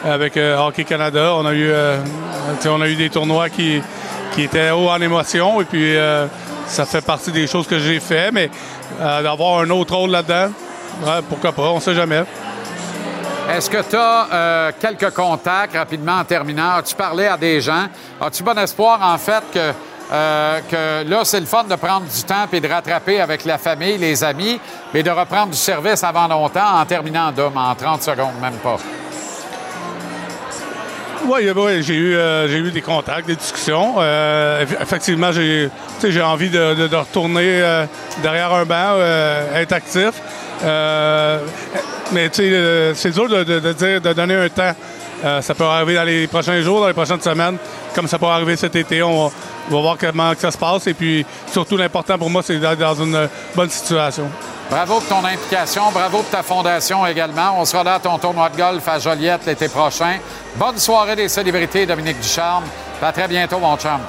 avec 0.06 0.38
Hockey 0.38 0.86
Canada. 0.86 1.34
On 1.36 1.46
a 1.46 1.54
eu, 1.54 1.72
on 2.66 2.82
a 2.82 2.88
eu 2.88 2.96
des 2.96 3.10
tournois 3.10 3.50
qui, 3.50 3.82
qui 4.34 4.44
étaient 4.44 4.72
hauts 4.72 4.90
en 4.90 5.02
émotion. 5.02 5.62
Et 5.62 5.66
puis, 5.66 5.96
ça 6.68 6.86
fait 6.86 7.06
partie 7.06 7.32
des 7.32 7.48
choses 7.48 7.68
que 7.68 7.80
j'ai 7.80 8.00
fait. 8.00 8.32
Mais 8.32 8.50
d'avoir 9.00 9.60
un 9.60 9.70
autre 9.70 9.96
rôle 9.96 10.12
là-dedans, 10.12 10.52
pourquoi 11.28 11.52
pas, 11.52 11.70
on 11.70 11.76
ne 11.76 11.82
sait 11.82 11.96
jamais. 11.96 12.24
Est-ce 13.50 13.70
que 13.70 13.82
tu 13.90 13.96
as 13.98 14.72
quelques 14.80 15.12
contacts 15.14 15.76
rapidement 15.76 16.18
en 16.20 16.24
terminant? 16.24 16.76
As-tu 16.78 16.96
parlé 16.96 17.28
à 17.28 17.38
des 17.38 17.60
gens? 17.62 17.88
As-tu 18.22 18.42
bon 18.42 18.58
espoir, 18.58 19.00
en 19.02 19.18
fait, 19.18 19.44
que, 19.54 19.72
euh, 20.12 20.60
que 20.72 21.10
là, 21.10 21.20
c'est 21.24 21.40
le 21.40 21.46
fun 21.46 21.64
de 21.66 21.76
prendre 21.76 22.06
du 22.06 22.24
temps 22.24 22.46
et 22.52 22.60
de 22.60 22.68
rattraper 22.68 23.20
avec 23.20 23.44
la 23.46 23.58
famille, 23.58 23.98
les 23.98 24.24
amis, 24.24 24.60
mais 24.94 25.04
de 25.04 25.10
reprendre 25.12 25.52
du 25.52 25.58
service 25.58 26.04
avant 26.04 26.28
longtemps 26.28 26.80
en 26.80 26.86
terminant, 26.86 27.32
Dom, 27.32 27.54
en 27.58 27.76
30 27.76 28.02
secondes, 28.02 28.34
même 28.42 28.54
pas? 28.56 28.78
Oui, 31.26 31.44
j'ai 31.84 31.94
eu, 31.94 32.16
euh, 32.18 32.48
eu 32.50 32.72
des 32.72 32.82
contacts, 32.82 33.28
des 33.28 33.38
discussions. 33.38 33.96
Euh, 34.00 34.66
eff- 34.66 34.82
effectivement, 34.82 35.32
j'ai, 35.32 35.70
envie 36.22 36.50
de, 36.50 36.94
retourner 36.96 37.62
euh, 37.62 37.86
derrière 38.22 38.54
un 38.54 38.66
banc, 38.66 38.96
euh, 38.98 39.62
être 39.62 39.72
actif. 39.72 40.12
Euh, 40.64 41.40
mais 42.12 42.30
tu 42.30 42.36
sais, 42.38 42.50
euh, 42.52 42.94
c'est 42.96 43.12
dur 43.12 43.28
de, 43.28 43.44
de- 43.44 43.74
dire, 43.74 44.02
de 44.02 44.14
donner 44.14 44.36
un 44.36 44.50
temps. 44.50 44.74
Euh, 45.26 45.42
ça 45.42 45.54
peut 45.56 45.64
arriver 45.64 45.96
dans 45.96 46.04
les 46.04 46.28
prochains 46.28 46.62
jours, 46.62 46.82
dans 46.82 46.88
les 46.88 46.94
prochaines 46.94 47.22
semaines, 47.22 47.58
comme 47.96 48.08
ça 48.08 48.20
peut 48.20 48.26
arriver 48.26 48.56
cet 48.56 48.76
été. 48.76 49.02
On 49.04 49.28
va, 49.28 49.32
voir 49.70 49.98
comment 49.98 50.34
ça 50.38 50.52
se 50.52 50.58
passe. 50.58 50.88
Et 50.88 50.94
puis, 50.94 51.26
surtout, 51.52 51.78
l'important 51.78 52.18
pour 52.18 52.30
moi, 52.30 52.42
c'est 52.44 52.58
d'être 52.58 52.80
dans 52.80 52.96
une 52.96 53.30
bonne 53.56 53.70
situation. 53.70 54.30
Bravo 54.70 54.96
pour 55.00 55.06
ton 55.06 55.26
implication, 55.26 55.84
bravo 55.94 56.18
pour 56.20 56.30
ta 56.30 56.42
fondation 56.44 57.06
également. 57.06 57.56
On 57.60 57.66
sera 57.66 57.84
là 57.84 57.96
à 57.96 58.00
ton 58.00 58.18
tournoi 58.18 58.50
de 58.50 58.58
golf 58.58 58.88
à 58.88 58.98
Joliette 59.00 59.46
l'été 59.46 59.68
prochain. 59.70 60.18
Bonne 60.56 60.78
soirée 60.78 61.16
des 61.16 61.30
célébrités, 61.30 61.86
Dominique 61.86 62.20
Ducharme. 62.20 62.64
À 63.02 63.12
très 63.12 63.28
bientôt, 63.28 63.60
mon 63.60 63.78
chum. 63.78 64.00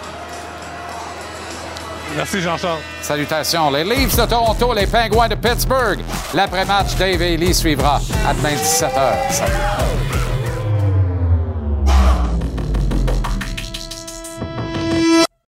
Merci, 2.16 2.40
Jean-Charles. 2.40 2.80
Salutations. 3.02 3.70
Les 3.70 3.84
Leafs 3.84 4.16
de 4.16 4.26
Toronto, 4.26 4.72
les 4.72 4.86
Penguins 4.86 5.28
de 5.28 5.34
Pittsburgh. 5.34 6.00
L'après-match, 6.32 6.94
Dave 6.96 7.20
Ely 7.22 7.54
suivra 7.54 8.00
à 8.26 8.34
demain 8.34 8.54
17h. 8.54 9.32
Salut. 9.32 10.23